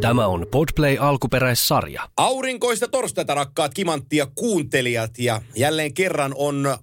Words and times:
Tämä 0.00 0.26
on 0.26 0.46
Podplay 0.50 0.96
alkuperäissarja. 1.00 2.08
Aurinkoista 2.16 2.88
torstaita 2.88 3.34
rakkaat 3.34 3.74
kimanttia 3.74 4.26
kuuntelijat 4.34 5.18
ja 5.18 5.42
jälleen 5.56 5.94
kerran 5.94 6.32
on 6.36 6.76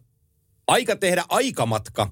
aika 0.68 0.96
tehdä 0.96 1.24
aikamatka 1.30 2.12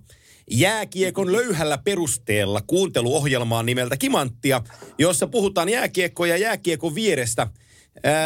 jääkiekon 0.51 1.31
löyhällä 1.31 1.77
perusteella 1.77 2.61
kuunteluohjelmaan 2.67 3.65
nimeltä 3.65 3.97
Kimanttia, 3.97 4.61
jossa 4.99 5.27
puhutaan 5.27 5.69
jääkiekko 5.69 6.25
ja 6.25 6.37
jääkiekon 6.37 6.95
vierestä– 6.95 7.47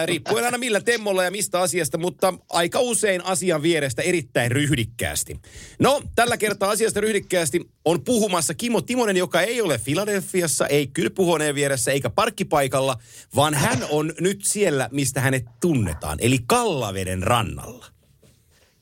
Riippuen 0.05 0.45
aina 0.45 0.57
millä 0.57 0.81
temmolla 0.81 1.23
ja 1.23 1.31
mistä 1.31 1.59
asiasta, 1.59 1.97
mutta 1.97 2.33
aika 2.49 2.79
usein 2.79 3.25
asian 3.25 3.61
vierestä 3.61 4.01
erittäin 4.01 4.51
ryhdikkäästi. 4.51 5.39
No, 5.79 6.01
tällä 6.15 6.38
kertaa 6.38 6.69
asiasta 6.69 7.01
ryhdikkäästi 7.01 7.69
on 7.86 8.04
puhumassa 8.04 8.54
Kimo 8.54 8.82
Timonen, 8.82 9.18
joka 9.18 9.41
ei 9.41 9.61
ole 9.61 9.77
Filadelfiassa, 9.77 10.68
ei 10.68 10.87
kylpyhuoneen 10.87 11.55
vieressä 11.55 11.91
eikä 11.91 12.09
parkkipaikalla, 12.09 12.97
vaan 13.36 13.54
hän 13.54 13.86
on 13.89 14.13
nyt 14.19 14.39
siellä, 14.43 14.89
mistä 14.91 15.21
hänet 15.21 15.46
tunnetaan, 15.61 16.18
eli 16.21 16.39
Kallaveden 16.47 17.24
rannalla. 17.24 17.86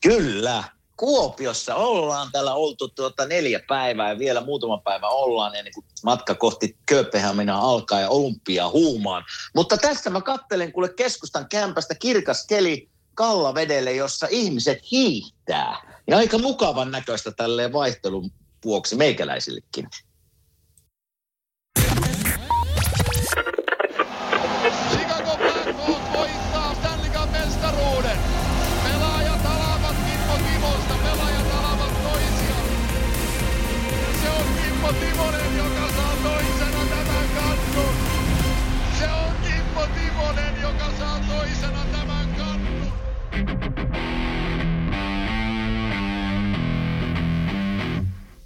Kyllä. 0.04 0.77
Kuopiossa 0.98 1.76
ollaan 1.76 2.32
täällä 2.32 2.54
oltu 2.54 2.88
tuota 2.88 3.26
neljä 3.26 3.60
päivää 3.68 4.10
ja 4.10 4.20
vielä 4.20 4.42
muutama 4.42 4.78
päivä 4.78 5.08
ollaan 5.08 5.56
ennen 5.56 5.74
kuin 5.74 5.86
matka 6.04 6.36
kohti 6.36 6.78
Kööpenhamina 6.86 7.60
alkaa 7.60 8.00
ja 8.00 8.10
olympia 8.10 8.70
huumaan. 8.70 9.24
Mutta 9.56 9.78
tässä 9.78 10.10
mä 10.10 10.22
kattelen 10.22 10.72
kuule 10.72 10.90
keskustan 10.90 11.50
kämpästä 11.50 11.96
kirkas 11.96 12.46
keli 12.48 12.90
Kallavedelle, 13.16 13.94
jossa 13.94 14.28
ihmiset 14.30 14.80
hiihtää. 14.92 16.02
Ja 16.08 16.18
aika 16.18 16.38
mukavan 16.38 16.92
näköistä 16.92 17.32
tälleen 17.32 17.74
vaihtelun 17.74 18.32
vuoksi 18.66 18.96
meikäläisillekin. 18.96 19.90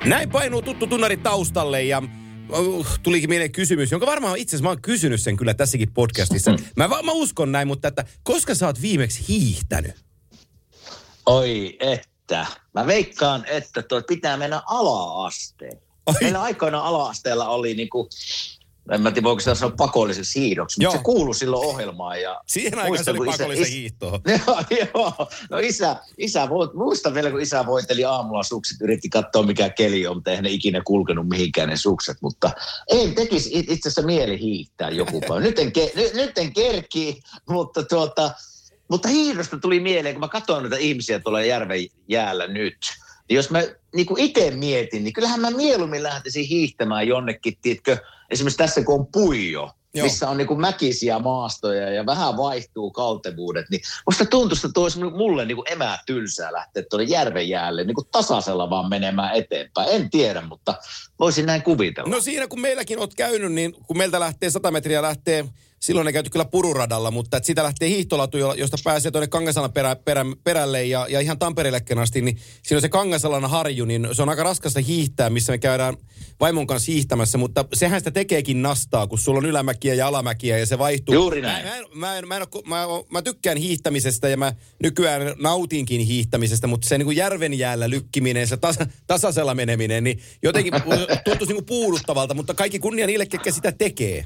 Näin 0.06 0.30
painuu 0.30 0.62
tuttu 0.62 0.88
tunnari 0.88 1.18
taustalle 1.18 1.84
ja 1.84 2.04
uh, 2.50 2.88
tulikin 3.04 3.30
mieleen 3.30 3.52
kysymys, 3.52 3.92
jonka 3.92 4.06
varmaan 4.08 4.38
itse 4.38 4.56
asiassa 4.56 4.64
mä 4.64 4.70
oon 4.70 4.82
kysynyt 4.82 5.22
sen 5.22 5.38
kyllä 5.38 5.54
tässäkin 5.54 5.94
podcastissa. 5.94 6.56
Mä, 6.76 6.90
va- 6.90 7.02
mä 7.02 7.12
uskon 7.12 7.52
näin, 7.52 7.68
mutta 7.68 7.88
että 7.88 8.06
koska 8.24 8.56
sä 8.56 8.66
oot 8.66 8.82
viimeksi 8.82 9.26
hiihtänyt? 9.28 9.96
Oi 11.26 11.78
että. 11.80 12.46
Mä 12.74 12.88
veikkaan, 12.88 13.46
että 13.46 13.82
toi 13.82 14.04
pitää 14.08 14.38
mennä 14.38 14.62
ala-asteen. 14.66 15.82
Oi. 16.06 16.14
Meillä 16.22 16.42
aikoina 16.42 16.80
ala-asteella 16.80 17.50
oli 17.50 17.74
niinku, 17.74 18.10
en 18.92 19.02
mä 19.02 19.12
tiedä 19.12 19.24
voiko 19.26 19.40
sitä 19.40 19.56
sanoa 19.56 19.76
pakolliseksi 19.78 20.40
hiihdoksi, 20.40 20.84
Joo. 20.84 20.92
mutta 20.92 21.00
se 21.00 21.04
kuului 21.04 21.36
silloin 21.36 21.68
ohjelmaan. 21.68 22.22
Ja 22.22 22.42
Siihen 22.48 22.80
aikaan 22.80 23.04
se 23.04 23.12
oli 23.12 23.30
isä- 23.30 23.38
pakollisen 23.38 23.68
is- 23.68 23.74
hiihtoa. 23.74 24.20
Joo, 24.48 24.64
joo. 24.94 25.28
No 25.50 25.58
isä, 25.58 25.96
isä 26.18 26.50
voit, 26.50 26.74
muistan 26.74 27.14
vielä, 27.14 27.32
kun 27.32 27.42
isä 27.42 27.66
voiteli 27.66 28.06
aamulla 28.06 28.44
sukset, 28.44 28.82
yritti 28.82 29.10
katsoa 29.10 29.44
mikä 29.44 29.70
keli 29.70 30.08
on, 30.08 30.18
mutta 30.18 30.30
eihän 30.30 30.44
ne 30.44 30.50
ikinä 30.50 30.82
kulkenut 30.86 31.28
mihinkään 31.30 31.70
ne 31.70 31.78
sukset, 31.78 32.18
mutta 32.22 32.52
ei 32.88 33.12
tekisi 33.12 33.50
it- 33.54 33.72
itse 33.72 33.90
asiassa 33.90 34.02
mieli 34.02 34.40
hiihtää 34.40 34.90
joku 34.90 35.20
päivä. 35.22 35.40
Nyt 35.40 35.60
en, 35.60 35.72
ke, 35.72 35.92
nyt, 35.96 36.14
nyt 36.14 36.38
en 36.38 36.54
kerki, 36.54 37.22
mutta 37.50 37.84
tuota, 37.84 38.32
mutta 38.88 39.08
hiihdosta 39.08 39.58
tuli 39.58 39.80
mieleen, 39.80 40.16
kun 40.16 40.20
mä 40.20 40.28
katson 40.28 40.64
näitä 40.64 40.78
ihmisiä 40.78 41.20
tuolla 41.20 41.42
järven 41.44 41.80
jäällä 42.08 42.48
nyt, 42.48 42.78
niin 43.30 43.36
jos 43.36 43.50
mä 43.50 43.64
niin 43.96 44.08
itse 44.18 44.52
mietin, 44.52 45.04
niin 45.04 45.14
kyllähän 45.14 45.42
mä 45.42 45.52
mieluummin 45.52 46.04
lähtisin 46.04 46.46
hiihtämään 46.46 47.08
jonnekin, 47.08 47.58
tiedätkö, 47.62 47.98
esimerkiksi 48.32 48.58
tässä 48.58 48.84
kun 48.84 49.00
on 49.00 49.08
puijo, 49.08 49.72
Joo. 49.94 50.04
Missä 50.04 50.30
on 50.30 50.38
niin 50.38 50.62
mäkisiä 50.62 51.20
maastoja 51.20 51.90
ja 51.90 52.06
vähän 52.06 52.38
vaihtuu 52.38 52.92
kaltevuudet, 52.92 53.66
niin 53.70 53.82
musta 54.06 54.26
tuntuu, 54.26 54.56
että 54.56 54.70
toisi 54.74 55.00
mulle 55.00 55.46
niin 55.46 55.58
emää 55.72 56.00
tylsää 56.06 56.54
lähteä 56.54 56.84
tuonne 56.90 57.04
järven 57.04 57.50
jäälle 57.50 57.84
niin 57.84 57.96
tasaisella 58.12 58.70
vaan 58.70 58.90
menemään 58.90 59.36
eteenpäin. 59.36 59.90
En 59.90 60.10
tiedä, 60.10 60.42
mutta 60.42 60.74
voisin 61.20 61.46
näin 61.46 61.62
kuvitella. 61.62 62.10
No 62.10 62.22
siinä 62.22 62.48
kun 62.48 62.62
meilläkin 62.62 63.00
oot 63.00 63.16
käynyt, 63.16 63.52
niin 63.52 63.74
kun 63.88 63.98
meiltä 63.98 64.20
lähtee 64.20 64.50
100 64.50 64.72
metriä 64.72 65.02
lähtee, 65.02 65.46
silloin 65.84 66.06
ne 66.06 66.14
käyty 66.14 66.30
kyllä 66.30 66.46
pururadalla, 66.46 67.12
mutta 67.12 67.38
että 67.38 67.46
siitä 67.46 67.64
lähtee 67.64 67.90
hiihtolatu, 67.90 68.38
jo- 68.38 68.54
josta 68.54 68.78
pääsee 68.84 69.12
tuonne 69.12 69.28
Kangasalan 69.28 69.74
perä, 69.74 69.96
perä, 69.96 70.26
perälle 70.44 70.84
ja, 70.86 71.08
ja 71.10 71.20
ihan 71.20 71.40
Tampereellekin 71.40 71.98
asti, 71.98 72.22
niin 72.22 72.38
siinä 72.64 72.78
on 72.78 72.82
se 72.82 72.90
Kangasalan 72.90 73.50
harju, 73.50 73.86
niin 73.86 74.08
se 74.12 74.22
on 74.22 74.30
aika 74.30 74.44
raskasta 74.44 74.80
hiihtää, 74.80 75.30
missä 75.30 75.52
me 75.52 75.58
käydään 75.58 75.98
vaimon 76.40 76.68
kanssa 76.68 76.92
hiihtämässä, 76.92 77.38
mutta 77.38 77.66
sehän 77.74 78.00
sitä 78.00 78.12
tekeekin 78.12 78.62
nastaa, 78.62 79.08
kun 79.08 79.20
sulla 79.20 79.38
on 79.38 79.46
ylämäkiä 79.46 79.94
ja 79.94 80.08
alamäkiä 80.08 80.58
ja 80.58 80.66
se 80.66 80.78
vaihtuu. 80.78 81.16
Juuri 81.16 81.42
näin. 81.42 81.66
Mä, 81.66 81.72
mä, 81.72 81.78
en, 81.78 81.86
mä, 81.96 82.18
en, 82.18 82.28
mä, 82.28 82.36
en, 82.38 82.42
oo- 82.52 82.64
mä, 82.66 82.86
mä 83.12 83.22
tykkään 83.22 83.58
hiihtämisestä 83.58 84.30
ja 84.30 84.38
mä 84.38 84.54
nykyään 84.84 85.22
nautinkin 85.40 86.02
hiihtämisestä, 86.02 86.68
mutta 86.68 86.88
se 86.88 86.98
niin 86.98 87.06
kuin 87.06 87.18
järven 87.18 87.54
jäällä 87.54 87.90
lykkiminen, 87.90 88.48
se 88.48 88.58
tasa, 88.58 88.86
tasaisella 89.08 89.56
meneminen, 89.56 90.04
niin 90.04 90.20
jotenkin 90.44 90.74
tuntuisi 91.26 91.54
niin 91.54 91.56
kuin 91.56 91.66
puuduttavalta, 91.66 92.34
mutta 92.34 92.54
kaikki 92.54 92.80
kunnia 92.80 93.08
niille, 93.08 93.26
ketkä 93.26 93.52
sitä 93.52 93.72
tekee. 93.72 94.26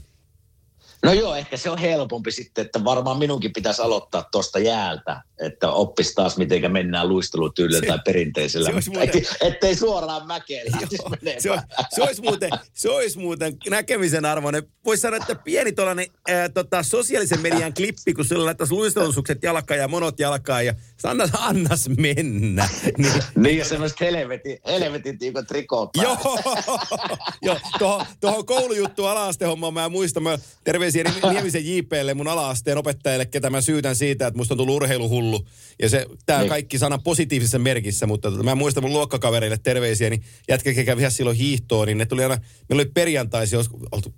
No 1.03 1.13
joo, 1.13 1.35
ehkä 1.35 1.57
se 1.57 1.69
on 1.69 1.78
helpompi 1.78 2.31
sitten, 2.31 2.66
että 2.66 2.83
varmaan 2.83 3.17
minunkin 3.17 3.53
pitäisi 3.53 3.81
aloittaa 3.81 4.28
tuosta 4.31 4.59
jäältä, 4.59 5.22
että 5.39 5.72
oppisi 5.72 6.13
taas 6.16 6.38
miten 6.38 6.72
mennään 6.72 7.09
luistelutyylillä 7.09 7.79
Se- 7.79 7.85
tai 7.88 8.00
perinteisellä. 8.06 8.69
se 8.69 8.73
olisi 8.75 8.89
muuten- 8.89 9.07
ettei, 9.17 9.25
ettei 9.47 9.75
suoraan 9.75 10.28
mäkeen 10.28 10.66
lähtisi 10.72 11.03
Se, 11.03 11.09
menemään. 11.09 11.67
se, 11.95 12.01
olisi 12.03 12.22
muuten, 12.22 12.50
se 12.73 12.89
olisi 12.89 13.19
muuten 13.19 13.57
näkemisen 13.69 14.25
arvoinen. 14.25 14.63
Voisi 14.85 15.01
sanoa, 15.01 15.17
että 15.17 15.35
pieni 15.35 15.72
tuollainen 15.72 16.07
ää, 16.29 16.50
tota, 16.50 16.83
sosiaalisen 16.83 17.41
median 17.41 17.73
klippi, 17.73 18.13
kun 18.13 18.25
sulla 18.25 18.45
laittaisi 18.45 18.73
luistelusukset 18.73 19.44
jalkaan 19.44 19.79
ja 19.79 19.88
monot 19.88 20.19
jalkaan 20.19 20.66
ja 20.66 20.73
sä 21.01 21.09
annas, 21.09 21.29
annas 21.39 21.89
mennä. 21.97 22.69
Niin, 22.97 23.13
Niin, 23.35 23.57
ja 23.57 23.66
semmoiset 23.66 24.00
helvetin, 24.00 24.57
helvetin 24.66 25.19
tiukot 25.19 25.47
trikot 25.47 25.89
päällä. 25.91 26.17
Joo, 26.23 26.39
joo 27.41 27.59
tuohon, 27.79 28.06
tuohon 28.19 28.45
koulujuttu 28.45 29.06
ala-astehommaan 29.06 29.73
mä 29.73 29.89
muistan, 29.89 30.23
mä 30.23 30.38
terveisiä 30.63 30.94
Ni- 31.03 31.29
Niemisen 31.31 31.66
JPlle, 31.75 32.13
mun 32.13 32.28
ala-asteen 32.28 32.78
opettajalle, 32.78 33.25
ketä 33.25 33.50
mä 33.50 33.61
syytän 33.61 33.95
siitä, 33.95 34.28
että 34.28 34.38
musta 34.38 34.53
on 34.53 34.57
tullut 34.57 34.75
urheiluhullu. 34.75 35.47
Ja 35.81 35.89
se, 35.89 36.06
tää 36.25 36.39
Niin. 36.39 36.50
kaikki 36.50 36.78
sana 36.78 36.97
positiivisessa 36.97 37.59
merkissä, 37.59 38.07
mutta 38.07 38.31
tota, 38.31 38.44
mä 38.44 38.56
muistan 38.56 38.83
mun 38.83 38.94
luokkakavereille 38.94 39.57
terveisiä, 39.57 40.09
niin 40.09 40.23
jätkä, 40.50 40.73
kävi 40.73 41.11
silloin 41.11 41.38
hiihtoon, 41.38 41.88
niin 41.88 41.97
ne 41.97 42.06
tuli 42.06 42.23
aina, 42.23 42.38
meillä 42.69 42.81
oli 42.81 42.91
perjantaisin, 42.94 43.59
oltu 43.91 44.13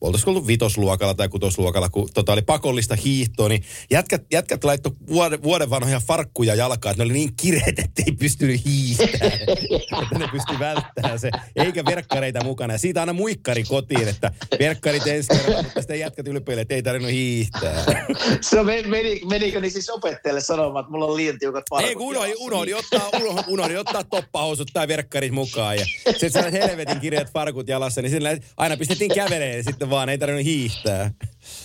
oltaisiko 0.00 0.30
ollut 0.30 0.46
vitosluokalla 0.46 1.14
tai 1.14 1.28
kutosluokalla, 1.28 1.88
kun 1.88 2.08
tota 2.14 2.32
oli 2.32 2.42
pakollista 2.42 2.96
hiihtoa, 2.96 3.48
niin 3.48 3.62
jätkät, 3.90 4.22
jätkät 4.32 4.64
laittoi 4.64 4.92
vuoden, 5.08 5.42
vuoden 5.42 5.70
vanhoja 5.70 6.00
farkkuja 6.00 6.54
jalkaan, 6.54 6.90
että 6.90 7.04
ne 7.04 7.06
oli 7.06 7.12
niin 7.12 7.36
kireet, 7.36 7.78
että 7.78 8.02
ei 8.06 8.12
pystynyt 8.12 8.64
hiihtämään. 8.64 9.30
ne 10.18 10.28
pystyi 10.32 10.58
välttämään 10.58 11.18
se, 11.18 11.30
eikä 11.56 11.84
verkkareita 11.84 12.44
mukana. 12.44 12.74
Ja 12.74 12.78
siitä 12.78 13.00
aina 13.00 13.12
muikkari 13.12 13.64
kotiin, 13.64 14.08
että 14.08 14.32
verkkarit 14.58 15.06
ensi 15.06 15.28
kerralla, 15.28 15.62
mutta 15.62 15.80
sitten 15.80 16.00
jätkät 16.00 16.28
ylpeille, 16.28 16.62
että 16.62 16.74
ei 16.74 16.82
tarvinnut 16.82 17.12
hiihtää. 17.12 17.84
Se 18.40 18.62
meni, 18.62 18.88
meni, 18.88 19.20
menikö 19.30 19.60
niin 19.60 19.70
siis 19.70 19.90
opettajalle 19.90 20.40
sanomaan, 20.40 20.82
että 20.82 20.92
mulla 20.92 21.06
on 21.06 21.16
liian 21.16 21.38
tiukat 21.38 21.64
farkut 21.70 21.88
Ei, 21.88 21.94
kun 21.94 22.06
unohdi, 22.06 22.34
unohdi, 22.38 22.74
ottaa, 22.74 23.08
unohdi, 23.20 23.42
unohdi 23.48 23.76
ottaa 23.76 24.04
toppahousut 24.04 24.68
tai 24.72 24.88
verkkarit 24.88 25.32
mukaan. 25.32 25.76
Ja 25.76 25.86
sitten 26.16 26.52
helvetin 26.52 27.00
kireät 27.00 27.32
farkut 27.32 27.68
jalassa, 27.68 28.02
niin 28.02 28.10
sillä 28.10 28.36
aina 28.56 28.76
pistettiin 28.76 29.14
käveleen 29.14 29.64
sitten 29.64 29.85
vaan, 29.90 30.08
ei 30.08 30.18
tarvinnut 30.18 30.44
hiihtää. 30.44 31.10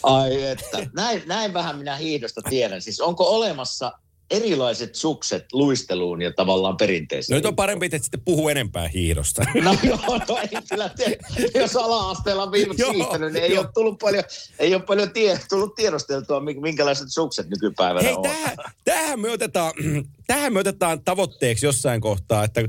Ai 0.04 0.44
että. 0.44 0.88
Näin, 0.96 1.24
näin 1.26 1.54
vähän 1.54 1.78
minä 1.78 1.96
hiihdosta 1.96 2.42
tiedän. 2.42 2.82
Siis 2.82 3.02
onko 3.02 3.24
olemassa 3.24 3.92
erilaiset 4.32 4.96
sukset 4.96 5.46
luisteluun 5.54 6.22
ja 6.22 6.34
tavallaan 6.34 6.78
perinteisiin? 6.78 7.34
No 7.34 7.38
nyt 7.38 7.46
on 7.46 7.56
parempi, 7.56 7.86
että 7.86 7.98
sitten 7.98 8.22
puhuu 8.22 8.50
enempää 8.50 8.88
hiihdosta. 8.88 9.46
No 9.64 9.76
joo, 9.84 10.00
no 10.30 10.38
ei 10.38 10.62
kyllä 10.70 10.90
te, 10.90 11.18
jos 11.56 11.76
ala-asteella 11.76 12.44
on 12.44 12.52
viimeksi 12.52 12.82
Joo, 12.82 12.92
hiihtänyt, 12.94 13.34
niin 13.34 13.44
ei 13.44 13.54
joo. 13.54 13.64
ole 13.64 13.72
tullut 13.74 14.00
paljon, 14.00 14.24
ei 14.60 14.76
ole 14.76 14.84
paljon 14.84 15.12
tie, 15.12 15.40
tullut 15.50 15.76
tiedosteltua, 15.76 16.40
mi- 16.40 16.60
minkälaiset 16.60 17.08
sukset 17.10 17.50
nykypäivänä 17.50 18.04
Hei, 18.06 18.14
on. 18.14 18.24
tähän, 18.24 18.58
tähän, 18.86 19.20
me 19.20 19.30
otetaan, 19.30 19.74
tähän 20.28 20.54
me 20.54 20.60
otetaan 20.60 21.04
tavoitteeksi 21.04 21.66
jossain 21.66 22.02
kohtaa, 22.02 22.44
että 22.44 22.62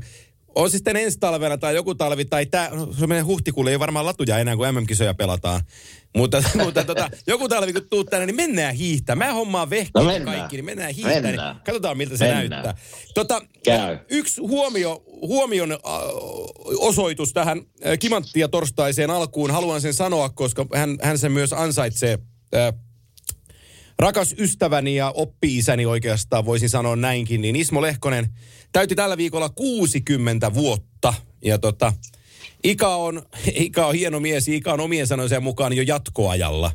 on 0.55 0.69
siis 0.69 0.77
sitten 0.77 0.95
ensi 0.95 1.19
talvena 1.19 1.57
tai 1.57 1.75
joku 1.75 1.95
talvi 1.95 2.25
tai 2.25 2.45
tää, 2.45 2.69
no, 2.69 2.93
se 2.99 3.07
menee 3.07 3.23
huhtikuulle, 3.23 3.71
ei 3.71 3.79
varmaan 3.79 4.05
latuja 4.05 4.37
enää, 4.37 4.55
kun 4.55 4.67
MM-kisoja 4.73 5.13
pelataan. 5.13 5.61
Mutta, 6.17 6.43
mutta 6.63 6.83
tota, 6.83 7.09
joku 7.27 7.49
talvi, 7.49 7.73
kun 7.73 7.89
tuut 7.89 8.07
tänne, 8.09 8.25
niin 8.25 8.35
mennään 8.35 8.75
hiihtää. 8.75 9.15
Mä 9.15 9.33
hommaan 9.33 9.69
vehkeet 9.69 10.05
No 10.05 10.11
mennään. 10.11 10.37
kaikki, 10.37 10.55
niin 10.55 10.65
mennään 10.65 10.93
hiihtää. 10.93 11.21
Mennään. 11.21 11.55
Niin 11.55 11.63
katsotaan, 11.63 11.97
miltä 11.97 12.17
se 12.17 12.25
Mennään. 12.25 12.49
näyttää. 12.49 12.75
Tota, 13.13 13.41
Käy. 13.65 13.97
Yksi 14.09 14.41
huomio, 14.41 15.03
huomion 15.21 15.71
äh, 15.71 15.77
osoitus 16.77 17.33
tähän 17.33 17.57
äh, 17.85 17.99
kimanttia 17.99 18.47
torstaiseen 18.47 19.09
alkuun. 19.09 19.51
Haluan 19.51 19.81
sen 19.81 19.93
sanoa, 19.93 20.29
koska 20.29 20.65
hän, 20.75 20.97
hän 21.01 21.17
sen 21.17 21.31
myös 21.31 21.53
ansaitsee. 21.53 22.19
Äh, 22.55 22.73
rakas 24.03 24.35
ystäväni 24.37 24.95
ja 24.95 25.11
oppi-isäni 25.15 25.85
oikeastaan 25.85 26.45
voisin 26.45 26.69
sanoa 26.69 26.95
näinkin, 26.95 27.41
niin 27.41 27.55
Ismo 27.55 27.81
Lehkonen 27.81 28.29
täytti 28.71 28.95
tällä 28.95 29.17
viikolla 29.17 29.49
60 29.49 30.53
vuotta. 30.53 31.13
Ja 31.45 31.57
tota, 31.57 31.93
Ika 32.63 32.95
on, 32.95 33.23
Ika 33.65 33.85
on 33.85 33.95
hieno 33.95 34.19
mies, 34.19 34.47
Ika 34.47 34.73
on 34.73 34.79
omien 34.79 35.07
sanojensa 35.07 35.39
mukaan 35.39 35.73
jo 35.73 35.83
jatkoajalla. 35.83 36.71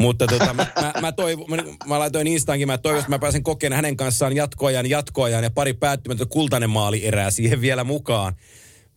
Mutta 0.00 0.26
tota, 0.26 0.54
mä, 0.54 0.66
mä, 0.80 0.92
mä, 1.00 1.12
toivo, 1.12 1.46
mä, 1.46 1.56
mä 1.86 1.98
laitoin 1.98 2.26
Instaankin, 2.26 2.68
mä 2.68 2.78
toivon, 2.78 2.98
että 2.98 3.10
mä 3.10 3.18
pääsen 3.18 3.42
kokemaan 3.42 3.76
hänen 3.76 3.96
kanssaan 3.96 4.36
jatkoajan, 4.36 4.90
jatkoajan 4.90 5.44
ja 5.44 5.50
pari 5.50 5.74
päättymättä 5.74 6.26
kultainen 6.26 6.70
maali 6.70 7.06
erää 7.06 7.30
siihen 7.30 7.60
vielä 7.60 7.84
mukaan. 7.84 8.34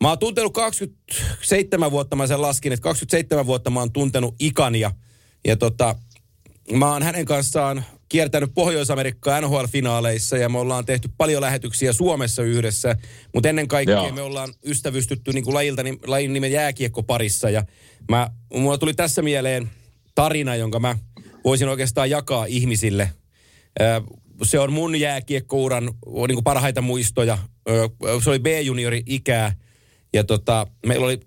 Mä 0.02 0.10
oon 0.10 0.20
tuntenut 0.20 0.54
27 0.54 1.92
vuotta, 1.92 2.16
mä 2.16 2.28
sen 2.28 2.42
laskin, 2.42 2.74
että 2.74 2.84
27 2.84 3.46
vuotta 3.46 3.70
mä 3.70 3.80
oon 3.80 3.92
tuntenut 3.92 4.36
Ikan 4.40 4.76
ja, 4.76 4.92
ja 5.46 5.58
tota, 5.58 5.96
mä 6.74 6.94
oon 6.94 7.04
hänen 7.04 7.26
kanssaan 7.26 7.86
kiertänyt 8.10 8.52
Pohjois-Amerikkaa 8.54 9.42
NHL-finaaleissa 9.42 10.38
ja 10.38 10.50
me 10.50 10.60
ollaan 10.60 10.86
tehty 10.86 11.10
paljon 11.18 11.42
lähetyksiä 11.42 11.94
Suomessa 11.94 12.44
yhdessä, 12.44 12.96
mutta 13.34 13.50
ennen 13.50 13.68
kaikkea 13.68 13.96
Joo. 13.96 14.12
me 14.12 14.22
ollaan 14.22 14.54
ystävystytty 14.66 15.34
niin 15.34 15.44
kuin 15.44 15.54
lajilta, 15.54 15.84
niin, 15.84 16.00
lajin 16.08 16.34
nimen 16.34 16.52
jääkiekko 16.52 17.04
parissa 17.04 17.50
ja 17.50 17.64
mä, 18.10 18.30
mulla 18.54 18.78
tuli 18.78 18.94
tässä 18.94 19.22
mieleen 19.22 19.70
tarina, 20.16 20.56
jonka 20.56 20.80
mä 20.80 20.98
voisin 21.44 21.68
oikeastaan 21.68 22.10
jakaa 22.10 22.46
ihmisille. 22.46 23.12
Se 24.44 24.60
on 24.60 24.74
mun 24.74 25.00
jääkiekkouran 25.00 25.84
niin 26.28 26.36
kuin 26.36 26.44
parhaita 26.44 26.82
muistoja. 26.82 27.38
Se 28.24 28.30
oli 28.30 28.40
B-juniori 28.40 29.04
ikää 29.06 29.56
ja 30.14 30.24
tota, 30.24 30.68
meillä 30.86 31.06
oli 31.06 31.20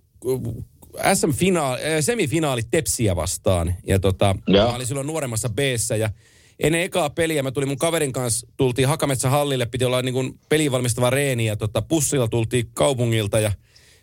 SM-finaali, 1.15 1.81
semifinaalit 2.01 2.67
Tepsiä 2.71 3.17
vastaan. 3.17 3.75
Ja 3.87 3.99
tota, 3.99 4.37
Joo. 4.47 4.67
mä 4.67 4.75
olin 4.75 4.87
silloin 4.87 5.07
nuoremmassa 5.07 5.49
b 5.49 5.59
ja 5.99 6.11
ennen 6.59 6.81
ekaa 6.81 7.11
peliä 7.11 7.43
mä 7.43 7.51
tulin 7.51 7.69
mun 7.69 7.79
kaverin 7.79 8.13
kanssa, 8.13 8.47
tultiin 8.57 8.89
Hakametsän 8.89 9.31
hallille, 9.31 9.67
piti 9.67 9.85
olla 9.85 10.03
niin 10.03 10.15
kuin 10.15 10.39
peliin 10.49 10.73
valmistava 10.73 11.11
reeni 11.11 11.47
ja 11.47 11.57
tota, 11.57 11.83
bussilla 11.83 12.29
tultiin 12.29 12.71
kaupungilta 12.75 13.41
ja 13.41 13.53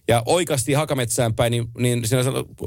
ja 0.08 0.24
oikeasti 0.26 0.74
Hakametsään 0.74 1.34
päin, 1.34 1.52
niin, 1.52 1.68
niin 1.78 2.08
siinä 2.08 2.24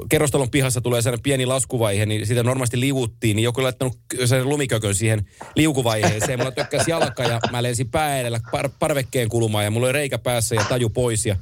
kerrostalon 0.08 0.50
pihassa 0.50 0.80
tulee 0.80 1.02
sellainen 1.02 1.22
pieni 1.22 1.46
laskuvaihe, 1.46 2.06
niin 2.06 2.26
siitä 2.26 2.42
normaalisti 2.42 2.80
liuuttiin, 2.80 3.36
niin 3.36 3.44
joku 3.44 3.60
oli 3.60 3.64
laittanut 3.64 3.98
sen 4.24 4.48
lumikökön 4.48 4.94
siihen 4.94 5.24
liukuvaiheeseen. 5.56 6.38
Mulla 6.38 6.50
tökkäsi 6.50 6.90
jalka 6.90 7.22
ja 7.22 7.40
mä 7.50 7.62
lensin 7.62 7.90
pää 7.90 8.20
edellä 8.20 8.40
par, 8.50 8.70
parvekkeen 8.78 9.28
kulumaan 9.28 9.64
ja 9.64 9.70
mulla 9.70 9.86
oli 9.86 9.92
reikä 9.92 10.18
päässä 10.18 10.54
ja 10.54 10.64
taju 10.68 10.90
pois. 10.90 11.26
Ja 11.26 11.36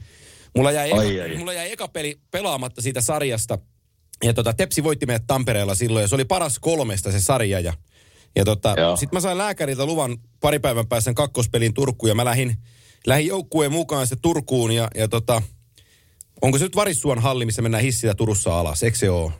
mulla, 0.56 0.72
jäi 0.72 0.93
Ai, 0.93 1.19
eka, 1.19 1.25
ai. 1.25 1.37
mulla 1.37 1.52
jäi 1.52 1.72
eka 1.72 1.88
peli 1.88 2.20
pelaamatta 2.31 2.82
siitä 2.82 3.00
sarjasta. 3.00 3.58
Ja 4.25 4.34
tota, 4.34 4.52
Tepsi 4.52 4.82
voitti 4.84 5.06
meidät 5.06 5.26
Tampereella 5.26 5.75
silloin 5.75 6.02
ja 6.02 6.08
se 6.08 6.14
oli 6.14 6.25
paras 6.25 6.58
kolmesta 6.58 7.12
se 7.12 7.20
sarja. 7.20 7.60
Ja, 7.60 7.72
ja 8.37 8.44
tota, 8.44 8.75
sitten 8.96 9.16
mä 9.16 9.20
sain 9.20 9.38
lääkäriltä 9.38 9.87
luvan 9.87 10.19
pari 10.40 10.58
päivän 10.58 10.87
päästä 10.87 11.04
sen 11.04 11.14
kakkospelin 11.14 11.75
Turkuun 11.75 12.08
ja 12.08 12.14
mä 12.14 12.25
lähdin, 12.25 12.56
lähdin 13.06 13.26
joukkueen 13.26 13.72
mukaan 13.72 14.06
sitten 14.06 14.22
Turkuun 14.22 14.72
ja, 14.72 14.88
ja 14.94 15.08
tota, 15.08 15.43
onko 16.43 16.58
se 16.58 16.64
nyt 16.64 16.76
Varissuon 16.76 17.19
halli, 17.19 17.46
missä 17.46 17.62
mennään 17.62 17.84
hissillä 17.84 18.14
Turussa 18.14 18.60
alas, 18.60 18.82
eikö 18.82 18.99
se 18.99 19.10
ole? 19.10 19.32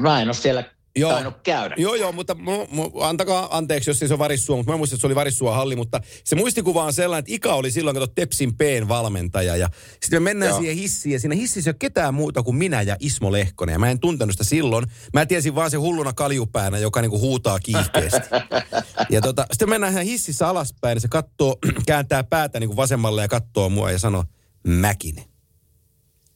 Mä 0.00 0.22
en 0.22 0.28
ole 0.28 0.34
siellä 0.34 0.64
Joo. 0.96 1.12
tainnut 1.12 1.34
käydä. 1.42 1.74
Joo, 1.78 1.94
joo, 1.94 2.12
mutta 2.12 2.34
mu, 2.34 2.66
mu, 2.70 2.90
antakaa 3.00 3.56
anteeksi, 3.56 3.90
jos 3.90 3.98
se 3.98 4.12
on 4.12 4.18
Varissua, 4.18 4.56
mutta 4.56 4.72
mä 4.72 4.76
muistan, 4.76 4.96
että 4.96 5.00
se 5.00 5.06
oli 5.06 5.14
Varissua 5.14 5.56
halli, 5.56 5.76
mutta 5.76 6.00
se 6.24 6.36
muistikuva 6.36 6.84
on 6.84 6.92
sellainen, 6.92 7.18
että 7.18 7.34
Ika 7.34 7.54
oli 7.54 7.70
silloin, 7.70 7.94
kato 7.94 8.06
Tepsin 8.06 8.56
P:n 8.56 8.88
valmentaja 8.88 9.56
ja 9.56 9.70
sitten 10.02 10.22
me 10.22 10.30
mennään 10.30 10.50
Joo. 10.50 10.58
siihen 10.58 10.76
hissiin 10.76 11.12
ja 11.12 11.20
siinä 11.20 11.34
hississä 11.34 11.70
ei 11.70 11.72
ole 11.72 11.76
ketään 11.78 12.14
muuta 12.14 12.42
kuin 12.42 12.56
minä 12.56 12.82
ja 12.82 12.96
Ismo 13.00 13.32
Lehkonen 13.32 13.72
ja 13.72 13.78
mä 13.78 13.90
en 13.90 14.00
tuntenut 14.00 14.32
sitä 14.32 14.44
silloin. 14.44 14.86
Mä 15.12 15.26
tiesin 15.26 15.54
vaan 15.54 15.70
se 15.70 15.76
hulluna 15.76 16.12
kaljupäänä, 16.12 16.78
joka 16.78 17.00
niinku 17.02 17.20
huutaa 17.20 17.58
kiihkeästi. 17.58 18.28
ja 19.10 19.20
tota, 19.20 19.46
sitten 19.52 19.70
mennään 19.70 19.92
ihan 19.92 20.04
hississä 20.04 20.48
alaspäin 20.48 20.96
ja 20.96 21.00
se 21.00 21.08
katsoo, 21.08 21.56
kääntää 21.86 22.24
päätä 22.24 22.60
niinku 22.60 22.76
vasemmalle 22.76 23.22
ja 23.22 23.28
katsoo 23.28 23.68
mua 23.68 23.90
ja 23.90 23.98
sanoo, 23.98 24.24
Mäkinen, 24.66 25.24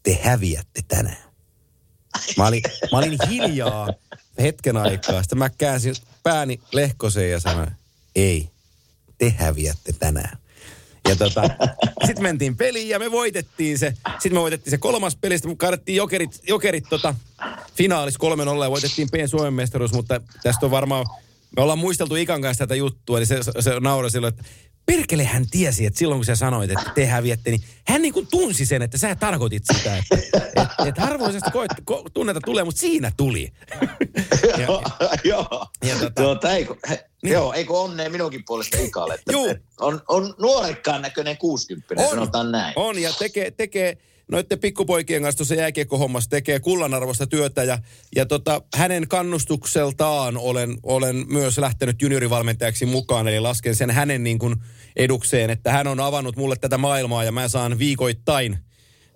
te 0.03 0.21
häviätte 0.23 0.81
tänään. 0.89 1.31
Mä 2.37 2.47
olin, 2.47 2.63
mä 2.93 2.99
olin 2.99 3.19
hiljaa 3.29 3.89
hetken 4.41 4.77
aikaa. 4.87 5.23
Sitten 5.23 5.39
mä 5.39 5.51
käänsin 5.51 5.95
pääni 6.23 6.61
lehkoseen 6.73 7.31
ja 7.31 7.41
sanoin, 7.41 7.71
ei, 8.17 8.51
te 9.19 9.35
häviätte 9.39 9.93
tänään. 9.93 10.39
Ja 11.09 11.17
tota, 11.17 11.43
sitten 12.07 12.23
mentiin 12.23 12.57
peliin 12.57 12.89
ja 12.89 12.99
me 12.99 13.11
voitettiin 13.11 13.79
se. 13.79 13.95
Sitten 14.13 14.35
me 14.35 14.41
voitettiin 14.41 14.71
se 14.71 14.79
kolmas 14.79 15.17
peli, 15.17 15.39
sitten 15.39 15.51
me 15.53 15.57
kaadettiin 15.57 15.97
jokerit, 15.97 16.41
jokerit 16.49 16.85
tota, 16.91 17.15
finaalis 17.75 18.15
3-0 18.61 18.63
ja 18.65 18.71
voitettiin 18.71 19.09
P 19.11 19.15
Suomen 19.27 19.55
mestaruus, 19.55 19.93
mutta 19.93 20.21
tästä 20.43 20.67
on 20.67 20.71
varmaan, 20.71 21.07
me 21.57 21.63
ollaan 21.63 21.79
muisteltu 21.79 22.15
Ikan 22.15 22.43
kanssa 22.43 22.67
tätä 22.67 22.75
juttua, 22.75 23.19
niin 23.19 23.27
se, 23.27 23.41
se 23.61 23.81
nauroi 23.81 24.11
silloin, 24.11 24.35
että 24.35 24.45
perkele 24.87 25.25
hän 25.25 25.47
tiesi, 25.51 25.87
että 25.87 25.99
silloin 25.99 26.19
kun 26.19 26.25
sä 26.25 26.35
sanoit, 26.37 26.71
että 26.71 26.93
te 26.95 27.07
häviätte, 27.07 27.51
niin 27.51 27.63
hän 27.87 28.03
niin 28.03 28.15
kuin 28.15 28.27
tunsi 28.31 28.67
sen, 28.67 28.83
että 28.83 28.99
sä 28.99 29.15
tarkoitit 29.15 29.63
sitä, 29.77 29.97
että 29.97 30.17
et, 30.63 30.87
et 30.89 30.99
harvoisesta 30.99 31.51
koet, 31.51 31.71
ko, 31.85 32.05
tunneta 32.15 32.41
tulee, 32.45 32.65
mutta 32.65 32.81
siinä 32.81 33.13
tuli. 33.17 33.53
ja, 34.43 34.59
Joo, 34.67 34.83
joo. 35.25 35.67
ja 35.85 35.95
tota- 35.95 36.11
Tuota, 36.15 36.53
ei, 36.53 36.65
kun, 36.65 36.79
Niin. 37.23 37.33
Joo, 37.33 37.53
ei 37.53 37.65
kun 37.65 37.79
onnea 37.81 38.11
minunkin 38.11 38.43
puolesta 38.47 38.79
Ikalle. 38.79 39.15
Että, 39.15 39.33
Juu. 39.33 39.55
on, 39.81 40.01
on 40.09 40.35
nuorekkaan 40.39 41.03
näköinen 41.03 41.37
60, 41.39 42.09
sanotaan 42.11 42.53
näin. 42.53 42.73
On, 42.77 42.99
ja 42.99 43.13
tekee, 43.19 43.51
tekee 43.51 43.99
noiden 44.31 44.59
pikkupoikien 44.59 45.23
kanssa 45.23 45.37
tuossa 45.37 45.55
jääkiekkohommassa 45.55 46.31
tekee 46.31 46.61
kullanarvoista 46.61 47.27
työtä 47.27 47.65
ja, 47.65 47.79
ja 48.17 48.27
tota, 48.27 48.63
hänen 48.77 49.09
kannustukseltaan 49.09 50.37
olen, 50.37 50.79
olen 50.83 51.25
myös 51.29 51.59
lähtenyt 51.59 52.03
juniorivalmentajaksi 52.03 52.87
mukaan, 52.87 53.29
eli 53.29 53.41
lasken 53.41 53.77
sen 53.77 53.91
hänen 53.91 54.25
niin 54.25 54.39
kuin 54.39 54.57
edukseen, 54.97 55.51
että 55.51 55.73
hän 55.73 55.87
on 55.87 56.01
avannut 56.01 56.37
mulle 56.37 56.57
tätä 56.57 56.79
maailmaa 56.79 57.25
ja 57.25 57.33
mä 57.33 57.49
saan 57.49 57.79
viikoittain 57.79 58.59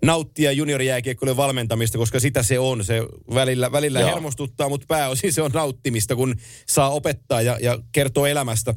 nauttia 0.05 0.53
juniorijääkiekkojen 0.53 1.37
valmentamista, 1.37 1.99
koska 1.99 2.21
sitä 2.21 2.43
se 2.43 2.59
on. 2.59 2.85
Se 2.85 3.03
välillä, 3.35 3.73
välillä 3.73 4.01
Joo. 4.01 4.09
hermostuttaa, 4.09 4.69
mutta 4.69 4.87
pääosin 4.89 5.33
se 5.33 5.43
on 5.43 5.51
nauttimista, 5.55 6.17
kun 6.17 6.35
saa 6.67 6.91
opettaa 6.91 7.43
ja, 7.43 7.59
ja 7.61 7.79
kertoo 7.93 8.27
elämästä. 8.27 8.75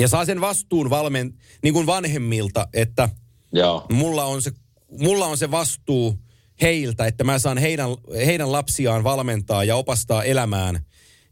Ja 0.00 0.08
saa 0.08 0.24
sen 0.24 0.40
vastuun 0.40 0.90
valmen, 0.90 1.34
niin 1.62 1.74
kuin 1.74 1.86
vanhemmilta, 1.86 2.68
että 2.72 3.08
Joo. 3.52 3.86
mulla 3.92 4.24
on 4.24 4.42
se, 4.42 4.52
mulla 4.90 5.26
on 5.26 5.38
se 5.38 5.50
vastuu 5.50 6.18
heiltä, 6.62 7.06
että 7.06 7.24
mä 7.24 7.38
saan 7.38 7.58
heidän, 7.58 7.88
heidän 8.26 8.52
lapsiaan 8.52 9.04
valmentaa 9.04 9.64
ja 9.64 9.76
opastaa 9.76 10.24
elämään. 10.24 10.86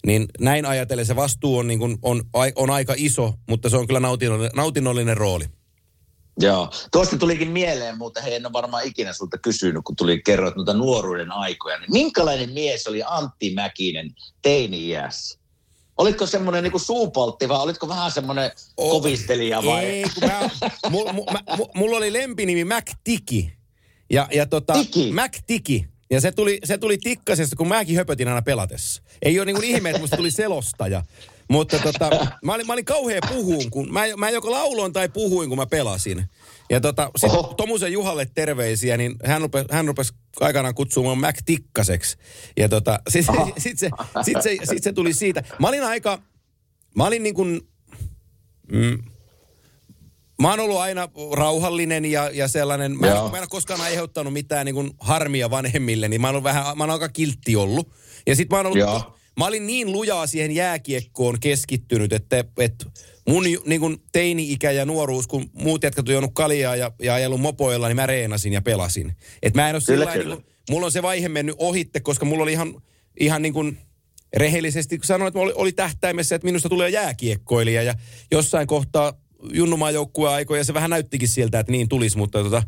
Niin 0.06 0.26
näin 0.40 0.66
ajatellen 0.66 1.06
se 1.06 1.16
vastuu 1.16 1.58
on, 1.58 1.68
niin 1.68 1.78
kuin, 1.78 1.98
on, 2.02 2.22
on 2.56 2.70
aika 2.70 2.94
iso, 2.96 3.34
mutta 3.48 3.68
se 3.68 3.76
on 3.76 3.86
kyllä 3.86 4.00
nautinnollinen, 4.00 4.50
nautinnollinen 4.54 5.16
rooli. 5.16 5.44
Joo. 6.40 6.70
Tuosta 6.92 7.18
tulikin 7.18 7.50
mieleen, 7.50 7.98
mutta 7.98 8.20
he 8.20 8.36
en 8.36 8.46
ole 8.46 8.52
varmaan 8.52 8.84
ikinä 8.84 9.12
sulta 9.12 9.38
kysynyt, 9.38 9.84
kun 9.84 9.96
tuli 9.96 10.22
kerroit 10.22 10.56
noita 10.56 10.74
nuoruuden 10.74 11.32
aikoja. 11.32 11.78
Niin 11.78 11.92
minkälainen 11.92 12.52
mies 12.52 12.86
oli 12.86 13.02
Antti 13.06 13.54
Mäkinen 13.54 14.10
teini-iässä? 14.42 15.41
Olitko 15.98 16.26
semmoinen 16.26 16.64
niin 16.64 16.80
suupoltti 16.80 17.48
vai 17.48 17.58
olitko 17.58 17.88
vähän 17.88 18.10
semmoinen 18.12 18.50
kovistelija 18.76 19.62
vai? 19.64 19.84
Ei, 19.84 20.04
kun 20.14 20.28
mä, 20.28 20.50
mu, 20.90 21.12
mu, 21.12 21.24
mä, 21.24 21.56
mu, 21.56 21.66
mulla 21.74 21.96
oli 21.96 22.12
lempinimi 22.12 22.64
Mac 22.64 22.90
Tiki. 23.04 23.52
Ja, 24.10 24.28
ja 24.34 24.46
tota, 24.46 24.72
Tiki? 24.72 25.12
Mac 25.12 25.38
Tiki. 25.46 25.86
Ja 26.10 26.20
se 26.20 26.32
tuli, 26.32 26.58
se 26.64 26.78
tuli 26.78 26.98
tikkasesta, 26.98 27.56
kun 27.56 27.68
mäkin 27.68 27.96
höpötin 27.96 28.28
aina 28.28 28.42
pelatessa. 28.42 29.02
Ei 29.22 29.38
ole 29.38 29.46
niin 29.46 29.56
kuin 29.56 29.68
ihme, 29.68 29.90
että 29.90 30.00
musta 30.00 30.16
tuli 30.16 30.30
selostaja. 30.30 31.02
Mutta 31.48 31.78
tota, 31.78 32.10
mä 32.44 32.54
olin, 32.54 32.66
mä 32.66 32.72
olin 32.72 32.84
kauhea 32.84 33.20
puhuun, 33.28 33.70
kun 33.70 33.92
mä, 33.92 34.00
mä 34.16 34.30
joko 34.30 34.50
lauloin 34.50 34.92
tai 34.92 35.08
puhuin, 35.08 35.48
kun 35.48 35.58
mä 35.58 35.66
pelasin. 35.66 36.24
Ja 36.70 36.80
tota. 36.80 37.10
Tomusen 37.56 37.92
Juhalle 37.92 38.26
terveisiä, 38.34 38.96
niin 38.96 39.14
hän 39.24 39.40
rupesi, 39.40 39.66
hän 39.70 39.86
rupesi 39.86 40.12
aikanaan 40.40 40.74
kutsumaan 40.74 41.18
Mac 41.18 41.38
Tikkaseksi. 41.44 42.16
Ja 42.56 42.68
tota, 42.68 43.00
sit, 43.08 43.28
Oho. 43.28 43.52
sit, 43.58 43.78
se, 43.78 43.90
sit, 44.22 44.42
se, 44.42 44.56
sit 44.64 44.82
se 44.82 44.92
tuli 44.92 45.12
siitä. 45.12 45.42
Mä 45.58 45.68
olin 45.68 45.84
aika, 45.84 46.18
mä 46.96 47.06
olin 47.06 47.22
niin 47.22 47.34
kuin, 47.34 47.60
mm, 48.72 48.98
Mä 50.42 50.50
oon 50.50 50.60
ollut 50.60 50.78
aina 50.78 51.08
rauhallinen 51.32 52.04
ja, 52.04 52.30
ja 52.32 52.48
sellainen, 52.48 53.00
mä 53.00 53.06
en, 53.06 53.12
mä 53.12 53.36
en 53.36 53.42
ole 53.42 53.46
koskaan 53.50 53.80
aiheuttanut 53.80 54.32
mitään 54.32 54.66
niin 54.66 54.74
kuin 54.74 54.90
harmia 55.00 55.50
vanhemmille, 55.50 56.08
niin 56.08 56.20
mä 56.20 56.30
oon 56.30 56.42
vähän, 56.42 56.78
mä 56.78 56.84
oon 56.84 56.90
aika 56.90 57.08
kiltti 57.08 57.56
ollut. 57.56 57.92
Ja 58.26 58.36
sit 58.36 58.50
mä 58.50 58.56
oon 58.56 58.66
ollut, 58.66 58.78
Joo. 58.78 59.16
mä 59.38 59.46
olin 59.46 59.66
niin 59.66 59.92
lujaa 59.92 60.26
siihen 60.26 60.52
jääkiekkoon 60.52 61.40
keskittynyt, 61.40 62.12
että, 62.12 62.44
että 62.58 62.86
mun 63.28 63.44
niin 63.64 63.80
kuin 63.80 64.02
teini-ikä 64.12 64.70
ja 64.70 64.84
nuoruus, 64.84 65.26
kun 65.26 65.50
muut 65.52 65.82
jätkät 65.82 66.08
on 66.08 66.12
juonut 66.12 66.30
kaljaa 66.34 66.76
ja, 66.76 66.92
ja 67.02 67.14
ajellut 67.14 67.40
mopoilla, 67.40 67.88
niin 67.88 67.96
mä 67.96 68.06
reenasin 68.06 68.52
ja 68.52 68.62
pelasin. 68.62 69.16
Et 69.42 69.54
mä 69.54 69.68
en 69.68 69.74
ole 69.74 69.82
Kyllä, 69.86 70.04
sillä 70.04 70.12
kyllä. 70.12 70.34
niin 70.34 70.44
kuin, 70.44 70.54
mulla 70.70 70.86
on 70.86 70.92
se 70.92 71.02
vaihe 71.02 71.28
mennyt 71.28 71.54
ohitte, 71.58 72.00
koska 72.00 72.24
mulla 72.24 72.42
oli 72.42 72.52
ihan, 72.52 72.82
ihan 73.20 73.42
niin 73.42 73.52
kuin 73.52 73.78
rehellisesti 74.36 74.98
kun 74.98 75.06
sanoin, 75.06 75.28
että 75.28 75.40
oli, 75.40 75.52
oli 75.54 75.72
tähtäimessä, 75.72 76.34
että 76.34 76.46
minusta 76.46 76.68
tulee 76.68 76.88
jääkiekkoilija 76.88 77.82
ja 77.82 77.94
jossain 78.30 78.66
kohtaa 78.66 79.12
junnumaan 79.52 79.94
joukkueen 79.94 80.34
aikoja 80.34 80.64
se 80.64 80.74
vähän 80.74 80.90
näyttikin 80.90 81.28
siltä, 81.28 81.60
että 81.60 81.72
niin 81.72 81.88
tulisi, 81.88 82.18
mutta 82.18 82.42
tota, 82.42 82.62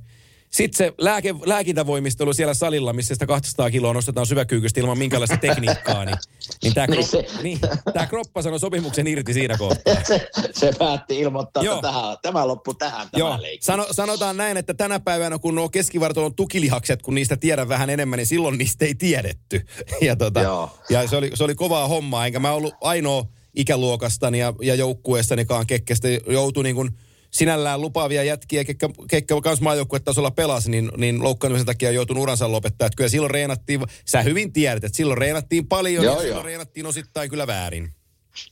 sitten 0.54 0.78
se 0.78 0.94
lääke, 0.98 1.34
lääkintävoimistelu 1.46 2.32
siellä 2.32 2.54
salilla, 2.54 2.92
missä 2.92 3.14
sitä 3.14 3.26
200 3.26 3.70
kiloa 3.70 3.92
nostetaan 3.92 4.26
syväkyykystä 4.26 4.80
ilman 4.80 4.98
minkälaista 4.98 5.36
tekniikkaa, 5.36 6.04
niin, 6.04 6.16
niin 6.62 6.74
tämä 6.74 6.86
Niin 6.86 7.08
kroppa, 7.08 7.42
niin, 7.42 7.58
tää 7.94 8.06
kroppa 8.06 8.42
sanoi 8.42 8.60
sopimuksen 8.60 9.06
irti 9.06 9.34
siinä 9.34 9.58
kohtaa. 9.58 9.94
se, 10.08 10.28
se 10.52 10.72
päätti 10.78 11.20
ilmoittaa, 11.20 11.62
Joo. 11.62 11.74
että 11.74 11.88
tähän, 11.88 12.16
tämä 12.22 12.48
loppu 12.48 12.74
tähän, 12.74 13.08
tämä 13.10 13.18
Joo, 13.18 13.42
leikki. 13.42 13.64
Sano, 13.64 13.86
sanotaan 13.90 14.36
näin, 14.36 14.56
että 14.56 14.74
tänä 14.74 15.00
päivänä 15.00 15.38
kun 15.38 15.54
nuo 15.54 15.68
keskivartalon 15.68 16.34
tukilihakset, 16.34 17.02
kun 17.02 17.14
niistä 17.14 17.36
tiedän 17.36 17.68
vähän 17.68 17.90
enemmän, 17.90 18.16
niin 18.16 18.26
silloin 18.26 18.58
niistä 18.58 18.84
ei 18.84 18.94
tiedetty. 18.94 19.60
Ja, 20.00 20.16
tota, 20.16 20.42
Joo. 20.42 20.70
ja 20.90 21.08
se, 21.08 21.16
oli, 21.16 21.30
se 21.34 21.44
oli 21.44 21.54
kovaa 21.54 21.88
hommaa, 21.88 22.26
enkä 22.26 22.38
mä 22.38 22.52
ollut 22.52 22.74
ainoa 22.80 23.24
ikäluokastani 23.54 24.38
ja, 24.38 24.52
ja 24.62 24.74
joukkueestanikaan 24.74 25.66
kekkestä 25.66 26.08
joutui 26.26 26.62
niin 26.62 26.76
kuin 26.76 26.90
sinällään 27.34 27.80
lupaavia 27.80 28.24
jätkiä, 28.24 28.64
ketkä, 28.64 28.88
ketkä 29.10 29.34
kans 29.42 29.60
maajoukkuetasolla 29.60 30.30
pelasi, 30.30 30.70
niin, 30.70 30.90
niin 30.96 31.22
loukkaantumisen 31.22 31.66
takia 31.66 31.90
joutunut 31.90 32.22
uransa 32.22 32.52
lopettaa. 32.52 32.86
Että 32.86 32.96
kyllä 32.96 33.10
silloin 33.10 33.30
reenattiin, 33.30 33.80
sä 34.04 34.22
hyvin 34.22 34.52
tiedät, 34.52 34.84
että 34.84 34.96
silloin 34.96 35.18
reenattiin 35.18 35.66
paljon 35.66 36.04
Joo, 36.04 36.14
ja 36.14 36.20
silloin 36.20 36.36
joo. 36.36 36.42
reenattiin 36.42 36.86
osittain 36.86 37.30
kyllä 37.30 37.46
väärin. 37.46 37.92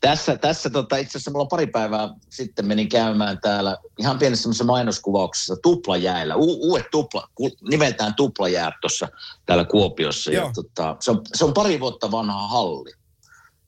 Tässä, 0.01 0.37
tässä 0.37 0.71
tota, 0.71 0.97
itse 0.97 1.11
asiassa 1.11 1.31
mulla 1.31 1.47
pari 1.47 1.67
päivää 1.67 2.09
sitten 2.31 2.67
menin 2.67 2.89
käymään 2.89 3.39
täällä 3.41 3.79
ihan 3.99 4.19
pienessä 4.19 4.43
semmoisessa 4.43 4.65
mainoskuvauksessa 4.65 5.57
tuplajäällä. 5.62 6.37
U- 6.37 6.71
uudet 6.71 6.91
tupla, 6.91 7.29
ku, 7.35 7.51
nimeltään 7.71 8.15
tuplajäät 8.15 8.75
tuossa 8.81 9.09
täällä 9.47 9.65
Kuopiossa. 9.65 10.33
Joo. 10.33 10.47
Ja, 10.47 10.53
tota, 10.53 10.97
se, 11.01 11.11
on, 11.11 11.21
se 11.35 11.45
on 11.45 11.55
pari 11.55 11.81
vuotta 11.81 12.11
vanha 12.11 12.49
halli. 12.49 12.93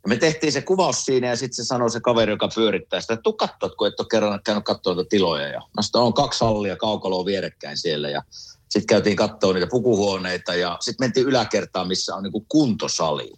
Ja 0.04 0.08
me 0.08 0.16
tehtiin 0.16 0.52
se 0.52 0.62
kuvaus 0.62 1.04
siinä 1.04 1.26
ja 1.26 1.36
sitten 1.36 1.54
se 1.54 1.64
sanoi 1.64 1.90
se 1.90 2.00
kaveri, 2.00 2.32
joka 2.32 2.48
pyörittää 2.54 3.00
sitä, 3.00 3.14
että 3.14 3.22
tuu 3.22 3.32
katsoa, 3.32 3.68
kun 3.68 3.88
et 3.88 4.00
ole 4.00 4.06
kerran 4.10 4.40
käynyt 4.44 4.64
katsoa 4.64 4.94
niitä 4.94 5.08
tiloja. 5.08 5.48
Ja 5.48 5.58
mä 5.60 5.82
sanoin, 5.82 6.06
on 6.06 6.14
kaksi 6.14 6.44
hallia 6.44 6.76
kaukaloa 6.76 7.24
vierekkäin 7.24 7.76
siellä 7.78 8.10
ja 8.10 8.22
sitten 8.68 8.86
käytiin 8.86 9.16
katsoa 9.16 9.52
niitä 9.52 9.66
pukuhuoneita 9.66 10.54
ja 10.54 10.76
sitten 10.80 11.04
mentiin 11.04 11.26
yläkertaan, 11.26 11.88
missä 11.88 12.14
on 12.14 12.22
niinku 12.22 12.46
kuntosali. 12.48 13.32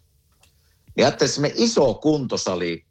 Ja 0.97 1.07
ajattelin, 1.07 1.33
me 1.41 1.53
iso 1.55 1.95
kuntosali, 1.95 2.85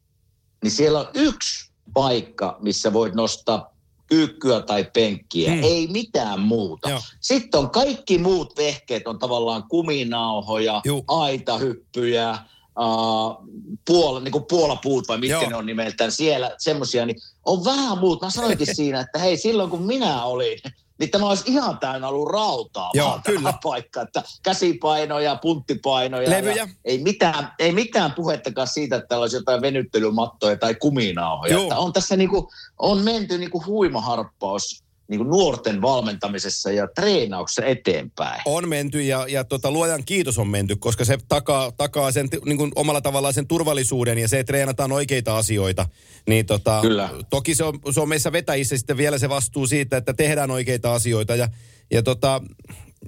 niin 0.63 0.71
siellä 0.71 0.99
on 0.99 1.07
yksi 1.13 1.71
paikka, 1.93 2.57
missä 2.61 2.93
voit 2.93 3.13
nostaa 3.13 3.75
kyykkyä 4.07 4.61
tai 4.61 4.83
penkkiä, 4.93 5.51
Hmm. 5.51 5.63
ei 5.63 5.87
mitään 5.87 6.39
muuta. 6.39 6.89
Joo. 6.89 6.99
Sitten 7.19 7.59
on 7.59 7.69
kaikki 7.69 8.17
muut 8.17 8.57
vehkeet, 8.57 9.07
on 9.07 9.19
tavallaan 9.19 9.63
kuminauhoja, 9.69 10.81
Juu. 10.85 11.03
aitahyppyjä, 11.07 12.37
Uh, 12.79 13.49
puola, 13.87 14.19
niin 14.19 14.31
kuin 14.31 14.45
puolapuut 14.49 15.07
vai 15.07 15.17
mitkä 15.17 15.35
Joo. 15.35 15.49
Ne 15.49 15.55
on 15.55 15.65
nimeltään 15.65 16.11
siellä, 16.11 16.55
semmoisia, 16.57 17.05
niin 17.05 17.17
on 17.45 17.65
vähän 17.65 17.97
muut. 17.97 18.21
Mä 18.21 18.29
sanoinkin 18.29 18.75
siinä, 18.75 18.99
että 18.99 19.19
hei, 19.19 19.37
silloin 19.37 19.69
kun 19.69 19.81
minä 19.81 20.23
olin, 20.23 20.59
niin 20.99 21.11
tämä 21.11 21.29
olisi 21.29 21.43
ihan 21.47 21.79
täynnä 21.79 22.07
ollut 22.07 22.31
rautaa 22.31 22.91
Joo, 22.93 23.07
vaan 23.09 23.23
tämä 23.23 23.37
kyllä. 23.37 23.53
paikka, 23.63 24.01
että 24.01 24.23
käsipainoja, 24.43 25.35
punttipainoja. 25.35 26.29
Levyjä. 26.29 26.55
Ja 26.55 26.67
ei, 26.85 26.97
mitään, 26.97 27.51
ei 27.59 27.71
mitään 27.71 28.13
puhettakaan 28.13 28.67
siitä, 28.67 28.95
että 28.95 29.07
täällä 29.07 29.23
olisi 29.23 29.37
jotain 29.37 29.61
venyttelymattoja 29.61 30.57
tai 30.57 30.75
kuminauhoja. 30.75 31.59
Että 31.59 31.77
on 31.77 31.93
tässä 31.93 32.15
niinku, 32.15 32.51
on 32.79 33.01
menty 33.01 33.37
niinku 33.37 33.63
huimaharppaus 33.65 34.84
niinku 35.07 35.23
nuorten 35.23 35.81
valmentamisessa 35.81 36.71
ja 36.71 36.87
treenauksessa 36.87 37.65
eteenpäin. 37.65 38.41
On 38.45 38.69
menty 38.69 39.01
ja, 39.01 39.25
ja 39.27 39.43
tota, 39.43 39.71
luojan 39.71 40.03
kiitos 40.05 40.37
on 40.37 40.47
menty, 40.47 40.75
koska 40.75 41.05
se 41.05 41.17
takaa, 41.27 41.71
takaa 41.71 42.11
sen 42.11 42.27
niin 42.45 42.57
kuin 42.57 42.71
omalla 42.75 43.01
tavallaan 43.01 43.33
sen 43.33 43.47
turvallisuuden 43.47 44.17
ja 44.17 44.27
se, 44.27 44.39
että 44.39 44.51
treenataan 44.51 44.91
oikeita 44.91 45.37
asioita. 45.37 45.85
Niin 46.27 46.45
tota, 46.45 46.81
Kyllä. 46.81 47.09
toki 47.29 47.55
se 47.55 47.63
on, 47.63 47.79
se 47.91 48.01
on 48.01 48.09
meissä 48.09 48.31
vetäjissä 48.31 48.77
sitten 48.77 48.97
vielä 48.97 49.17
se 49.17 49.29
vastuu 49.29 49.67
siitä, 49.67 49.97
että 49.97 50.13
tehdään 50.13 50.51
oikeita 50.51 50.93
asioita 50.93 51.35
ja, 51.35 51.47
ja 51.91 52.03
tota, 52.03 52.41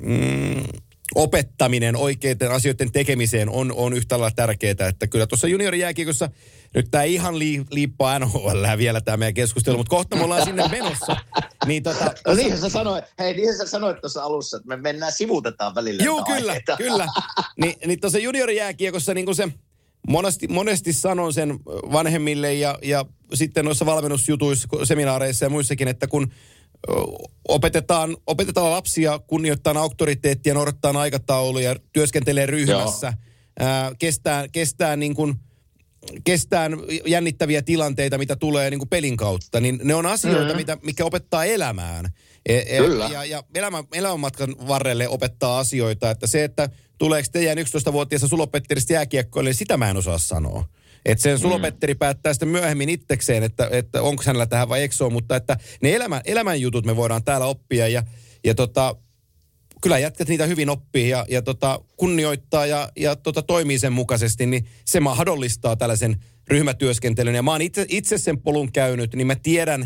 mm, 0.01 0.63
opettaminen 1.15 1.95
oikeiden 1.95 2.51
asioiden 2.51 2.91
tekemiseen 2.91 3.49
on, 3.49 3.71
on 3.75 3.93
yhtä 3.93 4.19
lailla 4.19 4.35
tärkeää. 4.35 4.87
Että 4.89 5.07
kyllä 5.07 5.27
tuossa 5.27 5.47
juniorijääkiekossa, 5.47 6.29
nyt 6.77 6.91
tämä 6.91 7.03
ihan 7.03 7.39
lii, 7.39 7.63
liippaa 7.71 8.19
NHL 8.19 8.63
vielä 8.77 9.01
tämä 9.01 9.17
meidän 9.17 9.33
keskustelu, 9.33 9.77
mutta 9.77 9.89
kohta 9.89 10.15
me 10.15 10.23
ollaan 10.23 10.43
sinne 10.43 10.67
menossa. 10.67 11.17
Niin 11.65 11.83
tota, 11.83 12.13
No 12.27 12.33
niinhän 12.33 12.59
sä 12.59 12.69
sanoit, 12.69 13.05
hei 13.19 13.33
niinhän 13.33 13.57
sä 13.57 13.67
sanoit 13.67 14.01
tuossa 14.01 14.23
alussa, 14.23 14.57
että 14.57 14.67
me 14.67 14.77
mennään 14.77 15.11
sivutetaan 15.11 15.75
välillä. 15.75 16.03
Joo, 16.03 16.23
kyllä, 16.23 16.51
aiheita. 16.51 16.77
kyllä. 16.77 17.07
Ni, 17.57 17.77
niin 17.85 17.99
tuossa 17.99 18.19
juniorijääkiekossa 18.19 19.13
niin 19.13 19.35
se, 19.35 19.47
monesti, 20.07 20.47
monesti 20.47 20.93
sanon 20.93 21.33
sen 21.33 21.59
vanhemmille 21.65 22.53
ja, 22.53 22.79
ja 22.83 23.05
sitten 23.33 23.65
noissa 23.65 23.85
valmennusjutuissa, 23.85 24.67
seminaareissa 24.83 25.45
ja 25.45 25.49
muissakin, 25.49 25.87
että 25.87 26.07
kun 26.07 26.31
opetetaan, 27.47 28.17
opetetaan 28.27 28.71
lapsia 28.71 29.19
kunnioittaa 29.19 29.79
auktoriteettia, 29.79 30.53
noudattaa 30.53 30.99
aikatauluja, 30.99 31.75
työskentelee 31.93 32.45
ryhmässä, 32.45 33.13
ää, 33.59 33.91
kestää, 33.99 34.47
kestää 34.47 34.95
niin 34.95 35.15
kuin, 35.15 35.35
kestää 36.23 36.69
jännittäviä 37.05 37.61
tilanteita, 37.61 38.17
mitä 38.17 38.35
tulee 38.35 38.69
niin 38.69 38.79
kuin 38.79 38.89
pelin 38.89 39.17
kautta, 39.17 39.59
niin 39.59 39.79
ne 39.83 39.95
on 39.95 40.05
asioita, 40.05 40.41
mm-hmm. 40.41 40.57
mitä, 40.57 40.77
mikä 40.83 41.05
opettaa 41.05 41.45
elämään. 41.45 42.05
E, 42.45 42.57
e, 42.57 42.77
Kyllä. 42.77 43.09
Ja, 43.13 43.25
ja 43.25 43.43
elämän, 43.55 43.83
elämänmatkan 43.93 44.55
varrelle 44.67 45.07
opettaa 45.07 45.59
asioita, 45.59 46.11
että 46.11 46.27
se, 46.27 46.43
että 46.43 46.69
tuleeko 46.97 47.29
teidän 47.31 47.57
11-vuotiaassa 47.57 48.27
Sulopetteristä 48.27 48.93
jääkiekkoille, 48.93 49.49
niin 49.49 49.55
sitä 49.55 49.77
mä 49.77 49.89
en 49.89 49.97
osaa 49.97 50.17
sanoa. 50.17 50.65
Että 51.05 51.21
sen 51.21 51.39
Sulopetteri 51.39 51.95
päättää 51.95 52.33
sitten 52.33 52.49
myöhemmin 52.49 52.89
itsekseen, 52.89 53.43
että, 53.43 53.69
että 53.71 54.01
onko 54.01 54.23
hänellä 54.25 54.45
tähän 54.45 54.69
vai 54.69 54.89
ole, 55.01 55.13
mutta 55.13 55.35
että 55.35 55.57
ne 55.81 55.95
elämän, 55.95 56.21
elämän 56.25 56.61
jutut 56.61 56.85
me 56.85 56.95
voidaan 56.95 57.23
täällä 57.23 57.45
oppia 57.45 57.87
ja, 57.87 58.03
ja 58.43 58.55
tota, 58.55 58.95
kyllä 59.81 59.99
jätkät 59.99 60.27
niitä 60.27 60.45
hyvin 60.45 60.69
oppii 60.69 61.09
ja, 61.09 61.25
ja 61.29 61.41
tota, 61.41 61.79
kunnioittaa 61.97 62.65
ja, 62.65 62.91
ja 62.95 63.15
tota, 63.15 63.41
toimii 63.41 63.79
sen 63.79 63.93
mukaisesti, 63.93 64.45
niin 64.45 64.65
se 64.85 64.99
mahdollistaa 64.99 65.75
tällaisen 65.75 66.23
ryhmätyöskentelyn. 66.47 67.35
Ja 67.35 67.43
mä 67.43 67.51
oon 67.51 67.61
itse, 67.61 67.85
itse 67.89 68.17
sen 68.17 68.41
polun 68.41 68.71
käynyt, 68.71 69.15
niin 69.15 69.27
mä 69.27 69.35
tiedän 69.35 69.85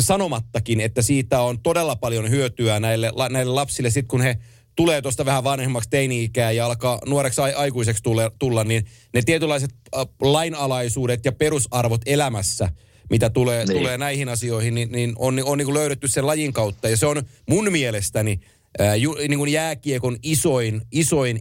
sanomattakin, 0.00 0.80
että 0.80 1.02
siitä 1.02 1.40
on 1.40 1.60
todella 1.60 1.96
paljon 1.96 2.30
hyötyä 2.30 2.80
näille, 2.80 3.12
näille 3.30 3.52
lapsille, 3.52 3.90
sit 3.90 4.06
kun 4.08 4.20
he 4.20 4.38
tulee 4.76 5.02
tuosta 5.02 5.24
vähän 5.24 5.44
vanhemmaksi 5.44 5.90
teini-ikää 5.90 6.52
ja 6.52 6.66
alkaa 6.66 6.98
nuoreksi 7.06 7.40
ai, 7.40 7.52
aikuiseksi 7.52 8.02
tulla, 8.02 8.30
tulla, 8.38 8.64
niin 8.64 8.84
ne 9.14 9.22
tietynlaiset 9.22 9.70
äh, 9.96 10.06
lainalaisuudet 10.20 11.24
ja 11.24 11.32
perusarvot 11.32 12.00
elämässä, 12.06 12.68
mitä 13.10 13.30
tulee. 13.30 13.64
Niin. 13.64 13.78
tulee 13.78 13.98
näihin 13.98 14.28
asioihin, 14.28 14.74
niin, 14.74 14.92
niin 14.92 15.12
on, 15.16 15.40
on 15.44 15.58
niin 15.58 15.66
kuin 15.66 15.74
löydetty 15.74 16.08
sen 16.08 16.26
lajin 16.26 16.52
kautta. 16.52 16.88
Ja 16.88 16.96
se 16.96 17.06
on 17.06 17.22
mun 17.48 17.72
mielestäni 17.72 18.40
ää, 18.78 18.96
ju, 18.96 19.14
niin 19.28 19.38
kuin 19.38 19.52
jääkiekon 19.52 20.16
isoin, 20.22 20.82
isoin 20.92 21.40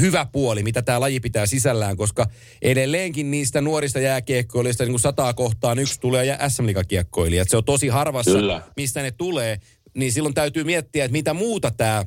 hyvä 0.00 0.26
puoli, 0.32 0.62
mitä 0.62 0.82
tämä 0.82 1.00
laji 1.00 1.20
pitää 1.20 1.46
sisällään, 1.46 1.96
koska 1.96 2.26
edelleenkin 2.62 3.30
niistä 3.30 3.60
nuorista 3.60 4.00
jääkiekkoilijoista 4.00 4.84
niin 4.84 4.92
kuin 4.92 5.00
sataa 5.00 5.34
kohtaan 5.34 5.78
yksi 5.78 6.00
tulee 6.00 6.24
ja 6.24 6.48
sm 6.48 6.64
kiekkoilija 6.88 7.44
Se 7.48 7.56
on 7.56 7.64
tosi 7.64 7.88
harvassa, 7.88 8.30
Kyllä. 8.30 8.62
mistä 8.76 9.02
ne 9.02 9.10
tulee. 9.10 9.60
Niin 9.94 10.12
silloin 10.12 10.34
täytyy 10.34 10.64
miettiä, 10.64 11.04
että 11.04 11.12
mitä 11.12 11.34
muuta 11.34 11.70
tämä 11.70 12.04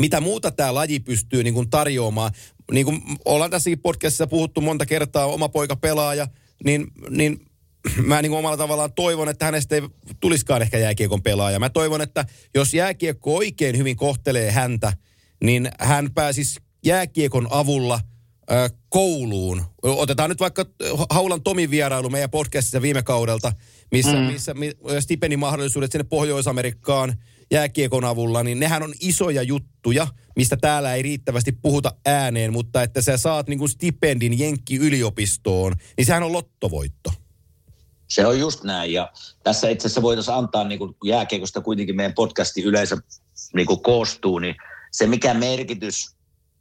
mitä 0.00 0.20
muuta 0.20 0.50
tämä 0.50 0.74
laji 0.74 1.00
pystyy 1.00 1.42
niin 1.42 1.54
kuin 1.54 1.70
tarjoamaan. 1.70 2.30
Niin 2.72 2.86
kuin 2.86 3.02
ollaan 3.24 3.50
tässäkin 3.50 3.78
podcastissa 3.78 4.26
puhuttu 4.26 4.60
monta 4.60 4.86
kertaa, 4.86 5.26
oma 5.26 5.48
poika 5.48 5.76
pelaaja, 5.76 6.28
niin, 6.64 6.86
niin 7.10 7.46
mä 8.06 8.22
niin 8.22 8.32
omalla 8.32 8.56
tavallaan 8.56 8.92
toivon, 8.92 9.28
että 9.28 9.44
hänestä 9.44 9.74
ei 9.74 9.82
tulisikaan 10.20 10.62
ehkä 10.62 10.78
jääkiekon 10.78 11.22
pelaaja. 11.22 11.58
Mä 11.58 11.70
toivon, 11.70 12.02
että 12.02 12.24
jos 12.54 12.74
jääkiekko 12.74 13.36
oikein 13.36 13.78
hyvin 13.78 13.96
kohtelee 13.96 14.50
häntä, 14.50 14.92
niin 15.44 15.68
hän 15.78 16.10
pääsisi 16.14 16.60
jääkiekon 16.84 17.46
avulla 17.50 18.00
kouluun. 18.88 19.62
Otetaan 19.82 20.30
nyt 20.30 20.40
vaikka 20.40 20.66
Haulan 21.10 21.42
Tomin 21.42 21.70
vierailu 21.70 22.10
meidän 22.10 22.30
podcastissa 22.30 22.82
viime 22.82 23.02
kaudelta, 23.02 23.52
missä, 23.92 24.12
mm. 24.12 24.18
missä 24.18 24.54
mi- 24.54 24.72
stipendimahdollisuudet 25.00 25.92
sinne 25.92 26.04
Pohjois-Amerikkaan 26.04 27.14
jääkiekon 27.50 28.04
avulla, 28.04 28.42
niin 28.42 28.60
nehän 28.60 28.82
on 28.82 28.94
isoja 29.00 29.42
juttuja, 29.42 30.06
mistä 30.36 30.56
täällä 30.56 30.94
ei 30.94 31.02
riittävästi 31.02 31.52
puhuta 31.52 31.94
ääneen, 32.06 32.52
mutta 32.52 32.82
että 32.82 33.02
sä 33.02 33.16
saat 33.16 33.48
niin 33.48 33.58
kuin 33.58 33.68
stipendin 33.68 34.38
Jenkki-yliopistoon, 34.38 35.74
niin 35.96 36.06
sehän 36.06 36.22
on 36.22 36.32
lottovoitto. 36.32 37.12
Se 38.14 38.26
on 38.26 38.38
just 38.38 38.64
näin 38.64 38.92
ja 38.92 39.12
tässä 39.44 39.68
itse 39.68 39.86
asiassa 39.86 40.02
voitaisiin 40.02 40.36
antaa 40.36 40.64
niin 40.64 40.78
kuin 40.78 40.96
jääkiekosta 41.04 41.60
kuitenkin 41.60 41.96
meidän 41.96 42.14
podcasti 42.14 42.62
yleensä 42.62 42.96
niin 43.54 43.66
kuin 43.66 43.82
koostuu, 43.82 44.38
niin 44.38 44.54
se 44.90 45.06
mikä 45.06 45.34
merkitys 45.34 46.16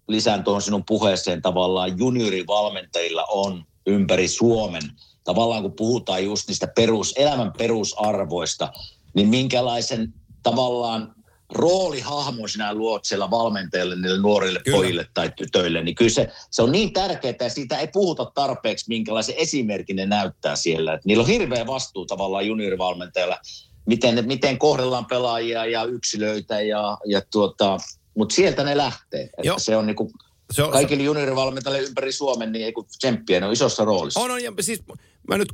lisään 0.07 0.43
tuohon 0.43 0.61
sinun 0.61 0.85
puheeseen 0.85 1.41
tavallaan 1.41 1.97
juniorivalmentajilla 1.97 3.25
on 3.25 3.65
ympäri 3.85 4.27
Suomen. 4.27 4.81
Tavallaan 5.23 5.61
kun 5.61 5.73
puhutaan 5.75 6.23
just 6.25 6.47
niistä 6.47 6.67
perus, 6.75 7.13
elämän 7.17 7.53
perusarvoista, 7.57 8.71
niin 9.13 9.27
minkälaisen 9.27 10.13
tavallaan 10.43 11.15
roolihahmo 11.51 12.47
sinä 12.47 12.73
luot 12.73 13.05
siellä 13.05 13.31
valmentajille, 13.31 13.95
niille 13.95 14.21
nuorille 14.21 14.59
Kyllä. 14.63 14.77
pojille 14.77 15.07
tai 15.13 15.31
tytöille, 15.35 15.83
niin 15.83 15.95
kyllä 15.95 16.11
se, 16.11 16.31
se 16.51 16.61
on 16.61 16.71
niin 16.71 16.93
tärkeää, 16.93 17.35
ja 17.39 17.49
siitä 17.49 17.79
ei 17.79 17.87
puhuta 17.93 18.31
tarpeeksi, 18.35 18.85
minkälaisen 18.87 19.35
esimerkin 19.37 19.95
ne 19.95 20.05
näyttää 20.05 20.55
siellä. 20.55 20.93
Et 20.93 21.05
niillä 21.05 21.21
on 21.21 21.27
hirveä 21.27 21.67
vastuu 21.67 22.05
tavallaan 22.05 22.47
juniorivalmentajalla, 22.47 23.37
miten, 23.85 24.27
miten 24.27 24.57
kohdellaan 24.57 25.05
pelaajia 25.05 25.65
ja 25.65 25.83
yksilöitä, 25.83 26.61
ja, 26.61 26.97
ja 27.05 27.21
tuota, 27.31 27.77
mutta 28.17 28.35
sieltä 28.35 28.63
ne 28.63 28.77
lähtee. 28.77 29.29
Että 29.37 29.53
se 29.57 29.77
on 29.77 29.85
niinku, 29.85 30.11
Se 30.51 30.63
on, 30.63 30.71
kaikille 30.71 31.03
juniorivalmentajille 31.03 31.87
ympäri 31.87 32.11
Suomen, 32.11 32.51
niin 32.51 32.65
ei 32.65 32.73
kun 32.73 32.85
tsemppiä, 32.85 33.39
ne 33.39 33.45
on 33.45 33.53
isossa 33.53 33.85
roolissa. 33.85 34.19
On, 34.19 34.31
on, 34.31 34.43
ja 34.43 34.53
siis 34.61 34.83
mä 35.27 35.37
nyt 35.37 35.49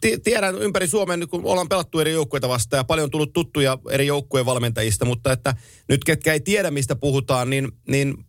ti- 0.00 0.18
tiedän 0.18 0.58
ympäri 0.58 0.88
Suomen, 0.88 1.28
kun 1.28 1.44
ollaan 1.44 1.68
pelattu 1.68 2.00
eri 2.00 2.12
joukkueita 2.12 2.48
vastaan 2.48 2.78
ja 2.78 2.84
paljon 2.84 3.04
on 3.04 3.10
tullut 3.10 3.32
tuttuja 3.32 3.78
eri 3.90 4.06
joukkueen 4.06 4.46
valmentajista, 4.46 5.04
mutta 5.04 5.32
että 5.32 5.54
nyt 5.88 6.04
ketkä 6.04 6.32
ei 6.32 6.40
tiedä, 6.40 6.70
mistä 6.70 6.96
puhutaan, 6.96 7.50
niin, 7.50 7.72
niin 7.88 8.24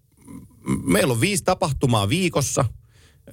meillä 0.84 1.12
on 1.12 1.22
viisi 1.22 1.44
tapahtumaa 1.44 2.10
viikossa. 2.10 2.66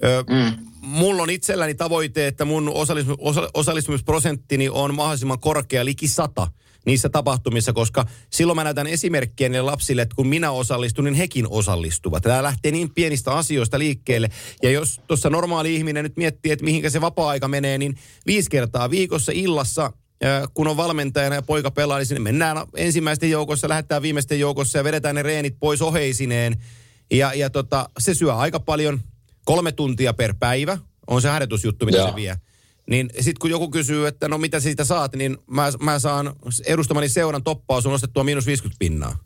Ö, 0.03 0.23
mm. 0.29 0.65
Mulla 0.81 1.23
on 1.23 1.29
itselläni 1.29 1.75
tavoite, 1.75 2.27
että 2.27 2.45
mun 2.45 2.67
osallistum- 2.67 3.15
osa- 3.17 3.49
osallistumisprosenttini 3.53 4.69
on 4.69 4.95
mahdollisimman 4.95 5.39
korkea, 5.39 5.85
liki 5.85 6.07
sata 6.07 6.47
niissä 6.85 7.09
tapahtumissa, 7.09 7.73
koska 7.73 8.05
silloin 8.29 8.55
mä 8.55 8.63
näytän 8.63 8.87
esimerkkiä 8.87 9.49
niille 9.49 9.71
lapsille, 9.71 10.01
että 10.01 10.15
kun 10.15 10.27
minä 10.27 10.51
osallistun, 10.51 11.05
niin 11.05 11.13
hekin 11.13 11.45
osallistuvat. 11.49 12.23
Tämä 12.23 12.43
lähtee 12.43 12.71
niin 12.71 12.93
pienistä 12.93 13.31
asioista 13.31 13.79
liikkeelle. 13.79 14.29
Ja 14.63 14.71
jos 14.71 15.01
tuossa 15.07 15.29
normaali 15.29 15.75
ihminen 15.75 16.03
nyt 16.03 16.17
miettii, 16.17 16.51
että 16.51 16.65
mihinkä 16.65 16.89
se 16.89 17.01
vapaa-aika 17.01 17.47
menee, 17.47 17.77
niin 17.77 17.95
viisi 18.25 18.49
kertaa 18.49 18.89
viikossa 18.89 19.31
illassa 19.35 19.93
kun 20.53 20.67
on 20.67 20.77
valmentajana 20.77 21.35
ja 21.35 21.41
poika 21.41 21.71
pelaa, 21.71 21.97
niin 21.97 22.05
sinne 22.05 22.19
mennään 22.19 22.57
ensimmäisten 22.75 23.29
joukossa, 23.29 23.69
lähdetään 23.69 24.01
viimeisten 24.01 24.39
joukossa 24.39 24.77
ja 24.77 24.83
vedetään 24.83 25.15
ne 25.15 25.23
reenit 25.23 25.55
pois 25.59 25.81
oheisineen. 25.81 26.63
Ja, 27.11 27.33
ja 27.33 27.49
tota, 27.49 27.89
se 27.99 28.13
syö 28.13 28.35
aika 28.35 28.59
paljon, 28.59 28.99
kolme 29.45 29.71
tuntia 29.71 30.13
per 30.13 30.33
päivä 30.39 30.77
on 31.07 31.21
se 31.21 31.29
harjoitusjuttu, 31.29 31.85
mitä 31.85 31.97
Joo. 31.97 32.09
se 32.09 32.15
vie. 32.15 32.35
Niin 32.89 33.09
sitten 33.15 33.39
kun 33.39 33.49
joku 33.49 33.69
kysyy, 33.71 34.07
että 34.07 34.27
no 34.27 34.37
mitä 34.37 34.59
siitä 34.59 34.83
saat, 34.83 35.15
niin 35.15 35.37
mä, 35.47 35.71
mä 35.81 35.99
saan 35.99 36.33
edustamani 36.65 37.09
seuran 37.09 37.43
toppausun 37.43 37.91
nostettua 37.91 38.23
miinus 38.23 38.45
50 38.45 38.79
pinnaa. 38.79 39.17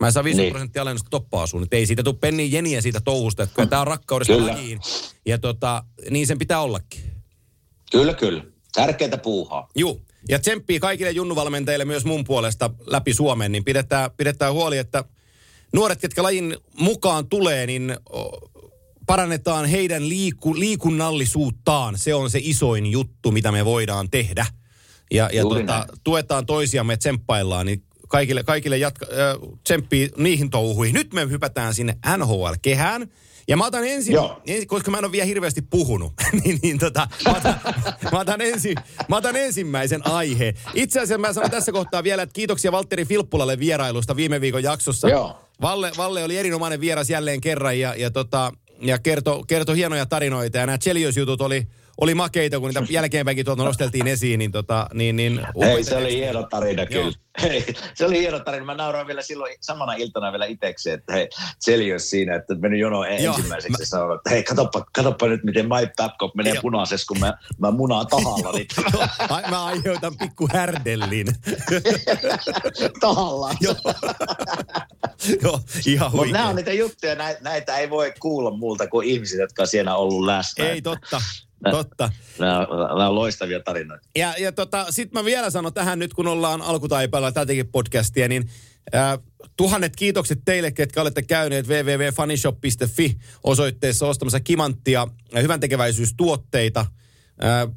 Mä 0.00 0.10
saan 0.10 0.24
50 0.24 0.42
Niin. 0.42 0.52
prosenttia 0.52 0.82
alennusta 0.82 1.10
toppaasuun. 1.10 1.62
Että 1.62 1.76
ei 1.76 1.86
siitä 1.86 2.02
tule 2.02 2.14
pennin 2.20 2.52
jeniä 2.52 2.80
siitä 2.80 3.00
touhusta, 3.00 3.42
että 3.42 3.66
tämä 3.66 3.80
on 3.80 3.86
rakkaudesta 3.86 4.34
Kyllä. 4.34 4.52
lajiin. 4.52 4.80
Ja 5.26 5.38
tota, 5.38 5.84
niin 6.10 6.26
sen 6.26 6.38
pitää 6.38 6.60
ollakin. 6.60 7.00
Kyllä, 7.92 8.14
kyllä. 8.14 8.44
Tärkeää 8.74 9.18
puuhaa. 9.18 9.68
Juu. 9.76 10.02
Ja 10.28 10.38
tsemppii 10.38 10.80
kaikille 10.80 11.10
junnuvalmentajille 11.10 11.84
myös 11.84 12.04
mun 12.04 12.24
puolesta 12.24 12.70
läpi 12.86 13.14
Suomen, 13.14 13.52
niin 13.52 13.64
pidetään, 13.64 14.10
pidetään 14.16 14.52
huoli, 14.52 14.78
että 14.78 15.04
nuoret, 15.72 16.00
ketkä 16.00 16.22
lajin 16.22 16.56
mukaan 16.80 17.28
tulee, 17.28 17.66
niin 17.66 17.96
parannetaan 19.08 19.66
heidän 19.66 20.08
liiku, 20.08 20.58
liikunnallisuuttaan. 20.58 21.98
Se 21.98 22.14
on 22.14 22.30
se 22.30 22.38
isoin 22.42 22.86
juttu, 22.86 23.30
mitä 23.30 23.52
me 23.52 23.64
voidaan 23.64 24.10
tehdä. 24.10 24.46
Ja, 25.10 25.30
ja 25.32 25.40
Juuri 25.40 25.60
tota, 25.60 25.78
näin. 25.78 26.00
tuetaan 26.04 26.46
toisiamme 26.46 26.96
tsemppaillaan, 26.96 27.66
niin 27.66 27.82
kaikille, 28.08 28.42
kaikille 28.42 28.78
jatka, 28.78 29.06
äh, 29.06 29.58
tsemppii 29.64 30.10
niihin 30.16 30.50
touhuihin. 30.50 30.94
Nyt 30.94 31.12
me 31.12 31.30
hypätään 31.30 31.74
sinne 31.74 31.96
NHL-kehään. 32.16 33.08
Ja 33.48 33.56
mä 33.56 33.66
otan 33.66 33.84
ensin, 33.84 34.14
Joo. 34.14 34.42
ensin 34.46 34.68
koska 34.68 34.90
mä 34.90 34.98
en 34.98 35.04
ole 35.04 35.12
vielä 35.12 35.26
hirveästi 35.26 35.62
puhunut, 35.62 36.12
niin, 36.44 36.58
niin 36.62 36.78
tota, 36.78 37.08
mä, 37.24 37.36
otan, 37.36 37.60
mä, 38.12 38.18
otan 38.18 38.40
ensi, 38.40 38.74
mä 39.08 39.16
otan 39.16 39.36
ensimmäisen 39.36 40.06
aiheen. 40.06 40.54
Itse 40.74 41.00
asiassa 41.00 41.18
mä 41.18 41.32
sanon 41.32 41.50
tässä 41.50 41.72
kohtaa 41.72 42.04
vielä, 42.04 42.22
että 42.22 42.32
kiitoksia 42.32 42.72
Valtteri 42.72 43.04
Filppulalle 43.04 43.58
vierailusta 43.58 44.16
viime 44.16 44.40
viikon 44.40 44.62
jaksossa. 44.62 45.08
Joo. 45.08 45.38
Valle, 45.60 45.92
Valle 45.96 46.24
oli 46.24 46.36
erinomainen 46.36 46.80
vieras 46.80 47.10
jälleen 47.10 47.40
kerran 47.40 47.78
ja, 47.78 47.94
ja, 47.94 48.10
tota, 48.10 48.52
ja 48.80 48.98
kertoi 48.98 49.44
kerto 49.46 49.72
hienoja 49.72 50.06
tarinoita. 50.06 50.58
Ja 50.58 50.66
nämä 50.66 50.78
Chelios-jutut 50.78 51.40
oli, 51.40 51.66
oli 52.00 52.14
makeita, 52.14 52.60
kun 52.60 52.68
niitä 52.68 52.84
jälkeenpäinkin 52.90 53.44
tuolta 53.44 53.64
nosteltiin 53.64 54.06
esiin. 54.06 54.38
Niin, 54.38 54.52
tota, 54.52 54.88
niin, 54.94 55.16
niin, 55.16 55.40
Hei, 55.60 55.84
se 55.84 55.96
oli 55.96 56.16
hieno 56.16 56.42
tarina 56.42 56.82
Joo. 56.82 57.02
kyllä. 57.02 57.16
Hei, 57.42 57.64
se 57.94 58.06
oli 58.06 58.18
hieno 58.18 58.40
tarina. 58.40 58.64
Mä 58.64 58.74
nauroin 58.74 59.06
vielä 59.06 59.22
silloin 59.22 59.56
samana 59.60 59.92
iltana 59.92 60.32
vielä 60.32 60.46
itsekseen, 60.46 60.98
että 60.98 61.12
hei, 61.12 61.28
Celios 61.64 62.10
siinä, 62.10 62.34
että 62.34 62.54
meni 62.54 62.78
jono 62.78 63.04
ensimmäiseksi 63.04 63.82
ja 63.82 63.86
sanoi, 63.86 64.16
että 64.16 64.30
hei, 64.30 64.42
katoppa, 64.42 64.84
katoppa 64.94 65.26
nyt, 65.26 65.44
miten 65.44 65.68
Mike 65.68 65.92
Babcock 65.96 66.34
menee 66.34 66.52
Joo. 66.54 66.62
punaisessa, 66.62 67.06
kun 67.06 67.20
mä, 67.20 67.34
mä 67.58 67.70
munaan 67.70 68.06
tahalla 68.06 68.52
niitä. 68.58 68.82
Ai, 69.28 69.42
Mä 69.50 69.64
aiheutan 69.64 70.16
pikku 70.18 70.48
härdellin. 70.52 71.26
tahalla. 73.00 73.54
Joo. 73.60 73.74
Joo, 75.42 75.60
ihan 75.86 76.10
Mutta 76.12 76.32
nämä 76.32 76.48
on 76.48 76.56
niitä 76.56 76.72
juttuja, 76.72 77.14
näitä, 77.40 77.76
ei 77.76 77.90
voi 77.90 78.12
kuulla 78.20 78.50
muulta 78.50 78.86
kuin 78.86 79.08
ihmiset, 79.08 79.40
jotka 79.40 79.62
on 79.62 79.68
siellä 79.68 79.96
ollut 79.96 80.24
läsnä. 80.24 80.64
Ei 80.64 80.82
totta, 80.82 81.20
totta. 81.70 82.10
Nämä, 82.38 82.66
nämä 82.88 83.08
on 83.08 83.14
loistavia 83.14 83.60
tarinoita. 83.60 84.08
Ja, 84.16 84.34
ja 84.38 84.52
tota, 84.52 84.86
sitten 84.90 85.20
mä 85.20 85.24
vielä 85.24 85.50
sanon 85.50 85.74
tähän 85.74 85.98
nyt, 85.98 86.14
kun 86.14 86.26
ollaan 86.26 86.62
alkutaipailla 86.62 87.32
tätäkin 87.32 87.68
podcastia, 87.68 88.28
niin 88.28 88.50
äh, 88.94 89.18
tuhannet 89.56 89.96
kiitokset 89.96 90.38
teille, 90.44 90.70
ketkä 90.70 91.02
olette 91.02 91.22
käyneet 91.22 91.68
www.funnyshop.fi 91.68 93.18
osoitteessa 93.44 94.06
ostamassa 94.06 94.40
kimanttia 94.40 95.06
ja 95.32 95.40
hyvän 95.42 95.60
tekeväisyystuotteita. 95.60 96.80
Äh, 97.44 97.74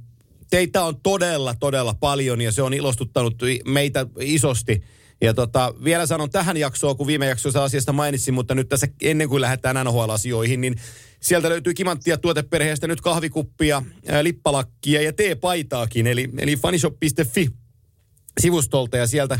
teitä 0.49 0.83
on 0.83 1.01
todella, 1.01 1.55
todella 1.59 1.93
paljon 1.99 2.41
ja 2.41 2.51
se 2.51 2.61
on 2.61 2.73
ilostuttanut 2.73 3.35
meitä 3.65 4.05
isosti. 4.19 4.83
Ja 5.21 5.33
tota, 5.33 5.73
vielä 5.83 6.05
sanon 6.05 6.29
tähän 6.29 6.57
jaksoon, 6.57 6.97
kun 6.97 7.07
viime 7.07 7.25
jaksossa 7.25 7.63
asiasta 7.63 7.93
mainitsin, 7.93 8.33
mutta 8.33 8.55
nyt 8.55 8.69
tässä 8.69 8.87
ennen 9.01 9.29
kuin 9.29 9.41
lähdetään 9.41 9.85
NHL-asioihin, 9.85 10.61
niin 10.61 10.75
sieltä 11.19 11.49
löytyy 11.49 11.73
kimanttia 11.73 12.17
tuoteperheestä 12.17 12.87
nyt 12.87 13.01
kahvikuppia, 13.01 13.83
ää, 14.07 14.23
lippalakkia 14.23 15.01
ja 15.01 15.13
teepaitaakin, 15.13 16.07
eli, 16.07 16.29
eli 16.37 16.55
funnyshop.fi 16.55 17.49
sivustolta 18.39 18.97
ja 18.97 19.07
sieltä 19.07 19.39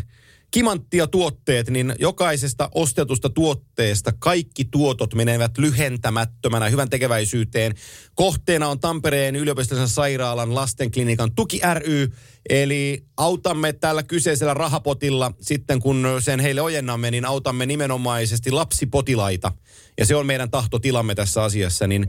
kimanttia 0.52 1.08
tuotteet, 1.08 1.70
niin 1.70 1.96
jokaisesta 2.00 2.70
ostetusta 2.76 3.30
tuotteesta 3.30 4.12
kaikki 4.20 4.66
tuotot 4.66 5.14
menevät 5.14 5.58
lyhentämättömänä 5.58 6.70
hyvän 6.70 6.90
tekeväisyyteen. 6.90 7.76
Kohteena 8.16 8.68
on 8.68 8.80
Tampereen 8.80 9.36
yliopistollisen 9.36 9.90
sairaalan 9.90 10.56
lastenklinikan 10.56 11.36
tuki 11.36 11.62
ry, 11.74 12.08
eli 12.50 13.06
autamme 13.18 13.74
tällä 13.74 14.04
kyseisellä 14.04 14.54
rahapotilla 14.54 15.34
sitten 15.42 15.80
kun 15.80 16.08
sen 16.20 16.40
heille 16.40 16.62
ojennamme, 16.62 17.12
niin 17.12 17.26
autamme 17.26 17.66
nimenomaisesti 17.66 18.52
lapsipotilaita. 18.52 19.52
Ja 19.98 20.06
se 20.06 20.16
on 20.16 20.26
meidän 20.26 20.52
tahtotilamme 20.52 21.16
tässä 21.16 21.44
asiassa, 21.44 21.88
niin 21.88 22.08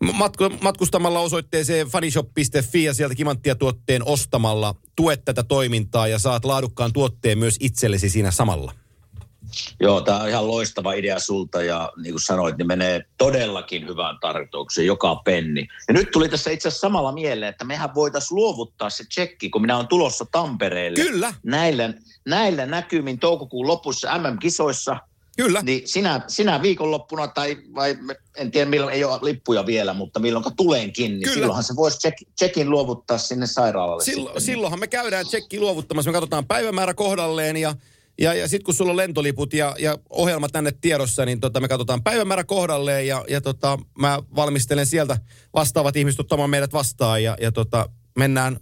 Matku, 0.00 0.50
matkustamalla 0.60 1.20
osoitteeseen 1.20 1.86
funnyshop.fi 1.86 2.84
ja 2.84 2.94
sieltä 2.94 3.14
kimanttia 3.14 3.54
tuotteen 3.54 4.06
ostamalla 4.06 4.74
tuet 4.96 5.24
tätä 5.24 5.42
toimintaa 5.42 6.08
ja 6.08 6.18
saat 6.18 6.44
laadukkaan 6.44 6.92
tuotteen 6.92 7.38
myös 7.38 7.56
itsellesi 7.60 8.10
siinä 8.10 8.30
samalla. 8.30 8.72
Joo, 9.80 10.00
tämä 10.00 10.20
on 10.20 10.28
ihan 10.28 10.48
loistava 10.48 10.92
idea 10.92 11.18
sulta 11.18 11.62
ja 11.62 11.92
niin 12.02 12.12
kuin 12.12 12.20
sanoit, 12.20 12.56
niin 12.58 12.66
menee 12.66 13.04
todellakin 13.18 13.88
hyvään 13.88 14.18
tarkoitukseen 14.20 14.86
joka 14.86 15.16
penni. 15.16 15.68
Ja 15.88 15.94
nyt 15.94 16.10
tuli 16.10 16.28
tässä 16.28 16.50
itse 16.50 16.68
asiassa 16.68 16.86
samalla 16.86 17.12
mieleen, 17.12 17.50
että 17.50 17.64
mehän 17.64 17.94
voitaisiin 17.94 18.36
luovuttaa 18.36 18.90
se 18.90 19.04
tsekki, 19.04 19.50
kun 19.50 19.62
minä 19.62 19.76
olen 19.76 19.88
tulossa 19.88 20.26
Tampereelle. 20.32 21.04
Kyllä, 21.04 21.34
Näillä, 21.42 21.94
näillä 22.26 22.66
näkymin 22.66 23.18
toukokuun 23.18 23.66
lopussa 23.66 24.18
MM-kisoissa, 24.18 24.96
kyllä. 25.44 25.62
niin 25.62 25.88
sinä, 25.88 26.20
sinä 26.26 26.62
viikonloppuna 26.62 27.28
tai 27.28 27.56
vai 27.74 27.98
en 28.36 28.50
tiedä 28.50 28.70
milloin, 28.70 28.94
ei 28.94 29.04
ole 29.04 29.18
lippuja 29.22 29.66
vielä, 29.66 29.94
mutta 29.94 30.20
milloin 30.20 30.44
tulenkin, 30.56 31.10
niin 31.10 31.22
Kyllä. 31.22 31.34
silloinhan 31.34 31.64
se 31.64 31.76
voisi 31.76 31.98
check, 31.98 32.18
checkin 32.38 32.70
luovuttaa 32.70 33.18
sinne 33.18 33.46
sairaalalle. 33.46 34.04
Sillo, 34.04 34.26
sitten. 34.26 34.42
silloinhan 34.42 34.80
me 34.80 34.86
käydään 34.86 35.26
tsekki 35.26 35.60
luovuttamassa, 35.60 36.10
me 36.10 36.12
katsotaan 36.12 36.46
päivämäärä 36.46 36.94
kohdalleen 36.94 37.56
ja 37.56 37.74
ja, 38.20 38.34
ja 38.34 38.48
sitten 38.48 38.64
kun 38.64 38.74
sulla 38.74 38.90
on 38.90 38.96
lentoliput 38.96 39.52
ja, 39.52 39.76
ja 39.78 39.98
ohjelma 40.10 40.48
tänne 40.48 40.72
tiedossa, 40.80 41.24
niin 41.24 41.40
tota, 41.40 41.60
me 41.60 41.68
katsotaan 41.68 42.02
päivämäärä 42.02 42.44
kohdalleen 42.44 43.06
ja, 43.06 43.24
ja 43.28 43.40
tota, 43.40 43.78
mä 43.98 44.18
valmistelen 44.36 44.86
sieltä 44.86 45.16
vastaavat 45.54 45.96
ihmiset 45.96 46.20
ottamaan 46.20 46.50
meidät 46.50 46.72
vastaan 46.72 47.22
ja, 47.22 47.36
ja 47.40 47.52
tota, 47.52 47.88
mennään 48.18 48.60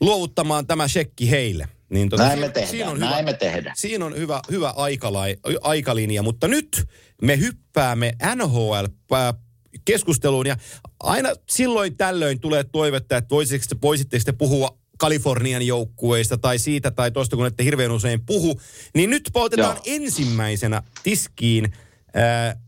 luovuttamaan 0.00 0.66
tämä 0.66 0.88
shekki 0.88 1.30
heille. 1.30 1.68
Niin 1.92 2.08
tota, 2.08 2.22
Näin 2.22 2.40
me 2.40 2.48
tehdään, 2.48 2.70
siinä 2.70 2.90
on 2.90 3.00
näin 3.00 3.14
hyvä, 3.14 3.22
me 3.22 3.32
tehdään. 3.32 3.76
Siinä 3.78 4.04
on 4.04 4.16
hyvä, 4.16 4.40
hyvä 4.50 4.70
aikalai, 4.70 5.36
aikalinja, 5.60 6.22
mutta 6.22 6.48
nyt 6.48 6.88
me 7.22 7.38
hyppäämme 7.38 8.12
NHL-keskusteluun 8.34 10.46
ja 10.46 10.56
aina 11.00 11.28
silloin 11.50 11.96
tällöin 11.96 12.40
tulee 12.40 12.64
toivetta, 12.64 13.16
että 13.16 13.30
voisitteko, 13.30 13.78
voisitteko 13.82 14.22
te 14.24 14.32
puhua 14.32 14.78
Kalifornian 14.98 15.66
joukkueista 15.66 16.38
tai 16.38 16.58
siitä 16.58 16.90
tai 16.90 17.10
tuosta, 17.10 17.36
kun 17.36 17.46
ette 17.46 17.64
hirveän 17.64 17.90
usein 17.90 18.26
puhu. 18.26 18.60
Niin 18.94 19.10
nyt 19.10 19.30
otetaan 19.34 19.76
Joo. 19.76 19.82
ensimmäisenä 19.86 20.82
tiskiin 21.02 21.64
äh, 21.64 21.72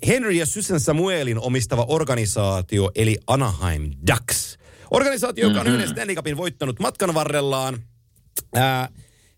Henry 0.07 0.33
ja 0.33 0.47
Susan 0.47 0.81
Samuelin 0.81 1.39
omistava 1.39 1.85
organisaatio, 1.89 2.91
eli 2.95 3.19
Anaheim 3.27 3.91
Ducks. 4.11 4.59
Organisaatio, 4.91 5.49
joka 5.49 5.61
on 5.61 5.67
yhden 5.67 5.89
Stanley 5.89 6.15
Cupin 6.15 6.37
voittanut 6.37 6.81
matkan 6.81 7.15
varrellaan. 7.15 7.79
Ää, 8.55 8.89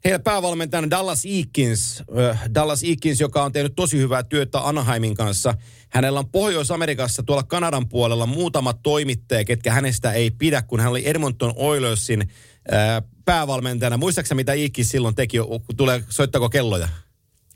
heillä 0.07 0.19
päävalmentajana 0.19 0.91
Dallas 0.91 1.25
Eakins, 1.27 2.03
äh, 2.19 2.41
Dallas 2.55 2.85
Eakins, 2.85 3.21
joka 3.21 3.45
on 3.45 3.53
tehnyt 3.53 3.73
tosi 3.77 3.99
hyvää 3.99 4.23
työtä 4.23 4.61
Anaheimin 4.61 5.15
kanssa. 5.15 5.55
Hänellä 5.89 6.19
on 6.19 6.31
Pohjois-Amerikassa 6.31 7.23
tuolla 7.23 7.43
Kanadan 7.43 7.89
puolella 7.89 8.27
muutama 8.27 8.73
toimittaja, 8.73 9.45
ketkä 9.45 9.73
hänestä 9.73 10.13
ei 10.13 10.31
pidä, 10.31 10.63
kun 10.63 10.81
hän 10.81 10.91
oli 10.91 11.03
Edmonton 11.09 11.53
Oilersin 11.57 12.21
äh, 12.21 13.03
päävalmentajana. 13.25 13.97
Muistaaksä 13.97 14.35
mitä 14.35 14.53
Eakins 14.53 14.91
silloin 14.91 15.15
teki? 15.15 15.39
Tulee, 15.77 16.03
soittako 16.09 16.49
kelloja? 16.49 16.89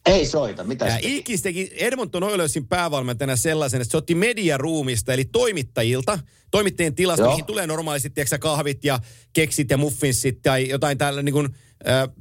Ei 0.06 0.26
soita, 0.26 0.64
mitä 0.64 0.86
Ja 0.86 0.94
teki? 0.94 1.08
Iikis 1.08 1.42
teki 1.42 1.70
Edmonton 1.76 2.22
Oilersin 2.22 2.66
päävalmentajana 2.66 3.36
sellaisen, 3.36 3.80
että 3.80 3.90
se 3.90 3.96
otti 3.96 4.14
mediaruumista, 4.14 5.12
eli 5.12 5.24
toimittajilta, 5.24 6.18
toimittajien 6.50 6.94
tilasta, 6.94 7.22
Joo. 7.22 7.32
mihin 7.32 7.44
tulee 7.44 7.66
normaalisti 7.66 8.10
tiedätkö, 8.10 8.38
kahvit 8.38 8.84
ja 8.84 9.00
keksit 9.32 9.70
ja 9.70 9.76
muffinsit 9.76 10.42
tai 10.42 10.68
jotain 10.68 10.98
tällä 10.98 11.22
niin 11.22 11.32
kuin, 11.32 11.46
äh, 11.46 11.52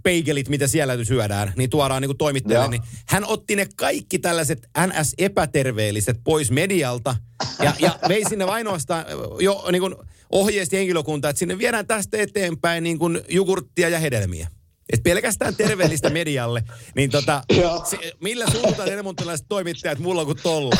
peigelit, 0.03 0.49
mitä 0.49 0.67
siellä 0.67 1.03
syödään, 1.03 1.53
niin 1.55 1.69
tuodaan 1.69 2.01
niin. 2.01 2.49
Joo. 2.49 2.67
Niin 2.67 2.81
hän 3.07 3.25
otti 3.25 3.55
ne 3.55 3.67
kaikki 3.75 4.19
tällaiset 4.19 4.69
NS-epäterveelliset 4.87 6.19
pois 6.23 6.51
medialta 6.51 7.15
ja, 7.63 7.73
ja 7.79 7.99
vei 8.07 8.23
sinne 8.29 8.45
ainoastaan 8.45 9.05
jo 9.39 9.65
niin 9.71 9.81
kuin 9.81 9.95
ohjeisti 10.31 10.77
henkilökuntaa, 10.77 11.29
että 11.29 11.39
sinne 11.39 11.57
viedään 11.57 11.87
tästä 11.87 12.17
eteenpäin 12.17 12.83
niin 12.83 12.99
kuin 12.99 13.21
jogurttia 13.29 13.89
ja 13.89 13.99
hedelmiä. 13.99 14.47
Et 14.93 15.03
pelkästään 15.03 15.55
terveellistä 15.55 16.09
medialle, 16.09 16.63
niin 16.95 17.09
tota, 17.09 17.43
se, 17.89 17.97
millä 18.21 18.45
suuntaan 18.51 18.89
edmontonilaiset 18.89 19.45
toimittajat 19.49 19.99
mulla 19.99 20.25
kuin 20.25 20.37
tolla. 20.43 20.75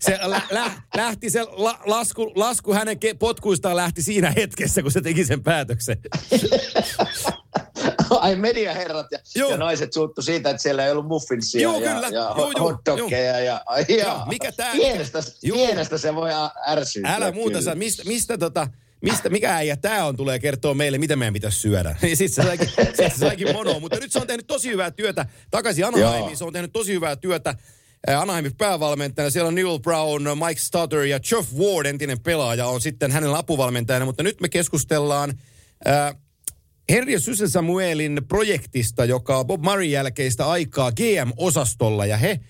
Se 0.00 0.18
lä, 0.22 0.42
lä, 0.50 0.70
lähti 0.96 1.30
se 1.30 1.42
la, 1.42 1.78
lasku, 1.84 2.32
lasku 2.34 2.74
hänen 2.74 2.98
ke, 2.98 3.14
potkuistaan 3.14 3.76
lähti 3.76 4.02
siinä 4.02 4.32
hetkessä, 4.36 4.82
kun 4.82 4.92
se 4.92 5.00
teki 5.00 5.24
sen 5.24 5.42
päätöksen. 5.42 5.98
Ai 8.20 8.36
mediaherrat 8.36 9.06
ja, 9.12 9.18
Joo. 9.34 9.50
ja 9.50 9.56
naiset 9.56 9.92
suuttu 9.92 10.22
siitä, 10.22 10.50
että 10.50 10.62
siellä 10.62 10.84
ei 10.84 10.90
ollut 10.92 11.06
muffinsia 11.06 11.60
Joo, 11.62 11.80
ja, 11.80 11.92
kyllä. 11.94 12.06
ja 12.06 12.12
Joo, 12.12 12.34
ho- 12.34 12.52
joo, 12.58 12.72
hotdoggeja. 12.72 13.40
Ja, 13.40 13.60
jaa. 13.88 14.26
mikä 14.28 14.52
tää- 14.52 14.72
Pienestä, 14.72 15.18
Joo. 15.42 15.56
pienestä 15.56 15.98
se 15.98 16.14
voi 16.14 16.30
ä- 16.32 16.50
ärsyyntyä. 16.68 17.14
Älä 17.14 17.32
muuta 17.32 17.62
saa, 17.62 17.74
mistä, 17.74 18.02
mistä 18.04 18.38
tota, 18.38 18.68
mistä, 19.00 19.28
mikä 19.28 19.54
äijä 19.56 19.76
tää 19.76 20.06
on, 20.06 20.16
tulee 20.16 20.38
kertoa 20.38 20.74
meille, 20.74 20.98
mitä 20.98 21.16
meidän 21.16 21.34
pitäisi 21.34 21.58
syödä. 21.60 21.96
Niin 22.02 22.16
sitten 22.16 22.44
se 22.44 22.48
saikin, 22.48 22.68
sit 22.96 22.96
se 22.96 23.18
saikin 23.18 23.52
monoa, 23.52 23.80
mutta 23.80 23.96
nyt 24.00 24.12
se 24.12 24.18
on 24.18 24.26
tehnyt 24.26 24.46
tosi 24.46 24.68
hyvää 24.70 24.90
työtä. 24.90 25.26
Takaisin 25.50 25.86
Anaheimiin, 25.86 26.36
se 26.36 26.44
on 26.44 26.52
tehnyt 26.52 26.72
tosi 26.72 26.92
hyvää 26.92 27.16
työtä. 27.16 27.54
Anaheimin 28.18 28.56
päävalmentajana, 28.56 29.30
siellä 29.30 29.48
on 29.48 29.54
Newell 29.54 29.78
Brown, 29.78 30.22
Mike 30.46 30.60
Stutter 30.60 31.02
ja 31.02 31.20
Jeff 31.32 31.52
Ward, 31.52 31.86
entinen 31.86 32.20
pelaaja, 32.20 32.66
on 32.66 32.80
sitten 32.80 33.12
hänellä 33.12 33.38
apuvalmentajana. 33.38 34.04
Mutta 34.04 34.22
nyt 34.22 34.40
me 34.40 34.48
keskustellaan 34.48 35.34
ää, 35.84 36.14
Henri 36.90 37.12
ja 37.12 37.20
Susan 37.20 37.48
Samuelin 37.48 38.20
projektista, 38.28 39.04
joka 39.04 39.38
on 39.38 39.46
Bob 39.46 39.62
Murray 39.62 39.84
jälkeistä 39.84 40.46
aikaa 40.46 40.92
GM-osastolla. 40.92 42.06
Ja 42.06 42.16
he, 42.16 42.40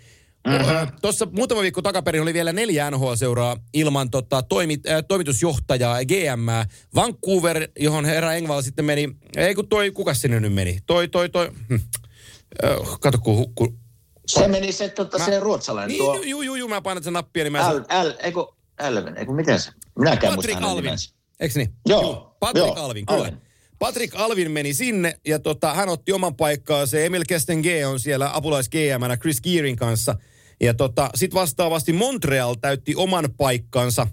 mm-hmm. 0.47 0.99
tuossa 1.03 1.27
muutama 1.33 1.63
viikko 1.63 1.83
takaperin 1.83 2.23
oli 2.23 2.35
vielä 2.35 2.53
neljä 2.53 2.91
NHL-seuraa 2.91 3.57
ilman 3.75 4.11
tota, 4.11 4.43
toimit, 4.43 4.87
äh, 4.87 5.05
toimitusjohtajaa, 5.09 6.05
GM. 6.05 6.69
Vancouver, 6.95 7.69
johon 7.79 8.05
herra 8.05 8.33
Engvall 8.33 8.63
sitten 8.63 8.85
meni, 8.85 9.17
ei 9.37 9.55
kun 9.55 9.69
toi, 9.69 9.91
kuka 9.91 10.15
sinne 10.15 10.41
nyt 10.41 10.55
meni? 10.55 10.79
Toi, 10.87 11.09
toi, 11.09 11.29
toi, 11.29 11.51
hm. 11.69 11.75
Äh, 12.65 12.99
kato 13.01 13.19
kun 13.19 13.37
hukku. 13.37 13.75
Se 14.27 14.49
meni 14.49 14.73
se, 14.73 14.89
tota, 14.89 15.25
se 15.25 15.41
ruotsalainen 15.41 15.89
Niin, 15.89 15.99
tuo 15.99 16.15
juu, 16.15 16.43
juu, 16.43 16.55
juu, 16.55 16.69
mä 16.69 16.81
painan 16.81 17.05
sen 17.05 17.13
nappia, 17.13 17.45
niin 17.45 17.53
mä 17.53 17.75
L, 17.75 17.79
L, 17.79 18.13
eiku, 18.19 18.57
Elven, 18.79 19.17
eiku 19.17 19.33
miten 19.33 19.61
se? 19.61 19.71
Minäkään 19.99 20.37
Patrick 20.37 20.63
Alvin. 20.63 20.93
Eikö 21.41 21.59
niin? 21.59 21.75
Joo, 21.87 22.37
Patrick 22.41 22.67
joo, 22.67 22.85
Alvin, 22.85 23.07
kyllä. 23.07 23.21
Alvin. 23.21 23.46
Patrick 23.79 24.15
Alvin 24.17 24.51
meni 24.51 24.75
sinne 24.75 25.19
ja 25.27 25.39
tota, 25.39 25.75
hän 25.75 25.89
otti 25.89 26.13
oman 26.13 26.37
paikkaa. 26.37 26.87
Se 26.87 27.07
Emil 27.07 27.25
Kesten 27.29 27.61
G 27.61 27.67
on 27.87 28.01
siellä 28.01 28.31
apulais 28.37 28.69
gm 28.69 29.19
Chris 29.21 29.41
Gearin 29.41 29.77
kanssa. 29.77 30.15
Ja 30.61 30.75
tota, 30.75 31.11
sit 31.15 31.35
vastaavasti 31.35 31.93
Montreal 31.93 32.55
täytti 32.55 32.95
oman 32.97 33.29
paikkansa. 33.37 34.07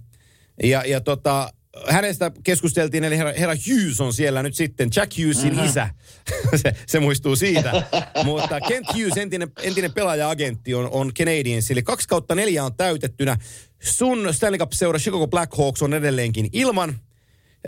Ja, 0.63 0.83
ja 0.85 1.01
tota, 1.01 1.53
hänestä 1.89 2.31
keskusteltiin, 2.43 3.03
eli 3.03 3.17
herra, 3.17 3.33
herra 3.39 3.55
Hughes 3.69 4.01
on 4.01 4.13
siellä 4.13 4.43
nyt 4.43 4.55
sitten, 4.55 4.89
Jack 4.95 5.17
Hughesin 5.17 5.53
Mhm. 5.55 5.65
isä. 5.65 5.89
se, 6.63 6.73
se 6.87 6.99
muistuu 6.99 7.35
siitä. 7.35 7.83
Mutta 8.23 8.61
Kent 8.61 8.87
Hughes, 8.93 9.17
entinen, 9.17 9.51
entinen 9.61 9.93
pelaaja-agentti, 9.93 10.73
on, 10.73 10.89
on 10.91 11.13
Canadiens. 11.13 11.71
Eli 11.71 11.83
kaksi 11.83 12.07
kautta 12.07 12.35
neljä 12.35 12.63
on 12.65 12.75
täytettynä. 12.75 13.37
Sun 13.83 14.33
Stanley 14.33 14.59
Cup-seura 14.59 14.99
Chicago 14.99 15.27
Blackhawks 15.27 15.81
on 15.81 15.93
edelleenkin 15.93 16.49
ilman 16.53 16.99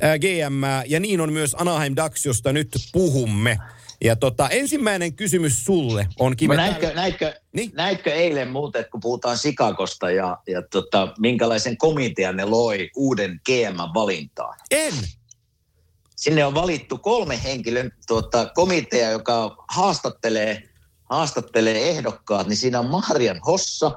GM, 0.02 0.64
ja 0.88 1.00
niin 1.00 1.22
on 1.22 1.34
myös 1.34 1.56
Anaheim 1.60 1.94
Ducks, 2.04 2.26
josta 2.26 2.54
nyt 2.54 2.70
puhumme. 2.94 3.58
Ja 4.04 4.16
tota, 4.16 4.50
ensimmäinen 4.50 5.16
kysymys 5.16 5.66
sulle 5.66 6.08
on 6.20 6.38
Kime. 6.38 6.56
Näitkö, 6.56 6.94
näitkö, 6.94 7.26
Niin? 7.26 7.40
niin? 7.54 7.72
näitkö 7.76 8.14
eilen 8.14 8.48
muuten, 8.52 8.80
että 8.80 8.92
kun 8.92 9.00
puhutaan 9.00 9.38
Sikakosta 9.38 10.12
ja, 10.12 10.38
ja 10.48 10.62
tota, 10.62 11.14
minkälaisen 11.20 11.78
komitean 11.78 12.38
ne 12.38 12.46
loi 12.46 12.90
uuden 12.96 13.42
GM-valintaan? 13.46 14.58
En! 14.72 14.94
Sinne 16.16 16.46
on 16.46 16.54
valittu 16.56 16.98
kolme 16.98 17.44
henkilön 17.44 17.92
tuota, 18.08 18.52
komitea, 18.56 19.12
joka 19.12 19.56
haastattelee, 19.68 20.64
haastattelee 21.10 21.90
ehdokkaat, 21.90 22.48
niin 22.48 22.58
siinä 22.58 22.80
on 22.80 22.90
Marian 22.90 23.40
Hossa, 23.48 23.92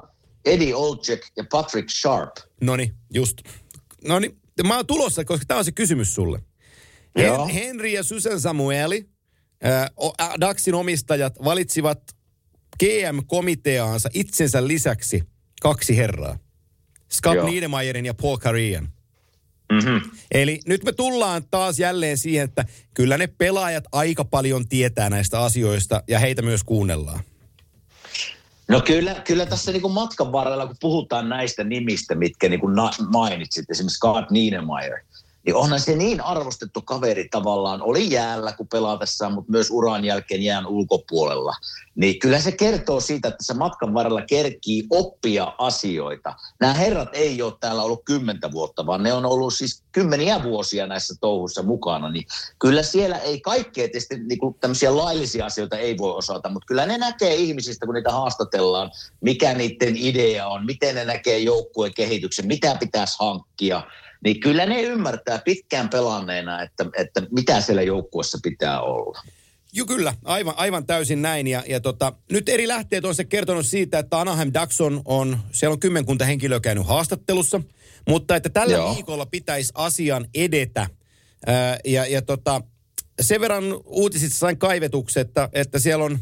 Eddie 0.45 0.75
Olczyk 0.75 1.21
ja 1.37 1.43
Patrick 1.51 1.89
Sharp. 1.89 2.31
Noni, 2.61 2.93
just. 3.13 3.37
Noni, 4.07 4.35
mä 4.63 4.75
oon 4.75 4.87
tulossa, 4.87 5.25
koska 5.25 5.45
tämä 5.47 5.57
on 5.57 5.65
se 5.65 5.71
kysymys 5.71 6.15
sulle. 6.15 6.41
Joo. 7.15 7.47
Hen, 7.47 7.55
Henri 7.55 7.93
ja 7.93 8.03
Susan 8.03 8.39
Samueli, 8.39 9.09
äh, 9.65 9.89
Daxin 10.41 10.75
omistajat, 10.75 11.43
valitsivat 11.43 12.01
GM-komiteaansa 12.79 14.09
itsensä 14.13 14.67
lisäksi 14.67 15.23
kaksi 15.61 15.97
herraa. 15.97 16.37
Scott 17.11 17.35
Joo. 17.35 17.45
Niedermayerin 17.45 18.05
ja 18.05 18.13
Paul 18.13 18.37
Karian. 18.37 18.89
Mm-hmm. 19.71 20.11
Eli 20.31 20.59
nyt 20.65 20.83
me 20.83 20.91
tullaan 20.91 21.43
taas 21.51 21.79
jälleen 21.79 22.17
siihen, 22.17 22.45
että 22.45 22.65
kyllä 22.93 23.17
ne 23.17 23.27
pelaajat 23.27 23.83
aika 23.91 24.25
paljon 24.25 24.67
tietää 24.67 25.09
näistä 25.09 25.41
asioista 25.41 26.03
ja 26.07 26.19
heitä 26.19 26.41
myös 26.41 26.63
kuunnellaan. 26.63 27.19
No 28.69 28.81
kyllä, 28.81 29.13
kyllä 29.13 29.45
tässä 29.45 29.71
niin 29.71 29.81
kuin 29.81 29.93
matkan 29.93 30.31
varrella, 30.31 30.67
kun 30.67 30.75
puhutaan 30.81 31.29
näistä 31.29 31.63
nimistä, 31.63 32.15
mitkä 32.15 32.49
niin 32.49 32.59
kuin 32.59 32.75
mainitsit, 33.09 33.69
esimerkiksi 33.69 33.97
Scott 33.97 34.31
Niedermayer, 34.31 34.99
niin 35.45 35.55
onhan 35.55 35.79
se 35.79 35.95
niin 35.95 36.21
arvostettu 36.21 36.81
kaveri 36.81 37.27
tavallaan, 37.29 37.81
oli 37.81 38.11
jäällä 38.11 38.51
kun 38.51 38.67
pelatessaan, 38.67 39.33
mutta 39.33 39.51
myös 39.51 39.71
uran 39.71 40.05
jälkeen 40.05 40.43
jään 40.43 40.67
ulkopuolella. 40.67 41.53
Niin 41.95 42.19
kyllä 42.19 42.39
se 42.39 42.51
kertoo 42.51 42.99
siitä, 42.99 43.27
että 43.27 43.37
tässä 43.37 43.53
matkan 43.53 43.93
varrella 43.93 44.21
kerkii 44.21 44.83
oppia 44.89 45.53
asioita. 45.57 46.35
Nämä 46.59 46.73
herrat 46.73 47.09
ei 47.13 47.41
ole 47.41 47.53
täällä 47.59 47.83
ollut 47.83 48.05
kymmentä 48.05 48.51
vuotta, 48.51 48.85
vaan 48.85 49.03
ne 49.03 49.13
on 49.13 49.25
ollut 49.25 49.53
siis 49.53 49.83
kymmeniä 49.91 50.43
vuosia 50.43 50.87
näissä 50.87 51.13
touhuissa 51.21 51.63
mukana. 51.63 52.09
Niin 52.09 52.25
kyllä 52.59 52.83
siellä 52.83 53.17
ei 53.17 53.41
kaikkea 53.41 53.87
tietysti 53.87 54.19
niin 54.19 54.39
kuin 54.39 54.55
tämmöisiä 54.61 54.97
laillisia 54.97 55.45
asioita 55.45 55.77
ei 55.77 55.97
voi 55.97 56.11
osata, 56.11 56.49
mutta 56.49 56.65
kyllä 56.65 56.85
ne 56.85 56.97
näkee 56.97 57.35
ihmisistä, 57.35 57.85
kun 57.85 57.95
niitä 57.95 58.11
haastatellaan, 58.11 58.91
mikä 59.21 59.53
niiden 59.53 59.97
idea 59.97 60.47
on, 60.47 60.65
miten 60.65 60.95
ne 60.95 61.05
näkee 61.05 61.39
joukkueen 61.39 61.93
kehityksen, 61.93 62.47
mitä 62.47 62.75
pitäisi 62.79 63.15
hankkia. 63.19 63.83
Niin 64.23 64.39
kyllä 64.39 64.65
ne 64.65 64.81
ymmärtää 64.81 65.39
pitkään 65.45 65.89
pelanneena, 65.89 66.61
että, 66.61 66.85
että 66.97 67.21
mitä 67.31 67.61
siellä 67.61 67.81
joukkueessa 67.81 68.37
pitää 68.43 68.81
olla. 68.81 69.21
Joo, 69.73 69.85
kyllä. 69.85 70.13
Aivan, 70.23 70.53
aivan 70.57 70.85
täysin 70.85 71.21
näin. 71.21 71.47
Ja, 71.47 71.63
ja 71.67 71.79
tota, 71.79 72.13
nyt 72.31 72.49
eri 72.49 72.67
lähteet 72.67 73.05
on 73.05 73.15
se 73.15 73.23
kertonut 73.23 73.65
siitä, 73.65 73.99
että 73.99 74.19
Anaheim 74.19 74.51
Ducks 74.53 74.81
on, 74.81 75.01
on, 75.05 75.39
siellä 75.51 75.73
on 75.73 75.79
kymmenkunta 75.79 76.25
henkilöä 76.25 76.59
käynyt 76.59 76.87
haastattelussa, 76.87 77.61
mutta 78.07 78.35
että 78.35 78.49
tällä 78.49 78.73
Joo. 78.73 78.95
viikolla 78.95 79.25
pitäisi 79.25 79.71
asian 79.75 80.25
edetä. 80.33 80.87
Ää, 81.45 81.77
ja, 81.85 82.05
ja 82.05 82.21
tota, 82.21 82.61
sen 83.21 83.41
verran 83.41 83.63
uutisista 83.85 84.39
sain 84.39 84.57
kaivetuksen, 84.57 85.21
että, 85.21 85.49
että 85.53 85.79
siellä 85.79 86.05
on, 86.05 86.19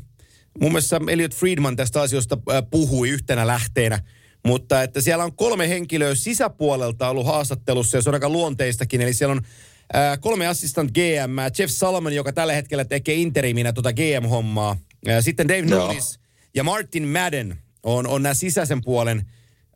mun 0.60 0.72
mielestä 0.72 1.02
Elliot 1.08 1.36
Friedman 1.36 1.76
tästä 1.76 2.02
asiasta 2.02 2.38
puhui 2.72 3.10
yhtenä 3.10 3.48
lähteenä, 3.48 4.00
mutta 4.46 4.84
että 4.84 5.02
siellä 5.02 5.24
on 5.24 5.36
kolme 5.36 5.70
henkilöä 5.70 6.16
sisäpuolelta 6.16 7.10
ollut 7.10 7.26
haastattelussa 7.26 7.98
ja 7.98 8.02
se 8.02 8.10
on 8.10 8.14
aika 8.14 8.30
luonteistakin. 8.30 9.02
Eli 9.02 9.14
siellä 9.14 9.32
on 9.32 9.42
ää, 9.94 10.18
kolme 10.18 10.48
assistant 10.48 10.92
GM, 10.92 11.60
Jeff 11.60 11.74
Salomon, 11.74 12.14
joka 12.14 12.34
tällä 12.34 12.54
hetkellä 12.54 12.86
tekee 12.86 13.16
interiminä 13.16 13.74
tuota 13.74 13.94
GM-hommaa. 13.94 14.78
Ää, 15.08 15.22
sitten 15.22 15.48
Dave. 15.48 15.62
Nunes 15.62 16.20
ja 16.56 16.64
Martin 16.64 17.08
Madden 17.08 17.58
on, 17.84 18.08
on 18.08 18.24
nämä 18.24 18.34
sisäisen 18.34 18.82
puolen 18.82 19.26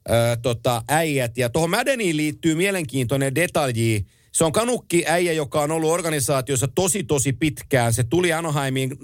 ää, 0.10 0.36
tota, 0.36 0.84
äijät. 0.88 1.38
Ja 1.38 1.50
tuohon 1.50 1.70
Maddeniin 1.70 2.18
liittyy 2.18 2.56
mielenkiintoinen 2.56 3.36
detalji. 3.36 4.06
Se 4.32 4.44
on 4.44 4.52
kanukki 4.52 5.04
äijä, 5.08 5.34
joka 5.34 5.62
on 5.62 5.72
ollut 5.72 5.92
organisaatiossa 5.92 6.68
tosi 6.68 7.04
tosi 7.04 7.34
pitkään. 7.34 7.94
Se 7.94 8.04
tuli 8.04 8.34
Anaheimiin 8.34 8.98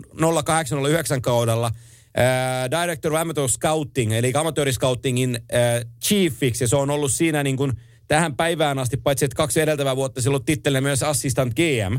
0809 0.46 1.22
kaudella 1.22 1.72
äh, 2.20 2.82
Director 2.82 3.14
of 3.14 3.20
Amateur 3.20 3.50
Scouting, 3.50 4.14
eli 4.14 4.32
amatööriscoutingin 4.36 5.36
äh, 5.36 5.86
chiefiksi. 6.04 6.64
Ja 6.64 6.68
se 6.68 6.76
on 6.76 6.90
ollut 6.90 7.12
siinä 7.12 7.44
niin 7.44 7.58
kuin 7.58 7.72
tähän 8.08 8.36
päivään 8.36 8.80
asti, 8.80 8.98
paitsi 8.98 9.26
että 9.26 9.36
kaksi 9.36 9.62
edeltävää 9.62 9.96
vuotta 9.96 10.22
silloin 10.22 10.46
tittelee 10.46 10.82
myös 10.82 11.04
assistant 11.04 11.54
GM. 11.54 11.98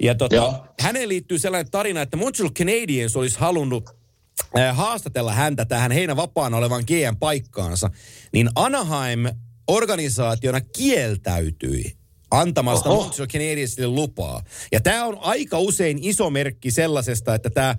Ja 0.00 0.14
tota, 0.14 0.36
Joo. 0.36 0.66
häneen 0.80 1.08
liittyy 1.08 1.38
sellainen 1.38 1.70
tarina, 1.70 2.02
että 2.02 2.16
Montreal 2.16 2.50
Canadiens 2.50 3.16
olisi 3.16 3.38
halunnut 3.38 3.90
äh, 4.58 4.76
haastatella 4.76 5.32
häntä 5.32 5.64
tähän 5.64 5.92
heidän 5.92 6.16
vapaana 6.16 6.56
olevan 6.56 6.84
GM-paikkaansa, 6.86 7.90
niin 8.32 8.48
Anaheim 8.54 9.26
organisaationa 9.68 10.60
kieltäytyi 10.60 11.98
antamasta. 12.30 12.88
Montreal 12.88 13.28
Canadiensille 13.28 13.86
lupaa. 13.86 14.42
Ja 14.72 14.80
tämä 14.80 15.04
on 15.04 15.18
aika 15.20 15.58
usein 15.58 15.98
iso 16.02 16.30
merkki 16.30 16.70
sellaisesta, 16.70 17.34
että 17.34 17.50
tämä 17.50 17.76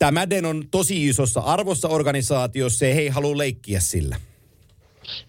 tämä 0.00 0.20
Madden 0.20 0.46
on 0.46 0.64
tosi 0.70 1.08
isossa 1.08 1.40
arvossa 1.40 1.88
organisaatiossa 1.88 2.86
ja 2.86 2.94
he 2.94 3.00
ei 3.00 3.08
halua 3.08 3.38
leikkiä 3.38 3.80
sillä. 3.80 4.16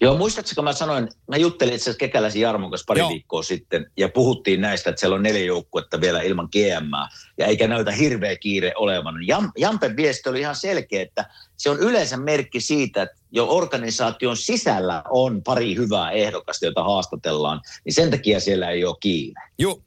Joo, 0.00 0.18
muistatko, 0.18 0.50
kun 0.54 0.64
mä 0.64 0.72
sanoin, 0.72 1.08
mä 1.28 1.36
juttelin 1.36 1.74
itse 1.74 1.84
asiassa 1.84 1.98
Kekäläisen 1.98 2.40
Jarmon 2.40 2.70
kanssa 2.70 2.84
pari. 2.86 2.98
Joo. 3.00 3.08
viikkoa 3.08 3.42
sitten, 3.42 3.86
ja 3.96 4.08
puhuttiin 4.08 4.60
näistä, 4.60 4.90
että 4.90 5.00
siellä 5.00 5.14
on 5.16 5.22
neljä 5.22 5.44
joukkuetta 5.44 6.00
vielä 6.00 6.22
ilman 6.22 6.48
GM, 6.52 6.90
ja 7.38 7.46
eikä 7.46 7.68
näytä 7.68 7.92
hirveä 7.92 8.36
kiire 8.36 8.72
olevan. 8.76 9.26
Jam, 9.26 9.52
Jampen 9.58 9.96
viesti 9.96 10.28
oli 10.28 10.40
ihan 10.40 10.56
selkeä, 10.56 11.02
että 11.02 11.30
se 11.56 11.70
on 11.70 11.78
yleensä 11.80 12.16
merkki 12.16 12.60
siitä, 12.60 13.02
että 13.02 13.16
jo 13.32 13.46
organisaation 13.48 14.36
sisällä 14.36 15.02
on 15.10 15.42
pari 15.42 15.74
hyvää 15.74 16.10
ehdokasta, 16.10 16.66
jota 16.66 16.84
haastatellaan, 16.84 17.60
niin 17.84 17.94
sen 17.94 18.10
takia 18.10 18.40
siellä 18.40 18.70
ei 18.70 18.84
ole 18.84 18.96
kiire. 19.00 19.40
Joo. 19.58 19.80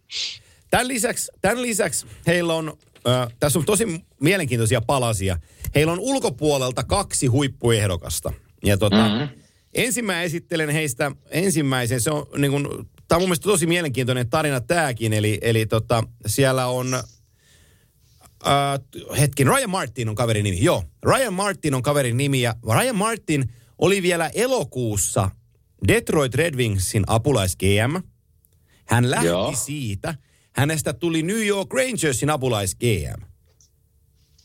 Tämän 0.71 0.87
lisäksi, 0.87 1.31
tämän 1.41 1.61
lisäksi 1.61 2.05
heillä 2.27 2.53
on, 2.53 2.77
tässä 3.39 3.59
on 3.59 3.65
tosi 3.65 4.05
mielenkiintoisia 4.21 4.81
palasia. 4.81 5.37
Heillä 5.75 5.93
on 5.93 5.99
ulkopuolelta 5.99 6.83
kaksi 6.83 7.27
huippuehdokasta. 7.27 8.33
Ja 8.63 8.77
tota, 8.77 9.09
mm-hmm. 9.09 9.27
ensimmäinen 9.73 10.25
esittelen 10.25 10.69
heistä 10.69 11.11
ensimmäisen. 11.29 12.01
Se 12.01 12.11
on 12.11 12.25
niin 12.37 12.51
kuin, 12.51 12.67
tämä 13.07 13.17
on 13.17 13.21
mun 13.21 13.29
mielestä 13.29 13.43
tosi 13.43 13.67
mielenkiintoinen 13.67 14.29
tarina 14.29 14.61
tämäkin. 14.61 15.13
Eli, 15.13 15.37
eli 15.41 15.65
tota, 15.65 16.03
siellä 16.25 16.67
on, 16.67 16.93
äh, 16.93 18.79
hetkin, 19.19 19.47
Ryan 19.47 19.69
Martin 19.69 20.09
on 20.09 20.15
kaverin 20.15 20.43
nimi. 20.43 20.63
Joo, 20.63 20.83
Ryan 21.05 21.33
Martin 21.33 21.73
on 21.73 21.81
kaverin 21.81 22.17
nimi. 22.17 22.41
Ja 22.41 22.55
Ryan 22.73 22.95
Martin 22.95 23.53
oli 23.77 24.01
vielä 24.01 24.29
elokuussa 24.33 25.31
Detroit 25.87 26.35
Red 26.35 26.55
Wingsin 26.55 27.03
apulais 27.07 27.55
GM. 27.55 27.95
Hän 28.85 29.11
lähti. 29.11 29.27
Joo. 29.27 29.53
siitä. 29.55 30.15
Hänestä 30.55 30.93
tuli 30.93 31.23
New 31.23 31.45
York 31.45 31.73
Rangersin 31.73 32.29
apulais 32.29 32.75
GM. 32.75 33.21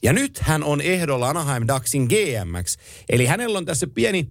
Ja 0.03 0.13
nyt 0.13 0.39
hän 0.39 0.65
on 0.65 0.81
ehdolla 0.81 1.29
Anaheim 1.29 1.65
Ducksin 1.69 2.03
GMX. 2.05 2.77
Eli 3.09 3.27
hänellä 3.27 3.59
on 3.59 3.65
tässä 3.65 3.87
pieni 3.87 4.31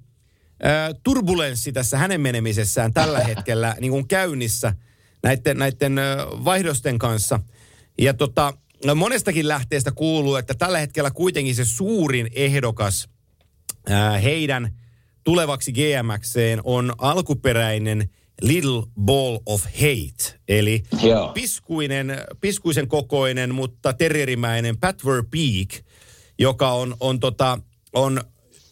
äh, 0.66 0.90
turbulenssi 1.04 1.72
tässä 1.72 1.98
hänen 1.98 2.22
menemisessään 2.22 2.94
tällä 2.94 3.20
hetkellä 3.30 3.76
niin 3.82 3.92
kuin 3.92 4.08
käynnissä 4.08 4.74
näiden, 5.24 5.58
näiden 5.58 5.98
äh, 5.98 6.18
vaihdosten 6.46 7.00
kanssa. 7.00 7.40
Ja 7.98 8.14
tota, 8.14 8.54
no 8.86 8.96
monestakin 8.96 9.48
lähteestä 9.48 9.92
kuuluu, 9.92 10.36
että 10.36 10.54
tällä 10.54 10.80
hetkellä 10.80 11.12
kuitenkin 11.12 11.56
se 11.56 11.66
suurin 11.66 12.30
ehdokas 12.34 13.10
äh, 13.92 14.24
heidän 14.24 14.80
tulevaksi 15.24 15.74
GMXeen 15.74 16.62
on 16.64 16.94
alkuperäinen 16.98 18.10
Little 18.42 18.84
Ball 19.02 19.40
of 19.46 19.64
Hate, 19.64 20.40
eli 20.48 20.84
Joo. 21.02 21.32
piskuinen, 21.34 22.18
piskuisen 22.42 22.88
kokoinen, 22.88 23.56
mutta 23.56 23.94
terrierimäinen 23.94 24.78
Pat 24.78 25.06
Verbeek, 25.06 25.86
joka 26.40 26.72
on, 26.72 26.96
on, 27.00 27.20
tota, 27.20 27.60
on 27.94 28.22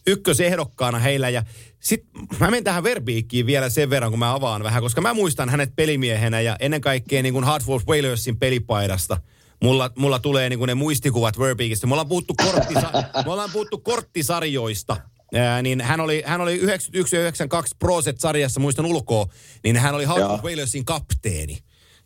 ykkösehdokkaana 0.06 0.98
heillä. 0.98 1.28
Ja 1.28 1.42
sitten 1.80 2.10
mä 2.40 2.50
menen 2.50 2.64
tähän 2.64 2.82
Verbeekiin 2.82 3.46
vielä 3.46 3.70
sen 3.70 3.90
verran, 3.90 4.10
kun 4.10 4.18
mä 4.18 4.34
avaan 4.34 4.62
vähän, 4.62 4.82
koska 4.82 5.00
mä 5.00 5.14
muistan 5.14 5.48
hänet 5.48 5.76
pelimiehenä 5.76 6.40
ja 6.40 6.56
ennen 6.60 6.80
kaikkea 6.80 7.22
niin 7.22 7.32
kuin 7.32 7.44
Hartford 7.44 7.82
Whalersin 7.88 8.38
pelipaidasta. 8.38 9.20
Mulla, 9.62 9.90
mulla 9.96 10.18
tulee 10.18 10.48
niin 10.48 10.58
kuin 10.58 10.66
ne 10.68 10.74
muistikuvat 10.74 11.38
Verbeekistä. 11.38 11.86
Me 11.86 11.94
ollaan 11.94 12.08
puhuttu, 12.08 12.34
korttisa, 12.34 12.90
me 13.24 13.32
ollaan 13.32 13.50
puhuttu 13.52 13.78
korttisarjoista. 13.78 14.96
Ää, 15.34 15.62
niin 15.62 15.80
hän 15.80 16.00
oli, 16.00 16.22
hän 16.26 16.40
oli 16.40 16.54
91 16.54 17.16
ja 17.16 17.22
92 17.22 17.76
Proset-sarjassa, 17.78 18.60
muistan 18.60 18.86
ulkoa, 18.86 19.26
niin 19.64 19.76
hän 19.76 19.94
oli 19.94 20.04
Hartford 20.04 20.30
Joo. 20.30 20.40
Whalersin 20.42 20.84
kapteeni. 20.84 21.58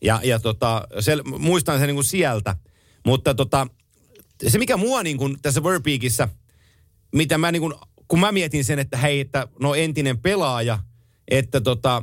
Ja, 0.02 0.20
ja 0.24 0.38
tota, 0.38 0.88
se, 1.00 1.16
muistan 1.38 1.78
sen 1.78 1.86
niin 1.86 1.96
kuin 1.96 2.04
sieltä. 2.04 2.56
Mutta 3.06 3.34
tota, 3.34 3.66
se 4.48 4.58
mikä 4.58 4.76
mua 4.76 5.02
niin 5.02 5.16
kuin 5.16 5.36
tässä 5.42 5.62
Verbeekissä, 5.62 6.28
mitä 7.14 7.38
mä 7.38 7.52
niin 7.52 7.62
kuin, 7.62 7.74
kun 8.08 8.20
mä 8.20 8.32
mietin 8.32 8.64
sen, 8.64 8.78
että 8.78 8.96
hei, 8.96 9.20
että 9.20 9.48
no 9.60 9.74
entinen 9.74 10.18
pelaaja, 10.18 10.78
että 11.28 11.60
tota, 11.60 12.02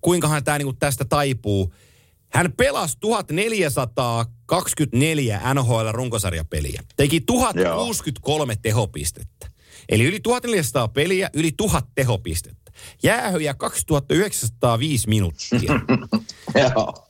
kuinkahan 0.00 0.44
tämä 0.44 0.58
niin 0.58 0.66
kuin 0.66 0.78
tästä 0.78 1.04
taipuu. 1.04 1.74
Hän 2.32 2.52
pelasi 2.52 2.96
1424 3.00 5.40
NHL 5.54 5.92
runkosarjapeliä. 5.92 6.82
Teki 6.96 7.20
1063 7.20 8.56
tehopistettä. 8.62 9.55
Eli 9.88 10.04
yli 10.04 10.20
1400 10.20 10.88
peliä, 10.88 11.30
yli 11.34 11.52
1000 11.52 11.86
tehopistettä. 11.94 12.72
Jäähöjä 13.02 13.54
2905 13.54 15.08
minuuttia. 15.08 15.80
Joo. 16.74 17.06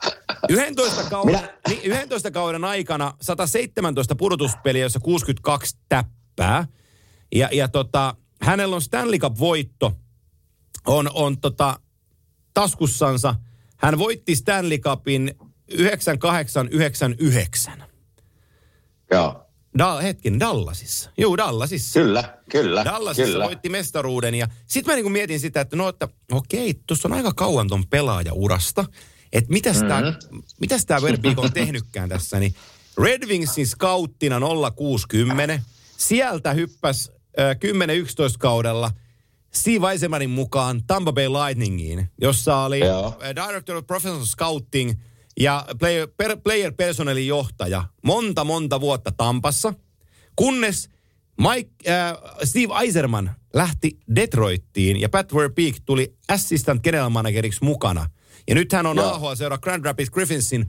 11 0.49 1.11
kauden, 1.11 1.35
Minä- 1.35 1.55
niin 1.69 1.81
11 1.85 2.31
kauden 2.31 2.65
aikana 2.65 3.15
117 3.23 4.15
pudotuspeliä, 4.15 4.83
jossa 4.83 5.01
62 5.01 5.77
täppää. 5.89 6.67
Ja, 7.35 7.49
ja 7.53 7.69
tota, 7.69 8.17
hänellä 8.43 8.77
on 8.77 8.83
Stanley 8.83 9.19
Cup-voitto 9.19 9.93
on, 10.87 11.11
on 11.15 11.41
tota, 11.41 11.81
taskussansa. 12.55 13.35
Hän 13.77 13.99
voitti 13.99 14.37
Stanley 14.37 14.79
Cupin 14.79 15.35
9899. 15.69 17.85
Joo. 19.11 19.46
Da, 19.79 19.97
hetken, 20.01 20.41
Dallasissa. 20.41 21.11
Joo, 21.19 21.37
Dallasissa. 21.37 22.01
Kyllä, 22.01 22.39
kyllä, 22.51 22.85
Dallasissa 22.85 23.33
kyllä. 23.33 23.45
voitti 23.45 23.69
mestaruuden 23.69 24.35
ja 24.35 24.49
sitten 24.67 24.93
mä 24.93 24.97
niinku 24.97 25.11
mietin 25.11 25.41
sitä, 25.41 25.61
että 25.61 25.77
no, 25.77 25.89
että 25.89 26.09
okei, 26.33 26.75
tuossa 26.87 27.09
on 27.09 27.13
aika 27.13 27.33
kauan 27.35 27.69
ton 27.69 27.87
pelaajaurasta, 27.87 28.85
että 29.33 29.53
mitäs 29.53 29.77
Mhm. 29.77 29.89
tää, 29.89 30.03
mitäs 30.61 30.87
tää 30.87 31.03
Verbeek 31.03 31.39
on 31.39 31.53
tehnytkään 31.53 32.09
tässä, 32.09 32.39
niin 32.41 32.55
Red 33.03 33.27
Wingsin 33.29 33.67
scouttina 33.67 34.41
060, 34.77 35.61
sieltä 35.97 36.53
hyppäs 36.53 37.11
äh, 37.39 37.57
10-11 37.57 37.59
kaudella 38.39 38.91
Steve 39.55 39.93
Eisenmanin 39.93 40.31
mukaan 40.31 40.83
Tampa 40.87 41.13
Bay 41.13 41.29
Lightningiin, 41.29 42.11
jossa 42.21 42.57
oli 42.57 42.81
Joo. 42.81 43.07
äh, 43.25 43.47
Director 43.49 43.77
of 43.77 43.87
Professional 43.87 44.25
Scouting 44.27 44.93
ja 45.41 45.65
player, 45.79 46.09
per, 46.17 46.37
player 46.45 46.73
personalin 46.73 47.27
johtaja 47.27 47.85
monta 48.03 48.45
monta 48.45 48.81
vuotta 48.81 49.13
Tampassa, 49.13 49.75
kunnes 50.37 50.91
Mike, 51.41 51.93
äh, 51.93 52.17
Steve 52.45 52.75
Eiserman 52.81 53.31
lähti 53.55 53.99
Detroittiin 54.17 55.01
ja 55.01 55.09
Pat 55.09 55.35
Verbeek 55.35 55.77
tuli 55.85 56.17
assistant 56.29 56.83
general 56.83 57.11
manageriksi 57.11 57.65
mukana. 57.65 58.11
Ja 58.49 58.55
nyt 58.55 58.73
hän 58.73 58.87
on 58.87 58.97
Joo. 58.97 59.13
AHL-seura 59.13 59.59
Grand 59.59 59.85
Rapids 59.85 60.11
Griffinsin 60.11 60.61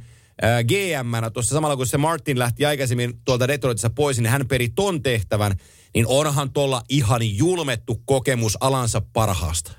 äh, 0.43 0.63
GM-nä 0.63 1.29
tuossa 1.29 1.55
samalla 1.55 1.75
kun 1.75 1.87
se 1.87 1.97
Martin 1.97 2.39
lähti 2.39 2.65
aikaisemmin 2.65 3.21
tuolta 3.25 3.47
Detroitissa 3.47 3.89
pois, 3.89 4.17
niin 4.17 4.29
hän 4.29 4.47
peri 4.47 4.69
ton 4.69 5.03
tehtävän. 5.03 5.55
Niin 5.93 6.07
onhan 6.07 6.53
tuolla 6.53 6.81
ihan 6.89 7.37
julmettu 7.37 8.01
kokemus 8.05 8.57
alansa 8.59 9.01
parhaasta. 9.13 9.71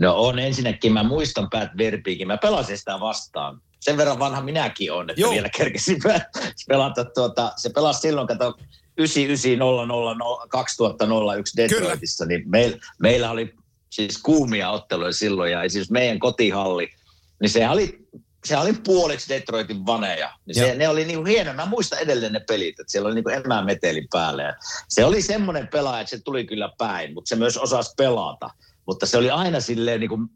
No 0.00 0.14
on 0.16 0.38
ensinnäkin, 0.38 0.92
mä 0.92 1.02
muistan 1.02 1.50
Pat 1.50 1.68
Verbeekin, 1.78 2.26
mä 2.26 2.36
pelasin 2.36 2.78
sitä 2.78 3.00
vastaan. 3.00 3.60
Sen 3.86 3.96
verran 3.96 4.18
vanha 4.18 4.42
minäkin 4.42 4.92
on, 4.92 5.10
että 5.10 5.20
Joo. 5.20 5.32
Vielä 5.32 5.48
kerkesin 5.48 5.98
pelata 6.68 7.04
tuota, 7.04 7.52
se 7.56 7.70
pelasi 7.70 8.00
silloin, 8.00 8.26
kato 8.26 8.58
99 8.98 10.18
2001 10.48 11.56
Detroitissa, 11.56 12.26
niin 12.26 12.50
meil, 12.50 12.78
meillä 12.98 13.30
oli 13.30 13.54
siis 13.90 14.18
kuumia 14.18 14.70
otteluja 14.70 15.12
silloin, 15.12 15.52
ja 15.52 15.70
siis 15.70 15.90
meidän 15.90 16.18
kotihalli, 16.18 16.88
niin 17.40 17.50
se 17.50 17.68
oli, 17.68 18.08
se 18.44 18.56
oli 18.56 18.72
puoliksi 18.72 19.28
Detroitin 19.28 19.86
vaneja. 19.86 20.30
Niin 20.46 20.58
Joo. 20.58 20.68
se, 20.68 20.74
ne 20.74 20.88
oli 20.88 21.04
niin 21.04 21.26
hieno. 21.26 21.52
Mä 21.52 21.66
muistan 21.66 21.98
edelleen 21.98 22.32
ne 22.32 22.40
pelit, 22.40 22.80
että 22.80 22.92
siellä 22.92 23.06
oli 23.06 23.14
niin 23.14 23.44
emämeteli 23.44 24.06
päällä. 24.12 24.42
Ja 24.42 24.54
se 24.88 25.04
oli 25.04 25.22
semmoinen 25.22 25.68
pelaaja, 25.68 26.00
että 26.00 26.16
se 26.16 26.22
tuli 26.22 26.46
kyllä 26.46 26.70
päin, 26.78 27.14
mutta 27.14 27.28
se 27.28 27.36
myös 27.36 27.56
osasi 27.56 27.94
pelata. 27.96 28.50
Mutta 28.86 29.06
se 29.06 29.18
oli 29.18 29.30
aina 29.30 29.60
silleen 29.60 30.00
niin 30.00 30.08
kuin, 30.08 30.28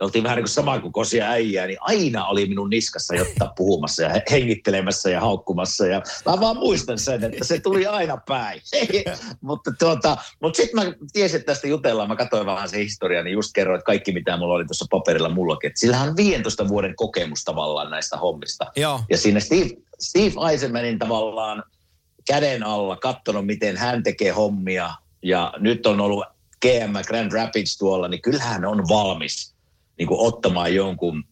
me 0.00 0.04
oltiin 0.04 0.24
vähän 0.24 0.36
niin 0.36 0.44
kuin 0.44 0.50
samankokoisia 0.50 1.30
äijää, 1.30 1.66
niin 1.66 1.78
aina 1.80 2.26
oli 2.26 2.46
minun 2.46 2.70
niskassa 2.70 3.14
jotta 3.14 3.52
puhumassa 3.56 4.02
ja 4.02 4.08
he- 4.08 4.22
hengittelemässä 4.30 5.10
ja 5.10 5.20
haukkumassa. 5.20 5.86
Ja 5.86 6.02
mä 6.26 6.40
vaan 6.40 6.56
muistan 6.56 6.98
sen, 6.98 7.24
että 7.24 7.44
se 7.44 7.60
tuli 7.60 7.86
aina 7.86 8.16
päin. 8.28 8.60
mutta 9.40 9.72
tuota, 9.78 10.16
mutta 10.42 10.56
sitten 10.56 10.84
mä 10.84 10.92
tiesin, 11.12 11.40
että 11.40 11.52
tästä 11.52 11.66
jutellaan. 11.66 12.08
Mä 12.08 12.16
katsoin 12.16 12.46
vähän 12.46 12.68
se 12.68 12.78
historia, 12.78 13.22
niin 13.22 13.34
just 13.34 13.50
kerroin, 13.54 13.78
että 13.78 13.86
kaikki 13.86 14.12
mitä 14.12 14.36
mulla 14.36 14.54
oli 14.54 14.64
tuossa 14.64 14.86
paperilla 14.90 15.28
mullakin. 15.28 15.68
Että 15.68 15.80
sillähän 15.80 16.08
on 16.08 16.16
15 16.16 16.68
vuoden 16.68 16.96
kokemus 16.96 17.44
tavallaan 17.44 17.90
näistä 17.90 18.16
hommista. 18.16 18.66
Joo. 18.76 19.00
Ja 19.10 19.18
siinä 19.18 19.40
Steve, 19.40 19.70
Steve 20.00 20.50
Eisenmanin 20.50 20.98
tavallaan 20.98 21.62
käden 22.26 22.62
alla 22.62 22.96
katsonut, 22.96 23.46
miten 23.46 23.76
hän 23.76 24.02
tekee 24.02 24.30
hommia. 24.30 24.94
Ja 25.22 25.52
nyt 25.58 25.86
on 25.86 26.00
ollut 26.00 26.24
GM 26.62 27.06
Grand 27.06 27.32
Rapids 27.32 27.78
tuolla, 27.78 28.08
niin 28.08 28.22
kyllähän 28.22 28.64
on 28.64 28.84
valmis 28.88 29.55
niin 29.98 30.08
kuin 30.08 30.20
ottamaan 30.20 30.74
jonkun 30.74 31.24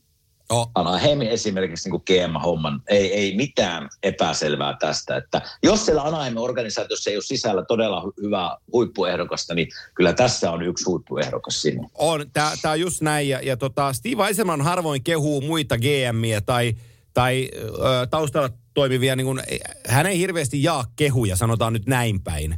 Oh. 0.51 0.71
Anaheim 0.75 1.21
esimerkiksi 1.21 1.91
niin 1.91 2.03
GM-homman, 2.07 2.83
ei, 2.89 3.13
ei 3.13 3.37
mitään 3.37 3.89
epäselvää 4.03 4.77
tästä. 4.81 5.17
Että 5.17 5.43
jos 5.63 5.87
siellä 5.87 6.03
Anaheimin 6.03 6.39
organisaatiossa 6.39 7.11
ei 7.11 7.17
ole 7.17 7.23
sisällä 7.23 7.65
todella 7.65 8.01
hy- 8.01 8.23
hyvää 8.23 8.57
huippuehdokasta, 8.73 9.55
niin 9.55 9.69
kyllä 9.95 10.13
tässä 10.13 10.51
on 10.51 10.63
yksi 10.63 10.85
huippuehdokas 10.85 11.63
sinne. 11.63 11.89
On, 11.95 12.25
tämä 12.33 12.73
on 12.73 12.81
just 12.81 13.01
näin. 13.01 13.29
Ja, 13.29 13.41
ja 13.43 13.57
tota, 13.57 13.93
Steve 13.93 14.27
Eisenman 14.27 14.61
harvoin 14.61 15.05
kehuu 15.05 15.41
muita 15.41 15.77
GMiä 15.79 16.41
tai, 16.41 16.75
tai 17.15 17.49
ö, 17.55 18.07
taustalla 18.11 18.51
toimivia, 18.75 19.17
niin 19.17 19.27
kun, 19.27 19.43
hän 19.87 20.07
ei 20.07 20.19
hirveästi 20.19 20.63
jaa 20.63 20.85
kehuja, 20.97 21.37
sanotaan 21.37 21.73
nyt 21.73 21.87
näin 21.87 22.23
päin. 22.23 22.51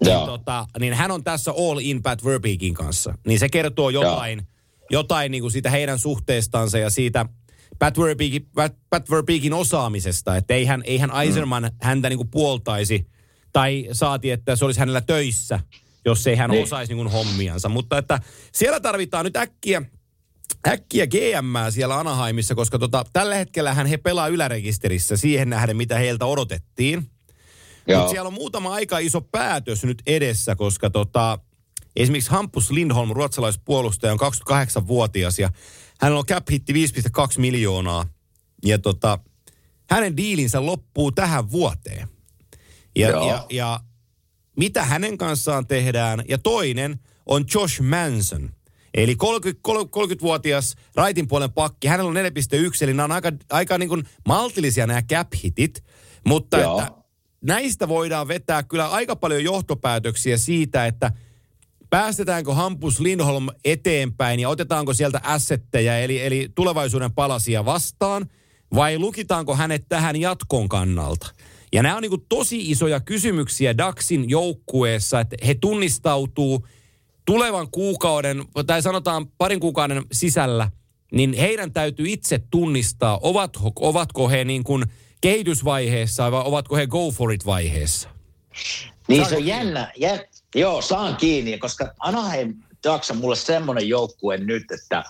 Niin, 0.00 0.12
Joo. 0.12 0.26
tota, 0.26 0.66
niin 0.78 0.94
hän 0.94 1.10
on 1.10 1.24
tässä 1.24 1.50
all 1.50 1.78
in 1.82 2.02
Pat 2.02 2.24
Verbeekin 2.24 2.74
kanssa. 2.74 3.14
Niin 3.26 3.38
se 3.38 3.48
kertoo 3.48 3.90
jotain, 3.90 4.46
jotain 4.90 5.32
niin 5.32 5.42
kuin 5.42 5.52
siitä 5.52 5.70
heidän 5.70 5.98
suhteestansa 5.98 6.78
ja 6.78 6.90
siitä 6.90 7.26
Pat 7.78 7.98
Verbeekin, 7.98 8.46
Pat, 8.54 8.72
Pat 8.90 9.10
Verbeekin 9.10 9.52
osaamisesta. 9.52 10.36
Että 10.36 10.54
eihän, 10.54 10.82
eihän 10.86 11.10
Eisenman 11.22 11.70
häntä 11.82 12.08
niin 12.08 12.16
kuin 12.16 12.30
puoltaisi 12.30 13.06
tai 13.52 13.88
saati, 13.92 14.30
että 14.30 14.56
se 14.56 14.64
olisi 14.64 14.80
hänellä 14.80 15.00
töissä, 15.00 15.60
jos 16.04 16.26
ei 16.26 16.36
hän 16.36 16.50
Niin. 16.50 16.62
osaisi 16.62 16.94
niin 16.94 17.04
kuin 17.04 17.12
hommiansa. 17.12 17.68
Mutta 17.68 17.98
että 17.98 18.20
siellä 18.52 18.80
tarvitaan 18.80 19.24
nyt 19.24 19.36
äkkiä, 19.36 19.82
äkkiä 20.68 21.06
GM 21.06 21.54
siellä 21.70 21.98
Anaheimissa, 21.98 22.54
koska 22.54 22.78
tota, 22.78 23.04
tällä 23.12 23.34
hetkellä 23.34 23.74
he 23.74 23.96
pelaa 23.96 24.28
ylärekisterissä 24.28 25.16
siihen 25.16 25.50
nähden, 25.50 25.76
mitä 25.76 25.98
heiltä 25.98 26.26
odotettiin. 26.26 27.10
Mutta 27.96 28.08
siellä 28.08 28.26
on 28.28 28.34
muutama 28.34 28.74
aika 28.74 28.98
iso 28.98 29.20
päätös 29.20 29.84
nyt 29.84 30.02
edessä, 30.06 30.56
koska 30.56 30.90
tota, 30.90 31.38
esimerkiksi 31.96 32.30
Hampus 32.30 32.70
Lindholm, 32.70 33.10
ruotsalaispuolustaja, 33.10 34.12
on 34.12 34.18
28-vuotias 34.20 35.38
ja 35.38 35.50
hänellä 36.00 36.18
on 36.18 36.26
cap 36.26 36.50
hitti 36.50 36.72
5,2 36.72 36.78
miljoonaa. 37.36 38.06
Ja 38.64 38.78
tota, 38.78 39.18
hänen 39.90 40.16
diilinsä 40.16 40.66
loppuu 40.66 41.12
tähän 41.12 41.50
vuoteen. 41.50 42.08
Ja, 42.96 43.08
Joo. 43.10 43.28
ja, 43.28 43.46
ja 43.50 43.80
mitä 44.56 44.84
hänen 44.84 45.18
kanssaan 45.18 45.66
tehdään. 45.66 46.22
Ja 46.28 46.38
toinen 46.38 47.00
on 47.26 47.44
Josh 47.54 47.80
Manson. 47.80 48.50
Eli 48.94 49.16
30, 49.16 49.68
30-vuotias 49.68 50.74
raitin 50.94 51.28
puolen 51.28 51.52
pakki. 51.52 51.88
Hänellä 51.88 52.08
on 52.08 52.16
4,1, 52.16 52.20
eli 52.80 52.94
nämä 52.94 53.04
on 53.04 53.12
aika, 53.12 53.32
aika 53.50 53.78
niin 53.78 53.88
kuin 53.88 54.08
maltillisia 54.26 54.86
nämä 54.86 55.02
cap 55.02 55.28
hitit. 55.44 55.84
Mutta 56.26 56.58
Joo. 56.58 56.80
että 56.80 56.92
näistä 57.40 57.88
voidaan 57.88 58.28
vetää 58.28 58.62
kyllä 58.62 58.88
aika 58.88 59.16
paljon 59.16 59.44
johtopäätöksiä 59.44 60.36
siitä, 60.36 60.86
että 60.86 61.12
päästetäänkö 61.94 62.54
Hampus 62.54 63.00
Lindholm 63.00 63.46
eteenpäin 63.64 64.40
ja 64.40 64.48
otetaanko 64.48 64.94
sieltä 64.94 65.20
assetteja, 65.22 65.98
eli, 65.98 66.22
eli 66.22 66.48
tulevaisuuden 66.54 67.12
palasia 67.12 67.64
vastaan, 67.64 68.26
vai 68.74 68.98
lukitaanko 68.98 69.56
hänet 69.56 69.84
tähän 69.88 70.20
jatkon 70.20 70.68
kannalta? 70.68 71.26
Ja 71.72 71.82
nämä 71.82 71.96
on 71.96 72.02
niin 72.02 72.26
tosi 72.28 72.70
isoja 72.70 73.00
kysymyksiä 73.00 73.78
Daxin 73.78 74.30
joukkueessa, 74.30 75.20
että 75.20 75.36
he 75.46 75.54
tunnistautuu 75.54 76.66
tulevan 77.24 77.70
kuukauden, 77.70 78.44
tai 78.66 78.82
sanotaan 78.82 79.26
parin 79.26 79.60
kuukauden 79.60 80.02
sisällä, 80.12 80.70
niin 81.12 81.32
heidän 81.32 81.72
täytyy 81.72 82.06
itse 82.08 82.40
tunnistaa, 82.50 83.18
ovatko, 83.22 83.72
ovatko 83.76 84.28
he 84.28 84.44
niin 84.44 84.64
kuin 84.64 84.84
kehitysvaiheessa 85.20 86.32
vai 86.32 86.42
ovatko 86.44 86.76
he 86.76 86.86
go 86.86 87.10
for 87.10 87.32
it 87.32 87.46
vaiheessa. 87.46 88.08
Niin 89.08 89.28
se 89.28 89.36
on 89.36 89.46
jännä. 89.46 89.92
Jä, 89.96 90.24
joo, 90.54 90.82
saan 90.82 91.16
kiinni, 91.16 91.58
koska 91.58 91.94
Anaheim 91.98 92.54
Ducks 92.88 93.10
on 93.10 93.16
mulle 93.16 93.36
semmoinen 93.36 93.88
joukkue 93.88 94.36
nyt, 94.36 94.64
että, 94.70 95.04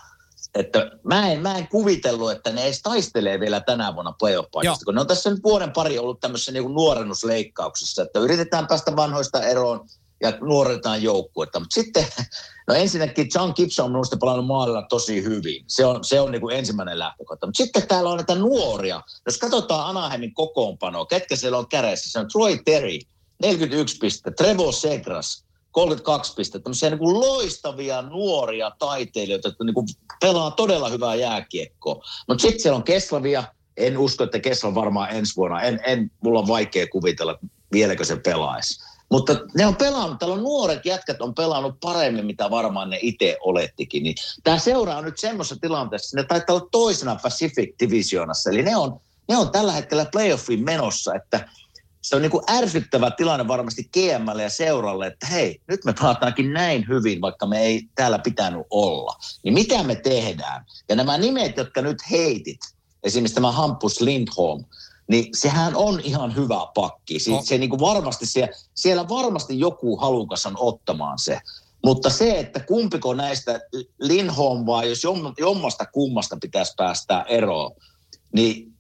että 0.55 0.91
mä, 1.03 1.33
en, 1.33 1.41
mä 1.41 1.59
en 1.59 1.69
kuvitellut, 1.69 2.31
että 2.31 2.53
ne 2.53 2.65
edes 2.65 2.83
taistelee 2.83 3.41
vielä 3.41 3.61
tänä 3.61 3.95
vuonna 3.95 4.13
playoff 4.13 4.49
kun 4.85 4.95
ne 4.95 5.01
on 5.01 5.07
tässä 5.07 5.31
nyt 5.31 5.43
vuoden 5.43 5.73
pari 5.73 5.99
ollut 5.99 6.21
tämmöisessä 6.21 6.53
niin 6.53 6.75
nuorennusleikkauksessa, 6.75 8.03
että 8.03 8.21
yritetään 8.21 8.67
päästä 8.67 8.97
vanhoista 8.97 9.43
eroon 9.43 9.89
ja 10.21 10.33
nuoretaan 10.41 11.03
joukkuetta. 11.03 11.61
Mutta 11.61 11.75
sitten, 11.75 12.07
no 12.69 12.75
ensinnäkin 12.75 13.29
John 13.35 13.53
Gibson 13.57 13.85
on 13.85 13.93
minusta 13.93 14.17
pelannut 14.17 14.47
maalilla 14.47 14.83
tosi 14.83 15.23
hyvin. 15.25 15.65
Se 15.67 15.85
on, 15.85 16.05
se 16.05 16.21
on 16.21 16.31
niin 16.31 16.41
kuin 16.41 16.57
ensimmäinen 16.57 16.99
lähtökohta. 16.99 17.47
Mutta 17.47 17.65
sitten 17.65 17.89
täällä 17.89 18.11
on 18.11 18.17
näitä 18.17 18.35
nuoria. 18.35 19.01
Jos 19.27 19.39
katsotaan 19.39 19.89
Anaheimin 19.89 20.35
kokoonpanoa, 20.35 21.07
ketkä 21.07 21.37
siellä 21.37 21.59
on 21.59 21.69
kädessä, 21.69 22.13
se 22.13 22.19
on 22.19 22.29
Troy 22.29 22.59
Terry, 22.65 22.99
41 23.45 23.97
pistettä, 23.99 24.45
Trevor 24.45 24.73
Segras, 24.73 25.45
32 25.71 26.35
pistettä. 26.35 26.65
Tämmöisiä 26.65 26.91
niin 26.91 26.99
kuin 26.99 27.21
loistavia 27.21 28.03
nuoria 28.03 28.71
taiteilijoita, 28.79 29.49
jotka 29.49 29.65
niin 29.65 29.75
kuin 29.75 29.87
pelaa 30.21 30.51
todella 30.51 30.89
hyvää 30.89 31.15
jääkiekkoa. 31.15 32.03
Mutta 32.29 32.43
sitten 32.43 32.61
siellä 32.61 32.77
on 32.77 32.85
Keslavia. 32.85 33.45
En 33.77 33.99
usko, 33.99 34.25
että 34.25 34.39
Kesla 34.39 34.75
varmaan 34.75 35.11
ensi 35.11 35.37
vuonna. 35.37 35.63
En, 35.63 35.81
en, 35.87 36.11
mulla 36.23 36.39
on 36.39 36.49
vaikea 36.49 36.87
kuvitella, 36.87 37.39
vieläkö 37.73 38.05
se 38.05 38.17
pelaisi. 38.17 38.85
Mutta 39.11 39.37
ne 39.55 39.67
on 39.67 39.77
pelannut, 39.77 40.19
täällä 40.19 40.35
on 40.35 40.43
nuoret 40.43 40.87
jätkät 40.87 41.21
on 41.21 41.35
pelannut 41.35 41.81
paremmin, 41.81 42.27
mitä 42.27 42.51
varmaan 42.51 42.91
ne 42.91 42.99
itse 43.03 43.37
olettikin. 43.41 44.03
Niin 44.03 44.15
tämä 44.45 44.59
seuraa 44.59 45.03
nyt 45.03 45.19
semmoisessa 45.19 45.61
tilanteessa, 45.61 46.17
ne 46.17 46.25
taitaa 46.25 46.57
olla 46.57 46.69
toisena 46.71 47.17
Pacific 47.23 47.75
Divisionassa. 47.81 48.51
Eli 48.51 48.63
ne 48.63 48.77
on, 48.77 49.01
ne 49.29 49.37
on 49.37 49.51
tällä 49.51 49.73
hetkellä 49.73 50.07
playoffiin 50.13 50.65
menossa, 50.65 51.15
että 51.15 51.49
se 52.05 52.17
on 52.17 52.23
niin 52.23 52.31
kuin 52.31 52.45
ärsyttävä 52.51 53.11
tilanne 53.11 53.49
varmasti 53.49 53.91
GMlle 53.93 54.43
ja 54.43 54.51
seuralle, 54.51 55.07
että 55.07 55.27
hei, 55.27 55.61
nyt 55.69 55.85
me 55.85 55.93
pelataankin 55.93 56.53
näin 56.53 56.89
hyvin, 56.89 57.21
vaikka 57.21 57.47
me 57.47 57.61
ei 57.63 57.83
täällä 57.95 58.19
pitänyt 58.19 58.67
olla. 58.71 59.17
Niin 59.43 59.55
mitä 59.55 59.83
me 59.83 59.95
tehdään? 59.95 60.65
Ja 60.89 60.97
nämä 60.97 61.19
nimet, 61.19 61.57
jotka 61.57 61.83
nyt 61.83 61.99
heitit, 62.11 62.61
esimerkiksi 63.03 63.35
tämä 63.35 63.53
Hampus 63.53 64.01
Lindholm, 64.01 64.65
niin 65.09 65.27
sehän 65.35 65.77
on 65.77 66.01
ihan 66.01 66.37
hyvä 66.37 66.67
pakki. 66.75 67.19
Se, 67.19 67.31
No. 67.31 67.43
se 67.45 67.59
niin 67.59 67.71
kuin 67.71 67.81
varmasti 67.81 68.27
siellä, 68.27 68.53
siellä 68.75 69.09
varmasti 69.09 69.59
joku 69.61 69.97
halukas 69.97 70.47
on 70.47 70.55
ottamaan 70.59 71.19
se. 71.19 71.41
Mutta 71.85 72.11
se, 72.11 72.39
että 72.39 72.61
kumpiko 72.61 73.15
näistä 73.15 73.61
Lindholm 74.01 74.67
vai 74.67 74.89
jos 74.89 75.05
jom- 75.05 75.35
jommasta 75.39 75.87
kummasta 75.87 76.37
pitäisi 76.41 76.73
päästää 76.77 77.23
eroon, 77.23 77.71
niin 78.33 78.74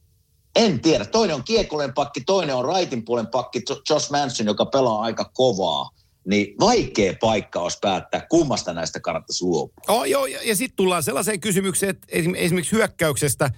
en 0.56 0.80
tiedä. 0.80 1.04
Toinen 1.04 1.36
on 1.36 1.44
kiekolen 1.44 1.94
pakki, 1.94 2.20
toinen 2.20 2.56
on 2.56 2.64
raitin 2.64 3.04
puolen 3.04 3.26
pakki, 3.26 3.62
Jo- 3.68 3.82
Josh 3.90 4.10
Manson, 4.10 4.46
joka 4.46 4.66
pelaa 4.66 5.00
aika 5.02 5.30
kovaa. 5.34 5.90
Niin 6.26 6.54
vaikea 6.60 7.14
paikka 7.20 7.60
olisi 7.60 7.78
päättää, 7.80 8.26
kummasta 8.30 8.74
näistä 8.74 9.00
kannattaisi 9.00 9.44
luopua. 9.44 9.84
Oh, 9.88 10.04
joo, 10.04 10.26
ja, 10.26 10.38
ja 10.44 10.56
sitten 10.56 10.76
tullaan 10.76 11.02
sellaiseen 11.02 11.40
kysymykseen, 11.40 11.90
että 11.90 12.06
esim, 12.10 12.34
esimerkiksi 12.36 12.72
hyökkäyksestä, 12.76 13.50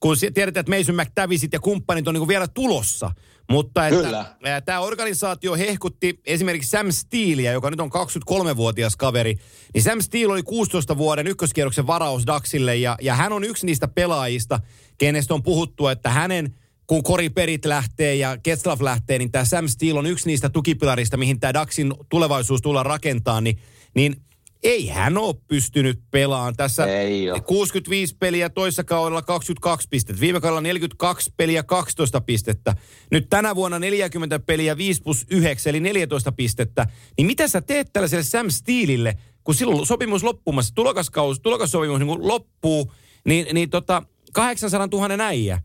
kun 0.00 0.16
tiedetään, 0.34 0.62
että 0.66 0.76
Mason 0.78 0.96
McTavisit 0.96 1.52
ja 1.52 1.60
kumppanit 1.60 2.08
on 2.08 2.14
niinku 2.14 2.28
vielä 2.28 2.48
tulossa. 2.48 3.10
Mutta 3.50 3.88
että 3.88 4.60
tämä 4.64 4.80
organisaatio 4.80 5.56
hehkutti 5.56 6.20
esimerkiksi 6.26 6.70
Sam 6.70 6.90
Steelia, 6.90 7.52
joka 7.52 7.70
nyt 7.70 7.80
on 7.80 7.90
23-vuotias 7.92 8.96
kaveri. 8.96 9.34
Niin 9.74 9.82
Sam 9.82 10.00
Steel 10.00 10.30
oli 10.30 10.42
16 10.42 10.98
vuoden 10.98 11.26
ykköskierroksen 11.26 11.86
varaus 11.86 12.26
Daxille 12.26 12.76
ja, 12.76 12.96
ja 13.00 13.14
hän 13.14 13.32
on 13.32 13.44
yksi 13.44 13.66
niistä 13.66 13.88
pelaajista, 13.88 14.60
kenestä 14.98 15.34
on 15.34 15.42
puhuttu, 15.42 15.88
että 15.88 16.10
hänen 16.10 16.54
kun 16.86 17.02
Kori 17.02 17.30
Perit 17.30 17.64
lähtee 17.64 18.14
ja 18.14 18.38
Ketslav 18.42 18.82
lähtee, 18.82 19.18
niin 19.18 19.30
tämä 19.30 19.44
Sam 19.44 19.68
Steel 19.68 19.96
on 19.96 20.06
yksi 20.06 20.26
niistä 20.26 20.48
tukipilarista, 20.48 21.16
mihin 21.16 21.40
tämä 21.40 21.54
Daxin 21.54 21.94
tulevaisuus 22.08 22.62
tullaan 22.62 22.86
rakentaa, 22.86 23.40
niin, 23.40 23.58
niin 23.94 24.16
ei 24.62 24.88
hän 24.88 25.18
ole 25.18 25.34
pystynyt 25.48 26.00
pelaamaan 26.10 26.56
tässä 26.56 26.86
Ei 26.86 27.30
oo. 27.30 27.40
65 27.40 28.16
peliä 28.16 28.50
toissa 28.50 28.84
kaudella 28.84 29.22
22 29.22 29.88
pistettä. 29.90 30.20
Viime 30.20 30.40
kaudella 30.40 30.60
42 30.60 31.32
peliä 31.36 31.62
12 31.62 32.20
pistettä. 32.20 32.74
Nyt 33.10 33.26
tänä 33.30 33.54
vuonna 33.54 33.78
40 33.78 34.38
peliä 34.38 34.76
5 34.76 35.02
plus 35.02 35.26
9 35.30 35.70
eli 35.70 35.80
14 35.80 36.32
pistettä. 36.32 36.86
Niin 37.18 37.26
mitä 37.26 37.48
sä 37.48 37.60
teet 37.60 37.92
tällaiselle 37.92 38.24
Sam 38.24 38.50
Steelille, 38.50 39.14
kun 39.44 39.54
silloin 39.54 39.86
sopimus 39.86 40.24
loppumassa, 40.24 40.74
tulokaskaus, 40.74 41.40
tulokassopimus 41.40 41.98
niin 41.98 42.08
kun 42.08 42.28
loppuu, 42.28 42.92
niin, 43.24 43.46
niin 43.54 43.70
tota 43.70 44.02
800 44.32 44.88
000 44.92 45.24
äijä. 45.24 45.60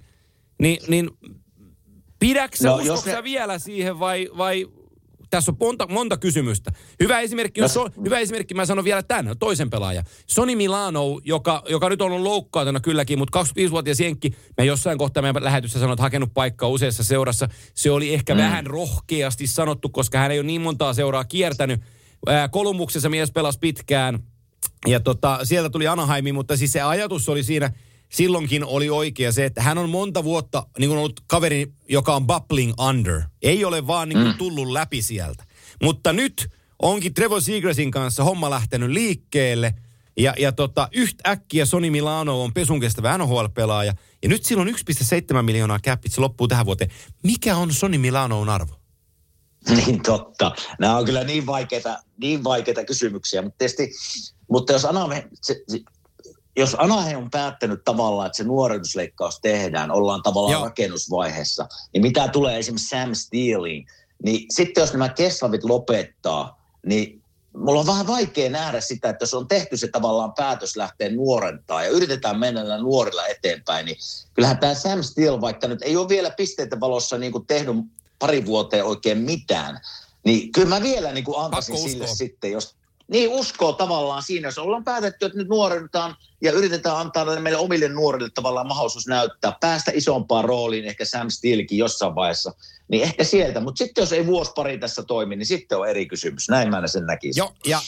Niin, 0.59 0.77
niin 0.87 1.09
pidäksä, 2.19 2.69
No, 2.69 2.75
uskoksä 2.75 3.15
ne- 3.15 3.23
vielä 3.23 3.59
siihen 3.59 3.99
vai, 3.99 4.29
vai 4.37 4.67
tässä 5.29 5.51
on 5.51 5.57
monta, 5.59 5.87
monta 5.87 6.17
kysymystä. 6.17 6.71
Hyvä 6.99 7.19
esimerkki, 7.19 7.61
on 7.61 7.91
hyvä 8.05 8.19
esimerkki, 8.19 8.53
mä 8.53 8.65
sanon 8.65 8.85
vielä 8.85 9.03
tämän, 9.03 9.37
toisen 9.39 9.69
pelaajan. 9.69 10.05
Sony 10.27 10.55
Milano, 10.55 11.19
joka, 11.23 11.63
joka 11.69 11.89
nyt 11.89 12.01
on 12.01 12.11
ollut 12.11 12.27
loukkautuna 12.27 12.79
kylläkin, 12.79 13.19
mutta 13.19 13.43
25-vuotias 13.43 13.99
Jenkki, 13.99 14.35
mä 14.57 14.63
jossain 14.63 14.97
kohtaa 14.97 15.21
meidän 15.21 15.43
lähetyssä 15.43 15.79
sanoin, 15.79 15.93
että 15.93 16.03
hakenut 16.03 16.33
paikkaa 16.33 16.69
useassa 16.69 17.03
seurassa. 17.03 17.49
Se 17.73 17.91
oli 17.91 18.13
ehkä 18.13 18.33
mm. 18.33 18.37
vähän 18.37 18.65
rohkeasti 18.65 19.47
sanottu, 19.47 19.89
koska 19.89 20.17
hän 20.17 20.31
ei 20.31 20.39
ole 20.39 20.47
niin 20.47 20.61
montaa 20.61 20.93
seuraa 20.93 21.23
kiertänyt. 21.23 21.81
Ää, 22.27 22.47
Kolumuksessa 22.47 23.09
mies 23.09 23.31
pelasi 23.31 23.59
pitkään 23.59 24.19
ja 24.87 24.99
tota, 24.99 25.39
sieltä 25.43 25.69
tuli 25.69 25.87
Anaheimiin, 25.87 26.35
mutta 26.35 26.57
siis 26.57 26.71
se 26.71 26.81
ajatus 26.81 27.29
oli 27.29 27.43
siinä, 27.43 27.71
silloinkin 28.15 28.65
oli 28.65 28.89
oikea 28.89 29.31
se, 29.31 29.45
että 29.45 29.61
hän 29.61 29.77
on 29.77 29.89
monta 29.89 30.23
vuotta 30.23 30.67
niin 30.79 30.89
kuin 30.89 30.99
ollut 30.99 31.21
kaveri, 31.27 31.67
joka 31.89 32.15
on 32.15 32.27
bubbling 32.27 32.73
under. 32.89 33.21
Ei 33.41 33.65
ole 33.65 33.87
vaan 33.87 34.09
niin 34.09 34.17
kuin 34.17 34.31
mm. 34.31 34.37
tullut 34.37 34.67
läpi 34.67 35.01
sieltä. 35.01 35.43
Mutta 35.83 36.13
nyt 36.13 36.49
onkin 36.79 37.13
Trevor 37.13 37.41
Seagrassin 37.41 37.91
kanssa 37.91 38.23
homma 38.23 38.49
lähtenyt 38.49 38.89
liikkeelle. 38.89 39.73
Ja, 40.17 40.33
ja 40.39 40.51
tota, 40.51 40.89
yhtäkkiä 40.93 41.65
Sony 41.65 41.89
Milano 41.89 42.43
on 42.43 42.53
pesun 42.53 42.79
kestävä 42.79 43.17
NHL-pelaaja. 43.17 43.93
Ja 44.23 44.29
nyt 44.29 44.45
sillä 44.45 44.61
on 44.61 44.67
1,7 44.67 45.41
miljoonaa 45.41 45.79
käppit, 45.79 46.13
se 46.13 46.21
loppuu 46.21 46.47
tähän 46.47 46.65
vuoteen. 46.65 46.91
Mikä 47.23 47.55
on 47.55 47.73
Sony 47.73 47.97
Milanoon 47.97 48.49
arvo? 48.49 48.73
Niin 49.69 50.01
totta. 50.01 50.55
Nämä 50.79 50.97
on 50.97 51.05
kyllä 51.05 51.23
niin 51.23 51.45
vaikeita, 51.45 51.97
niin 52.17 52.43
vaikeita 52.43 52.85
kysymyksiä, 52.85 53.41
mutta 53.41 53.57
tietysti, 53.57 53.91
mutta 54.49 54.73
jos 54.73 54.85
Anaheim, 54.85 55.23
se, 55.41 55.63
se, 55.67 55.79
jos 56.55 56.75
Anaheim 56.79 57.17
on 57.17 57.31
päättänyt 57.31 57.83
tavallaan, 57.83 58.25
että 58.25 58.37
se 58.37 58.43
nuorennusleikkaus 58.43 59.39
tehdään, 59.39 59.91
ollaan 59.91 60.23
tavallaan 60.23 60.53
Joo. 60.53 60.63
Rakennusvaiheessa, 60.63 61.67
niin 61.93 62.01
mitä 62.01 62.27
tulee 62.27 62.59
esimerkiksi 62.59 62.89
Sam 62.89 63.13
Steeliin, 63.13 63.87
niin 64.23 64.45
sitten 64.49 64.81
jos 64.81 64.93
nämä 64.93 65.09
Keslavit 65.09 65.63
lopettaa, 65.63 66.61
niin 66.85 67.21
mulla 67.57 67.79
on 67.79 67.87
vähän 67.87 68.07
vaikea 68.07 68.49
nähdä 68.49 68.81
sitä, 68.81 69.09
että 69.09 69.23
jos 69.23 69.33
on 69.33 69.47
tehty 69.47 69.77
se 69.77 69.87
tavallaan 69.87 70.33
päätös 70.33 70.75
lähteä 70.75 71.09
nuorentaa 71.09 71.83
ja 71.83 71.89
yritetään 71.89 72.39
mennä 72.39 72.77
nuorilla 72.77 73.27
eteenpäin, 73.27 73.85
niin 73.85 73.97
kyllähän 74.33 74.57
tämä 74.57 74.73
Sam 74.73 75.03
Steel, 75.03 75.41
vaikka 75.41 75.67
nyt 75.67 75.81
ei 75.81 75.97
ole 75.97 76.09
vielä 76.09 76.31
pisteiden 76.31 76.79
valossa 76.79 77.17
niin 77.17 77.31
kuin 77.31 77.47
tehnyt 77.47 77.75
pari 78.19 78.45
vuoteen 78.45 78.85
oikein 78.85 79.17
mitään, 79.17 79.79
niin 80.23 80.51
kyllä 80.51 80.69
mä 80.69 80.81
vielä 80.81 81.11
niin 81.11 81.23
kuin 81.23 81.39
antaisin 81.39 81.77
sille 81.77 82.07
sitten, 82.07 82.51
jos 82.51 82.75
niin 83.07 83.29
uskoo 83.29 83.73
tavallaan 83.73 84.23
siinä, 84.23 84.47
jos 84.47 84.57
ollaan 84.57 84.83
päätetty, 84.83 85.25
että 85.25 85.37
nyt 85.37 85.47
nuorennetaan 85.47 86.15
ja 86.41 86.51
yritetään 86.51 86.97
antaa 86.97 87.39
meille 87.39 87.59
omille 87.59 87.89
nuorille 87.89 88.29
tavallaan 88.29 88.67
mahdollisuus 88.67 89.07
näyttää, 89.07 89.57
päästä 89.61 89.91
isompaan 89.95 90.45
rooliin, 90.45 90.85
ehkä 90.85 91.05
Sam 91.05 91.29
Steelkin 91.29 91.77
jossain 91.77 92.15
vaiheessa, 92.15 92.53
niin 92.87 93.03
ehkä 93.03 93.23
sieltä. 93.23 93.59
Mutta 93.59 93.77
sitten 93.77 94.01
jos 94.01 94.13
ei 94.13 94.25
vuosi 94.25 94.51
pari 94.55 94.77
tässä 94.77 95.03
toimi, 95.03 95.35
niin 95.35 95.45
sitten 95.45 95.77
on 95.77 95.89
eri 95.89 96.05
kysymys. 96.05 96.49
Näin 96.49 96.69
mä 96.69 96.87
sen 96.87 97.05
näkisin. 97.05 97.41
Joo, 97.41 97.53
ja, 97.65 97.81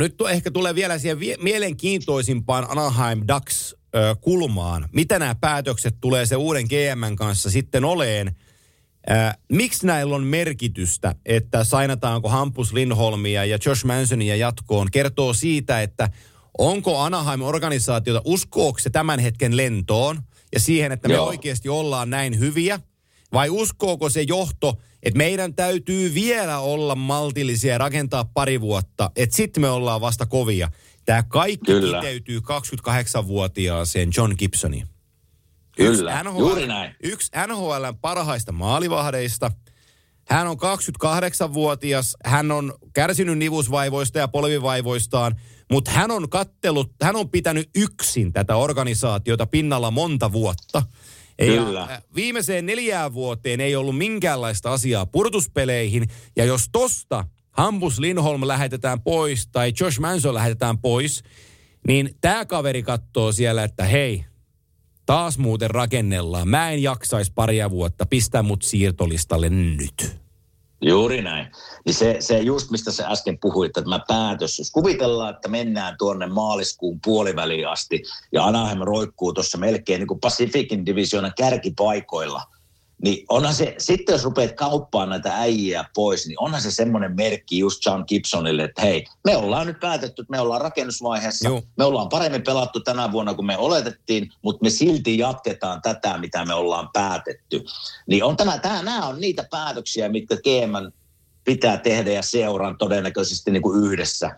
nyt 0.00 0.14
ehkä 0.30 0.50
tulee 0.50 0.74
vielä 0.74 0.98
siihen 0.98 1.18
mielenkiintoisimpaan 1.42 2.66
Anaheim 2.70 3.22
Ducks 3.28 3.76
kulmaan. 4.20 4.88
Mitä 4.92 5.18
nämä 5.18 5.34
päätökset 5.34 5.94
tulee 6.00 6.26
se 6.26 6.36
uuden 6.36 6.64
GMn 6.66 7.16
kanssa 7.16 7.50
sitten 7.50 7.84
oleen? 7.84 8.36
Ää, 9.06 9.34
miksi 9.52 9.86
näillä 9.86 10.16
on 10.16 10.24
merkitystä, 10.24 11.14
että 11.26 11.64
sainataanko 11.64 12.28
Hampus 12.28 12.72
Lindholmia 12.72 13.44
ja 13.44 13.58
Josh 13.66 13.84
Mansonia 13.84 14.36
jatkoon? 14.36 14.90
Kertoo 14.90 15.34
siitä, 15.34 15.82
että 15.82 16.10
onko 16.58 16.98
Anaheim-organisaatiota, 16.98 18.22
uskooko 18.24 18.78
se 18.78 18.90
tämän 18.90 19.18
hetken 19.18 19.56
lentoon 19.56 20.22
ja 20.54 20.60
siihen, 20.60 20.92
että 20.92 21.08
me 21.08 21.14
Joo. 21.14 21.26
oikeasti 21.26 21.68
ollaan 21.68 22.10
näin 22.10 22.38
hyviä? 22.38 22.80
Vai 23.32 23.50
uskooko 23.50 24.10
se 24.10 24.22
johto, 24.22 24.78
että 25.02 25.18
meidän 25.18 25.54
täytyy 25.54 26.14
vielä 26.14 26.58
olla 26.58 26.94
maltillisia 26.94 27.72
ja 27.72 27.78
rakentaa 27.78 28.24
pari 28.24 28.60
vuotta, 28.60 29.10
että 29.16 29.36
sitten 29.36 29.60
me 29.60 29.70
ollaan 29.70 30.00
vasta 30.00 30.26
kovia? 30.26 30.70
Tämä 31.04 31.22
kaikki 31.22 31.72
Kyllä. 31.72 32.00
kiteytyy 32.00 32.38
28-vuotiaaseen 32.38 34.10
John 34.16 34.34
Gibsoniin. 34.38 34.91
Kyllä, 35.76 36.22
NHL, 36.22 36.38
juuri 36.38 36.66
näin. 36.66 36.94
Yksi 37.02 37.30
NHLn 37.46 37.98
parhaista 38.00 38.52
maalivahdeista. 38.52 39.50
Hän 40.28 40.46
on 40.46 40.56
28-vuotias, 40.56 42.16
hän 42.24 42.50
on 42.50 42.74
kärsinyt 42.94 43.38
nivusvaivoista 43.38 44.18
ja 44.18 44.28
polvivaivoistaan, 44.28 45.36
mutta 45.70 45.90
hän 45.90 46.10
on 46.10 46.28
kattellut, 46.28 46.92
hän 47.02 47.16
on 47.16 47.30
pitänyt 47.30 47.70
yksin 47.76 48.32
tätä 48.32 48.56
organisaatiota 48.56 49.46
pinnalla 49.46 49.90
monta 49.90 50.32
vuotta. 50.32 50.82
Kyllä. 51.38 51.86
Ja 51.90 52.02
viimeiseen 52.14 52.66
neljään 52.66 53.14
vuoteen 53.14 53.60
ei 53.60 53.76
ollut 53.76 53.98
minkäänlaista 53.98 54.72
asiaa 54.72 55.06
purtuspeleihin, 55.06 56.08
ja 56.36 56.44
jos 56.44 56.68
tosta 56.72 57.24
Hampus 57.50 57.98
Lindholm 57.98 58.48
lähetetään 58.48 59.02
pois 59.02 59.46
tai 59.46 59.72
Josh 59.80 60.00
Manson 60.00 60.34
lähetetään 60.34 60.78
pois, 60.78 61.22
niin 61.86 62.10
tämä 62.20 62.46
kaveri 62.46 62.82
katsoo 62.82 63.32
siellä, 63.32 63.64
että 63.64 63.84
hei, 63.84 64.24
taas 65.12 65.38
muuten 65.38 65.70
rakennellaan. 65.70 66.48
Mä 66.48 66.70
en 66.70 66.82
jaksaisi 66.82 67.32
paria 67.34 67.70
vuotta, 67.70 68.06
pistä 68.06 68.42
mut 68.42 68.62
siirtolistalle 68.62 69.48
nyt. 69.50 70.16
Juuri 70.82 71.22
näin. 71.22 71.46
Niin 71.86 71.94
se, 71.94 72.16
se 72.20 72.38
just, 72.38 72.70
mistä 72.70 72.92
sä 72.92 73.08
äsken 73.08 73.38
puhuit, 73.38 73.76
että 73.76 73.90
mä 73.90 74.00
päätös, 74.08 74.58
jos 74.58 74.70
kuvitellaan, 74.70 75.34
että 75.34 75.48
mennään 75.48 75.94
tuonne 75.98 76.26
maaliskuun 76.26 77.00
puoliväliin 77.04 77.68
asti 77.68 78.02
ja 78.32 78.44
Anaheim 78.44 78.78
roikkuu 78.78 79.32
tuossa 79.32 79.58
melkein 79.58 79.98
niin 79.98 80.08
kuin 80.08 80.20
Pacificin 80.20 80.86
divisioonan 80.86 81.32
kärkipaikoilla, 81.36 82.42
niin 83.02 83.26
onhan 83.28 83.54
se, 83.54 83.74
sitten 83.78 84.12
jos 84.12 84.24
rupeat 84.24 84.52
kauppaan 84.52 85.08
näitä 85.08 85.36
äijiä 85.36 85.84
pois, 85.94 86.26
niin 86.26 86.40
onhan 86.40 86.60
se 86.60 86.70
semmoinen 86.70 87.16
merkki 87.16 87.58
just 87.58 87.86
John 87.86 88.04
Gibsonille, 88.08 88.64
että 88.64 88.82
hei, 88.82 89.04
me 89.24 89.36
ollaan 89.36 89.66
nyt 89.66 89.80
päätetty, 89.80 90.22
että 90.22 90.30
me 90.30 90.40
ollaan 90.40 90.60
rakennusvaiheessa, 90.60 91.48
Joo. 91.48 91.62
me 91.78 91.84
ollaan 91.84 92.08
paremmin 92.08 92.42
pelattu 92.42 92.80
tänä 92.80 93.12
vuonna 93.12 93.34
kuin 93.34 93.46
me 93.46 93.56
oletettiin, 93.56 94.32
mutta 94.42 94.62
me 94.62 94.70
silti 94.70 95.18
jatketaan 95.18 95.82
tätä, 95.82 96.18
mitä 96.18 96.44
me 96.44 96.54
ollaan 96.54 96.88
päätetty. 96.92 97.64
Niin 98.06 98.24
on 98.24 98.36
tämä, 98.36 98.58
tämä, 98.58 98.82
nämä 98.82 99.06
on 99.06 99.20
niitä 99.20 99.44
päätöksiä, 99.50 100.08
mitkä 100.08 100.36
GM 100.36 100.92
pitää 101.44 101.76
tehdä 101.76 102.12
ja 102.12 102.22
seuran 102.22 102.78
todennäköisesti 102.78 103.50
niin 103.50 103.62
kuin 103.62 103.84
yhdessä. 103.84 104.36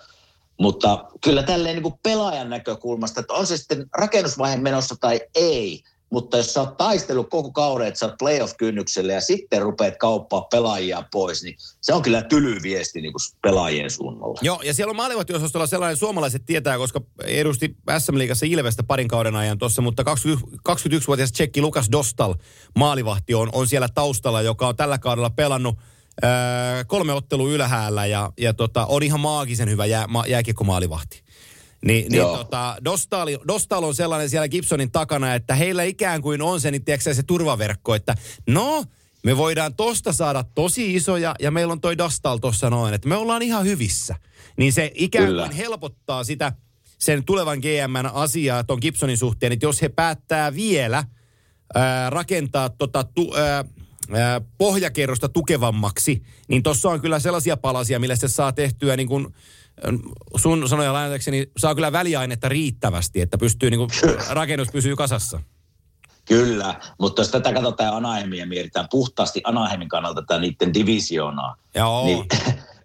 Mutta 0.61 1.05
kyllä 1.25 1.43
tälleen 1.43 1.75
niin 1.75 1.83
kuin 1.83 1.99
pelaajan 2.03 2.51
näkökulmasta, 2.51 3.21
että 3.21 3.35
on 3.35 3.47
se 3.47 3.57
sitten 3.57 3.87
rakennusvaiheen 3.99 4.63
menossa 4.63 4.95
tai 5.01 5.21
ei, 5.35 5.83
mutta 6.15 6.37
jos 6.37 6.55
sä 6.55 6.61
oot 6.61 6.77
taistellut 6.77 7.31
koko 7.31 7.53
kauden, 7.53 7.87
että 7.87 8.01
sä 8.01 8.07
oot 8.07 8.19
playoff-kynnyksellä 8.19 9.13
ja 9.13 9.21
sitten 9.21 9.63
rupeat 9.63 9.97
kauppaa 9.97 10.41
pelaajia 10.41 11.05
pois, 11.13 11.43
niin 11.43 11.57
se 11.81 11.95
on 11.95 12.03
kyllä 12.03 12.23
tyly 12.23 12.57
viesti 12.63 13.01
niin 13.01 13.13
kuin 13.13 13.21
pelaajien 13.43 13.91
suunnalla. 13.91 14.39
Joo, 14.43 14.61
ja 14.63 14.75
siellä 14.75 14.91
on 14.91 14.97
maalivahtiosastolla 14.97 15.67
sellainen 15.67 15.97
suomalaiset 15.97 16.43
tietää, 16.47 16.79
koska 16.79 17.01
edusti 17.25 17.77
SM 17.99 18.19
Liigassa 18.19 18.47
Ilvestä 18.47 18.83
parin 18.83 19.09
kauden 19.09 19.37
ajan 19.37 19.59
tuossa, 19.59 19.83
mutta 19.83 20.05
20, 20.05 20.47
21-vuotias 20.69 21.33
tsekki 21.33 21.61
Lukas 21.61 21.89
Dostal 21.93 22.35
maalivahti 22.77 23.35
on, 23.35 23.49
on 23.53 23.67
siellä 23.67 23.89
taustalla, 23.95 24.43
joka 24.43 24.69
on 24.69 24.77
tällä 24.77 24.99
kaudella 24.99 25.31
pelannut 25.31 25.79
ää, 26.23 26.85
kolme 26.85 27.13
ottelua 27.13 27.51
ylhäällä 27.51 28.07
ja, 28.07 28.33
ja 28.39 28.55
tota, 28.55 28.87
on 28.87 29.03
ihan 29.03 29.21
maagisen 29.21 29.71
hyvä 29.71 29.87
jää, 29.87 30.07
ma, 30.07 30.25
jääkiekko-maalivahti. 30.27 31.24
Niin, 31.85 32.09
niin 32.11 32.19
Joo. 32.19 32.37
tota, 32.37 32.77
Dostal, 32.85 33.29
Dostal 33.49 33.83
on 33.83 33.95
sellainen 33.95 34.31
siellä 34.31 34.49
Gibsonin 34.49 34.91
takana, 34.91 35.35
että 35.35 35.55
heillä 35.55 35.83
ikään 35.83 36.23
kuin 36.23 36.43
on 36.43 36.61
se, 36.61 36.71
niin 36.71 36.85
tiedätkö, 36.85 37.15
se 37.15 37.23
turvaverkko, 37.23 37.95
että 37.95 38.15
no, 38.47 38.85
me 39.25 39.37
voidaan 39.37 39.75
tosta 39.75 40.13
saada 40.13 40.45
tosi 40.55 40.95
isoja 40.95 41.35
ja 41.41 41.51
meillä 41.51 41.73
on 41.73 41.81
toi 41.81 41.99
Dostal 41.99 42.39
tossa 42.39 42.71
noin, 42.71 42.95
että 42.95 43.09
me 43.09 43.17
ollaan 43.17 43.43
ihan 43.43 43.65
hyvissä. 43.65 44.17
Niin 44.57 44.73
se 44.73 44.93
ikään 44.95 45.27
Kyllä. 45.27 45.47
kuin 45.47 45.57
helpottaa 45.57 46.25
sitä 46.25 46.53
sen 46.99 47.25
tulevan 47.25 47.59
GMn 47.59 48.11
asiaa 48.13 48.65
ton 48.65 48.79
Gibsonin 48.83 49.19
suhteen, 49.19 49.53
että 49.53 49.67
jos 49.67 49.83
he 49.83 49.89
päättää 49.89 50.55
vielä 50.55 51.05
ää, 51.75 52.11
rakentaa 52.11 52.69
tota 52.69 53.05
tu, 53.05 53.35
ää, 53.37 53.65
ää, 54.13 54.41
pohjakerrosta 54.59 55.29
tukevammaksi, 55.29 56.23
niin 56.49 56.63
tuossa 56.63 56.89
on 56.89 57.01
kyllä 57.01 57.19
sellaisia 57.19 57.57
palasia, 57.57 57.99
millä 57.99 58.17
se 58.17 58.29
saa 58.29 58.53
tehtyä 58.53 58.97
niin 58.97 59.09
kuin 59.09 59.35
sun 60.37 60.69
sanoja 60.69 60.93
lainatakseni, 60.93 61.51
saa 61.57 61.75
kyllä 61.75 61.93
väliainetta 61.93 62.49
riittävästi, 62.49 63.21
että 63.21 63.39
pystyy 63.39 63.71
niin 63.71 63.79
kuin, 63.79 63.91
rakennus 64.31 64.69
pysyy 64.73 64.97
kasassa. 64.97 65.41
Kyllä, 66.25 66.81
mutta 67.01 67.21
jos 67.23 67.29
tätä 67.29 67.53
katsotaan 67.53 67.87
ja 67.87 67.97
Anaheimia 67.97 68.47
mietitään 68.47 68.87
puhtaasti 68.91 69.41
Anaheimin 69.45 69.89
kannalta 69.89 70.23
tätä 70.23 70.41
niiden 70.41 70.75
divisioonaa, 70.75 71.57
Joo. 71.75 72.05
niin 72.07 72.25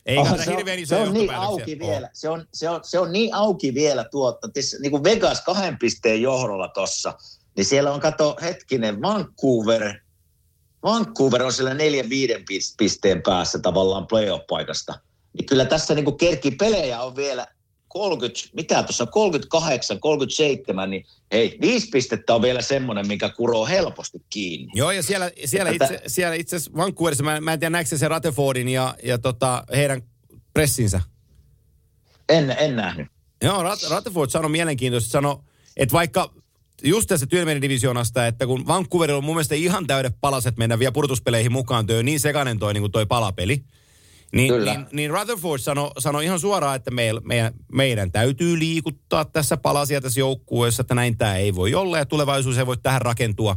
Ei 0.06 0.16
kannata 0.24 0.44
se 0.44 0.52
on- 0.52 0.86
se 0.88 0.96
on 0.96 1.14
niin 1.14 1.36
auki 1.36 1.74
Oo. 1.82 1.88
vielä. 1.88 2.10
Se 2.14 2.30
on, 2.30 2.46
se, 2.54 2.70
on, 2.70 2.80
se 2.84 3.00
on 3.00 3.12
niin 3.12 3.34
auki 3.34 3.74
vielä 3.74 4.04
tuotta. 4.04 4.50
Tis, 4.50 4.78
niin 4.82 4.92
kuin 4.92 5.04
Vegas 5.04 5.42
kahden 5.42 5.78
pisteen 5.80 6.22
johdolla 6.22 6.68
tossa, 6.68 7.14
niin 7.58 7.66
siellä 7.66 7.92
on, 7.92 8.00
kato 8.00 8.38
hetkinen, 8.42 9.02
Vancouver, 9.02 9.94
Vancouver 10.84 11.44
on 11.44 11.54
siellä 11.54 11.74
neljän 11.74 12.10
viiden 12.10 12.42
pis- 12.42 12.76
pisteen 12.78 13.22
päässä 13.22 13.60
tavallaan 13.60 14.08
playoff-paikasta. 14.08 15.00
Niin 15.34 15.46
kyllä 15.46 15.66
tässä 15.66 15.96
niin 15.96 16.06
kuin 16.06 16.18
kerki 16.18 16.52
pelejä 16.52 17.02
on 17.02 17.16
vielä 17.16 17.48
30, 17.88 18.50
mitä 18.54 18.84
tuossa 18.84 19.06
38, 19.06 20.00
37, 20.00 20.90
niin 20.90 21.06
hei, 21.32 21.58
viisi 21.62 21.88
pistettä 21.90 22.36
on 22.36 22.42
vielä 22.42 22.62
semmoinen, 22.62 23.08
mikä 23.08 23.30
kuroo 23.30 23.66
helposti 23.66 24.22
kiinni. 24.30 24.72
Joo, 24.76 24.92
ja 24.92 25.04
siellä, 25.04 25.32
siellä, 25.46 25.72
Että- 25.72 25.86
itse, 25.86 26.02
siellä 26.08 26.36
itse 26.36 26.56
asiassa 26.56 26.78
Vancouverissa, 26.78 27.24
mä, 27.24 27.42
mä 27.42 27.54
en 27.54 27.60
tiedä 27.60 27.70
näetkö 27.70 27.90
sä 27.90 27.98
se 27.98 28.08
Ratefordin 28.08 28.70
ja, 28.70 28.96
ja 29.04 29.18
tota, 29.18 29.64
heidän 29.76 30.02
pressinsä. 30.54 31.02
En, 32.30 32.56
en 32.60 32.76
nähnyt. 32.76 33.08
Joo, 33.44 33.64
Rat- 33.64 33.96
Rutherford 33.96 34.30
sanoi 34.30 34.50
mielenkiintoisesti, 34.50 35.12
sanoi, 35.12 35.38
että 35.78 35.94
vaikka 35.94 36.34
just 36.84 37.08
tässä 37.08 37.26
työmielen 37.26 37.62
divisioonasta, 37.62 38.28
että 38.28 38.46
kun 38.46 38.68
Vancouverilla 38.68 39.18
on 39.18 39.24
mun 39.24 39.36
mielestä 39.36 39.56
ihan 39.56 39.88
täydet 39.88 40.14
palaset 40.22 40.58
mennä 40.58 40.80
vielä 40.80 40.92
purtuspeleihin 40.92 41.52
mukaan, 41.52 41.86
toi 41.86 42.00
on 42.00 42.06
niin 42.06 42.20
sekainen 42.20 42.60
toi, 42.60 42.74
niin 42.74 42.82
kuin 42.82 42.92
toi 42.92 43.06
palapeli. 43.06 43.64
Niin, 44.34 44.54
Kyllä. 44.54 44.74
niin, 44.74 44.86
niin 44.92 45.12
Rutherford 45.12 45.62
sanoi 45.62 45.92
sano 45.98 46.20
ihan 46.20 46.40
suoraan, 46.40 46.76
että 46.76 46.92
meil, 46.92 47.22
meidän, 47.24 47.54
meidän 47.74 48.12
täytyy 48.12 48.60
liikuttaa 48.60 49.26
tässä 49.26 49.58
palasia 49.58 50.02
tässä 50.02 50.20
joukkueessa, 50.20 50.82
että 50.82 50.96
näin 50.96 51.18
tämä 51.18 51.36
ei 51.36 51.56
voi 51.56 51.76
olla 51.76 51.98
ja 51.98 52.06
tulevaisuus 52.06 52.58
ei 52.58 52.66
voi 52.66 52.78
tähän 52.78 53.02
rakentua. 53.02 53.56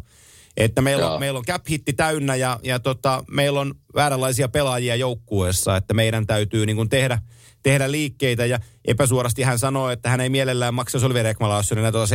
Että 0.57 0.83
meillä 0.83 1.13
on, 1.13 1.21
meillä 1.21 1.39
on 1.39 1.45
cap-hitti 1.45 1.93
täynnä 1.93 2.37
ja, 2.37 2.61
ja 2.63 2.79
tota, 2.79 3.25
meillä 3.31 3.61
on 3.61 3.75
vääränlaisia 3.95 4.49
pelaajia 4.49 4.97
joukkueessa, 4.97 5.77
että 5.77 5.95
meidän 5.95 6.27
täytyy 6.27 6.67
niin 6.67 6.77
kuin 6.77 6.89
tehdä, 6.89 7.19
tehdä 7.63 7.91
liikkeitä. 7.91 8.47
Ja 8.47 8.59
epäsuorasti 8.85 9.43
hän 9.43 9.59
sanoo, 9.59 9.91
että 9.91 10.09
hän 10.09 10.21
ei 10.21 10.29
mielellään 10.29 10.75
maksa 10.75 11.07
Oliver 11.07 11.27
Ekman 11.27 11.65
tuota 11.93 12.15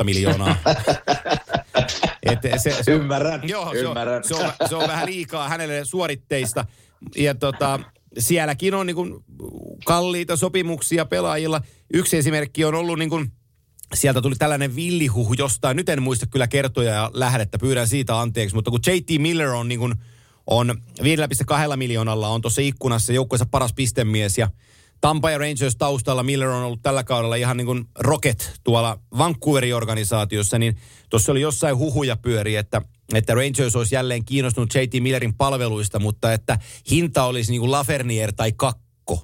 7,26 0.00 0.04
miljoonaa. 0.04 0.56
Et 2.22 2.38
se, 2.56 2.82
se, 2.82 2.92
ymmärrän, 2.92 3.48
joo, 3.48 3.72
ymmärrän. 3.74 4.24
Se, 4.24 4.34
on, 4.34 4.40
se, 4.40 4.46
on, 4.46 4.68
se 4.68 4.76
on 4.76 4.88
vähän 4.88 5.06
liikaa 5.06 5.48
hänelle 5.48 5.84
suoritteista. 5.84 6.64
Ja 7.16 7.34
tota, 7.34 7.80
sielläkin 8.18 8.74
on 8.74 8.86
niin 8.86 8.94
kuin 8.94 9.24
kalliita 9.84 10.36
sopimuksia 10.36 11.06
pelaajilla. 11.06 11.60
Yksi 11.94 12.16
esimerkki 12.16 12.64
on 12.64 12.74
ollut 12.74 12.98
niin 12.98 13.10
kuin, 13.10 13.32
sieltä 13.94 14.22
tuli 14.22 14.34
tällainen 14.34 14.76
villihuhu 14.76 15.34
jostain, 15.38 15.76
nyt 15.76 15.88
en 15.88 16.02
muista 16.02 16.26
kyllä 16.26 16.48
kertoja 16.48 16.94
ja 16.94 17.10
lähdettä, 17.14 17.58
pyydän 17.58 17.88
siitä 17.88 18.20
anteeksi, 18.20 18.54
mutta 18.54 18.70
kun 18.70 18.80
JT 18.86 19.22
Miller 19.22 19.48
on 19.48 19.68
niin 19.68 19.78
kuin, 19.78 19.94
on 20.46 20.74
5,2 21.70 21.76
miljoonalla 21.76 22.28
on 22.28 22.40
tuossa 22.40 22.62
ikkunassa 22.62 23.12
joukkueensa 23.12 23.46
paras 23.46 23.72
pistemies 23.72 24.38
ja 24.38 24.50
Tampa 25.00 25.30
ja 25.30 25.38
Rangers 25.38 25.76
taustalla. 25.76 26.22
Miller 26.22 26.48
on 26.48 26.64
ollut 26.64 26.82
tällä 26.82 27.04
kaudella 27.04 27.36
ihan 27.36 27.56
niin 27.56 27.66
kuin 27.66 27.84
rocket 27.98 28.52
tuolla 28.64 28.98
Vancouverin 29.18 29.76
organisaatiossa, 29.76 30.58
niin 30.58 30.76
tuossa 31.10 31.32
oli 31.32 31.40
jossain 31.40 31.76
huhuja 31.76 32.16
pyöri, 32.16 32.56
että, 32.56 32.82
että 33.14 33.34
Rangers 33.34 33.76
olisi 33.76 33.94
jälleen 33.94 34.24
kiinnostunut 34.24 34.74
JT 34.74 35.02
Millerin 35.02 35.34
palveluista, 35.34 35.98
mutta 35.98 36.32
että 36.32 36.58
hinta 36.90 37.24
olisi 37.24 37.50
niin 37.50 37.60
kuin 37.60 37.70
Lafernier 37.70 38.32
tai 38.32 38.52
Kakko. 38.52 39.22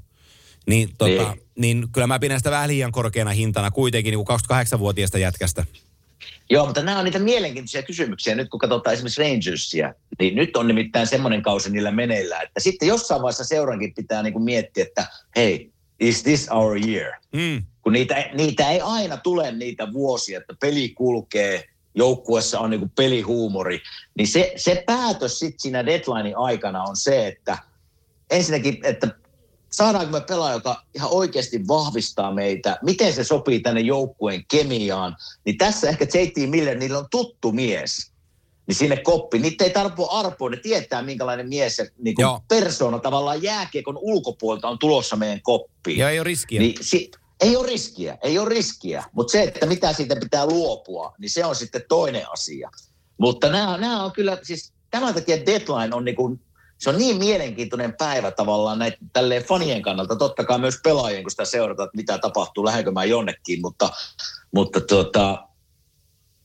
Niin, 0.66 0.88
tota, 0.98 1.10
niin. 1.32 1.42
niin 1.58 1.86
kyllä 1.92 2.06
mä 2.06 2.18
pidän 2.18 2.38
sitä 2.38 2.50
vähän 2.50 2.68
liian 2.68 2.92
korkeana 2.92 3.30
hintana 3.30 3.70
kuitenkin 3.70 4.12
niin 4.12 4.24
kuin 4.24 4.40
28-vuotiaasta 4.40 5.18
jätkästä. 5.18 5.64
Joo, 6.50 6.66
mutta 6.66 6.82
nämä 6.82 6.98
on 6.98 7.04
niitä 7.04 7.18
mielenkiintoisia 7.18 7.82
kysymyksiä. 7.82 8.34
Nyt 8.34 8.48
kun 8.48 8.60
katsotaan 8.60 8.94
esimerkiksi 8.94 9.22
Rangersia, 9.22 9.94
niin 10.18 10.34
nyt 10.34 10.56
on 10.56 10.68
nimittäin 10.68 11.06
semmoinen 11.06 11.42
kausi 11.42 11.70
niillä 11.70 11.90
meneillä, 11.90 12.40
että 12.40 12.60
sitten 12.60 12.88
jossain 12.88 13.22
vaiheessa 13.22 13.44
seurankin 13.44 13.94
pitää 13.94 14.22
niin 14.22 14.32
kuin 14.32 14.44
miettiä, 14.44 14.84
että 14.84 15.06
hei, 15.36 15.72
is 16.00 16.22
this 16.22 16.48
our 16.50 16.78
year? 16.88 17.12
Mm. 17.32 17.62
Kun 17.82 17.92
niitä, 17.92 18.30
niitä 18.34 18.70
ei 18.70 18.80
aina 18.80 19.16
tule 19.16 19.52
niitä 19.52 19.92
vuosia, 19.92 20.38
että 20.38 20.54
peli 20.60 20.88
kulkee, 20.88 21.64
joukkuessa 21.94 22.60
on 22.60 22.70
niin 22.70 22.90
pelihuumori, 22.90 23.80
niin 24.18 24.28
se, 24.28 24.52
se 24.56 24.82
päätös 24.86 25.38
sitten 25.38 25.60
siinä 25.60 25.86
deadlinein 25.86 26.36
aikana 26.36 26.82
on 26.82 26.96
se, 26.96 27.26
että 27.26 27.58
ensinnäkin, 28.30 28.78
että 28.82 29.08
saadaanko 29.70 30.12
me 30.12 30.20
pelaaja, 30.20 30.54
joka 30.54 30.82
ihan 30.94 31.10
oikeasti 31.10 31.68
vahvistaa 31.68 32.34
meitä, 32.34 32.78
miten 32.82 33.12
se 33.12 33.24
sopii 33.24 33.60
tänne 33.60 33.80
joukkueen 33.80 34.44
kemiaan, 34.50 35.16
niin 35.44 35.58
tässä 35.58 35.88
ehkä 35.88 36.04
JT 36.04 36.50
Miller, 36.50 36.78
niillä 36.78 36.98
on 36.98 37.06
tuttu 37.10 37.52
mies, 37.52 38.12
niin 38.66 38.76
sinne 38.76 38.96
koppi. 38.96 39.38
Niitä 39.38 39.64
ei 39.64 39.70
tarvitse 39.70 40.02
arpoa, 40.10 40.50
ne 40.50 40.56
tietää 40.56 41.02
minkälainen 41.02 41.48
mies 41.48 41.76
se 41.76 41.90
niin 41.98 42.16
persona 42.48 42.98
tavallaan 42.98 43.42
jääkiekon 43.42 43.98
ulkopuolelta 44.00 44.68
on 44.68 44.78
tulossa 44.78 45.16
meidän 45.16 45.42
koppiin. 45.42 45.98
Ja 45.98 46.10
ei 46.10 46.18
ole 46.18 46.24
riskiä. 46.24 46.60
Niin, 46.60 46.74
si- 46.80 47.10
ei 47.42 47.56
ole 47.56 47.66
riskiä, 47.66 48.18
ei 48.22 48.38
ole 48.38 48.48
riskiä, 48.48 49.04
mutta 49.12 49.30
se, 49.30 49.42
että 49.42 49.66
mitä 49.66 49.92
siitä 49.92 50.16
pitää 50.16 50.46
luopua, 50.46 51.14
niin 51.18 51.30
se 51.30 51.44
on 51.44 51.56
sitten 51.56 51.82
toinen 51.88 52.32
asia. 52.32 52.70
Mutta 53.18 53.48
nämä, 53.48 53.78
nämä 53.78 54.04
on 54.04 54.12
kyllä, 54.12 54.38
siis 54.42 54.72
tämän 54.90 55.14
takia 55.14 55.46
deadline 55.46 55.94
on 55.94 56.04
niin 56.04 56.16
kuin 56.16 56.40
se 56.78 56.90
on 56.90 56.98
niin 56.98 57.16
mielenkiintoinen 57.16 57.94
päivä 57.98 58.30
tavallaan 58.30 58.78
näitä, 58.78 58.96
tälleen 59.12 59.44
fanien 59.44 59.82
kannalta, 59.82 60.16
totta 60.16 60.44
kai 60.44 60.58
myös 60.58 60.78
pelaajien, 60.84 61.22
kun 61.22 61.30
sitä 61.30 61.44
seurataan, 61.44 61.86
että 61.86 61.96
mitä 61.96 62.18
tapahtuu, 62.18 62.64
lähdenkö 62.64 62.90
mä 62.90 63.04
jonnekin, 63.04 63.60
mutta, 63.62 63.90
mutta 64.54 64.80
tuota, 64.80 65.48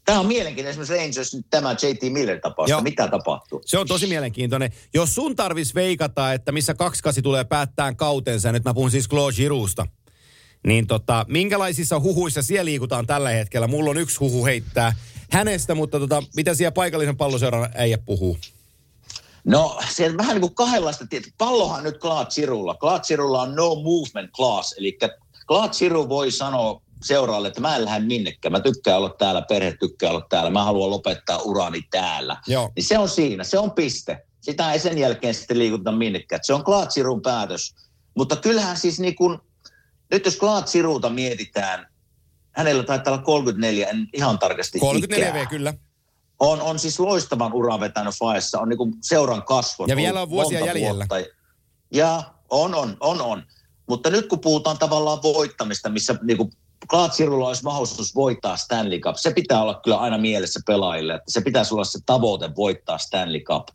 Tämä 0.05 0.19
on 0.19 0.25
mielenkiintoinen 0.25 0.69
esimerkiksi 0.69 0.97
Rangers 0.97 1.33
nyt 1.33 1.45
tämä 1.49 1.71
JT 1.71 2.13
Miller-tapaus, 2.13 2.69
mitä 2.81 3.07
tapahtuu. 3.07 3.61
Se 3.65 3.77
on 3.77 3.87
tosi 3.87 4.07
mielenkiintoinen. 4.07 4.71
Jos 4.93 5.15
sun 5.15 5.35
tarvis 5.35 5.75
veikata, 5.75 6.33
että 6.33 6.51
missä 6.51 6.73
kaksi 6.73 7.21
tulee 7.21 7.43
päättään 7.43 7.95
kautensa, 7.95 8.51
nyt 8.51 8.63
mä 8.63 8.73
puhun 8.73 8.91
siis 8.91 9.09
Claude 9.09 9.35
Girouxsta, 9.35 9.87
niin 10.67 10.87
tota, 10.87 11.25
minkälaisissa 11.27 11.99
huhuissa 11.99 12.41
siellä 12.41 12.65
liikutaan 12.65 13.07
tällä 13.07 13.29
hetkellä? 13.29 13.67
Mulla 13.67 13.89
on 13.89 13.97
yksi 13.97 14.19
huhu 14.19 14.45
heittää 14.45 14.95
hänestä, 15.31 15.75
mutta 15.75 15.99
tota, 15.99 16.23
mitä 16.35 16.53
siellä 16.53 16.71
paikallisen 16.71 17.17
palloseuran 17.17 17.69
äijä 17.75 17.97
puhuu? 17.97 18.37
No 19.43 19.79
se 19.89 20.05
on 20.05 20.17
vähän 20.17 20.33
niin 20.35 20.41
kuin 20.41 20.55
kahdenlaista. 20.55 21.05
Pallohan 21.37 21.83
nyt 21.83 21.97
Claude 21.97 22.31
Sirulla. 22.31 22.75
Claude 22.75 23.03
Sirulla 23.03 23.41
on 23.41 23.55
no 23.55 23.75
movement 23.75 24.31
class, 24.31 24.75
eli 24.77 24.97
Claude 25.47 25.73
Siru 25.73 26.09
voi 26.09 26.31
sanoa 26.31 26.81
seuraalle, 27.03 27.47
että 27.47 27.61
mä 27.61 27.75
en 27.75 27.85
lähde 27.85 28.05
minnekään. 28.05 28.51
Mä 28.51 28.59
tykkään 28.59 28.97
olla 28.97 29.09
täällä, 29.09 29.41
perhe 29.41 29.77
tykkää 29.79 30.09
olla 30.09 30.25
täällä. 30.29 30.49
Mä 30.49 30.63
haluan 30.63 30.89
lopettaa 30.89 31.37
urani 31.37 31.81
täällä. 31.91 32.37
Joo. 32.47 32.71
Niin 32.75 32.83
se 32.83 32.97
on 32.97 33.09
siinä, 33.09 33.43
se 33.43 33.59
on 33.59 33.71
piste. 33.71 34.25
Sitä 34.41 34.73
ei 34.73 34.79
sen 34.79 34.97
jälkeen 34.97 35.33
sitten 35.33 35.59
liikuta 35.59 35.91
minnekään. 35.91 36.39
Se 36.43 36.53
on 36.53 36.63
Claude 36.63 36.91
Sirun 36.91 37.21
päätös. 37.21 37.75
Mutta 38.15 38.35
kyllähän 38.35 38.77
siis 38.77 38.99
niin 38.99 39.15
kuin, 39.15 39.39
nyt 40.11 40.25
jos 40.25 40.37
Claude 40.37 40.67
Siruta 40.67 41.09
mietitään, 41.09 41.87
hänellä 42.51 42.83
taitaa 42.83 43.13
olla 43.13 43.23
34, 43.23 43.87
en 43.87 44.07
ihan 44.13 44.39
tarkasti 44.39 44.79
34 44.79 45.29
ikää. 45.29 45.45
kyllä 45.45 45.73
on, 46.39 46.61
on 46.61 46.79
siis 46.79 46.99
loistavan 46.99 47.53
uran 47.53 47.79
vetänyt 47.79 48.15
Faessa, 48.19 48.59
on 48.59 48.69
niin 48.69 48.93
seuran 49.01 49.43
kasvot. 49.43 49.89
Ja 49.89 49.95
vielä 49.95 50.21
on 50.21 50.29
vuosia 50.29 50.65
jäljellä. 50.65 51.05
Vuotta. 51.09 51.29
Ja 51.91 52.23
on, 52.49 52.75
on, 52.75 52.97
on, 52.99 53.21
on. 53.21 53.43
Mutta 53.87 54.09
nyt 54.09 54.27
kun 54.27 54.39
puhutaan 54.39 54.77
tavallaan 54.77 55.23
voittamista, 55.23 55.89
missä 55.89 56.15
niin 56.23 56.37
kuin 56.37 56.51
Klaatsirulla 56.89 57.47
olisi 57.47 57.63
mahdollisuus 57.63 58.15
voittaa 58.15 58.57
Stanley 58.57 58.99
Cup, 58.99 59.15
se 59.15 59.33
pitää 59.33 59.61
olla 59.61 59.79
kyllä 59.83 59.97
aina 59.97 60.17
mielessä 60.17 60.59
pelaajille, 60.67 61.15
että 61.15 61.31
se 61.31 61.41
pitäisi 61.41 61.73
olla 61.73 61.83
se 61.83 61.99
tavoite 62.05 62.55
voittaa 62.55 62.97
Stanley 62.97 63.41
Cup. 63.41 63.67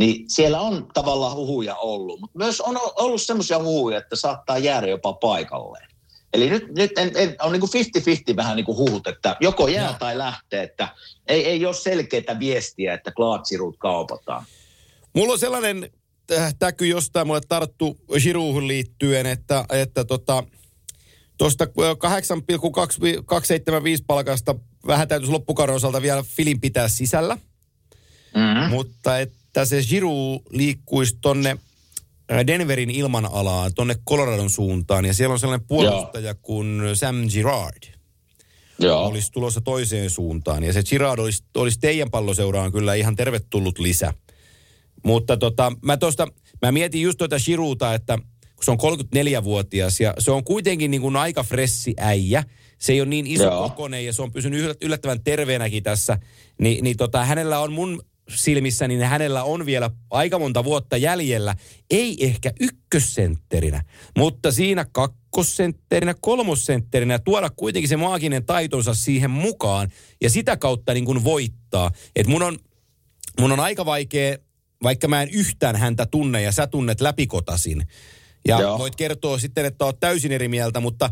Niin 0.00 0.30
siellä 0.30 0.60
on 0.60 0.86
tavallaan 0.94 1.36
huhuja 1.36 1.74
ollut, 1.74 2.20
mutta 2.20 2.38
myös 2.38 2.60
on 2.60 2.78
ollut 2.96 3.22
semmoisia 3.22 3.58
huhuja, 3.58 3.98
että 3.98 4.16
saattaa 4.16 4.58
jäädä 4.58 4.86
jopa 4.86 5.12
paikalleen. 5.12 5.90
Eli 6.32 6.50
nyt, 6.50 6.74
nyt 6.74 6.98
en, 6.98 7.12
en, 7.14 7.36
on 7.42 7.52
niin 7.52 7.60
kuin 7.60 7.70
50-50 8.32 8.36
vähän 8.36 8.56
niin 8.56 8.66
kuin 8.66 8.78
huhut, 8.78 9.06
että 9.06 9.36
joko 9.40 9.68
jää 9.68 9.92
no. 9.92 9.96
tai 9.98 10.18
lähtee, 10.18 10.62
että 10.62 10.88
ei, 11.26 11.46
ei 11.46 11.66
ole 11.66 11.74
selkeää 11.74 12.38
viestiä, 12.38 12.94
että 12.94 13.12
klaatsirut 13.12 13.76
kaupataan. 13.78 14.44
Mulla 15.12 15.32
on 15.32 15.38
sellainen 15.38 15.90
täky 16.58 16.86
jostain 16.86 17.26
mulle 17.26 17.40
tarttu 17.48 17.98
Girouhun 18.22 18.68
liittyen, 18.68 19.26
että, 19.26 19.64
että 19.70 20.04
tota, 20.04 20.44
tuosta 21.38 21.66
8,275 21.98 24.04
palkasta 24.06 24.54
vähän 24.86 25.08
täytyisi 25.08 25.32
loppukauden 25.32 25.74
osalta 25.74 26.02
vielä 26.02 26.22
filin 26.22 26.60
pitää 26.60 26.88
sisällä. 26.88 27.38
Mm-hmm. 28.34 28.70
Mutta 28.70 29.18
että 29.50 29.64
se 29.64 29.82
Giroud 29.88 30.40
liikkuisi 30.50 31.18
tonne 31.20 31.56
Denverin 32.46 32.90
ilmanalaan 32.90 33.74
tonne 33.74 33.94
Coloradon 34.08 34.50
suuntaan 34.50 35.04
ja 35.04 35.14
siellä 35.14 35.32
on 35.32 35.38
sellainen 35.38 35.66
puolustaja 35.66 36.24
Joo. 36.24 36.34
kuin 36.42 36.80
Sam 36.94 37.28
Girard. 37.32 37.82
Joo. 38.78 39.06
Olisi 39.06 39.32
tulossa 39.32 39.60
toiseen 39.60 40.10
suuntaan 40.10 40.64
ja 40.64 40.72
se 40.72 40.82
Girard 40.82 41.18
olisi, 41.18 41.44
olisi 41.56 41.78
teidän 41.80 42.10
palloseuraan 42.10 42.72
kyllä 42.72 42.94
ihan 42.94 43.16
tervetullut 43.16 43.78
lisä. 43.78 44.14
Mutta 45.04 45.36
tota, 45.36 45.72
mä 45.82 45.96
tosta, 45.96 46.28
mä 46.62 46.72
mietin 46.72 47.02
just 47.02 47.18
tuota 47.18 47.36
Girouta, 47.44 47.94
että 47.94 48.18
kun 48.56 48.64
se 48.64 48.70
on 48.70 48.78
34-vuotias 48.80 50.00
ja 50.00 50.14
se 50.18 50.30
on 50.30 50.44
kuitenkin 50.44 50.90
niin 50.90 51.00
kuin 51.00 51.16
aika 51.16 51.42
fressi 51.42 51.94
äijä. 51.98 52.44
Se 52.78 52.92
ei 52.92 53.00
ole 53.00 53.08
niin 53.08 53.26
iso 53.26 53.50
kokoinen 53.50 54.06
ja 54.06 54.12
se 54.12 54.22
on 54.22 54.32
pysynyt 54.32 54.76
yllättävän 54.82 55.24
terveenäkin 55.24 55.82
tässä. 55.82 56.18
Ni, 56.58 56.78
niin 56.82 56.96
tota, 56.96 57.24
hänellä 57.24 57.58
on 57.58 57.72
mun 57.72 58.02
silmissä, 58.34 58.88
niin 58.88 59.02
hänellä 59.02 59.44
on 59.44 59.66
vielä 59.66 59.90
aika 60.10 60.38
monta 60.38 60.64
vuotta 60.64 60.96
jäljellä. 60.96 61.56
Ei 61.90 62.16
ehkä 62.26 62.52
ykkössentterinä, 62.60 63.82
mutta 64.18 64.52
siinä 64.52 64.86
kakkosentterinä, 64.92 66.14
kolmosentterinä 66.20 67.18
tuoda 67.18 67.50
kuitenkin 67.50 67.88
se 67.88 67.96
maaginen 67.96 68.44
taitonsa 68.44 68.94
siihen 68.94 69.30
mukaan 69.30 69.88
ja 70.20 70.30
sitä 70.30 70.56
kautta 70.56 70.94
niin 70.94 71.04
kuin 71.04 71.24
voittaa. 71.24 71.90
Et 72.16 72.26
mun 72.26 72.42
on, 72.42 72.58
mun 73.40 73.52
on 73.52 73.60
aika 73.60 73.84
vaikea, 73.84 74.36
vaikka 74.82 75.08
mä 75.08 75.22
en 75.22 75.28
yhtään 75.28 75.76
häntä 75.76 76.06
tunne 76.06 76.42
ja 76.42 76.52
sä 76.52 76.66
tunnet 76.66 77.00
läpikotasin. 77.00 77.86
Ja 78.48 78.60
Joo. 78.60 78.78
voit 78.78 78.96
kertoa 78.96 79.38
sitten, 79.38 79.64
että 79.64 79.84
oot 79.84 80.00
täysin 80.00 80.32
eri 80.32 80.48
mieltä, 80.48 80.80
mutta 80.80 81.10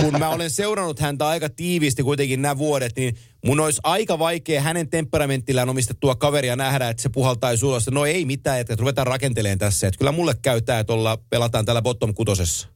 kun 0.00 0.18
mä 0.18 0.28
olen 0.28 0.50
seurannut 0.50 1.00
häntä 1.00 1.28
aika 1.28 1.48
tiiviisti 1.48 2.02
kuitenkin 2.02 2.42
nämä 2.42 2.58
vuodet, 2.58 2.92
niin 2.96 3.16
mun 3.44 3.60
olisi 3.60 3.80
aika 3.84 4.18
vaikea 4.18 4.60
hänen 4.60 4.90
temperamenttillaan 4.90 5.68
omistettua 5.68 6.14
kaveria 6.14 6.56
nähdä, 6.56 6.88
että 6.88 7.02
se 7.02 7.08
puhaltaisi 7.08 7.66
ulos. 7.66 7.90
No 7.90 8.06
ei 8.06 8.24
mitään, 8.24 8.60
että 8.60 8.76
ruvetaan 8.78 9.06
rakenteleen 9.06 9.58
tässä. 9.58 9.86
Että 9.86 9.98
kyllä 9.98 10.12
mulle 10.12 10.34
käy 10.42 10.60
tämä, 10.60 10.78
että 10.78 10.92
olla, 10.92 11.18
pelataan 11.30 11.64
täällä 11.64 11.82
bottom 11.82 12.14
kutosessa. 12.14 12.68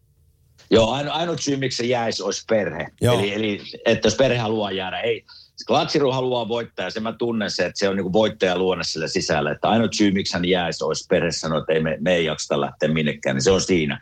Joo, 0.70 0.90
aino, 0.90 1.12
ainut 1.12 1.42
syy, 1.42 1.56
miksi 1.56 1.76
se 1.76 1.84
jäisi, 1.84 2.22
olisi 2.22 2.44
perhe. 2.48 2.86
Joo. 3.00 3.18
Eli, 3.18 3.34
eli 3.34 3.60
että 3.86 4.06
jos 4.06 4.14
perhe 4.14 4.38
haluaa 4.38 4.72
jäädä, 4.72 5.00
ei. 5.00 5.24
Klatsiru 5.66 6.12
haluaa 6.12 6.48
voittaa 6.48 6.84
ja 6.84 6.90
se 6.90 7.00
mä 7.00 7.12
tunnen 7.12 7.50
se, 7.50 7.66
että 7.66 7.78
se 7.78 7.88
on 7.88 7.96
niin 7.96 8.12
voittaja 8.12 8.58
luonne 8.58 8.84
sille 8.84 9.08
sisällä. 9.08 9.50
Että 9.50 9.68
ainut 9.68 9.94
syy, 9.94 10.10
miksi 10.10 10.32
hän 10.32 10.44
jäisi, 10.44 10.84
olisi 10.84 11.06
perhe 11.08 11.32
sanoa, 11.32 11.58
että 11.58 11.72
ei 11.72 11.80
me, 11.80 11.96
me 12.00 12.14
ei 12.14 12.24
jaksa 12.24 12.60
lähteä 12.60 12.88
minnekään, 12.88 13.36
niin 13.36 13.42
se 13.42 13.50
on 13.50 13.60
siinä 13.60 14.00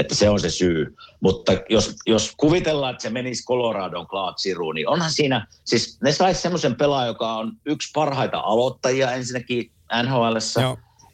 että 0.00 0.14
se 0.14 0.30
on 0.30 0.40
se 0.40 0.50
syy. 0.50 0.96
Mutta 1.20 1.52
jos, 1.68 1.94
jos 2.06 2.32
kuvitellaan, 2.36 2.90
että 2.90 3.02
se 3.02 3.10
menisi 3.10 3.44
Coloradon 3.44 4.06
Claude 4.06 4.34
Siru, 4.38 4.72
niin 4.72 4.88
onhan 4.88 5.10
siinä, 5.10 5.46
siis 5.64 5.98
ne 6.02 6.12
saisi 6.12 6.40
semmoisen 6.40 6.76
pelaajan, 6.76 7.08
joka 7.08 7.36
on 7.36 7.52
yksi 7.66 7.90
parhaita 7.94 8.38
aloittajia 8.38 9.12
ensinnäkin 9.12 9.70
nhl 10.02 10.36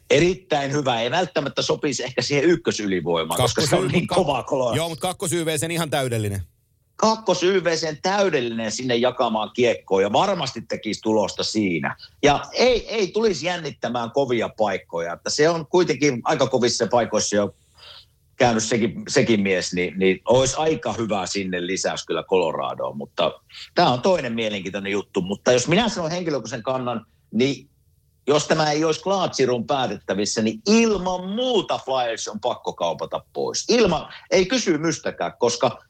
erittäin 0.09 0.71
hyvä. 0.71 1.01
Ei 1.01 1.11
välttämättä 1.11 1.61
sopisi 1.61 2.03
ehkä 2.03 2.21
siihen 2.21 2.45
ykkösylivoimaan, 2.45 3.41
koska 3.41 3.65
se 3.65 3.75
on 3.75 3.87
niin 3.87 4.07
kova 4.07 4.43
kolo. 4.43 4.75
Joo, 4.75 4.89
mutta 4.89 5.07
kakkosyveisen 5.07 5.71
ihan 5.71 5.89
täydellinen. 5.89 6.41
Kakkosyveisen 6.95 7.97
täydellinen 8.01 8.71
sinne 8.71 8.95
jakamaan 8.95 9.51
kiekkoa 9.53 10.01
ja 10.01 10.13
varmasti 10.13 10.61
tekisi 10.61 11.01
tulosta 11.01 11.43
siinä. 11.43 11.95
Ja 12.23 12.45
ei, 12.53 12.87
ei 12.89 13.07
tulisi 13.07 13.45
jännittämään 13.45 14.11
kovia 14.11 14.49
paikkoja. 14.49 15.13
Että 15.13 15.29
se 15.29 15.49
on 15.49 15.67
kuitenkin 15.67 16.21
aika 16.23 16.47
kovissa 16.47 16.87
paikoissa 16.87 17.35
jo 17.35 17.55
käynyt 18.37 18.63
sekin, 18.63 19.03
sekin 19.07 19.41
mies, 19.41 19.73
niin, 19.73 19.99
niin 19.99 20.19
olisi 20.25 20.55
aika 20.57 20.93
hyvä 20.93 21.25
sinne 21.25 21.67
lisäys 21.67 22.05
kyllä 22.05 22.23
Coloradoon. 22.23 22.97
Mutta 22.97 23.31
tämä 23.75 23.89
on 23.89 24.01
toinen 24.01 24.33
mielenkiintoinen 24.33 24.91
juttu. 24.91 25.21
Mutta 25.21 25.51
jos 25.51 25.67
minä 25.67 25.89
sanon 25.89 26.11
henkilökohtaisen 26.11 26.63
kannan, 26.63 27.05
niin 27.33 27.69
jos 28.27 28.47
tämä 28.47 28.71
ei 28.71 28.83
olisi 28.83 29.01
Klaatsirun 29.01 29.67
päätettävissä, 29.67 30.41
niin 30.41 30.61
ilman 30.69 31.29
muuta 31.29 31.79
Flyers 31.85 32.27
on 32.27 32.39
pakko 32.39 32.73
kaupata 32.73 33.21
pois. 33.33 33.65
Ilman, 33.69 34.13
ei 34.31 34.45
kysymystäkään, 34.45 35.33
koska 35.39 35.83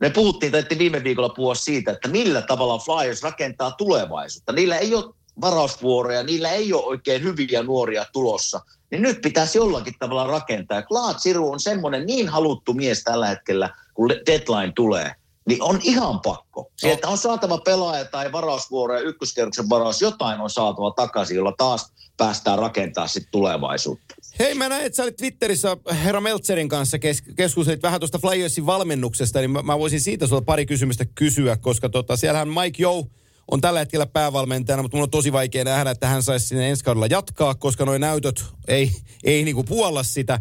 me 0.00 0.10
puhuttiin, 0.10 0.52
tai 0.52 0.64
viime 0.78 1.04
viikolla 1.04 1.28
puhua 1.28 1.54
siitä, 1.54 1.92
että 1.92 2.08
millä 2.08 2.42
tavalla 2.42 2.78
Flyers 2.78 3.22
rakentaa 3.22 3.70
tulevaisuutta. 3.70 4.52
Niillä 4.52 4.78
ei 4.78 4.94
ole 4.94 5.14
varausvuoroja, 5.40 6.22
niillä 6.22 6.50
ei 6.50 6.72
ole 6.72 6.84
oikein 6.84 7.22
hyviä 7.22 7.62
nuoria 7.62 8.06
tulossa. 8.12 8.60
Niin 8.90 9.02
nyt 9.02 9.20
pitäisi 9.20 9.58
jollakin 9.58 9.94
tavalla 9.98 10.26
rakentaa. 10.26 10.82
Klaatsiru 10.82 11.50
on 11.50 11.60
semmoinen 11.60 12.06
niin 12.06 12.28
haluttu 12.28 12.74
mies 12.74 13.02
tällä 13.04 13.26
hetkellä, 13.26 13.70
kun 13.94 14.10
deadline 14.26 14.72
tulee– 14.74 15.14
niin 15.48 15.62
on 15.62 15.80
ihan 15.82 16.20
pakko. 16.20 16.70
Sieltä 16.76 17.08
on 17.08 17.18
saatava 17.18 17.58
pelaaja 17.58 18.04
tai 18.04 18.32
varausvuoro 18.32 18.94
ja 18.94 19.00
ykköskerroksen 19.00 19.68
varaus, 19.68 20.02
jotain 20.02 20.40
on 20.40 20.50
saatava 20.50 20.90
takaisin, 20.90 21.36
jolla 21.36 21.54
taas 21.58 21.92
päästään 22.16 22.58
rakentamaan 22.58 23.08
sitten 23.08 23.32
tulevaisuutta. 23.32 24.14
Hei, 24.38 24.54
mä 24.54 24.68
näin, 24.68 24.86
että 24.86 24.96
sä 24.96 25.02
olit 25.02 25.16
Twitterissä 25.16 25.76
herra 26.04 26.20
Meltzerin 26.20 26.68
kanssa 26.68 26.98
kes- 26.98 27.22
keskustelit 27.36 27.82
vähän 27.82 28.00
tuosta 28.00 28.18
Flyersin 28.18 28.66
valmennuksesta, 28.66 29.38
niin 29.38 29.50
mä, 29.50 29.62
mä 29.62 29.78
voisin 29.78 30.00
siitä 30.00 30.26
sulla 30.26 30.42
pari 30.42 30.66
kysymystä 30.66 31.04
kysyä, 31.14 31.56
koska 31.56 31.88
tota, 31.88 32.16
siellähän 32.16 32.48
Mike 32.48 32.82
Joe 32.82 33.04
on 33.50 33.60
tällä 33.60 33.78
hetkellä 33.78 34.06
päävalmentajana, 34.06 34.82
mutta 34.82 34.96
mun 34.96 35.02
on 35.02 35.10
tosi 35.10 35.32
vaikea 35.32 35.64
nähdä, 35.64 35.90
että 35.90 36.08
hän 36.08 36.22
saisi 36.22 36.46
sinne 36.46 36.70
ensi 36.70 36.84
kaudella 36.84 37.06
jatkaa, 37.10 37.54
koska 37.54 37.84
nuo 37.84 37.98
näytöt 37.98 38.44
ei, 38.68 38.92
ei 39.24 39.44
niinku 39.44 39.64
puolla 39.64 40.02
sitä. 40.02 40.40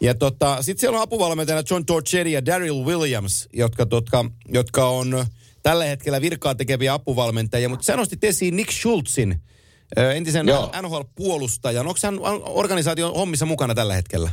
Ja 0.00 0.14
tota, 0.14 0.62
sitten 0.62 0.80
siellä 0.80 0.96
on 0.96 1.02
apuvalmentajana 1.02 1.66
John 1.70 1.86
Torchetti 1.86 2.32
ja 2.32 2.46
Daryl 2.46 2.84
Williams, 2.84 3.48
jotka, 3.52 3.86
totka, 3.86 4.24
jotka 4.48 4.88
on 4.88 5.26
tällä 5.62 5.84
hetkellä 5.84 6.20
virkaa 6.20 6.54
tekeviä 6.54 6.94
apuvalmentajia. 6.94 7.68
Mutta 7.68 7.84
sä 7.84 7.96
nostit 7.96 8.24
esiin 8.24 8.56
Nick 8.56 8.70
Schultzin, 8.70 9.40
entisen 10.14 10.48
Joo. 10.48 10.70
NHL-puolustajan. 10.82 11.86
Onko 11.86 11.98
hän 12.02 12.18
organisaation 12.44 13.14
hommissa 13.14 13.46
mukana 13.46 13.74
tällä 13.74 13.94
hetkellä? 13.94 14.30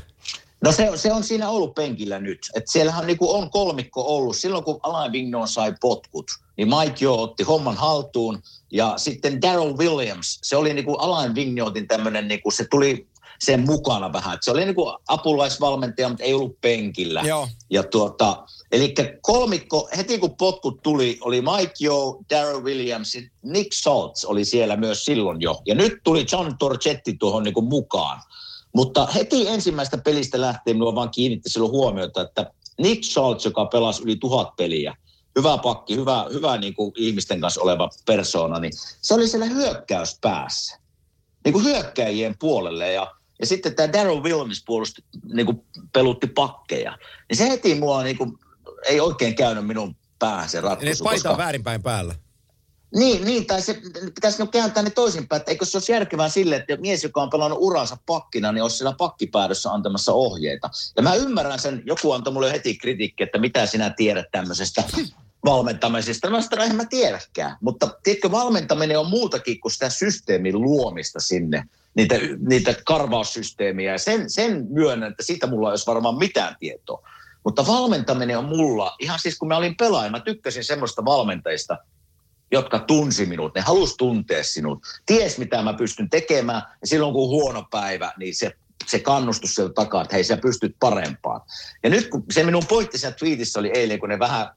No 0.63 0.71
se, 0.71 0.91
se 0.95 1.13
on 1.13 1.23
siinä 1.23 1.49
ollut 1.49 1.75
penkillä 1.75 2.19
nyt. 2.19 2.39
Et 2.55 2.67
siellähän 2.67 3.07
niinku 3.07 3.35
on 3.35 3.49
kolmikko 3.51 4.01
ollut. 4.01 4.35
Silloin 4.35 4.63
kun 4.63 4.79
Alain 4.83 5.11
Vignon 5.11 5.47
sai 5.47 5.73
potkut, 5.81 6.31
niin 6.57 6.67
Mike 6.67 6.95
Jo 6.99 7.21
otti 7.21 7.43
homman 7.43 7.77
haltuun. 7.77 8.43
Ja 8.71 8.93
sitten 8.97 9.41
Daryl 9.41 9.77
Williams, 9.77 10.39
se 10.43 10.55
oli 10.55 10.73
niinku 10.73 10.93
Alain 10.93 11.35
Vignotin 11.35 11.87
tämmöinen, 11.87 12.27
niinku, 12.27 12.51
se 12.51 12.65
tuli 12.71 13.07
sen 13.39 13.59
mukana 13.59 14.13
vähän. 14.13 14.35
Et 14.35 14.43
se 14.43 14.51
oli 14.51 14.65
niin 14.65 14.75
kuin 14.75 14.97
apulaisvalmentaja, 15.07 16.09
mutta 16.09 16.23
ei 16.23 16.33
ollut 16.33 16.61
penkillä. 16.61 17.21
Joo. 17.21 17.47
Ja 17.69 17.83
tuota, 17.83 18.43
eli 18.71 18.93
kolmikko, 19.21 19.89
heti 19.97 20.17
kun 20.17 20.35
potkut 20.35 20.81
tuli, 20.83 21.17
oli 21.21 21.41
Mike 21.41 21.73
Joe, 21.79 22.15
Darryl 22.29 22.63
Williams, 22.63 23.17
Nick 23.43 23.73
Saltz 23.73 24.25
oli 24.25 24.45
siellä 24.45 24.77
myös 24.77 25.05
silloin 25.05 25.41
jo. 25.41 25.61
Ja 25.65 25.75
nyt 25.75 25.93
tuli 26.03 26.25
John 26.31 26.57
Torchetti 26.59 27.13
tuohon 27.19 27.43
niin 27.43 27.53
kuin 27.53 27.65
mukaan. 27.65 28.21
Mutta 28.73 29.05
heti 29.05 29.47
ensimmäistä 29.47 29.97
pelistä 29.97 30.41
lähtien 30.41 30.75
minua 30.75 30.95
vaan 30.95 31.09
kiinnitti 31.09 31.49
silloin 31.49 31.71
huomiota, 31.71 32.21
että 32.21 32.51
Nick 32.77 33.03
Schultz, 33.03 33.45
joka 33.45 33.65
pelasi 33.65 34.03
yli 34.03 34.15
tuhat 34.15 34.55
peliä, 34.55 34.95
hyvä 35.39 35.57
pakki, 35.57 35.95
hyvä, 35.95 36.25
hyvä 36.33 36.57
niin 36.57 36.73
kuin 36.73 36.91
ihmisten 36.95 37.41
kanssa 37.41 37.61
oleva 37.61 37.89
persoona, 38.05 38.59
niin 38.59 38.73
se 39.01 39.13
oli 39.13 39.27
siellä 39.27 39.45
hyökkäyspäässä, 39.45 40.79
niin 41.45 41.53
kuin 41.53 41.65
hyökkäjien 41.65 42.35
puolelle. 42.39 42.91
Ja 42.91 43.11
ja 43.41 43.47
sitten 43.47 43.75
tämä 43.75 43.93
Daryl 43.93 44.23
Williams 44.23 44.63
puolusti, 44.65 45.03
niin 45.33 45.45
kuin 45.45 45.65
pelutti 45.93 46.27
pakkeja. 46.27 46.97
Niin 47.29 47.37
se 47.37 47.49
heti 47.49 47.75
mua 47.75 48.03
niin 48.03 48.17
kuin, 48.17 48.33
ei 48.85 48.99
oikein 48.99 49.35
käynyt 49.35 49.67
minun 49.67 49.95
päähän 50.19 50.49
se 50.49 50.61
ratkaisu. 50.61 51.03
Eli 51.03 51.09
paita 51.09 51.29
koska... 51.29 51.43
väärinpäin 51.43 51.83
päällä. 51.83 52.15
Niin, 52.95 53.25
niin, 53.25 53.45
tai 53.45 53.61
se 53.61 53.81
pitäisi 54.15 54.47
kääntää 54.51 54.83
ne 54.83 54.89
toisinpäin, 54.89 55.39
että 55.39 55.51
eikö 55.51 55.65
se 55.65 55.77
olisi 55.77 55.91
järkevää 55.91 56.29
sille, 56.29 56.55
että 56.55 56.77
mies, 56.77 57.03
joka 57.03 57.21
on 57.21 57.29
pelannut 57.29 57.59
uransa 57.61 57.97
pakkina, 58.05 58.51
niin 58.51 58.61
olisi 58.61 58.77
siellä 58.77 58.95
pakkipäädössä 58.97 59.71
antamassa 59.71 60.13
ohjeita. 60.13 60.69
Ja 60.97 61.03
mä 61.03 61.15
ymmärrän 61.15 61.59
sen, 61.59 61.83
joku 61.85 62.11
antoi 62.11 62.33
mulle 62.33 62.51
heti 62.51 62.77
kritiikki, 62.77 63.23
että 63.23 63.37
mitä 63.37 63.65
sinä 63.65 63.89
tiedät 63.89 64.25
tämmöisestä 64.31 64.83
valmentamisesta. 65.45 66.29
Mä 66.29 66.41
sanoin, 66.41 66.71
että 66.71 66.83
mä 66.83 66.85
tiedäkään. 66.85 67.57
Mutta 67.61 67.89
tiedätkö, 68.03 68.31
valmentaminen 68.31 68.99
on 68.99 69.09
muutakin 69.09 69.59
kuin 69.59 69.71
sitä 69.71 69.89
systeemin 69.89 70.61
luomista 70.61 71.19
sinne 71.19 71.65
niitä, 71.95 72.15
niitä 72.47 72.75
karvaussysteemiä. 72.85 73.91
Ja 73.91 73.97
sen, 73.97 74.29
sen 74.29 74.67
myönnän, 74.69 75.11
että 75.11 75.23
siitä 75.23 75.47
mulla 75.47 75.69
ei 75.69 75.71
olisi 75.71 75.87
varmaan 75.87 76.17
mitään 76.17 76.55
tietoa. 76.59 77.09
Mutta 77.43 77.67
valmentaminen 77.67 78.37
on 78.37 78.45
mulla, 78.45 78.95
ihan 78.99 79.19
siis 79.19 79.37
kun 79.37 79.47
mä 79.47 79.57
olin 79.57 79.77
pelaaja, 79.77 80.11
mä 80.11 80.19
tykkäsin 80.19 80.63
semmoista 80.63 81.05
valmentajista, 81.05 81.77
jotka 82.51 82.79
tunsi 82.79 83.25
minut, 83.25 83.55
ne 83.55 83.61
halusi 83.61 83.97
tuntea 83.97 84.43
sinut, 84.43 84.83
ties 85.05 85.37
mitä 85.37 85.61
mä 85.61 85.73
pystyn 85.73 86.09
tekemään, 86.09 86.61
ja 86.81 86.87
silloin 86.87 87.13
kun 87.13 87.23
on 87.23 87.29
huono 87.29 87.67
päivä, 87.71 88.13
niin 88.17 88.35
se, 88.35 88.51
se 88.87 88.99
kannustus 88.99 89.55
sieltä 89.55 89.73
takaa, 89.73 90.01
että 90.01 90.15
hei 90.15 90.23
sä 90.23 90.37
pystyt 90.37 90.75
parempaan. 90.79 91.41
Ja 91.83 91.89
nyt 91.89 92.09
kun 92.09 92.23
se 92.31 92.43
minun 92.43 92.65
pointti 92.69 92.97
siinä 92.97 93.15
oli 93.57 93.71
eilen, 93.73 93.99
kun 93.99 94.09
ne 94.09 94.19
vähän 94.19 94.49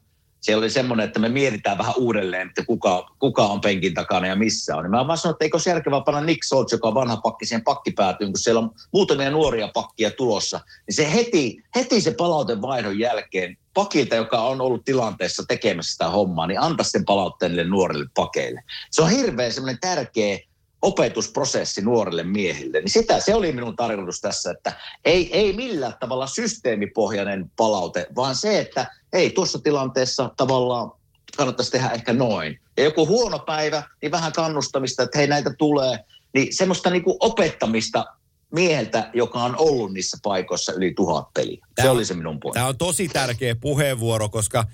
siellä 0.45 0.61
oli 0.61 0.69
semmoinen, 0.69 1.05
että 1.05 1.19
me 1.19 1.29
mietitään 1.29 1.77
vähän 1.77 1.93
uudelleen, 1.97 2.47
että 2.47 2.65
kuka, 2.65 3.11
kuka 3.19 3.43
on 3.45 3.61
penkin 3.61 3.93
takana 3.93 4.27
ja 4.27 4.35
missä 4.35 4.75
on. 4.75 4.83
Niin 4.83 4.91
mä 4.91 5.07
vaan 5.07 5.17
sanoin, 5.17 5.33
että 5.33 5.45
eikö 5.45 5.59
se 5.59 5.69
järkevää 5.69 6.01
panna 6.01 6.21
Nick 6.21 6.43
Soltz, 6.43 6.71
joka 6.71 6.87
on 6.87 6.93
vanha 6.93 7.17
pakki 7.17 7.45
siihen 7.45 7.63
pakkipäätyyn, 7.63 8.31
kun 8.31 8.39
siellä 8.39 8.59
on 8.59 8.71
muutamia 8.93 9.31
nuoria 9.31 9.69
pakkia 9.73 10.11
tulossa. 10.11 10.59
Niin 10.87 10.95
se 10.95 11.13
heti, 11.13 11.63
heti 11.75 12.01
se 12.01 12.15
vaihdon 12.61 12.99
jälkeen 12.99 13.57
pakilta, 13.73 14.15
joka 14.15 14.41
on 14.41 14.61
ollut 14.61 14.85
tilanteessa 14.85 15.43
tekemässä 15.47 15.91
sitä 15.91 16.09
hommaa, 16.09 16.47
niin 16.47 16.59
antaa 16.59 16.83
sen 16.83 17.05
palautteen 17.05 17.51
niille 17.51 17.69
nuorille 17.69 18.05
pakeille. 18.15 18.63
Se 18.91 19.01
on 19.01 19.09
hirveän 19.09 19.51
semmoinen 19.51 19.79
tärkeä 19.81 20.39
opetusprosessi 20.81 21.81
nuorille 21.81 22.23
miehille. 22.23 22.79
Niin 22.79 22.89
sitä, 22.89 23.19
se 23.19 23.35
oli 23.35 23.51
minun 23.51 23.75
tarkoitus 23.75 24.21
tässä, 24.21 24.51
että 24.51 24.73
ei, 25.05 25.33
ei 25.33 25.53
millään 25.53 25.93
tavalla 25.99 26.27
systeemipohjainen 26.27 27.51
palaute, 27.55 28.07
vaan 28.15 28.35
se, 28.35 28.59
että 28.59 28.87
ei 29.15 29.29
tuossa 29.29 29.59
tilanteessa 29.59 30.31
tavallaan 30.37 30.91
kannattaisi 31.37 31.71
tehdä 31.71 31.89
ehkä 31.89 32.13
noin. 32.13 32.59
Ja 32.77 32.83
joku 32.83 33.07
huono 33.07 33.39
päivä, 33.39 33.83
niin 34.01 34.11
vähän 34.11 34.31
kannustamista, 34.31 35.03
että 35.03 35.17
hei 35.17 35.27
näitä 35.27 35.53
tulee. 35.57 35.99
Niin 36.33 36.55
semmoista 36.55 36.89
niin 36.89 37.03
kuin 37.03 37.17
opettamista 37.19 38.05
mieheltä, 38.51 39.09
joka 39.13 39.43
on 39.43 39.55
ollut 39.57 39.93
niissä 39.93 40.17
paikoissa 40.23 40.73
yli 40.73 40.93
tuhat 40.93 41.33
peliä. 41.33 41.67
Tämä, 41.75 41.85
se 41.85 41.89
oli 41.89 42.05
se 42.05 42.13
minun 42.13 42.39
pointti. 42.39 42.57
Tämä 42.57 42.67
on 42.67 42.77
tosi 42.77 43.07
tärkeä 43.07 43.55
puheenvuoro, 43.55 44.29
koska 44.29 44.65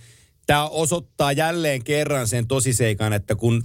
tämä 0.45 0.67
osoittaa 0.67 1.31
jälleen 1.31 1.83
kerran 1.83 2.27
sen 2.27 2.47
tosiseikan, 2.47 3.13
että 3.13 3.35
kun 3.35 3.63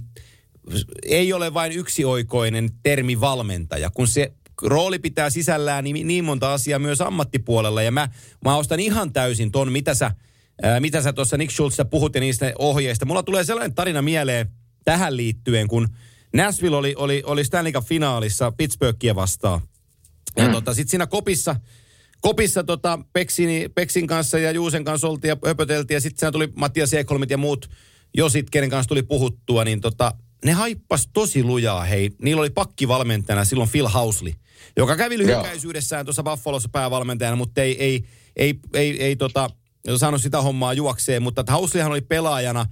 ei 1.05 1.33
ole 1.33 1.53
vain 1.53 1.71
yksioikoinen 1.71 2.69
termi 2.83 3.19
valmentaja, 3.21 3.89
kun 3.89 4.07
se 4.07 4.31
rooli 4.61 4.99
pitää 4.99 5.29
sisällään 5.29 5.83
niin, 5.83 6.07
niin 6.07 6.25
monta 6.25 6.53
asiaa 6.53 6.79
myös 6.79 7.01
ammattipuolella. 7.01 7.81
Ja 7.81 7.91
mä, 7.91 8.09
mä 8.45 8.57
ostan 8.57 8.79
ihan 8.79 9.13
täysin 9.13 9.51
ton, 9.51 9.71
mitä 9.71 9.93
sä, 9.93 10.11
ää, 10.63 10.79
mitä 10.79 11.01
sä 11.01 11.13
tuossa 11.13 11.37
Nick 11.37 11.51
Schultzista 11.51 11.85
puhut 11.85 12.15
ja 12.15 12.21
niistä 12.21 12.53
ohjeista. 12.59 13.05
Mulla 13.05 13.23
tulee 13.23 13.43
sellainen 13.43 13.75
tarina 13.75 14.01
mieleen 14.01 14.47
tähän 14.85 15.17
liittyen, 15.17 15.67
kun 15.67 15.87
Nashville 16.33 16.77
oli, 16.77 16.93
oli, 16.97 17.23
oli 17.25 17.43
Stanley 17.43 17.71
Cup-finaalissa 17.71 18.51
Pittsburghia 18.57 19.15
vastaan. 19.15 19.61
Ja 20.37 20.45
mm. 20.45 20.51
tota, 20.51 20.73
sitten 20.73 20.89
siinä 20.89 21.07
kopissa, 21.07 21.55
kopissa 22.21 22.63
tota, 22.63 22.99
Peksin, 23.13 23.71
Peksin 23.75 24.07
kanssa 24.07 24.39
ja 24.39 24.51
Juusen 24.51 24.83
kanssa 24.83 25.07
oltiin 25.07 25.29
ja 25.29 25.37
höpöteltiin. 25.45 25.95
Ja 25.95 26.01
sitten 26.01 26.33
tuli 26.33 26.49
Mattias 26.55 26.93
Ekholmit 26.93 27.29
ja 27.29 27.37
muut 27.37 27.69
jo 28.17 28.29
sit, 28.29 28.49
kenen 28.49 28.69
kanssa 28.69 28.89
tuli 28.89 29.03
puhuttua. 29.03 29.63
Niin 29.63 29.81
tota, 29.81 30.11
ne 30.45 30.51
haippas 30.51 31.09
tosi 31.13 31.43
lujaa, 31.43 31.83
hei. 31.83 32.11
Niillä 32.21 32.39
oli 32.39 32.49
pakkivalmentajana 32.49 33.45
silloin 33.45 33.69
Phil 33.69 33.87
Housley, 33.87 34.33
joka 34.77 34.95
kävi 34.95 35.17
lyhykäisyydessään 35.17 36.05
tuossa 36.05 36.23
Buffalossa 36.23 36.69
päävalmentajana, 36.71 37.35
mutta 37.35 37.61
ei, 37.61 37.83
ei, 37.83 38.03
ei, 38.35 38.59
ei, 38.73 39.03
ei 39.03 39.15
tota, 39.15 39.49
saanut 39.95 40.21
sitä 40.21 40.41
hommaa 40.41 40.73
juokseen. 40.73 41.23
Mutta 41.23 41.43
Housleyhan 41.51 41.91
oli 41.91 42.01
pelaajana 42.01 42.65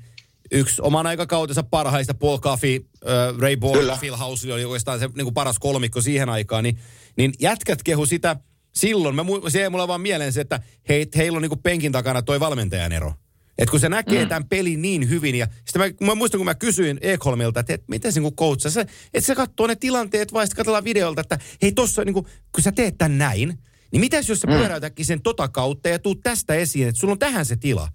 yksi 0.51 0.81
oman 0.81 1.07
aikakautensa 1.07 1.63
parhaista, 1.63 2.13
Paul 2.13 2.37
Coffey, 2.37 2.75
äh, 3.07 3.37
Ray 3.37 3.57
Boyle, 3.57 3.97
Phil 3.99 4.15
Housley 4.15 4.53
oli 4.53 4.65
oikeastaan 4.65 4.99
se 4.99 5.09
niin 5.15 5.25
kuin 5.25 5.33
paras 5.33 5.59
kolmikko 5.59 6.01
siihen 6.01 6.29
aikaan. 6.29 6.63
Niin, 6.63 6.79
niin 7.17 7.33
jätkät 7.39 7.83
kehu 7.83 8.05
sitä 8.05 8.35
silloin. 8.75 9.15
Mä, 9.15 9.23
se 9.49 9.63
ei 9.63 9.69
mulla 9.69 9.87
vaan 9.87 10.01
mieleen 10.01 10.33
se, 10.33 10.41
että 10.41 10.59
hei, 10.89 11.07
heillä 11.15 11.35
on 11.35 11.41
niin 11.41 11.49
kuin 11.49 11.61
penkin 11.61 11.91
takana 11.91 12.21
toi 12.21 12.39
valmentajan 12.39 12.91
ero. 12.91 13.13
että 13.57 13.71
kun 13.71 13.79
se 13.79 13.89
näkee 13.89 14.23
mm. 14.23 14.29
tämän 14.29 14.49
pelin 14.49 14.81
niin 14.81 15.09
hyvin, 15.09 15.35
ja 15.35 15.47
sitten 15.65 15.95
mä, 16.01 16.07
mä 16.07 16.15
muistan, 16.15 16.39
kun 16.39 16.45
mä 16.45 16.55
kysyin 16.55 16.97
Ekholmilta, 17.01 17.59
että, 17.59 17.73
että 17.73 17.85
miten 17.89 18.13
se 18.13 18.19
niin 18.19 18.33
se, 18.57 18.81
että 19.13 19.27
se 19.27 19.35
katsoo 19.35 19.67
ne 19.67 19.75
tilanteet, 19.75 20.33
vai 20.33 20.45
sitten 20.45 20.57
katsellaan 20.57 20.83
videolta, 20.83 21.21
että 21.21 21.39
hei 21.61 21.71
tossa, 21.71 22.05
niin 22.05 22.13
kuin, 22.13 22.25
kun 22.51 22.63
sä 22.63 22.71
teet 22.71 22.97
tämän 22.97 23.17
näin, 23.17 23.59
niin 23.95 24.01
mitäs 24.01 24.29
jos 24.29 24.39
sä 24.39 24.47
mm. 24.47 24.53
pyöräytäkin 24.53 25.05
sen 25.05 25.21
tota 25.21 25.47
kautta 25.47 25.89
ja 25.89 25.99
tuut 25.99 26.19
tästä 26.23 26.53
esiin, 26.53 26.87
että 26.87 26.99
sulla 26.99 27.11
on 27.11 27.19
tähän 27.19 27.45
se 27.45 27.55
tila. 27.55 27.89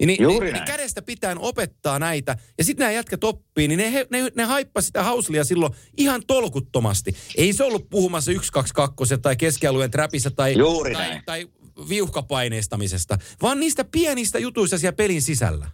Ja 0.00 0.06
niin, 0.06 0.22
Juuri 0.22 0.46
niin, 0.46 0.54
niin 0.54 0.64
kädestä 0.64 1.02
pitää 1.02 1.36
opettaa 1.38 1.98
näitä. 1.98 2.36
Ja 2.58 2.64
sitten 2.64 2.84
nämä 2.84 2.92
jätkät 2.92 3.24
oppii, 3.24 3.68
niin 3.68 3.78
ne, 3.78 4.06
ne, 4.10 4.30
ne 4.34 4.44
haippasi 4.44 4.86
sitä 4.86 5.02
hauslia 5.02 5.44
silloin 5.44 5.72
ihan 5.96 6.22
tolkuttomasti. 6.26 7.16
Ei 7.36 7.52
se 7.52 7.64
ollut 7.64 7.90
puhumassa 7.90 8.32
1 8.32 8.52
2 8.52 8.74
2 8.74 8.96
tai 9.22 9.36
keskialueen 9.36 9.90
trapissa 9.90 10.30
tai, 10.30 10.58
Juuri 10.58 10.94
tai, 10.94 11.22
tai 11.26 11.48
viuhkapaineistamisesta, 11.88 13.18
vaan 13.42 13.60
niistä 13.60 13.84
pienistä 13.84 14.38
jutuista 14.38 14.78
siellä 14.78 14.96
pelin 14.96 15.22
sisällä. 15.22 15.70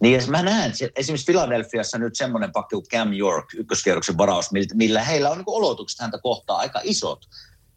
Niin 0.00 0.20
ja 0.20 0.26
mä 0.26 0.42
näen, 0.42 0.72
esimerkiksi 0.96 1.26
Philadelphiassa 1.26 1.98
nyt 1.98 2.16
semmoinen 2.16 2.52
pakki 2.52 2.74
kuin 2.74 2.86
Cam 2.86 3.12
York, 3.12 3.54
ykköskierroksen 3.54 4.18
varaus, 4.18 4.50
millä 4.74 5.04
heillä 5.04 5.30
on 5.30 5.38
niin 5.38 5.44
odotukset 5.46 6.00
häntä 6.00 6.18
kohtaa 6.18 6.56
aika 6.56 6.80
isot. 6.84 7.26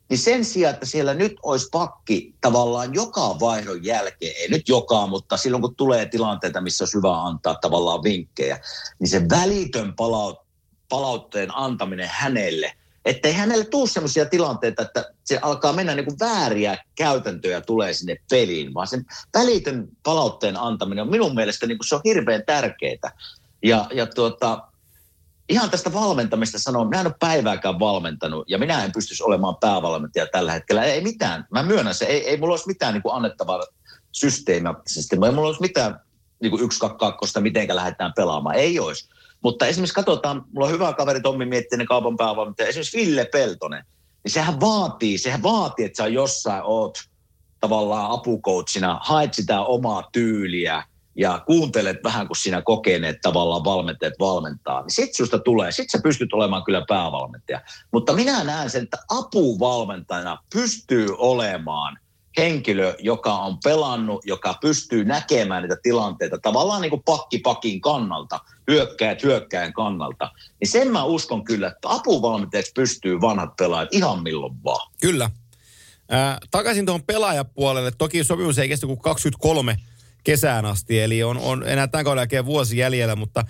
Niin 0.09 0.17
sen 0.17 0.45
sijaan, 0.45 0.73
että 0.73 0.85
siellä 0.85 1.13
nyt 1.13 1.33
olisi 1.43 1.67
pakki 1.71 2.33
tavallaan 2.41 2.93
joka 2.93 3.39
vaihdon 3.39 3.85
jälkeen, 3.85 4.35
ei 4.37 4.49
nyt 4.49 4.69
joka, 4.69 5.07
mutta 5.07 5.37
silloin 5.37 5.61
kun 5.61 5.75
tulee 5.75 6.05
tilanteita, 6.05 6.61
missä 6.61 6.83
olisi 6.83 6.97
hyvä 6.97 7.21
antaa 7.21 7.55
tavallaan 7.55 8.03
vinkkejä, 8.03 8.59
niin 8.99 9.07
se 9.07 9.29
välitön 9.29 9.93
palaut, 9.95 10.39
palautteen 10.89 11.57
antaminen 11.57 12.09
hänelle– 12.11 12.73
että 13.05 13.27
ei 13.27 13.33
hänelle 13.33 13.65
tule 13.65 13.87
sellaisia 13.87 14.25
tilanteita, 14.25 14.81
että 14.81 15.13
se 15.23 15.39
alkaa 15.41 15.73
mennä 15.73 15.95
niin 15.95 16.05
kuin 16.05 16.19
vääriä 16.19 16.77
käytäntöjä 16.95 17.61
tulee 17.61 17.93
sinne 17.93 18.15
peliin, 18.29 18.73
vaan 18.73 18.87
sen 18.87 19.05
välitön 19.33 19.87
palautteen 20.03 20.57
antaminen 20.57 21.01
on 21.01 21.11
minun 21.11 21.35
mielestä 21.35 21.67
niin 21.67 21.77
kuin 21.77 21.87
se 21.87 21.95
on 21.95 22.01
hirveän 22.05 22.43
tärkeää. 22.45 23.11
Ja, 23.63 23.87
ja 23.93 24.05
tuota, 24.05 24.67
ihan 25.49 25.69
tästä 25.69 25.93
valmentamista 25.93 26.59
sanon, 26.59 26.87
minä 26.87 27.01
en 27.01 27.07
ole 27.07 27.15
päivääkään 27.19 27.79
valmentanut 27.79 28.49
ja 28.49 28.57
minä 28.57 28.83
en 28.83 28.91
pystyisi 28.91 29.23
olemaan 29.23 29.55
päävalmentaja 29.61 30.27
tällä 30.27 30.51
hetkellä. 30.51 30.83
Ei 30.83 31.01
mitään, 31.01 31.47
mä 31.51 31.63
myönnän 31.63 31.93
se, 31.93 32.05
ei, 32.05 32.29
ei 32.29 32.37
mulla 32.37 32.53
olisi 32.53 32.67
mitään 32.67 32.93
niin 32.93 33.03
annettavaa 33.11 33.63
systeemaattisesti, 34.11 35.15
ei 35.25 35.31
mulla 35.31 35.47
olisi 35.47 35.61
mitään 35.61 35.99
niin 36.41 36.51
kuin 36.51 36.63
yksi, 36.63 36.79
kakkosta, 36.99 37.41
miten 37.41 37.75
lähdetään 37.75 38.13
pelaamaan, 38.15 38.55
ei 38.55 38.79
olisi. 38.79 39.09
Mutta 39.41 39.65
esimerkiksi 39.65 39.95
katsotaan, 39.95 40.45
mulla 40.53 40.67
on 40.67 40.73
hyvä 40.73 40.93
kaveri 40.93 41.21
Tommi 41.21 41.45
Miettinen 41.45 41.87
kaupan 41.87 42.17
päävalmentaja, 42.17 42.69
esimerkiksi 42.69 42.97
Ville 42.97 43.25
Peltonen, 43.25 43.85
niin 44.23 44.31
sehän 44.31 44.59
vaatii, 44.59 45.17
sehän 45.17 45.43
vaatii, 45.43 45.85
että 45.85 45.97
sä 45.97 46.07
jossain 46.07 46.63
oot 46.63 46.97
tavallaan 47.59 48.11
apukoutsina, 48.11 48.99
haet 49.03 49.33
sitä 49.33 49.61
omaa 49.61 50.09
tyyliä 50.11 50.83
ja 51.15 51.43
kuuntelet 51.45 51.97
vähän, 52.03 52.27
kun 52.27 52.35
sinä 52.35 52.61
kokeneet 52.61 53.21
tavallaan 53.21 53.63
valmentajat 53.63 54.13
valmentaa, 54.19 54.81
niin 54.81 54.91
sit 54.91 55.15
susta 55.15 55.39
tulee, 55.39 55.71
sit 55.71 55.89
sä 55.91 55.99
pystyt 56.03 56.33
olemaan 56.33 56.63
kyllä 56.63 56.85
päävalmentaja. 56.87 57.61
Mutta 57.91 58.13
minä 58.13 58.43
näen 58.43 58.69
sen, 58.69 58.83
että 58.83 58.97
apuvalmentajana 59.09 60.37
pystyy 60.53 61.07
olemaan 61.17 61.99
henkilö, 62.37 62.95
joka 62.99 63.33
on 63.33 63.57
pelannut, 63.63 64.25
joka 64.25 64.53
pystyy 64.61 65.05
näkemään 65.05 65.63
niitä 65.63 65.77
tilanteita 65.83 66.37
tavallaan 66.41 66.81
niin 66.81 66.89
kuin 66.89 67.03
pakki 67.05 67.39
pakin 67.39 67.81
kannalta, 67.81 68.39
hyökkäät 68.67 69.23
hyökkäin 69.23 69.73
kannalta, 69.73 70.31
niin 70.59 70.67
sen 70.71 70.91
mä 70.91 71.03
uskon 71.03 71.43
kyllä, 71.43 71.67
että 71.67 71.89
apuvalmentajaksi 71.89 72.71
pystyy 72.75 73.21
vanhat 73.21 73.55
pelaajat 73.57 73.93
ihan 73.93 74.23
milloin 74.23 74.63
vaan. 74.63 74.91
Kyllä. 75.01 75.29
Äh, 76.13 76.37
takaisin 76.51 76.85
tuohon 76.85 77.03
pelaajapuolelle. 77.03 77.91
Toki 77.91 78.23
sopimus 78.23 78.57
ei 78.57 78.69
kestä 78.69 78.87
kuin 78.87 78.99
23 78.99 79.77
kesään 80.25 80.65
asti, 80.65 80.99
eli 80.99 81.23
on, 81.23 81.37
on 81.37 81.67
enää 81.67 81.87
tämän 81.87 82.05
kauden 82.05 82.21
jälkeen 82.21 82.45
vuosi 82.45 82.77
jäljellä, 82.77 83.15
mutta 83.15 83.45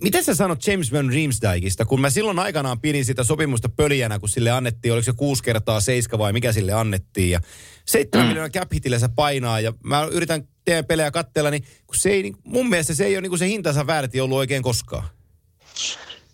Miten 0.00 0.24
sä 0.24 0.34
sanot 0.34 0.66
James 0.66 0.92
Van 0.92 1.08
Riemsdijkista, 1.08 1.84
kun 1.84 2.00
mä 2.00 2.10
silloin 2.10 2.38
aikanaan 2.38 2.80
pidin 2.80 3.04
sitä 3.04 3.24
sopimusta 3.24 3.68
pöljänä, 3.68 4.18
kun 4.18 4.28
sille 4.28 4.50
annettiin, 4.50 4.92
oliko 4.92 5.04
se 5.04 5.12
kuusi 5.12 5.42
kertaa 5.42 5.80
seiska 5.80 6.18
vai 6.18 6.32
mikä 6.32 6.52
sille 6.52 6.72
annettiin. 6.72 7.30
Ja 7.30 7.40
seitsemän 7.84 8.26
mm. 8.26 8.28
miljoonaa 8.28 8.50
cap 8.50 8.72
hitillä 8.74 8.98
se 8.98 9.08
painaa 9.16 9.60
ja 9.60 9.72
mä 9.84 10.04
yritän 10.04 10.48
teidän 10.64 10.84
pelejä 10.84 11.10
katsella, 11.10 11.50
niin 11.50 11.64
kun 11.86 11.96
se 11.96 12.10
ei, 12.10 12.22
niin 12.22 12.36
mun 12.44 12.68
mielestä 12.68 12.94
se 12.94 13.04
ei 13.04 13.14
ole 13.14 13.20
niin 13.20 13.30
kuin 13.30 13.38
se 13.38 13.48
hintansa 13.48 13.86
väärti 13.86 14.20
ollut 14.20 14.38
oikein 14.38 14.62
koskaan. 14.62 15.04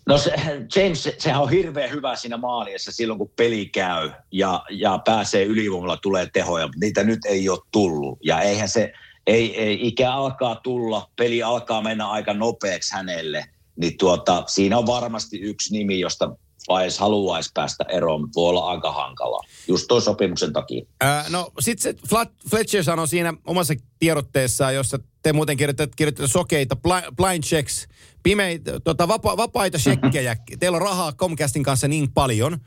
No 0.05 0.17
se, 0.17 0.31
James, 0.75 1.09
sehän 1.17 1.41
on 1.41 1.49
hirveän 1.49 1.91
hyvä 1.91 2.15
siinä 2.15 2.37
maaliessa 2.37 2.91
silloin, 2.91 3.17
kun 3.17 3.31
peli 3.35 3.65
käy 3.65 4.11
ja, 4.31 4.63
ja 4.69 4.99
pääsee 5.05 5.43
ylivoimalla, 5.43 5.97
tulee 5.97 6.27
tehoja, 6.33 6.67
mutta 6.67 6.79
niitä 6.79 7.03
nyt 7.03 7.25
ei 7.25 7.49
ole 7.49 7.59
tullut. 7.71 8.19
Ja 8.23 8.41
eihän 8.41 8.69
se, 8.69 8.93
ei, 9.27 9.61
ei, 9.61 9.87
ikä 9.87 10.13
alkaa 10.13 10.55
tulla, 10.55 11.09
peli 11.15 11.43
alkaa 11.43 11.81
mennä 11.81 12.09
aika 12.09 12.33
nopeaksi 12.33 12.93
hänelle, 12.93 13.45
niin 13.75 13.97
tuota, 13.97 14.43
siinä 14.47 14.77
on 14.77 14.85
varmasti 14.85 15.39
yksi 15.39 15.73
nimi, 15.73 15.99
josta 15.99 16.35
vai 16.67 16.87
haluaisi 16.99 17.49
päästä 17.53 17.85
eroon, 17.89 18.21
mutta 18.21 18.35
voi 18.35 18.49
olla 18.49 18.69
aika 18.69 18.91
hankalaa. 18.91 19.41
Just 19.67 19.85
tuon 19.87 20.01
sopimuksen 20.01 20.53
takia. 20.53 20.85
Ää, 21.01 21.25
no 21.29 21.51
sitten 21.59 21.95
se 21.95 22.25
Fletcher 22.49 22.83
sanoi 22.83 23.07
siinä 23.07 23.33
omassa 23.45 23.73
tiedotteessaan, 23.99 24.75
jossa 24.75 24.99
te 25.23 25.33
muuten 25.33 25.57
kirjoitatte, 25.57 25.95
kirjoitatte 25.95 26.31
sokeita, 26.31 26.77
blind 27.15 27.43
checks, 27.43 27.87
pimeitä, 28.23 28.79
tota, 28.79 29.07
vapa, 29.07 29.37
vapaita 29.37 29.79
shekkejä. 29.83 30.37
Teillä 30.59 30.75
on 30.75 30.81
rahaa 30.81 31.13
Comcastin 31.13 31.63
kanssa 31.63 31.87
niin 31.87 32.11
paljon. 32.11 32.57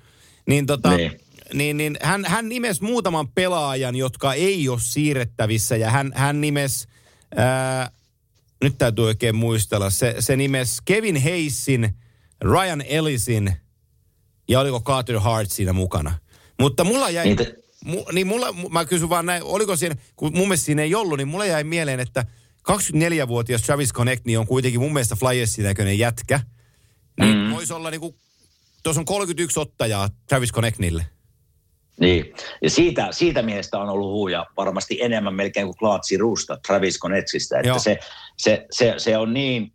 Niin, 0.48 0.66
tota, 0.66 0.96
niin. 0.96 1.20
Niin, 1.54 1.76
niin 1.76 1.96
hän, 2.02 2.24
hän 2.24 2.48
nimesi 2.48 2.84
muutaman 2.84 3.28
pelaajan, 3.28 3.96
jotka 3.96 4.34
ei 4.34 4.68
ole 4.68 4.80
siirrettävissä. 4.80 5.76
Ja 5.76 5.90
hän, 5.90 6.12
hän 6.14 6.40
nimesi, 6.40 6.88
ää, 7.36 7.90
nyt 8.62 8.78
täytyy 8.78 9.04
oikein 9.04 9.36
muistella, 9.36 9.90
se, 9.90 10.14
se 10.18 10.36
nimesi 10.36 10.82
Kevin 10.84 11.22
Hayesin, 11.22 11.96
Ryan 12.42 12.82
Ellisin– 12.88 13.52
ja 14.48 14.60
oliko 14.60 14.80
Carter 14.80 15.20
Hart 15.20 15.50
siinä 15.50 15.72
mukana. 15.72 16.18
Mutta 16.60 16.84
mulla 16.84 17.10
jäi, 17.10 17.24
Niitä... 17.24 17.44
mu, 17.84 18.04
niin 18.12 18.26
mulla, 18.26 18.52
mä 18.70 18.84
kysyn 18.84 19.08
vaan 19.08 19.26
näin, 19.26 19.42
oliko 19.42 19.76
siinä, 19.76 19.96
kun 20.16 20.32
mun 20.34 20.48
mielestä 20.48 20.66
siinä 20.66 20.82
ei 20.82 20.94
ollut, 20.94 21.18
niin 21.18 21.28
mulla 21.28 21.46
jäi 21.46 21.64
mieleen, 21.64 22.00
että 22.00 22.26
24-vuotias 22.72 23.62
Travis 23.62 23.92
Connect 23.92 24.24
niin 24.24 24.38
on 24.38 24.46
kuitenkin 24.46 24.80
mun 24.80 24.92
mielestä 24.92 25.16
Flyersin 25.16 25.64
näköinen 25.64 25.98
jätkä. 25.98 26.40
Niin 27.20 27.36
mm. 27.36 27.50
voisi 27.50 27.72
olla 27.72 27.90
niinku, 27.90 28.18
tuossa 28.82 29.00
on 29.00 29.04
31 29.04 29.60
ottajaa 29.60 30.10
Travis 30.28 30.52
Connectnille. 30.52 31.06
Niin, 32.00 32.34
ja 32.62 32.70
siitä, 32.70 33.08
siitä 33.10 33.42
miestä 33.42 33.78
on 33.78 33.88
ollut 33.88 34.12
huuja 34.12 34.46
varmasti 34.56 34.98
enemmän 35.02 35.34
melkein 35.34 35.66
kuin 35.66 35.76
Klaatsi 35.76 36.16
Ruusta, 36.16 36.58
Travis 36.66 36.98
Connectista, 36.98 37.58
että 37.58 37.78
se, 37.78 37.98
se, 38.36 38.66
se, 38.70 38.94
se, 38.96 39.16
on 39.16 39.34
niin, 39.34 39.72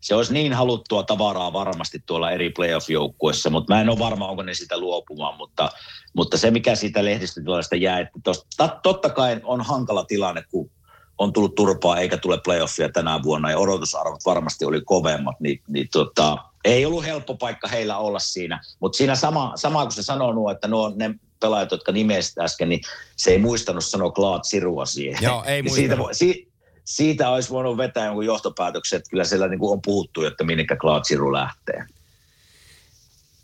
se 0.00 0.14
olisi 0.14 0.32
niin 0.32 0.52
haluttua 0.52 1.02
tavaraa 1.02 1.52
varmasti 1.52 2.02
tuolla 2.06 2.30
eri 2.30 2.50
playoff-joukkuessa, 2.50 3.50
mutta 3.50 3.74
mä 3.74 3.80
en 3.80 3.88
ole 3.88 3.98
varma, 3.98 4.28
onko 4.28 4.42
ne 4.42 4.54
sitä 4.54 4.78
luopumaan, 4.78 5.36
mutta, 5.36 5.70
mutta 6.16 6.36
se 6.36 6.50
mikä 6.50 6.74
siitä 6.74 7.04
lehdistötilasta 7.04 7.76
jää, 7.76 8.00
että 8.00 8.20
tosta, 8.24 8.68
totta 8.82 9.10
kai 9.10 9.40
on 9.44 9.60
hankala 9.60 10.04
tilanne, 10.04 10.44
kun 10.50 10.70
on 11.18 11.32
tullut 11.32 11.54
turpaa 11.54 11.98
eikä 11.98 12.16
tule 12.16 12.40
playoffia 12.44 12.88
tänä 12.88 13.22
vuonna 13.22 13.50
ja 13.50 13.58
odotusarvot 13.58 14.20
varmasti 14.26 14.64
oli 14.64 14.80
kovemmat, 14.80 15.40
niin, 15.40 15.62
niin 15.68 15.88
tota, 15.92 16.38
ei 16.64 16.86
ollut 16.86 17.04
helppo 17.04 17.34
paikka 17.34 17.68
heillä 17.68 17.98
olla 17.98 18.18
siinä. 18.18 18.60
Mutta 18.80 18.96
siinä 18.96 19.14
sama, 19.14 19.52
sama 19.56 19.82
kun 19.82 19.92
se 19.92 20.02
sanoo 20.02 20.32
nuo, 20.32 20.50
että 20.50 20.68
nuo 20.68 20.92
ne 20.96 21.14
pelaajat, 21.44 21.70
jotka 21.70 21.92
nimesit 21.92 22.38
äsken, 22.38 22.68
niin 22.68 22.80
se 23.16 23.30
ei 23.30 23.38
muistanut 23.38 23.84
sanoa 23.84 24.10
Klaat 24.10 24.44
Sirua 24.44 24.86
siihen. 24.86 25.22
Joo, 25.22 25.44
ei 25.46 25.62
niin 25.62 25.74
siitä, 25.74 25.96
si, 26.12 26.48
siitä 26.84 27.30
olisi 27.30 27.50
voinut 27.50 27.76
vetää 27.76 28.06
jonkun 28.06 28.26
johtopäätöksen, 28.26 28.96
että 28.96 29.10
kyllä 29.10 29.24
siellä 29.24 29.48
niin 29.48 29.58
kuin 29.58 29.72
on 29.72 29.82
puhuttu, 29.82 30.24
että 30.24 30.44
minnekä 30.44 30.76
Klaatsiru 30.76 31.32
lähtee. 31.32 31.84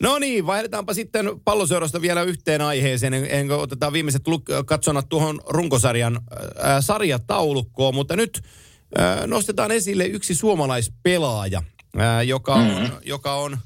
No 0.03 0.19
niin, 0.19 0.47
vaihdetaanpa 0.47 0.95
sitten 0.95 1.41
palloseurasta 1.45 2.01
vielä 2.01 2.23
yhteen 2.23 2.61
aiheeseen, 2.61 3.15
enkö 3.15 3.57
otetaan 3.57 3.93
viimeiset 3.93 4.29
luk- 4.29 4.65
katsonat 4.67 5.09
tuohon 5.09 5.41
runkosarjan 5.49 6.21
ää, 6.59 6.81
sarjataulukkoon, 6.81 7.95
mutta 7.95 8.17
nyt 8.17 8.43
ää, 8.99 9.27
nostetaan 9.27 9.71
esille 9.71 10.05
yksi 10.05 10.35
suomalaispelaaja, 10.35 11.63
ää, 11.97 12.23
joka 12.23 12.55
on, 12.55 12.67
mm-hmm. 12.67 12.97
joka 13.05 13.35
on 13.35 13.59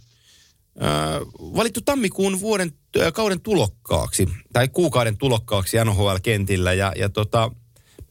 valittu 1.41 1.81
tammikuun 1.81 2.41
vuoden 2.41 2.72
kauden 3.12 3.41
tulokkaaksi, 3.41 4.29
tai 4.53 4.68
kuukauden 4.68 5.16
tulokkaaksi 5.16 5.77
NHL-kentillä, 5.85 6.72
ja, 6.72 6.93
ja 6.97 7.09
tota, 7.09 7.51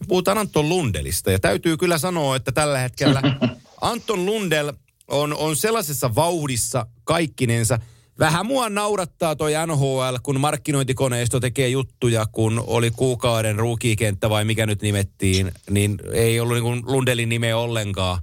puhutaan 0.08 0.38
Anton 0.38 0.70
Lundelista. 0.70 1.32
Ja 1.32 1.40
täytyy 1.40 1.78
kyllä 1.78 1.98
sanoa, 1.98 2.36
että 2.36 2.52
tällä 2.52 2.80
hetkellä 2.80 3.22
Anton 3.82 4.26
Lundel 4.26 4.74
on, 5.08 5.34
on 5.34 5.56
sellaisessa 5.56 6.16
vauhdissa 6.16 6.86
kaikkinensa. 7.04 7.80
Vähän 8.20 8.46
mua 8.46 8.70
naurattaa 8.70 9.36
toi 9.36 9.52
NHL, 9.68 10.16
kun 10.24 10.40
markkinointikoneisto 10.40 11.40
tekee 11.40 11.68
juttuja, 11.68 12.26
kun 12.32 12.64
oli 12.68 12.92
kuukauden 12.92 13.60
ruukikenttä 13.60 14.30
vai 14.30 14.46
mikä 14.46 14.66
nyt 14.66 14.82
nimettiin, 14.82 15.52
niin 15.70 16.00
ei 16.12 16.40
ollut 16.40 16.64
niin 16.64 16.84
Lundelin 16.86 17.30
nimeä 17.30 17.58
ollenkaan. 17.58 18.22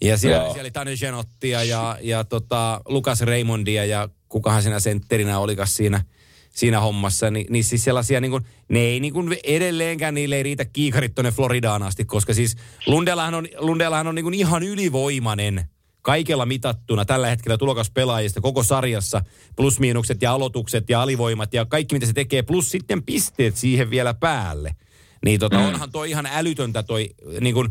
Ja 0.00 0.16
siellä, 0.18 0.44
siellä 0.44 0.60
oli 0.60 0.70
Tane 0.70 0.96
Genottia 0.96 1.64
ja, 1.64 1.98
ja 2.00 2.24
tota, 2.24 2.80
Lukas 2.88 3.20
Raymondia 3.20 3.84
ja 3.84 4.08
kukahan 4.28 4.62
siinä 4.62 4.80
sentterinä 4.80 5.38
olikas 5.38 5.76
siinä– 5.76 6.04
siinä 6.58 6.80
hommassa, 6.80 7.30
niin, 7.30 7.46
niin 7.50 7.64
siis 7.64 7.84
sellaisia 7.84 8.20
niin 8.20 8.30
kuin, 8.30 8.44
ne 8.68 8.80
ei 8.80 9.00
niin 9.00 9.12
kuin 9.12 9.36
edelleenkään, 9.44 10.14
niille 10.14 10.36
ei 10.36 10.42
riitä 10.42 10.64
kiikarit 10.64 11.14
tuonne 11.14 11.30
Floridaan 11.30 11.82
asti, 11.82 12.04
koska 12.04 12.34
siis 12.34 12.56
Lundellahan 12.86 13.34
on, 13.34 13.48
Lundellahan 13.58 14.06
on 14.06 14.14
niin 14.14 14.24
kuin 14.24 14.34
ihan 14.34 14.62
ylivoimainen 14.62 15.64
kaikella 16.02 16.46
mitattuna 16.46 17.04
tällä 17.04 17.28
hetkellä 17.28 17.58
tulokaspelaajista 17.58 18.40
koko 18.40 18.62
sarjassa, 18.62 19.22
plusmiinukset 19.56 20.22
ja 20.22 20.32
aloitukset 20.32 20.90
ja 20.90 21.02
alivoimat 21.02 21.54
ja 21.54 21.64
kaikki 21.64 21.94
mitä 21.94 22.06
se 22.06 22.12
tekee, 22.12 22.42
plus 22.42 22.70
sitten 22.70 23.02
pisteet 23.02 23.56
siihen 23.56 23.90
vielä 23.90 24.14
päälle. 24.14 24.76
Niin 25.24 25.40
tota, 25.40 25.58
onhan 25.58 25.92
toi 25.92 26.10
ihan 26.10 26.26
älytöntä 26.26 26.82
toi 26.82 27.10
niin 27.40 27.54
kuin, 27.54 27.68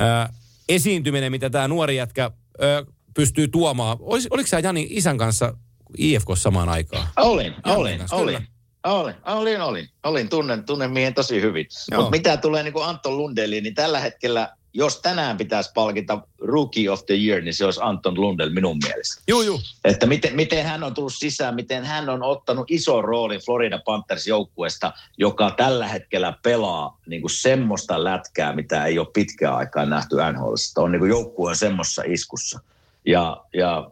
äh, 0.00 0.28
esiintyminen, 0.74 1.32
mitä 1.32 1.50
tämä 1.50 1.68
nuori 1.68 1.96
jätkä 1.96 2.24
äh, 2.24 2.94
pystyy 3.14 3.48
tuomaan. 3.48 3.96
Olis, 4.00 4.26
oliko 4.30 4.46
sä 4.46 4.58
Jani 4.58 4.86
isän 4.90 5.18
kanssa 5.18 5.56
IFK 5.98 6.28
samaan 6.34 6.68
aikaan? 6.68 7.08
Olin, 7.16 7.46
Janne 7.46 7.72
olin, 7.80 7.98
kanssa, 7.98 8.16
olin. 8.16 8.36
kyllä. 8.36 8.50
Olin, 8.84 9.14
olin, 9.26 9.60
olin. 9.60 9.88
olin. 10.04 10.28
Tunnen, 10.28 10.64
tunnen 10.64 10.90
miehen 10.90 11.14
tosi 11.14 11.40
hyvin. 11.40 11.66
Mutta 11.96 12.10
mitä 12.10 12.36
tulee 12.36 12.62
niin 12.62 12.74
Anton 12.82 13.16
Lundeliin, 13.16 13.62
niin 13.62 13.74
tällä 13.74 14.00
hetkellä, 14.00 14.56
jos 14.74 15.00
tänään 15.00 15.36
pitäisi 15.36 15.70
palkita 15.74 16.22
Rookie 16.38 16.90
of 16.90 17.06
the 17.06 17.14
Year, 17.14 17.42
niin 17.42 17.54
se 17.54 17.64
olisi 17.64 17.80
Anton 17.82 18.20
Lundell 18.20 18.50
minun 18.50 18.78
mielestä. 18.84 19.22
Juu, 19.28 19.42
juu. 19.42 19.60
Että 19.84 20.06
miten, 20.06 20.36
miten 20.36 20.66
hän 20.66 20.84
on 20.84 20.94
tullut 20.94 21.14
sisään, 21.14 21.54
miten 21.54 21.84
hän 21.84 22.08
on 22.08 22.22
ottanut 22.22 22.70
ison 22.70 23.04
roolin 23.04 23.40
Florida 23.40 23.78
Panthers 23.84 24.26
joukkueesta, 24.26 24.92
joka 25.18 25.50
tällä 25.50 25.88
hetkellä 25.88 26.34
pelaa 26.42 26.98
niin 27.06 27.20
kuin 27.20 27.30
semmoista 27.30 28.04
lätkää, 28.04 28.54
mitä 28.54 28.84
ei 28.84 28.98
ole 28.98 29.08
pitkään 29.12 29.56
aikaa 29.56 29.86
nähty 29.86 30.16
NHL. 30.32 30.54
On 30.76 30.92
niin 30.92 31.00
kuin 31.00 31.10
joukkue 31.10 31.50
on 31.50 31.56
semmoisessa 31.56 32.02
iskussa. 32.06 32.60
Ja, 33.06 33.44
ja 33.54 33.90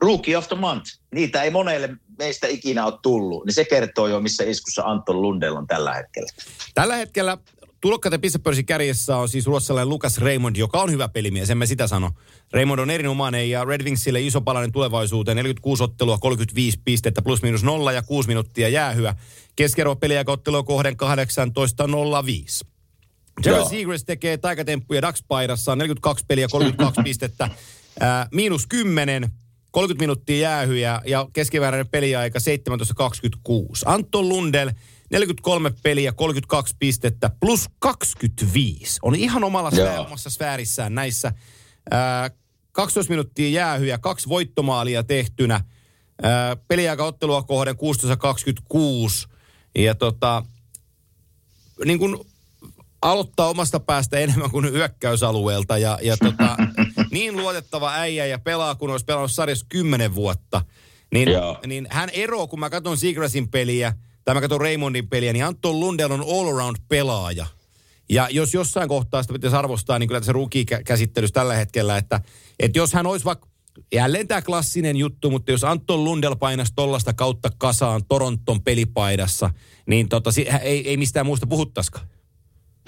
Rookie 0.00 0.36
of 0.36 0.48
the 0.48 0.56
Month, 0.56 0.90
niitä 1.10 1.42
ei 1.42 1.50
monelle 1.50 1.90
meistä 2.18 2.46
ikinä 2.46 2.86
ole 2.86 2.94
tullut, 3.02 3.44
niin 3.44 3.54
se 3.54 3.64
kertoo 3.64 4.08
jo, 4.08 4.20
missä 4.20 4.44
iskussa 4.44 4.82
Anton 4.82 5.22
Lundell 5.22 5.56
on 5.56 5.66
tällä 5.66 5.94
hetkellä. 5.94 6.28
Tällä 6.74 6.96
hetkellä 6.96 7.38
tulokkaiden 7.84 8.20
pistepörssin 8.20 8.66
kärjessä 8.66 9.16
on 9.16 9.28
siis 9.28 9.46
ruotsalainen 9.46 9.88
Lukas 9.88 10.18
Raymond, 10.18 10.56
joka 10.56 10.80
on 10.80 10.90
hyvä 10.90 11.08
pelimies, 11.08 11.50
en 11.50 11.58
mä 11.58 11.66
sitä 11.66 11.86
sano. 11.86 12.10
Raymond 12.52 12.78
on 12.80 12.90
erinomainen 12.90 13.50
ja 13.50 13.64
Red 13.64 13.84
Wingsille 13.84 14.20
iso 14.20 14.40
palanen 14.40 14.72
tulevaisuuteen. 14.72 15.36
46 15.36 15.82
ottelua, 15.82 16.18
35 16.18 16.80
pistettä, 16.84 17.22
plus 17.22 17.42
miinus 17.42 17.62
nolla 17.62 17.92
ja 17.92 18.02
6 18.02 18.28
minuuttia 18.28 18.68
jäähyä. 18.68 19.14
Keskiarvo 19.56 19.96
peliaikaottelua 19.96 20.62
kohden 20.62 20.94
18.05. 20.94 22.68
Gerald 23.42 23.60
Joo. 23.60 23.68
Seagrass 23.68 24.04
tekee 24.04 24.36
taikatemppuja 24.36 25.02
Dax-paidassa, 25.02 25.76
42 25.76 26.24
peliä, 26.28 26.48
32 26.50 27.02
pistettä, 27.08 27.50
ää, 28.00 28.28
miinus 28.32 28.66
10, 28.66 29.28
30 29.70 30.02
minuuttia 30.02 30.38
jäähyjä 30.38 31.00
ja 31.06 31.28
keskimääräinen 31.32 31.88
peliaika 31.88 32.38
17.26. 32.38 33.82
Anton 33.84 34.28
Lundell, 34.28 34.70
43 35.10 35.72
peliä, 35.82 36.12
32 36.12 36.74
pistettä, 36.78 37.30
plus 37.40 37.68
25. 37.78 38.98
On 39.02 39.14
ihan 39.14 39.44
omalla 39.44 39.70
sfää, 39.70 40.00
omassa 40.00 40.30
sfäärissään 40.30 40.94
näissä. 40.94 41.32
Ää, 41.90 42.30
12 42.72 43.10
minuuttia 43.10 43.48
jäähyjä, 43.48 43.98
kaksi 43.98 44.28
voittomaalia 44.28 45.02
tehtynä. 45.02 45.60
Ää, 46.22 46.56
peliaika 46.56 47.04
ottelua 47.04 47.42
kohden 47.42 47.74
16.26. 47.74 49.34
Ja 49.78 49.94
tota, 49.94 50.44
niin 51.84 51.98
kuin 51.98 52.18
aloittaa 53.02 53.48
omasta 53.48 53.80
päästä 53.80 54.18
enemmän 54.18 54.50
kuin 54.50 54.72
hyökkäysalueelta 54.72 55.78
ja, 55.78 55.98
ja 56.02 56.16
tota, 56.16 56.56
niin 57.10 57.36
luotettava 57.36 57.92
äijä 57.94 58.26
ja 58.26 58.38
pelaa, 58.38 58.74
kun 58.74 58.90
olisi 58.90 59.04
pelannut 59.04 59.32
sarjassa 59.32 59.66
kymmenen 59.68 60.14
vuotta. 60.14 60.62
Niin, 61.12 61.28
Joo. 61.32 61.60
niin 61.66 61.86
hän 61.90 62.08
eroo, 62.12 62.46
kun 62.46 62.60
mä 62.60 62.70
katson 62.70 62.96
Seagrassin 62.96 63.48
peliä 63.48 63.92
tai 64.24 64.34
mä 64.34 64.40
katson 64.40 64.60
Raymondin 64.60 65.08
peliä, 65.08 65.32
niin 65.32 65.44
Anton 65.44 65.80
Lundell 65.80 66.10
on 66.10 66.20
all-around 66.20 66.76
pelaaja. 66.88 67.46
Ja 68.08 68.28
jos 68.30 68.54
jossain 68.54 68.88
kohtaa 68.88 69.22
sitä 69.22 69.32
pitäisi 69.32 69.56
arvostaa, 69.56 69.98
niin 69.98 70.08
kyllä 70.08 70.20
tässä 70.20 70.32
rookie-käsittelyssä 70.32 71.34
tällä 71.34 71.54
hetkellä, 71.54 71.96
että, 71.96 72.20
että 72.58 72.78
jos 72.78 72.92
hän 72.92 73.06
olisi 73.06 73.24
vaikka, 73.24 73.48
jälleen 73.94 74.28
tämä 74.28 74.42
klassinen 74.42 74.96
juttu, 74.96 75.30
mutta 75.30 75.52
jos 75.52 75.64
Anton 75.64 76.04
Lundell 76.04 76.34
painaisi 76.34 76.72
tollasta 76.76 77.12
kautta 77.12 77.50
kasaan 77.58 78.04
Toronton 78.04 78.62
pelipaidassa, 78.62 79.50
niin 79.86 80.08
tota, 80.08 80.30
ei, 80.62 80.88
ei 80.88 80.96
mistään 80.96 81.26
muusta 81.26 81.46
puhuttaisikaan. 81.46 82.06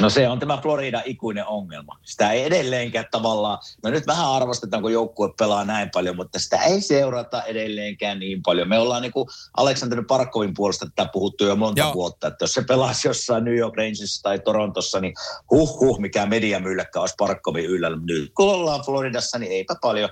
No 0.00 0.10
se 0.10 0.28
on 0.28 0.38
tämä 0.38 0.58
Florida 0.62 1.02
ikuinen 1.04 1.46
ongelma. 1.46 1.98
Sitä 2.02 2.30
ei 2.30 2.44
edelleenkään 2.44 3.06
tavallaan, 3.10 3.58
no 3.82 3.90
nyt 3.90 4.06
vähän 4.06 4.30
arvostetaan, 4.30 4.82
kun 4.82 4.92
joukkue 4.92 5.28
pelaa 5.38 5.64
näin 5.64 5.90
paljon, 5.90 6.16
mutta 6.16 6.38
sitä 6.38 6.56
ei 6.56 6.80
seurata 6.80 7.42
edelleenkään 7.42 8.18
niin 8.18 8.42
paljon. 8.42 8.68
Me 8.68 8.78
ollaan 8.78 9.02
niin 9.02 9.12
kuin 9.12 9.28
Aleksander 9.56 10.04
Parkovin 10.08 10.54
puolesta 10.54 10.86
tätä 10.94 11.10
puhuttu 11.12 11.44
jo 11.44 11.56
monta 11.56 11.80
Joo. 11.80 11.86
Joo. 11.86 11.94
vuotta, 11.94 12.26
että 12.26 12.42
jos 12.42 12.52
se 12.52 12.64
pelaisi 12.68 13.08
jossain 13.08 13.44
New 13.44 13.56
York 13.56 13.76
Rangersissa 13.76 14.22
tai 14.22 14.38
Torontossa, 14.38 15.00
niin 15.00 15.14
huh 15.50 15.80
huh, 15.80 15.98
mikä 15.98 16.26
mediamylläkkä 16.26 17.00
olisi 17.00 17.14
Parkovin 17.18 17.64
yllä. 17.64 17.90
Nyt 17.90 18.32
kun 18.34 18.54
ollaan 18.54 18.84
Floridassa, 18.84 19.38
niin 19.38 19.52
eipä 19.52 19.74
paljon. 19.82 20.08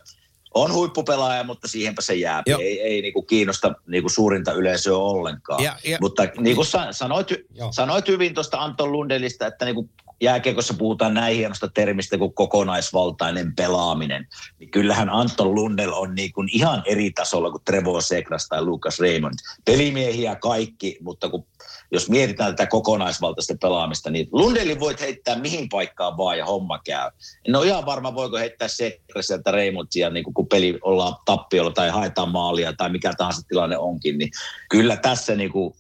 On 0.55 0.73
huippupelaaja, 0.73 1.45
mutta 1.45 1.69
siihenpä 1.69 2.03
se 2.03 2.15
jää. 2.15 2.43
Joo. 2.47 2.61
Ei, 2.61 2.81
ei 2.81 3.03
niinku 3.03 3.23
kiinnosta 3.23 3.75
niinku 3.87 4.09
suurinta 4.09 4.53
yleisöä 4.53 4.97
ollenkaan. 4.97 5.63
Ja- 5.65 5.77
ja- 5.85 5.99
mutta 6.01 6.23
niin 6.39 6.57
kuin 6.57 6.67
sa- 6.67 6.93
sanoit, 6.93 7.29
Joo. 7.55 7.73
sanoit 7.73 8.09
hyvin 8.09 8.35
tuosta 8.35 8.59
Anton 8.63 8.93
Lundellista, 8.93 9.47
että 9.47 9.65
niin 9.65 9.75
kuin 9.75 9.91
jääkiekossa 10.21 10.75
puhutaan 10.75 11.15
näin 11.15 11.37
hienosta 11.37 11.69
termistä 11.69 12.19
kuin 12.19 12.35
kokonaisvaltainen 12.35 13.55
pelaaminen. 13.57 14.29
Niin 14.59 14.71
kyllähän 14.71 15.11
Anton 15.11 15.55
Lundell 15.55 15.93
on 15.93 16.15
niin 16.15 16.33
kuin 16.33 16.49
ihan 16.53 16.83
eri 16.87 17.11
tasolla 17.11 17.51
kuin 17.51 17.63
Trevor 17.65 18.03
Segras 18.03 18.49
tai 18.49 18.63
Lucas 18.65 19.01
Raymond. 19.01 19.35
Pelimiehiä 19.65 20.37
kaikki, 20.37 20.99
mutta 21.01 21.29
kun, 21.29 21.47
jos 21.95 22.11
mietitään 22.11 22.57
tätä 22.57 22.71
kokonaisvaltaista 22.71 23.55
pelaamista, 23.61 24.11
niin 24.11 24.29
Lundellin 24.33 24.81
voit 24.81 25.01
heittää 25.01 25.39
mihin 25.39 25.69
paikkaan 25.69 26.17
vaan 26.17 26.39
ja 26.39 26.47
homma 26.47 26.79
käy. 26.79 27.11
En 27.49 27.57
ole 27.57 27.67
ihan 27.67 27.87
varma, 27.87 28.15
voiko 28.15 28.37
heittää 28.37 28.69
Segrasia 28.69 29.43
tai 29.43 29.53
Raymondsia, 29.53 30.11
niin 30.11 30.25
kuin 30.25 30.35
kun 30.35 30.49
peli 30.49 30.79
ollaan 30.83 31.17
tappiolla 31.25 31.71
tai 31.71 31.91
haetaan 31.91 32.29
maalia 32.29 32.73
tai 32.73 32.91
mikä 32.91 33.13
tahansa 33.19 33.43
tilanne 33.49 33.79
onkin, 33.79 34.19
niin 34.19 34.31
kyllä 34.71 34.97
tässä 34.97 35.35
niin 35.35 35.53
kuin 35.53 35.75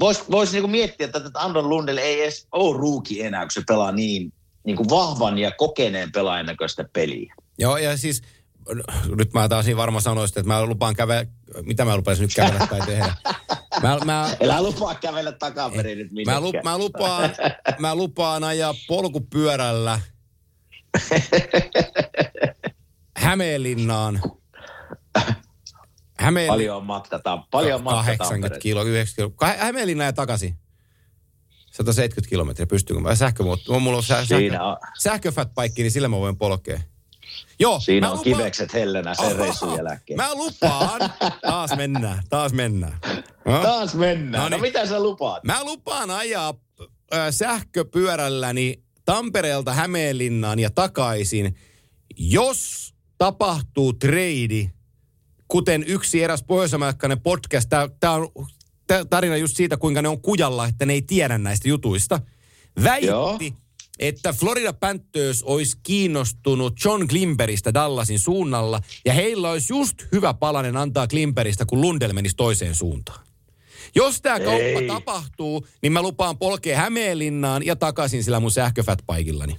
Voisi 0.00 0.22
vois 0.30 0.52
niinku 0.52 0.68
miettiä, 0.68 1.06
että 1.06 1.20
Andon 1.34 1.68
Lundell 1.68 1.98
ei 1.98 2.22
edes 2.22 2.46
ole 2.52 2.78
ruuki 2.78 3.22
enää, 3.22 3.42
kun 3.42 3.50
se 3.50 3.62
pelaa 3.66 3.92
niin, 3.92 4.32
niin 4.64 4.76
kuin 4.76 4.88
vahvan 4.88 5.38
ja 5.38 5.50
kokeneen 5.50 6.12
pelaajan 6.12 6.46
näköistä 6.46 6.84
peliä. 6.92 7.34
Joo, 7.58 7.76
ja 7.76 7.96
siis 7.96 8.22
nyt 9.16 9.32
mä 9.32 9.48
taas 9.48 9.66
niin 9.66 9.76
varma 9.76 10.00
sanoisin, 10.00 10.38
että 10.38 10.48
mä 10.48 10.66
lupaan 10.66 10.96
kävellä, 10.96 11.26
mitä 11.62 11.84
mä 11.84 11.96
lupaisin 11.96 12.22
nyt 12.22 12.34
kävellä 12.34 12.66
tai 12.66 12.80
tehdä. 12.86 13.14
Mä, 13.82 13.98
mä, 14.04 14.30
Älä 14.44 14.62
lupaa 14.62 14.94
kävellä 14.94 15.32
takaperin 15.32 15.98
nyt 15.98 16.10
mä, 16.10 16.14
minnekään. 16.14 16.42
lu, 16.42 16.52
mä, 16.64 16.78
lupaan, 16.78 17.30
mä 17.78 17.94
lupaan 17.94 18.44
ajaa 18.44 18.74
polkupyörällä 18.88 20.00
Hämeenlinnaan. 23.16 24.22
Hämeen, 26.18 26.48
Paljon 26.48 26.84
matkataan, 26.86 27.44
paljon 27.50 27.82
matkataan. 27.82 28.16
80 28.18 28.58
kiloa, 28.58 28.82
90 28.82 29.16
kiloa. 29.16 29.52
Kah- 29.54 29.58
Hämeenlinnaan 29.64 30.06
ja 30.06 30.12
takaisin. 30.12 30.58
170 31.72 32.30
kilometriä, 32.30 32.66
pystyykö 32.66 33.00
mä? 33.02 33.14
Sähkömuutto. 33.14 33.80
Mulla 33.80 33.96
on 33.96 34.02
sä, 34.02 34.14
sähkö, 34.14 34.36
Siinä 34.36 34.64
on, 34.64 34.76
sähköfatpaikki, 34.98 35.82
niin 35.82 35.90
sillä 35.92 36.08
mä 36.08 36.16
voin 36.16 36.36
polkea. 36.36 36.80
Joo, 37.58 37.80
siinä 37.80 38.10
on 38.10 38.18
lupaan- 38.18 38.24
kivekset 38.36 38.72
hellänä 38.74 39.14
sen 39.14 39.36
reissun 39.36 39.76
jälkeen. 39.76 40.16
Mä 40.16 40.34
lupaan. 40.34 41.00
Taas 41.42 41.76
mennään, 41.76 42.22
taas 42.28 42.52
mennään. 42.52 42.98
No? 43.44 43.62
Taas 43.62 43.94
mennään. 43.94 44.42
No 44.42 44.48
No, 44.48 44.48
niin. 44.48 44.60
mitä 44.60 44.86
sä 44.86 45.02
lupaat? 45.02 45.44
Mä 45.44 45.64
lupaan 45.64 46.10
ajaa 46.10 46.54
äh, 47.14 47.26
sähköpyörälläni 47.30 48.82
Tampereelta 49.04 49.72
Hämeenlinnaan 49.72 50.58
ja 50.58 50.70
takaisin, 50.70 51.56
jos 52.16 52.94
tapahtuu 53.18 53.92
treidi, 53.92 54.70
kuten 55.48 55.84
yksi 55.86 56.22
eräs 56.22 56.42
pohjoisamerikkalainen 56.42 57.22
podcast, 57.22 57.68
tämä 58.00 58.12
on 58.14 58.28
tarina 59.10 59.36
just 59.36 59.56
siitä, 59.56 59.76
kuinka 59.76 60.02
ne 60.02 60.08
on 60.08 60.20
kujalla, 60.20 60.66
että 60.66 60.86
ne 60.86 60.92
ei 60.92 61.02
tiedä 61.02 61.38
näistä 61.38 61.68
jutuista, 61.68 62.20
väitti, 62.84 63.06
Joo. 63.06 63.38
Että 63.98 64.32
Florida 64.32 64.72
Panthers 64.72 65.42
olisi 65.42 65.78
kiinnostunut 65.82 66.84
John 66.84 67.08
Klimperistä 67.08 67.74
Dallasin 67.74 68.18
suunnalla, 68.18 68.80
ja 69.04 69.12
heillä 69.12 69.50
olisi 69.50 69.72
just 69.72 69.96
hyvä 70.12 70.34
palanen 70.34 70.76
antaa 70.76 71.06
Klimperistä, 71.06 71.66
kun 71.66 71.80
Lundell 71.80 72.12
menisi 72.12 72.36
toiseen 72.36 72.74
suuntaan. 72.74 73.26
Jos 73.94 74.20
tämä 74.20 74.40
kauppa 74.40 74.80
Ei. 74.80 74.86
tapahtuu, 74.86 75.66
niin 75.82 75.92
mä 75.92 76.02
lupaan 76.02 76.38
polkea 76.38 76.78
Hämeenlinnaan 76.78 77.66
ja 77.66 77.76
takaisin 77.76 78.24
sillä 78.24 78.40
mun 78.40 78.50
sähköfatpaikillani. 78.50 79.56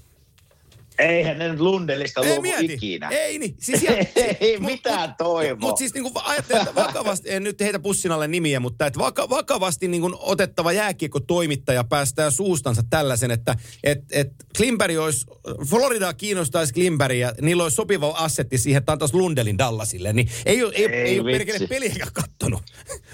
Eihän 0.99 1.39
ne 1.39 1.49
nyt 1.49 1.59
Lundelista 1.59 2.21
Ei 2.21 2.27
luovu 2.27 2.41
mieti. 2.41 2.73
ikinä. 2.73 3.09
Ei 3.09 3.39
niin. 3.39 3.55
Siis 3.59 3.83
ja, 3.83 3.91
Ei 4.39 4.59
mitään 4.59 5.15
toivoa. 5.17 5.59
Mutta 5.59 5.79
siis 5.79 5.93
niinku 5.93 6.11
ajattelen, 6.23 6.61
että 6.61 6.75
vakavasti, 6.75 7.31
en 7.31 7.43
nyt 7.43 7.59
heitä 7.59 7.79
pussin 7.79 8.11
alle 8.11 8.27
nimiä, 8.27 8.59
mutta 8.59 8.85
että 8.85 8.99
vaka, 8.99 9.29
vakavasti 9.29 9.87
niinku 9.87 10.17
otettava 10.19 10.71
jääkiekko-toimittaja 10.71 11.83
päästää 11.83 12.29
suustansa 12.31 12.81
tällaisen, 12.89 13.31
että 13.31 13.55
et, 13.83 13.99
et 14.11 14.31
Klimberi 14.57 14.97
olisi, 14.97 15.25
Florida 15.69 16.13
kiinnostaisi 16.13 16.73
Klimberiä, 16.73 17.33
niillä 17.41 17.63
olisi 17.63 17.75
sopiva 17.75 18.09
assetti 18.09 18.57
siihen, 18.57 18.77
että 18.79 18.91
antaisi 18.91 19.15
Lundelin 19.15 19.57
Dallasille, 19.57 20.13
niin 20.13 20.29
ei, 20.45 20.63
ole- 20.63 20.73
ei, 20.75 20.85
ei, 20.85 20.91
Ei 20.93 21.09
ei 21.09 21.19
ole 21.19 21.31
perkele 21.31 21.67
peliäkään 21.67 22.13
kattonut. 22.13 22.61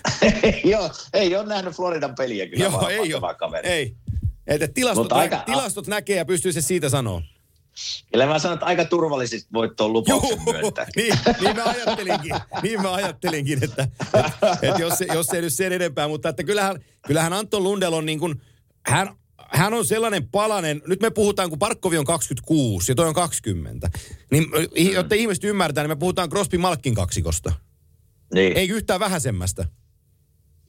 Joo, 0.63 0.89
ei 1.13 1.35
ole 1.35 1.45
nähnyt 1.45 1.73
Floridan 1.75 2.15
peliä 2.15 2.47
kyllä 2.47 2.63
Joo, 2.65 2.87
ei 2.89 3.13
ole. 3.13 3.59
Ei. 3.63 3.95
Että 4.47 4.67
tilastot, 4.67 5.03
Mutta 5.03 5.15
nä- 5.15 5.21
aika- 5.21 5.43
tilastot 5.45 5.87
näkee 5.87 6.17
ja 6.17 6.25
pystyy 6.25 6.53
se 6.53 6.61
siitä 6.61 6.89
sanoa. 6.89 7.21
Kyllä 8.11 8.25
mä 8.25 8.39
sanon, 8.39 8.53
että 8.53 8.65
aika 8.65 8.85
turvallisesti 8.85 9.49
voit 9.53 9.75
tuon 9.75 9.93
lupauksen 9.93 10.41
myöntää. 10.45 10.87
niin, 10.95 11.13
niin 11.41 11.55
mä 11.55 11.63
ajattelinkin, 11.63 12.35
niin 12.63 12.81
mä 12.81 12.93
ajattelinkin, 12.93 13.63
että, 13.63 13.87
että, 14.13 14.57
että 14.61 14.81
jos, 14.81 14.93
jos 15.13 15.29
ei 15.29 15.41
nyt 15.41 15.53
sen 15.53 15.73
enempää, 15.73 16.07
mutta 16.07 16.29
että 16.29 16.43
kyllähän, 16.43 16.83
kyllähän 17.07 17.33
Anton 17.33 17.63
Lundell 17.63 17.93
on 17.93 18.05
niin 18.05 18.19
kuin, 18.19 18.41
hän, 18.87 19.15
hän 19.37 19.73
on 19.73 19.85
sellainen 19.85 20.27
palanen, 20.27 20.81
nyt 20.87 21.01
me 21.01 21.09
puhutaan, 21.09 21.49
kun 21.49 21.59
Parkkovi 21.59 21.97
on 21.97 22.05
26 22.05 22.91
ja 22.91 22.95
toi 22.95 23.07
on 23.07 23.13
20, 23.13 23.89
niin 24.31 24.45
jotta 24.93 25.15
ihmiset 25.15 25.43
ymmärtää, 25.43 25.83
niin 25.83 25.91
me 25.91 25.95
puhutaan 25.95 26.29
Crosby 26.29 26.57
Malkin 26.57 26.95
kaksikosta. 26.95 27.53
Niin. 28.33 28.57
Ei 28.57 28.69
yhtään 28.69 28.99
vähäisemmästä. 28.99 29.65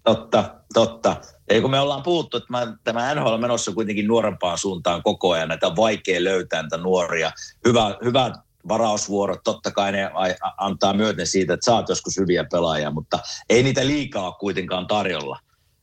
Totta, 0.04 0.54
totta. 0.74 1.16
Ei 1.48 1.60
kun 1.60 1.70
me 1.70 1.80
ollaan 1.80 2.02
puhuttu, 2.02 2.36
että 2.36 2.46
mä, 2.50 2.76
tämä 2.84 3.14
NHL 3.14 3.26
on 3.26 3.40
menossa 3.40 3.72
kuitenkin 3.72 4.06
nuorempaan 4.06 4.58
suuntaan 4.58 5.02
koko 5.02 5.30
ajan. 5.30 5.48
Näitä 5.48 5.66
on 5.66 5.76
vaikea 5.76 6.24
löytää 6.24 6.62
näitä 6.62 6.76
nuoria. 6.76 7.32
Hyvä, 7.64 7.96
hyvät 8.04 8.32
varausvuorot, 8.68 9.40
totta 9.44 9.70
kai 9.70 9.92
ne 9.92 10.10
antaa 10.56 10.92
myöten 10.92 11.26
siitä, 11.26 11.54
että 11.54 11.64
saat 11.64 11.88
joskus 11.88 12.16
hyviä 12.16 12.44
pelaajia, 12.52 12.90
mutta 12.90 13.18
ei 13.48 13.62
niitä 13.62 13.86
liikaa 13.86 14.32
kuitenkaan 14.32 14.86
tarjolla. 14.86 15.38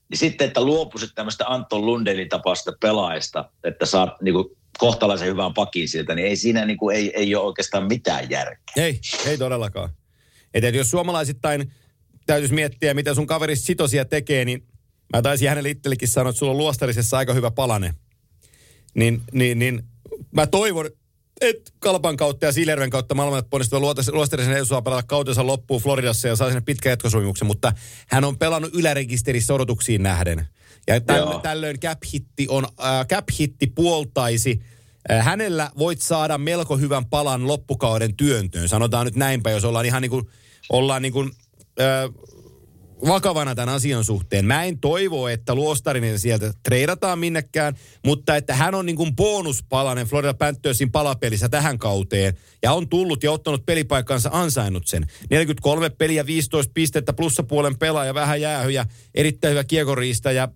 Niin 0.09 0.17
sitten, 0.17 0.47
että 0.47 0.61
luopuisit 0.61 1.09
tämmöistä 1.15 1.47
Anton 1.47 1.85
Lundelin 1.85 2.29
tapaista 2.29 2.71
pelaajista, 2.81 3.49
että 3.63 3.85
saat 3.85 4.21
niin 4.21 4.33
kuin, 4.33 4.45
kohtalaisen 4.77 5.27
hyvän 5.27 5.53
pakin 5.53 5.89
siltä, 5.89 6.15
niin 6.15 6.27
ei 6.27 6.35
siinä 6.35 6.65
niin 6.65 6.77
kuin, 6.77 6.95
ei, 6.95 7.11
ei 7.15 7.35
ole 7.35 7.45
oikeastaan 7.45 7.87
mitään 7.87 8.29
järkeä. 8.29 8.73
Ei, 8.77 8.99
ei 9.25 9.37
todellakaan. 9.37 9.89
Et, 10.53 10.63
et 10.63 10.75
jos 10.75 10.91
suomalaisittain 10.91 11.71
täytyisi 12.25 12.53
miettiä, 12.53 12.93
mitä 12.93 13.13
sun 13.13 13.27
kaveri 13.27 13.55
sitosia 13.55 14.05
tekee, 14.05 14.45
niin 14.45 14.67
mä 15.15 15.21
taisin 15.21 15.49
hänelle 15.49 15.69
itsellekin 15.69 16.07
sanoa, 16.07 16.29
että 16.29 16.39
sulla 16.39 16.51
on 16.51 16.57
luostarisessa 16.57 17.17
aika 17.17 17.33
hyvä 17.33 17.51
palane. 17.51 17.95
Niin, 18.95 19.21
niin, 19.33 19.59
niin 19.59 19.83
mä 20.31 20.47
toivon, 20.47 20.89
että 21.41 21.71
Kalpan 21.79 22.17
kautta 22.17 22.45
ja 22.45 22.51
Siilerven 22.51 22.89
kautta 22.89 23.15
maailman 23.15 23.43
ponnistuva 23.49 23.93
luostarisen 24.11 24.53
ei 24.53 24.65
saa 24.65 24.81
pelata 24.81 25.03
kautensa 25.03 25.47
loppuun 25.47 25.81
Floridassa 25.81 26.27
ja 26.27 26.35
saa 26.35 26.47
sinne 26.47 26.61
pitkän 26.61 26.89
jatkosopimuksen, 26.89 27.47
mutta 27.47 27.73
hän 28.07 28.23
on 28.23 28.37
pelannut 28.37 28.75
ylärekisterissä 28.75 29.53
odotuksiin 29.53 30.03
nähden. 30.03 30.47
Ja 30.87 31.01
tällöin, 31.01 31.31
Joo. 31.31 31.39
tällöin 31.39 31.79
cap-hitti, 31.79 32.45
on, 32.49 32.67
äh, 32.83 33.07
cap-hitti 33.07 33.67
puoltaisi 33.75 34.61
Äh, 35.11 35.25
Hänellä 35.25 35.71
voit 35.77 36.01
saada 36.01 36.37
melko 36.37 36.77
hyvän 36.77 37.05
palan 37.05 37.47
loppukauden 37.47 38.15
työntöön. 38.15 38.69
Sanotaan 38.69 39.05
nyt 39.05 39.15
näinpä, 39.15 39.51
jos 39.51 39.65
ollaan 39.65 39.85
ihan 39.85 40.01
niin 40.01 40.09
kuin, 40.09 40.25
ollaan 40.69 41.01
niin 41.01 41.13
kuin, 41.13 41.31
vakavana 43.07 43.55
tämän 43.55 43.75
asian 43.75 44.03
suhteen. 44.03 44.45
Mä 44.45 44.63
en 44.63 44.79
toivo, 44.79 45.27
että 45.27 45.55
Luostarinen 45.55 46.19
sieltä 46.19 46.53
treidataan 46.63 47.19
minnekään, 47.19 47.75
mutta 48.05 48.35
että 48.35 48.55
hän 48.55 48.75
on 48.75 48.85
niin 48.85 48.95
kuin 48.95 49.15
bonuspalanen 49.15 50.07
Florida 50.07 50.33
Panthersin 50.33 50.91
palapelissä 50.91 51.49
tähän 51.49 51.79
kauteen 51.79 52.33
ja 52.63 52.73
on 52.73 52.89
tullut 52.89 53.23
ja 53.23 53.31
ottanut 53.31 53.65
pelipaikkansa 53.65 54.29
ansainnut 54.33 54.87
sen. 54.87 55.05
43 55.29 55.89
peliä, 55.89 56.25
15 56.25 56.71
pistettä, 56.73 57.13
plussapuolen 57.13 57.77
pelaaja, 57.77 58.13
vähän 58.13 58.41
jäähyjä, 58.41 58.85
erittäin 59.15 59.51
hyvä 59.51 59.63
kiekoriista 59.63 60.31
ja 60.31 60.47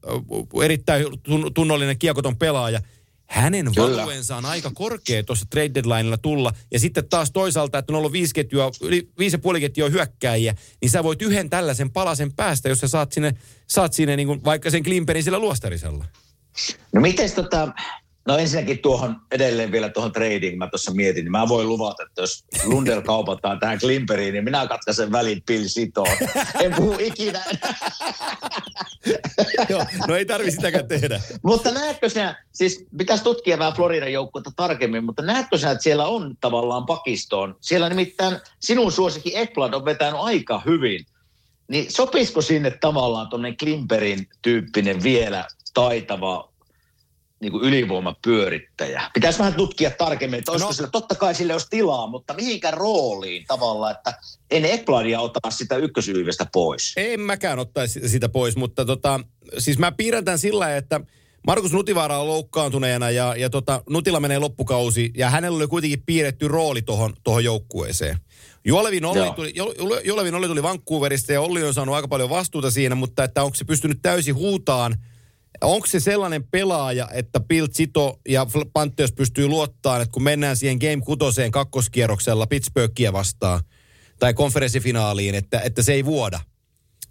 erittäin 0.63 1.05
tun- 1.05 1.51
tunnollinen 1.53 1.99
kiekoton 1.99 2.38
pelaaja. 2.38 2.82
Hänen 3.28 3.71
Kyllä. 3.76 3.97
valuensa 3.97 4.36
on 4.36 4.45
aika 4.45 4.71
korkea 4.73 5.23
tuossa 5.23 5.45
trade 5.49 5.73
deadlinella 5.73 6.17
tulla. 6.17 6.53
Ja 6.71 6.80
sitten 6.80 7.09
taas 7.09 7.32
toisaalta, 7.32 7.78
että 7.78 7.93
on 7.93 7.97
ollut 7.97 8.11
viisi, 8.11 8.34
ketjua, 8.34 8.71
yli 8.82 9.09
viisi 9.19 9.36
ja 9.36 9.39
puoli 9.39 9.59
ketjua 9.59 9.89
hyökkääjiä, 9.89 10.55
niin 10.82 10.89
sä 10.89 11.03
voit 11.03 11.21
yhden 11.21 11.49
tällaisen 11.49 11.91
palasen 11.91 12.34
päästä, 12.34 12.69
jos 12.69 12.80
sä 12.80 12.88
saat 12.88 13.11
sinne, 13.11 13.34
saat 13.67 13.93
sinne 13.93 14.15
niin 14.15 14.28
kuin 14.28 14.43
vaikka 14.43 14.69
sen 14.69 14.84
Klimperin 14.84 15.23
sillä 15.23 15.39
luostarisella. 15.39 16.05
No 16.93 17.01
miten 17.01 17.32
tota, 17.32 17.73
no 18.28 18.38
ensinnäkin 18.38 18.80
tuohon 18.80 19.21
edelleen 19.32 19.71
vielä 19.71 19.89
tuohon 19.89 20.11
trading, 20.11 20.57
mä 20.57 20.67
tuossa 20.67 20.91
mietin, 20.91 21.23
niin 21.23 21.32
mä 21.32 21.47
voin 21.47 21.69
luvata, 21.69 22.03
että 22.03 22.21
jos 22.21 22.45
Lundell 22.65 23.01
kaupataan 23.01 23.59
tähän 23.59 23.80
Klimperiin, 23.80 24.34
niin 24.34 24.43
minä 24.43 24.67
katkaisen 24.67 25.11
välin 25.11 25.43
Bill 25.43 25.67
Sitoon. 25.67 26.17
En 26.63 26.73
puhu 26.76 26.95
ikinä. 26.99 27.43
Joo, 29.69 29.86
no 30.07 30.15
ei 30.15 30.26
tarvi 30.26 30.51
sitäkään 30.51 30.88
tehdä. 30.88 31.21
mutta 31.43 31.71
näetkö 31.71 32.09
sinä, 32.09 32.45
siis 32.51 32.86
pitäisi 32.97 33.23
tutkia 33.23 33.59
vähän 33.59 33.73
Floridan 33.73 34.13
joukkuetta 34.13 34.51
tarkemmin, 34.55 35.03
mutta 35.03 35.21
näetkö 35.21 35.57
sinä, 35.57 35.71
että 35.71 35.84
siellä 35.84 36.05
on 36.05 36.38
tavallaan 36.41 36.86
pakistoon? 36.86 37.55
Siellä 37.61 37.89
nimittäin 37.89 38.39
sinun 38.59 38.91
suosikin 38.91 39.34
Ekblad 39.36 39.73
on 39.73 39.86
vetänyt 39.86 40.19
aika 40.19 40.61
hyvin. 40.65 41.05
Niin 41.67 41.91
sopisiko 41.91 42.41
sinne 42.41 42.71
tavallaan 42.71 43.28
tuonne 43.28 43.55
Klimperin 43.55 44.28
tyyppinen 44.41 45.03
vielä 45.03 45.47
taitava 45.73 46.55
niin 47.45 47.51
kuin 47.51 47.63
ylivoimapyörittäjä. 47.63 49.01
Pitäisi 49.13 49.39
vähän 49.39 49.53
tutkia 49.53 49.91
tarkemmin, 49.91 50.37
että 50.37 50.51
olisiko 50.51 50.69
No. 50.69 50.73
sillä, 50.73 50.89
totta 50.91 51.15
kai 51.15 51.35
sille 51.35 51.53
olisi 51.53 51.67
tilaa, 51.69 52.07
mutta 52.07 52.33
mihinkä 52.33 52.71
rooliin 52.71 53.45
tavallaan, 53.47 53.91
että 53.91 54.13
en 54.51 54.65
Ekbladia 54.65 55.19
ota 55.21 55.39
sitä 55.51 55.75
ykkösyyvestä 55.75 56.45
pois. 56.53 56.93
En 56.97 57.19
mäkään 57.19 57.59
ottaisi 57.59 58.09
sitä 58.09 58.29
pois, 58.29 58.55
mutta 58.55 58.85
tota, 58.85 59.19
siis 59.57 59.77
mä 59.77 59.91
piirrän 59.91 60.25
tämän 60.25 60.39
sillä 60.39 60.77
että 60.77 61.01
Markus 61.47 61.73
Nutivaara 61.73 62.17
on 62.17 62.27
loukkaantuneena 62.27 63.09
ja, 63.11 63.35
ja 63.35 63.49
tota, 63.49 63.83
Nutila 63.89 64.19
menee 64.19 64.39
loppukausi 64.39 65.11
ja 65.17 65.29
hänellä 65.29 65.57
oli 65.57 65.67
kuitenkin 65.67 66.03
piirretty 66.05 66.47
rooli 66.47 66.81
tuohon 66.81 67.13
tohon 67.23 67.43
joukkueeseen. 67.43 68.17
Juolevin 68.67 69.05
Olli, 69.05 69.19
Joo. 69.19 69.33
tuli, 69.33 69.53
Juolevin 70.03 70.35
Olli 70.35 70.47
tuli 70.47 70.63
Vancouverista 70.63 71.33
ja 71.33 71.41
Olli 71.41 71.63
on 71.63 71.73
saanut 71.73 71.95
aika 71.95 72.07
paljon 72.07 72.29
vastuuta 72.29 72.71
siinä, 72.71 72.95
mutta 72.95 73.23
että 73.23 73.43
onko 73.43 73.55
se 73.55 73.65
pystynyt 73.65 73.99
täysin 74.01 74.35
huutaan 74.35 74.95
Onko 75.62 75.88
se 75.88 75.99
sellainen 75.99 76.43
pelaaja, 76.43 77.08
että 77.12 77.39
Bill 77.39 77.68
Zito 77.68 78.20
ja 78.28 78.47
Panthers 78.74 79.12
pystyy 79.12 79.47
luottaa, 79.47 80.01
että 80.01 80.12
kun 80.12 80.24
mennään 80.24 80.58
siihen 80.58 80.78
Game 80.78 81.01
6 81.06 81.51
kakkoskierroksella 81.51 82.47
Pittsburghia 82.47 83.14
vastaan 83.14 83.62
tai 84.20 84.34
konferenssifinaaliin, 84.34 85.36
että, 85.36 85.60
että 85.60 85.82
se 85.82 85.93
ei 85.93 86.06
vuoda? 86.06 86.39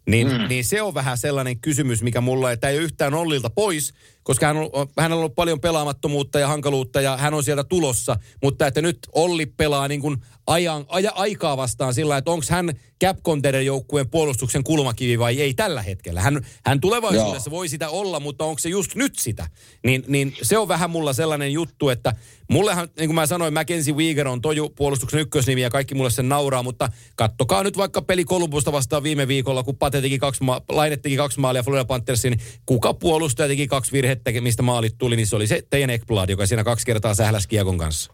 Niin, 0.06 0.32
mm. 0.32 0.48
niin 0.48 0.64
se 0.64 0.82
on 0.82 0.94
vähän 0.94 1.18
sellainen 1.18 1.60
kysymys, 1.60 2.02
mikä 2.02 2.20
mulla 2.20 2.50
ei 2.50 2.58
ole 2.62 2.74
yhtään 2.74 3.14
Ollilta 3.14 3.50
pois, 3.50 3.94
koska 4.24 4.46
hän 4.46 4.56
on, 4.56 4.88
hänellä 4.98 5.14
on 5.14 5.18
ollut 5.18 5.34
paljon 5.34 5.60
pelaamattomuutta 5.60 6.40
ja 6.40 6.48
hankaluutta 6.48 7.00
ja 7.00 7.16
hän 7.16 7.34
on 7.34 7.44
sieltä 7.44 7.64
tulossa. 7.64 8.16
Mutta 8.42 8.66
että 8.66 8.82
nyt 8.82 8.98
Olli 9.12 9.46
pelaa 9.46 9.88
niin 9.88 10.00
kuin 10.00 10.16
ajan, 10.46 10.84
aja, 10.88 11.12
aikaa 11.14 11.56
vastaan 11.56 11.94
sillä, 11.94 12.16
että 12.16 12.30
onko 12.30 12.44
hän 12.50 12.72
Cap 13.04 13.18
joukkueen 13.64 14.10
puolustuksen 14.10 14.64
kulmakivi 14.64 15.18
vai 15.18 15.40
ei 15.40 15.54
tällä 15.54 15.82
hetkellä. 15.82 16.20
Hän, 16.20 16.46
hän 16.64 16.80
tulevaisuudessa 16.80 17.50
voi 17.50 17.68
sitä 17.68 17.88
olla, 17.88 18.20
mutta 18.20 18.44
onko 18.44 18.58
se 18.58 18.68
just 18.68 18.94
nyt 18.94 19.18
sitä? 19.18 19.46
Niin, 19.84 20.04
niin 20.08 20.36
se 20.42 20.58
on 20.58 20.68
vähän 20.68 20.90
mulla 20.90 21.12
sellainen 21.12 21.52
juttu, 21.52 21.88
että 21.88 22.14
mullehan, 22.50 22.88
niin 22.98 23.08
kuin 23.08 23.14
mä 23.14 23.26
sanoin, 23.26 23.54
Mackenzie 23.54 23.94
Weegar 23.94 24.28
on 24.28 24.40
toju 24.40 24.68
puolustuksen 24.68 25.20
ykkösnimi 25.20 25.62
ja 25.62 25.70
kaikki 25.70 25.94
mulle 25.94 26.10
sen 26.10 26.28
nauraa, 26.28 26.62
mutta 26.62 26.88
kattokaa 27.16 27.62
nyt 27.62 27.76
vaikka 27.76 28.02
peli 28.02 28.24
Kolumbusta 28.24 28.72
vastaan 28.72 29.02
viime 29.02 29.28
viikolla, 29.28 29.62
kun 29.62 29.76
Pate 29.76 30.00
teki 30.00 30.18
kaksi, 30.18 30.44
ma- 30.44 30.62
Laine 30.68 30.96
teki 30.96 31.16
kaksi 31.16 31.40
maalia 31.40 31.62
Florida 31.62 31.84
Panthersin, 31.84 32.30
niin 32.30 32.40
kuka 32.66 32.94
puolustaja 32.94 33.48
teki 33.48 33.66
kaksi 33.66 33.92
virhettä, 34.14 34.40
mistä 34.40 34.62
maalit 34.62 34.98
tuli, 34.98 35.16
niin 35.16 35.26
se 35.26 35.36
oli 35.36 35.46
se 35.46 35.62
teidän 35.70 35.90
Ekblad, 35.90 36.28
joka 36.28 36.46
siinä 36.46 36.64
kaksi 36.64 36.86
kertaa 36.86 37.14
sähläsi 37.14 37.48
kiekon 37.48 37.78
kanssa. 37.78 38.12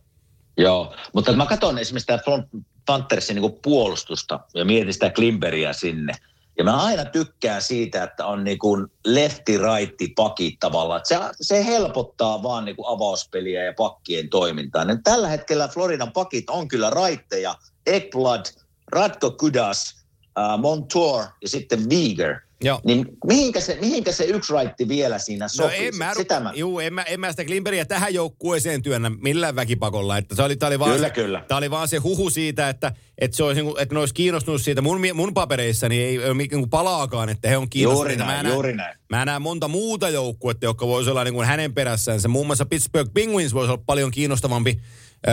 Joo, 0.57 0.95
mutta 1.15 1.33
mä 1.33 1.47
katson 1.47 1.79
esimerkiksi 1.79 2.13
Front 2.25 2.47
Panthersin 2.87 3.37
niin 3.37 3.59
puolustusta 3.63 4.41
ja 4.55 4.65
mietin 4.65 4.93
sitä 4.93 5.11
Klimperiä 5.11 5.73
sinne. 5.73 6.13
Ja 6.59 6.65
mä 6.65 6.83
aina 6.83 7.05
tykkään 7.05 7.63
siitä, 7.63 8.03
että 8.03 8.27
on 8.27 8.45
niin 8.45 8.59
kuin 8.59 8.87
lefti 9.07 9.59
righti 9.59 10.13
pakit 10.17 10.55
tavallaan. 10.61 11.01
Se, 11.05 11.19
se 11.41 11.65
helpottaa 11.65 12.43
vaan 12.43 12.65
niin 12.65 12.77
kuin 12.77 12.89
avauspeliä 12.89 13.65
ja 13.65 13.73
pakkien 13.77 14.29
toimintaa. 14.29 14.85
Ja 14.85 14.99
tällä 15.05 15.29
hetkellä 15.29 15.69
Floridan 15.69 16.13
pakit 16.13 16.51
on 16.51 16.69
kyllä 16.69 16.91
raitteja. 16.91 17.55
Ekblad, 17.87 18.47
Radko 18.93 19.31
Kudas, 19.31 20.05
äh, 20.39 20.59
Montour 20.59 21.25
ja 21.43 21.49
sitten 21.49 21.89
Viger. 21.89 22.41
Joo. 22.65 22.81
Niin 22.85 23.07
mihinkä 23.27 23.61
se, 23.61 23.79
mihinkä 23.81 24.13
se 24.13 24.25
yksi 24.25 24.53
raitti 24.53 24.89
vielä 24.89 25.19
siinä 25.19 25.45
No 25.45 25.49
sopii? 25.49 25.87
en 25.87 25.97
mä, 25.97 26.13
Sitä 26.17 26.41
mä, 26.41 26.53
juu, 26.55 26.81
en 26.81 26.95
mä, 26.95 27.03
en 27.03 27.21
mä 27.21 27.31
sitä 27.31 27.45
Klimperiä 27.45 27.85
tähän 27.85 28.15
joukkueeseen 28.15 28.83
työnnä 28.83 29.11
millään 29.11 29.57
väkipakolla. 29.57 30.19
Että 30.19 30.35
se 30.35 30.43
oli, 30.43 30.57
tää 30.57 30.67
oli 30.67 30.79
vaan 30.79 30.93
Kyllä, 30.93 31.09
se, 31.09 31.15
kyllä. 31.15 31.45
Tää 31.49 31.59
oli 31.59 31.71
vaan 31.71 31.89
se 31.89 31.97
huhu 31.97 32.31
siitä, 32.31 32.69
että, 32.69 32.93
että, 33.19 33.37
se 33.37 33.43
olisi, 33.45 33.63
niinku- 33.63 33.79
että 33.79 33.95
ne 33.95 33.99
olisi 34.01 34.15
kiinnostunut 34.15 34.63
siitä. 34.63 34.83
Mun, 34.83 35.01
mun 35.15 35.35
papereissani 35.35 36.03
ei 36.03 36.19
ole 36.19 36.35
niinku 36.35 36.67
palaakaan, 36.67 37.29
että 37.29 37.49
he 37.49 37.57
on 37.57 37.71
kiinnostuneita. 37.71 38.23
Juuri 38.23 38.33
näin, 38.33 38.39
mä 38.39 38.43
näen, 38.43 38.55
juuri 38.55 38.73
näin. 38.73 38.99
Mä 39.11 39.25
näen 39.25 39.43
monta 39.43 39.69
muuta 39.69 40.09
joukkuetta, 40.09 40.65
jotka 40.65 40.87
voisi 40.87 41.11
olla 41.11 41.25
niin 41.25 41.35
kuin 41.35 41.47
hänen 41.47 41.75
perässänsä. 41.75 42.29
Muun 42.29 42.47
muassa 42.47 42.67
Pittsburgh 42.67 43.13
Penguins 43.15 43.55
voisi 43.55 43.73
olla 43.73 43.83
paljon 43.87 44.11
kiinnostavampi 44.11 44.81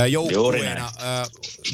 joukkueena 0.10 0.92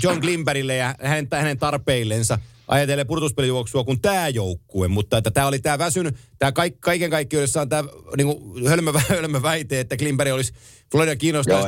John 0.04 0.20
Glimberille 0.20 0.76
ja 0.76 0.96
hänen, 1.02 1.28
hänen 1.32 1.58
tarpeillensa 1.58 2.40
ajatellen 2.68 3.08
pudotuspelijuoksua 3.08 3.84
kuin 3.84 4.02
tämä 4.02 4.30
joukkue, 4.30 4.88
mutta 4.88 5.18
että 5.18 5.32
tämä 5.32 5.48
oli 5.48 5.60
tämä 5.60 5.78
väsyn, 5.78 6.18
tämä 6.40 6.52
kaik, 6.52 6.80
kaiken 6.80 7.10
kaikkiudessaan 7.10 7.70
tämä 7.70 7.90
niinku, 8.18 8.60
hölmö, 8.68 8.92
hölmö 9.10 9.42
väite, 9.42 9.80
että 9.80 9.98
Klimberi 9.98 10.32
olisi 10.32 10.54
Florida 10.92 11.16
kiinnostaa 11.16 11.66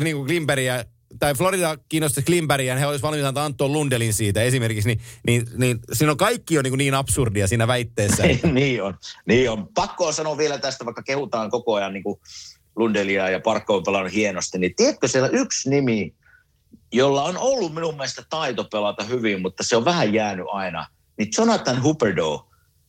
niinku 0.00 0.24
Klimberiä 0.24 0.84
tai 1.18 1.34
Florida 1.34 1.76
kiinnostaisi 1.88 2.26
Klimberiä, 2.26 2.74
ja 2.74 2.78
he 2.78 2.86
olisivat 2.86 3.02
valmiita 3.02 3.28
antaa 3.28 3.44
Anton 3.44 3.72
Lundelin 3.72 4.14
siitä 4.14 4.42
esimerkiksi, 4.42 4.88
niin, 4.88 5.00
niin, 5.26 5.46
niin 5.56 5.78
siinä 5.92 6.10
on 6.10 6.16
kaikki 6.16 6.58
on 6.58 6.64
niin, 6.64 6.78
niin 6.78 6.94
absurdia 6.94 7.46
siinä 7.46 7.66
väitteessä. 7.66 8.22
niin 8.52 8.82
on, 8.82 8.94
niin 9.26 9.50
on. 9.50 9.68
Pakko 9.74 10.06
on 10.06 10.14
sanoa 10.14 10.38
vielä 10.38 10.58
tästä, 10.58 10.84
vaikka 10.84 11.02
kehutaan 11.02 11.50
koko 11.50 11.74
ajan 11.74 11.92
niin 11.92 12.02
kuin 12.02 12.20
Lundelia 12.76 13.30
ja 13.30 13.40
Parkko 13.40 13.76
on 13.76 13.82
pelannut 13.82 14.12
hienosti, 14.12 14.58
niin 14.58 14.74
tiedätkö 14.76 15.08
siellä 15.08 15.28
yksi 15.28 15.70
nimi, 15.70 16.14
jolla 16.96 17.22
on 17.22 17.38
ollut 17.38 17.74
minun 17.74 17.94
mielestä 17.94 18.22
taito 18.30 18.64
pelata 18.64 19.04
hyvin, 19.04 19.42
mutta 19.42 19.62
se 19.62 19.76
on 19.76 19.84
vähän 19.84 20.14
jäänyt 20.14 20.46
aina, 20.52 20.86
niin 21.18 21.28
Jonathan 21.38 21.82
Huberdeau 21.82 22.40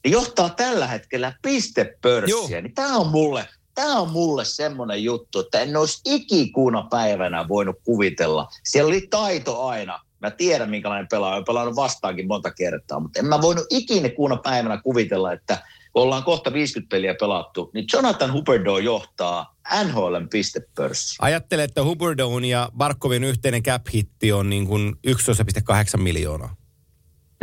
niin 0.03 0.11
johtaa 0.11 0.49
tällä 0.49 0.87
hetkellä 0.87 1.33
pistepörssiä. 1.41 2.61
Niin 2.61 2.73
tämä 2.75 2.97
on 2.97 3.07
mulle, 3.07 3.47
tämä 3.75 3.99
on 3.99 4.09
mulle 4.09 4.45
semmoinen 4.45 5.03
juttu, 5.03 5.39
että 5.39 5.59
en 5.59 5.75
olisi 5.75 6.01
ikikuuna 6.05 6.87
päivänä 6.89 7.47
voinut 7.47 7.75
kuvitella. 7.83 8.47
Siellä 8.63 8.87
oli 8.87 9.07
taito 9.09 9.65
aina. 9.65 9.99
Mä 10.19 10.31
tiedän, 10.31 10.69
minkälainen 10.69 11.07
pelaaja. 11.11 11.33
Olen 11.33 11.45
pelannut 11.45 11.75
vastaankin 11.75 12.27
monta 12.27 12.51
kertaa, 12.51 12.99
mutta 12.99 13.19
en 13.19 13.25
mä 13.25 13.41
voinut 13.41 13.65
ikinä 13.69 14.09
kuuna 14.09 14.37
päivänä 14.37 14.81
kuvitella, 14.81 15.33
että 15.33 15.63
kun 15.95 16.03
ollaan 16.03 16.23
kohta 16.23 16.53
50 16.53 16.89
peliä 16.89 17.15
pelattu, 17.19 17.71
niin 17.73 17.85
Jonathan 17.93 18.33
Huberdeau 18.33 18.77
johtaa 18.77 19.55
NHLn 19.83 20.27
pistepörssi. 20.29 21.15
Ajattele, 21.19 21.63
että 21.63 21.83
Huberdeaun 21.83 22.45
ja 22.45 22.69
Barkovin 22.77 23.23
yhteinen 23.23 23.63
cap-hitti 23.63 24.31
on 24.31 24.49
niin 24.49 24.67
kuin 24.67 24.95
11,8 25.07 25.97
miljoonaa. 25.97 26.55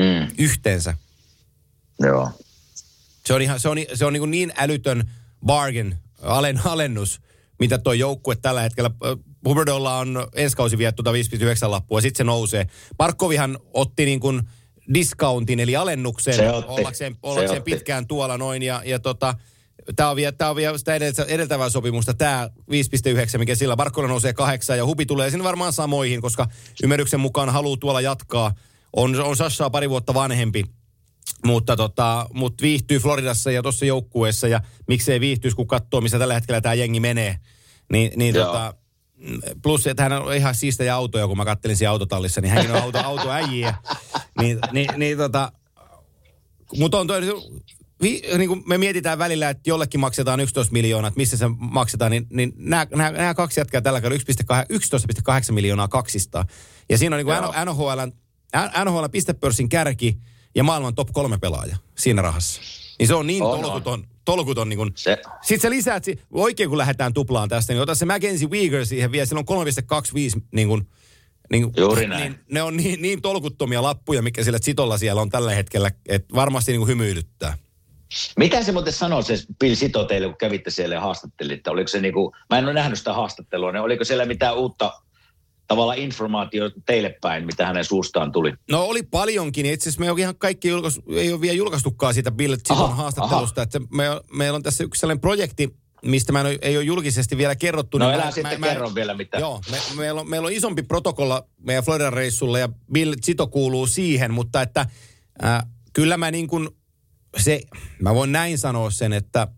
Mm, 0.00 0.34
Yhteensä. 0.38 0.94
joo. 2.00 2.30
Se 3.26 3.34
on, 3.34 3.42
ihan, 3.42 3.60
se 3.60 3.68
on, 3.68 3.78
se 3.94 4.04
on 4.04 4.12
niin, 4.12 4.20
kuin 4.20 4.30
niin 4.30 4.52
älytön 4.56 5.10
bargain, 5.46 5.96
alen, 6.22 6.60
alennus, 6.64 7.20
mitä 7.58 7.78
tuo 7.78 7.92
joukkue 7.92 8.36
tällä 8.36 8.62
hetkellä. 8.62 8.90
Huberdeaulla 9.48 9.98
on 9.98 10.26
ensi 10.34 10.56
kausi 10.56 10.78
viettu 10.78 11.02
5,9 11.02 11.70
lappua, 11.70 12.00
sitten 12.00 12.18
se 12.18 12.24
nousee. 12.24 12.66
Barkovihan 12.96 13.58
otti 13.74 14.04
niin 14.04 14.20
kuin 14.20 14.42
discountin, 14.94 15.60
eli 15.60 15.76
alennuksen, 15.76 16.34
Se 16.34 16.50
otti. 16.50 16.72
ollakseen, 16.72 17.12
Se 17.12 17.18
ollakseen 17.22 17.58
otti. 17.60 17.70
pitkään 17.70 18.06
tuolla 18.06 18.38
noin. 18.38 18.62
Ja, 18.62 18.82
ja 18.84 18.98
tota, 18.98 19.34
tämä 19.96 20.10
on 20.10 20.16
vielä, 20.16 20.32
tää 20.32 20.50
on 20.50 20.56
vielä 20.56 20.78
sitä 20.78 20.94
edeltä- 20.94 21.24
edeltävää 21.28 21.70
sopimusta, 21.70 22.14
tämä 22.14 22.48
5,9, 22.70 23.38
mikä 23.38 23.54
sillä 23.54 23.76
Barkolla 23.76 24.08
nousee 24.08 24.32
kahdeksan, 24.32 24.78
ja 24.78 24.86
Hubi 24.86 25.06
tulee 25.06 25.30
sinne 25.30 25.44
varmaan 25.44 25.72
samoihin, 25.72 26.20
koska 26.20 26.46
ymmärryksen 26.82 27.20
mukaan 27.20 27.50
haluaa 27.50 27.76
tuolla 27.76 28.00
jatkaa. 28.00 28.54
On, 28.96 29.20
on 29.20 29.36
Sashaa 29.36 29.70
pari 29.70 29.90
vuotta 29.90 30.14
vanhempi, 30.14 30.64
mutta 31.46 31.76
tota, 31.76 32.26
mut 32.34 32.62
viihtyy 32.62 32.98
Floridassa 32.98 33.50
ja 33.50 33.62
tuossa 33.62 33.84
joukkueessa 33.84 34.48
ja 34.48 34.60
miksei 34.88 35.20
viihtyisi, 35.20 35.56
kun 35.56 35.66
katsoo, 35.66 36.00
missä 36.00 36.18
tällä 36.18 36.34
hetkellä 36.34 36.60
tämä 36.60 36.74
jengi 36.74 37.00
menee. 37.00 37.36
Niin, 37.92 38.12
niin 38.16 38.34
Joo. 38.34 38.46
tota, 38.46 38.74
plus, 39.62 39.86
että 39.86 40.02
hän 40.02 40.12
on 40.12 40.34
ihan 40.34 40.54
siistejä 40.54 40.94
autoja, 40.94 41.26
kun 41.26 41.36
mä 41.36 41.44
kattelin 41.44 41.76
siinä 41.76 41.90
autotallissa, 41.90 42.40
niin 42.40 42.52
hänkin 42.52 42.72
on 42.72 42.82
auto, 42.82 42.98
autoäjiä. 43.04 43.74
Niin, 44.40 44.58
niin, 44.72 44.88
niin 44.96 45.18
tota, 45.18 45.52
mutta 46.78 46.98
on 46.98 47.06
toi, 47.06 47.20
vi, 48.02 48.22
niin 48.38 48.48
kuin 48.48 48.62
me 48.66 48.78
mietitään 48.78 49.18
välillä, 49.18 49.50
että 49.50 49.70
jollekin 49.70 50.00
maksetaan 50.00 50.40
11 50.40 50.72
miljoonaa, 50.72 51.08
että 51.08 51.20
missä 51.20 51.36
se 51.36 51.46
maksetaan, 51.58 52.10
niin, 52.10 52.26
niin 52.30 52.52
nämä, 52.56 52.86
nämä, 52.94 53.10
nämä 53.10 53.34
kaksi 53.34 53.60
jätkää 53.60 53.80
tällä 53.80 54.00
kerralla 54.00 54.22
1,8 54.54 55.42
11,8 55.48 55.52
miljoonaa 55.52 55.88
kaksista. 55.88 56.44
Ja 56.90 56.98
siinä 56.98 57.16
on 57.16 57.18
niin 57.18 57.26
kuin 57.26 57.66
NHL, 57.66 58.00
NHL 58.84 59.04
pistepörssin 59.12 59.68
kärki 59.68 60.18
ja 60.54 60.64
maailman 60.64 60.94
top 60.94 61.08
kolme 61.12 61.38
pelaaja 61.38 61.76
siinä 61.98 62.22
rahassa. 62.22 62.60
Niin 62.98 63.06
se 63.06 63.14
on 63.14 63.26
niin 63.26 63.42
On, 63.42 63.60
tolkuton, 63.60 64.06
tolkuton 64.24 64.68
niin 64.68 64.76
kuin, 64.76 64.92
Se, 64.94 65.22
sitten 65.42 65.60
sä 65.60 65.70
lisäät, 65.70 66.04
oikein 66.30 66.68
kun 66.68 66.78
lähdetään 66.78 67.14
tuplaan 67.14 67.48
tästä, 67.48 67.72
niin 67.72 67.80
ota 67.80 67.94
se 67.94 68.04
Mackenzie 68.04 68.48
Weegar 68.48 68.86
siihen 68.86 69.12
vielä, 69.12 69.26
sillä 69.26 69.42
on 69.48 69.66
3,25 70.36 70.40
niin 70.52 70.68
kuin, 70.68 70.88
niin, 71.50 71.62
kuin- 71.62 71.74
Juuri 71.76 72.06
näin. 72.06 72.32
Niin, 72.32 72.40
ne 72.50 72.62
on 72.62 72.76
niin, 72.76 73.02
niin 73.02 73.22
tolkuttomia 73.22 73.82
lappuja, 73.82 74.22
mikä 74.22 74.44
sillä 74.44 74.58
sitolla 74.62 74.98
siellä 74.98 75.22
on 75.22 75.30
tällä 75.30 75.54
hetkellä, 75.54 75.90
että 76.08 76.34
varmasti 76.34 76.72
niin 76.72 76.80
kuin 76.80 76.88
hymyilyttää. 76.88 77.58
mitä 78.36 78.62
se 78.62 78.72
muuten 78.72 78.92
sanoi 78.92 79.22
se 79.22 79.38
Bill 79.58 79.74
Sito 79.74 80.04
teille, 80.04 80.26
kun 80.26 80.36
kävitte 80.38 80.70
siellä 80.70 80.94
ja 80.94 81.00
haastattelitte? 81.00 81.70
Oliko 81.70 81.88
se 81.88 82.00
niinku, 82.00 82.34
mä 82.50 82.58
en 82.58 82.64
ole 82.64 82.72
nähnyt 82.72 82.98
sitä 82.98 83.12
haastattelua, 83.12 83.72
niin 83.72 83.82
oliko 83.82 84.04
siellä 84.04 84.26
mitään 84.26 84.56
uutta 84.56 84.92
tavalla 85.72 85.94
informaatiota 85.94 86.80
teille 86.86 87.16
päin, 87.20 87.46
mitä 87.46 87.66
hänen 87.66 87.84
suustaan 87.84 88.32
tuli? 88.32 88.52
No 88.70 88.82
oli 88.84 89.02
paljonkin. 89.02 89.66
Itse 89.66 89.82
asiassa 89.88 90.00
me 90.00 90.06
ei 90.06 90.10
ole 90.10 90.20
ihan 90.20 90.36
kaikki 90.36 90.68
julkais, 90.68 91.00
ei 91.14 91.32
ole 91.32 91.40
vielä 91.40 91.56
julkaistukaan 91.56 92.14
siitä 92.14 92.30
Bill 92.30 92.54
Chiton 92.56 92.76
Aha, 92.84 92.94
haastattelusta. 92.94 93.62
Että 93.62 93.80
me, 93.92 94.04
meillä 94.32 94.56
on 94.56 94.62
tässä 94.62 94.84
yksi 94.84 95.00
sellainen 95.00 95.20
projekti, 95.20 95.74
mistä 96.04 96.32
mä 96.32 96.40
en, 96.40 96.46
ole- 96.46 96.58
ei 96.62 96.76
ole 96.76 96.84
julkisesti 96.84 97.36
vielä 97.36 97.56
kerrottu. 97.56 97.98
No 97.98 98.04
niin 98.06 98.14
elää 98.14 98.26
mä- 98.26 98.32
sitten 98.32 98.60
mä- 98.60 98.66
kerro 98.68 98.94
vielä 98.94 99.14
mitä. 99.14 99.38
Joo, 99.38 99.60
me, 99.70 99.76
meillä, 99.96 100.20
on, 100.20 100.30
meillä 100.30 100.46
on 100.46 100.52
isompi 100.52 100.82
protokolla 100.82 101.46
meidän 101.60 101.84
Floridan 101.84 102.12
reissulla 102.12 102.58
ja 102.58 102.68
Bill 102.92 103.14
Chito 103.24 103.46
kuuluu 103.46 103.86
siihen, 103.86 104.32
mutta 104.32 104.62
että 104.62 104.86
äh, 105.44 105.62
kyllä 105.92 106.16
mä 106.16 106.30
niin 106.30 106.46
kuin 106.48 106.68
se, 107.36 107.60
mä 108.00 108.14
voin 108.14 108.32
näin 108.32 108.58
sanoa 108.58 108.90
sen, 108.90 109.12
että 109.12 109.48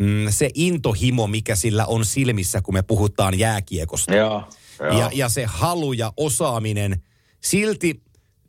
mm, 0.00 0.26
se 0.30 0.50
intohimo, 0.54 1.26
mikä 1.26 1.56
sillä 1.56 1.86
on 1.86 2.04
silmissä, 2.04 2.62
kun 2.62 2.74
me 2.74 2.82
puhutaan 2.82 3.38
jääkiekosta. 3.38 4.14
Joo, 4.14 4.42
joo. 4.80 4.98
Ja, 4.98 5.10
ja 5.14 5.28
se 5.28 5.44
halu 5.44 5.92
ja 5.92 6.12
osaaminen, 6.16 7.02
silti 7.42 8.02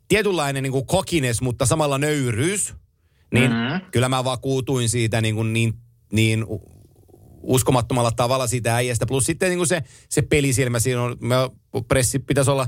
tietynlainen 0.08 0.62
niin 0.62 0.72
kuin 0.72 0.86
kokines, 0.86 1.40
mutta 1.40 1.66
samalla 1.66 1.98
nöyryys, 1.98 2.74
niin 3.32 3.50
Mhm. 3.50 3.60
mm-hmm. 3.60 3.80
kyllä 3.90 4.08
mä 4.08 4.24
vakuutuin 4.24 4.88
siitä 4.88 5.20
niin, 5.20 5.34
kuin 5.34 5.52
niin, 5.52 5.74
niin 6.12 6.46
uskomattomalla 7.42 8.10
tavalla 8.10 8.46
siitä 8.46 8.74
äijästä. 8.76 9.06
Plus 9.06 9.24
sitten 9.24 9.48
niin 9.48 9.58
kuin 9.58 9.66
se, 9.68 9.82
se 10.08 10.22
pelisilmä, 10.22 10.78
siinä 10.78 11.02
on, 11.02 11.16
pressi 11.88 12.18
pitäisi 12.18 12.50
olla 12.50 12.66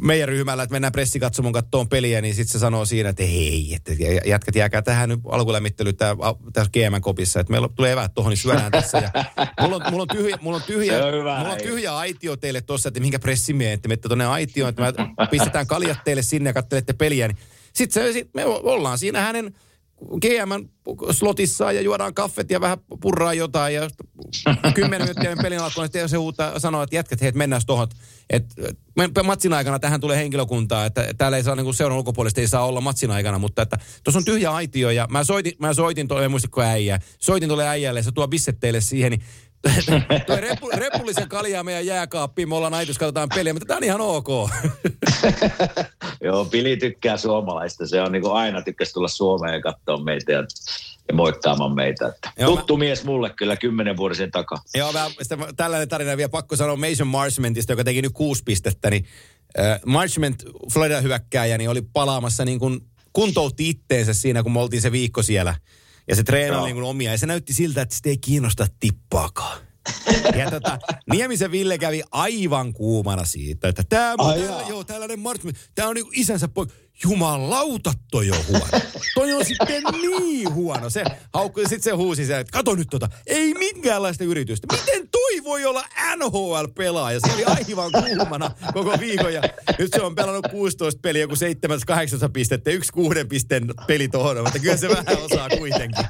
meidän 0.00 0.28
ryhmällä, 0.28 0.62
että 0.62 0.72
mennään 0.72 0.92
pressikatsomon 0.92 1.52
kattoon 1.52 1.88
peliä, 1.88 2.20
niin 2.20 2.34
sitten 2.34 2.52
se 2.52 2.58
sanoo 2.58 2.84
siinä, 2.84 3.08
että 3.08 3.22
hei, 3.22 3.74
että 3.74 3.92
jätkät 4.24 4.54
jääkää 4.54 4.82
tähän 4.82 5.08
nyt 5.08 5.20
alkulämmittelyyn 5.28 5.96
tää, 5.96 6.16
tässä 6.52 6.70
GM-kopissa, 6.72 7.40
että 7.40 7.50
meillä 7.50 7.68
tulee 7.68 7.92
eväät 7.92 8.14
tuohon, 8.14 8.30
niin 8.30 8.38
syödään 8.38 8.72
tässä. 8.72 8.98
Ja 8.98 9.10
mulla, 9.60 9.76
on, 9.76 9.82
mulla, 9.90 10.02
on 10.02 10.08
tyhjä, 10.16 10.38
mulla 10.40 10.56
on 10.56 10.62
tyhjä, 10.62 10.94
mulla 11.12 11.52
on 11.52 11.58
tyhjä 11.62 11.96
aitio 11.96 12.36
teille 12.36 12.60
tuossa, 12.60 12.88
että 12.88 13.00
minkä 13.00 13.18
pressi 13.18 13.52
menee, 13.52 13.72
että 13.72 13.88
menette 13.88 14.08
tuonne 14.08 14.26
aitioon, 14.26 14.68
että 14.68 14.82
me 14.82 15.26
pistetään 15.30 15.66
kaljat 15.66 15.98
teille 16.04 16.22
sinne 16.22 16.50
ja 16.50 16.54
kattelette 16.54 16.92
peliä. 16.92 17.28
Niin 17.28 17.38
sitten 17.72 18.02
se, 18.02 18.12
sit 18.12 18.34
me 18.34 18.44
ollaan 18.44 18.98
siinä 18.98 19.20
hänen 19.20 19.54
GM 20.20 20.68
slotissaan 21.10 21.74
ja 21.76 21.80
juodaan 21.80 22.14
kaffet 22.14 22.50
ja 22.50 22.60
vähän 22.60 22.78
purraa 23.00 23.34
jotain 23.34 23.74
ja 23.74 23.90
kymmenen 24.74 25.08
minuuttia 25.08 25.42
pelin 25.42 25.60
alkuun, 25.60 25.86
sitten 25.86 26.08
se 26.08 26.16
huutaa, 26.16 26.58
sanoo, 26.58 26.82
että 26.82 26.96
jätkät, 26.96 27.20
hei, 27.20 27.32
mennään 27.32 27.62
me- 28.96 29.22
matsin 29.22 29.52
aikana 29.52 29.78
tähän 29.78 30.00
tulee 30.00 30.16
henkilökuntaa, 30.16 30.86
että 30.86 31.14
täällä 31.18 31.36
ei 31.36 31.42
saa 31.42 31.54
niin 31.54 31.74
seuran 31.74 31.98
ulkopuolesta 31.98 32.40
ei 32.40 32.48
saa 32.48 32.66
olla 32.66 32.80
matsin 32.80 33.10
aikana, 33.10 33.38
mutta 33.38 33.62
että 33.62 33.78
tuossa 34.04 34.18
on 34.18 34.24
tyhjä 34.24 34.50
aitio 34.50 34.90
ja 34.90 35.06
mä 35.10 35.24
soitin, 35.24 35.52
mä 35.58 35.74
soitin 35.74 36.08
tuolle, 36.08 36.24
en 36.24 36.30
muistatko 36.30 36.62
äijää, 36.62 37.00
soitin 37.18 37.48
tuolle 37.48 37.68
äijälle, 37.68 38.02
se 38.02 38.12
tuo 38.12 38.28
bisset 38.28 38.60
siihen, 38.80 39.10
niin 39.10 39.22
Toi 40.26 40.40
repu, 40.40 40.70
repullisen 40.74 41.28
kaljaa 41.28 41.62
meidän 41.62 41.86
jääkaappiin, 41.86 42.48
me 42.48 42.54
ollaan 42.54 42.74
aitus, 42.74 42.98
katsotaan 42.98 43.28
peliä, 43.34 43.52
mutta 43.52 43.66
tää 43.66 43.76
on 43.76 43.84
ihan 43.84 44.00
ok. 44.00 44.28
Joo, 46.24 46.44
Pili 46.44 46.76
tykkää 46.76 47.16
suomalaista. 47.16 47.86
Se 47.86 48.02
on 48.02 48.12
niin 48.12 48.22
kuin 48.22 48.34
aina 48.34 48.62
tykkäsi 48.62 48.92
tulla 48.92 49.08
Suomeen 49.08 49.54
ja 49.54 49.60
katsoa 49.60 50.04
meitä 50.04 50.32
ja, 50.32 50.44
ja 51.08 51.14
moikkaamaan 51.14 51.74
meitä. 51.74 52.06
Että 52.06 52.32
Joo, 52.38 52.56
tuttu 52.56 52.76
mies 52.76 53.04
mulle 53.04 53.30
kyllä 53.30 53.56
kymmenen 53.56 53.96
vuoden 53.96 54.16
sen 54.16 54.30
takaa. 54.30 54.58
Joo, 54.74 54.92
mä, 54.92 55.10
sitä, 55.22 55.38
tällainen 55.56 55.88
tarina 55.88 56.16
vielä 56.16 56.28
pakko 56.28 56.56
sanoa 56.56 56.76
Mason 56.76 57.06
Marshmentista, 57.06 57.72
joka 57.72 57.84
teki 57.84 58.02
nyt 58.02 58.12
kuusi 58.12 58.42
pistettä, 58.44 58.90
niin 58.90 59.04
äh, 59.58 59.80
Marshment, 59.86 60.44
Florida 60.72 61.00
hyökkääjä, 61.00 61.58
niin 61.58 61.70
oli 61.70 61.82
palaamassa 61.82 62.44
niin 62.44 62.58
kuin 62.58 62.80
kuntoutti 63.12 63.68
itteensä 63.68 64.14
siinä, 64.14 64.42
kun 64.42 64.52
me 64.52 64.60
oltiin 64.60 64.82
se 64.82 64.92
viikko 64.92 65.22
siellä. 65.22 65.54
Ja 66.08 66.16
se 66.16 66.22
treenasi 66.22 66.58
Joo. 66.58 66.64
niin 66.64 66.74
kuin 66.74 66.84
omia. 66.84 67.10
Ja 67.10 67.18
se 67.18 67.26
näytti 67.26 67.52
siltä, 67.52 67.82
että 67.82 67.94
sitä 67.94 68.08
ei 68.08 68.18
kiinnosta 68.18 68.66
tippaakaan. 68.80 69.58
Ja 70.36 70.50
tota, 70.50 70.78
Niemisen 71.12 71.50
Ville 71.50 71.78
kävi 71.78 72.02
aivan 72.10 72.72
kuumana 72.72 73.24
siitä, 73.24 73.68
että 73.68 73.82
tämä 73.88 74.14
täällä, 74.16 74.44
jaa. 74.44 74.68
joo, 74.68 74.84
tällainen 74.84 75.20
Marshment, 75.20 75.56
tämä 75.74 75.88
on 75.88 75.94
niinku 75.94 76.10
isänsä 76.14 76.48
poika. 76.48 76.72
Jumalauta, 77.02 77.92
toi 78.10 78.30
on 78.30 78.38
huono. 78.48 78.66
toi 79.14 79.32
on 79.32 79.44
sitten 79.44 79.82
niin 80.02 80.54
huono. 80.54 80.90
Se 80.90 81.04
haukkui, 81.34 81.62
sitten 81.62 81.82
se 81.82 81.90
huusi 81.90 82.26
se, 82.26 82.38
että 82.38 82.52
kato 82.52 82.74
nyt 82.74 82.88
tota, 82.90 83.08
ei 83.26 83.54
minkäänlaista 83.54 84.24
yritystä. 84.24 84.66
Miten 84.72 85.08
toi 85.08 85.44
voi 85.44 85.64
olla 85.64 85.84
NHL-pelaaja? 86.16 87.20
Se 87.20 87.34
oli 87.34 87.44
aivan 87.44 87.92
kuumana 87.92 88.50
koko 88.74 88.96
viikon 89.00 89.34
ja 89.34 89.42
nyt 89.78 89.90
se 89.96 90.02
on 90.02 90.14
pelannut 90.14 90.46
16 90.50 91.00
peliä, 91.02 91.22
joku 91.22 91.34
7-8 91.34 91.38
pistettä, 92.32 92.70
yksi 92.70 92.92
kuuden 92.92 93.28
pisteen 93.28 93.66
peli 93.86 94.08
tohon, 94.08 94.36
mutta 94.42 94.58
kyllä 94.58 94.76
se 94.76 94.88
vähän 94.88 95.18
osaa 95.22 95.48
kuitenkin. 95.58 96.04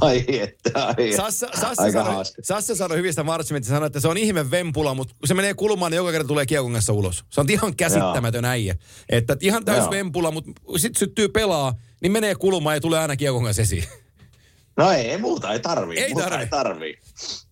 Ai 0.00 0.24
että, 0.28 0.70
ai 0.86 1.12
Sassa, 1.16 1.48
Sassa, 1.60 1.82
Aika 1.82 2.04
sanoi. 2.04 2.24
Sassa 2.42 2.76
sanoi 2.76 2.98
hyvistä 2.98 3.22
Marchmentista, 3.22 3.74
sanoi, 3.74 3.86
että 3.86 4.00
se 4.00 4.08
on 4.08 4.16
ihme 4.16 4.50
vempula, 4.50 4.94
mutta 4.94 5.14
kun 5.14 5.28
se 5.28 5.34
menee 5.34 5.54
kulmaan, 5.54 5.92
niin 5.92 5.96
joka 5.96 6.12
kerta 6.12 6.28
tulee 6.28 6.46
kiekon 6.46 6.76
ulos. 6.92 7.24
Se 7.30 7.40
on 7.40 7.50
ihan 7.50 7.76
käsittämätön 7.76 8.44
äijä. 8.44 8.76
Että 9.08 9.36
ihan 9.40 9.64
täys 9.66 9.82
Joo. 9.82 9.90
vempula, 9.90 10.30
mutta 10.30 10.50
sitten 10.76 10.98
syttyy 10.98 11.28
pelaa, 11.28 11.74
niin 12.00 12.12
menee 12.12 12.34
kulmaan 12.34 12.76
ja 12.76 12.80
tulee 12.80 13.00
aina 13.00 13.16
kiekon 13.16 13.44
kanssa 13.44 13.62
esiin. 13.62 13.84
No 14.76 14.90
ei, 14.90 15.18
muuta 15.18 15.52
ei 15.52 15.60
tarvii. 15.60 15.98
Ei 15.98 16.12
muuta 16.12 16.24
tarvii. 16.24 16.44
Ei 16.44 16.50
tarvii. 16.50 16.98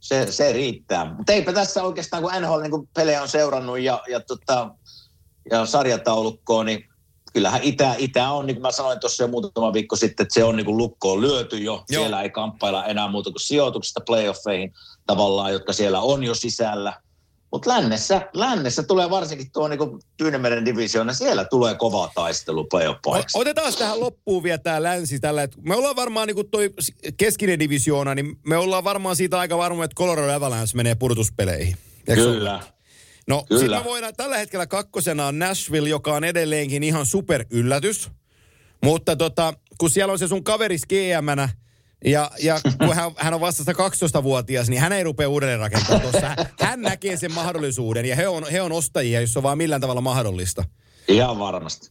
Se, 0.00 0.32
se 0.32 0.52
riittää. 0.52 1.14
Mutta 1.14 1.32
eipä 1.32 1.52
tässä 1.52 1.82
oikeastaan, 1.82 2.22
kun 2.22 2.32
NHL 2.40 2.60
niin 2.60 2.88
pelejä 2.94 3.22
on 3.22 3.28
seurannut 3.28 3.78
ja, 3.78 4.02
ja, 4.08 4.20
tota, 4.20 4.70
ja 5.50 5.66
sarjataulukkoa, 5.66 6.64
niin 6.64 6.88
kyllähän 7.32 7.62
Itä, 7.62 7.94
Itä 7.98 8.30
on, 8.30 8.46
niin 8.46 8.56
kuin 8.56 8.62
mä 8.62 8.70
sanoin 8.70 9.00
tuossa 9.00 9.24
jo 9.24 9.28
muutama 9.28 9.72
viikko 9.72 9.96
sitten, 9.96 10.24
että 10.24 10.34
se 10.34 10.44
on 10.44 10.56
niin 10.56 10.64
kuin 10.64 10.76
lukkoon 10.76 11.20
lyöty 11.20 11.58
jo. 11.58 11.72
Joo. 11.72 12.02
Siellä 12.02 12.22
ei 12.22 12.30
kamppailla 12.30 12.86
enää 12.86 13.08
muuta 13.08 13.30
kuin 13.30 13.40
sijoituksesta 13.40 14.00
playoffeihin 14.06 14.72
tavallaan, 15.06 15.52
jotka 15.52 15.72
siellä 15.72 16.00
on 16.00 16.24
jo 16.24 16.34
sisällä. 16.34 17.00
Mutta 17.54 17.70
lännessä, 17.70 18.28
lännessä 18.32 18.82
tulee 18.82 19.10
varsinkin 19.10 19.50
tuo 19.52 19.68
niin 19.68 19.80
Tyynemeren 20.16 20.64
divisioona, 20.64 21.12
siellä 21.12 21.44
tulee 21.44 21.74
kova 21.74 22.10
taistelu 22.14 22.64
playoff 22.64 23.00
Otetaan 23.34 23.74
tähän 23.74 24.00
loppuun 24.00 24.42
vielä 24.42 24.58
tämä 24.58 24.82
länsi 24.82 25.20
tällä, 25.20 25.42
että 25.42 25.56
me 25.62 25.74
ollaan 25.74 25.96
varmaan 25.96 26.28
niin 26.28 26.50
toi 26.50 26.70
keskinen 27.16 27.58
divisioona, 27.58 28.14
niin 28.14 28.36
me 28.46 28.56
ollaan 28.56 28.84
varmaan 28.84 29.16
siitä 29.16 29.38
aika 29.38 29.58
varma, 29.58 29.84
että 29.84 29.94
Colorado 29.94 30.32
Avalanche 30.32 30.76
menee 30.76 30.94
pudotuspeleihin. 30.94 31.76
Eikö 32.08 32.22
se 32.22 32.28
ole? 32.28 32.36
Kyllä. 32.36 32.60
No, 33.28 33.46
sitten 33.48 33.70
me 33.70 33.84
voidaan, 33.84 34.14
tällä 34.16 34.38
hetkellä 34.38 34.66
kakkosena 34.66 35.26
on 35.26 35.38
Nashville, 35.38 35.88
joka 35.88 36.14
on 36.14 36.24
edelleenkin 36.24 36.82
ihan 36.82 37.06
super 37.06 37.44
yllätys. 37.50 38.10
Mutta 38.84 39.16
tota, 39.16 39.54
kun 39.78 39.90
siellä 39.90 40.12
on 40.12 40.18
se 40.18 40.28
sun 40.28 40.44
kaveris 40.44 40.82
gm 40.86 41.48
ja, 42.04 42.30
ja 42.42 42.60
kun 42.78 42.94
hän, 42.96 43.12
hän 43.16 43.34
on 43.34 43.40
vasta 43.40 43.72
12-vuotias, 43.72 44.68
niin 44.68 44.80
hän 44.80 44.92
ei 44.92 45.04
rupea 45.04 45.28
uudelleen 45.28 45.58
rakentamaan 45.58 46.00
tuossa. 46.00 46.36
Hän 46.60 46.82
näkee 46.82 47.16
sen 47.16 47.32
mahdollisuuden 47.32 48.06
ja 48.06 48.16
he 48.16 48.28
on, 48.28 48.50
he 48.52 48.62
on 48.62 48.72
ostajia, 48.72 49.20
jos 49.20 49.32
se 49.32 49.38
on 49.38 49.42
vaan 49.42 49.58
millään 49.58 49.80
tavalla 49.80 50.00
mahdollista. 50.00 50.64
Ihan 51.08 51.38
varmasti. 51.38 51.90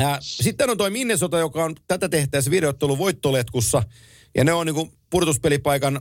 Ja 0.00 0.18
sitten 0.20 0.70
on 0.70 0.76
toi 0.76 0.90
Minnesota, 0.90 1.38
joka 1.38 1.64
on 1.64 1.76
tätä 1.88 2.08
tehtäessä 2.08 2.50
videottelu 2.50 2.98
voittoletkussa. 2.98 3.82
Ja 4.36 4.44
ne 4.44 4.52
on 4.52 4.66
niinku 4.66 4.92
pudotuspelipaikan, 5.10 6.00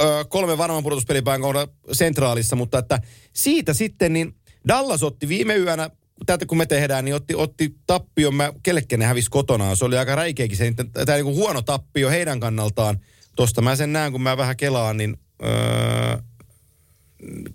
ö, 0.00 0.24
kolme 0.28 0.58
varman 0.58 0.82
pudotuspelipaikan 0.82 1.42
kohdalla 1.42 1.72
sentraalissa. 1.92 2.56
Mutta 2.56 2.78
että 2.78 3.00
siitä 3.32 3.74
sitten, 3.74 4.12
niin 4.12 4.34
Dallas 4.68 5.02
otti 5.02 5.28
viime 5.28 5.56
yönä, 5.56 5.90
tätä 6.26 6.46
kun 6.46 6.58
me 6.58 6.66
tehdään, 6.66 7.04
niin 7.04 7.14
otti, 7.14 7.34
otti 7.34 7.74
tappion, 7.86 8.34
mä, 8.34 8.52
kellekin 8.62 8.98
ne 8.98 9.06
hävisi 9.06 9.30
kotonaan. 9.30 9.76
Se 9.76 9.84
oli 9.84 9.98
aika 9.98 10.14
räikeäkin 10.14 10.56
se, 10.56 10.72
tämä 11.06 11.16
niinku 11.16 11.34
huono 11.34 11.62
tappio 11.62 12.10
heidän 12.10 12.40
kannaltaan. 12.40 13.00
Tosta 13.36 13.62
mä 13.62 13.76
sen 13.76 13.92
näen, 13.92 14.12
kun 14.12 14.22
mä 14.22 14.36
vähän 14.36 14.56
kelaan, 14.56 14.96
niin 14.96 15.16
öö, 15.42 16.18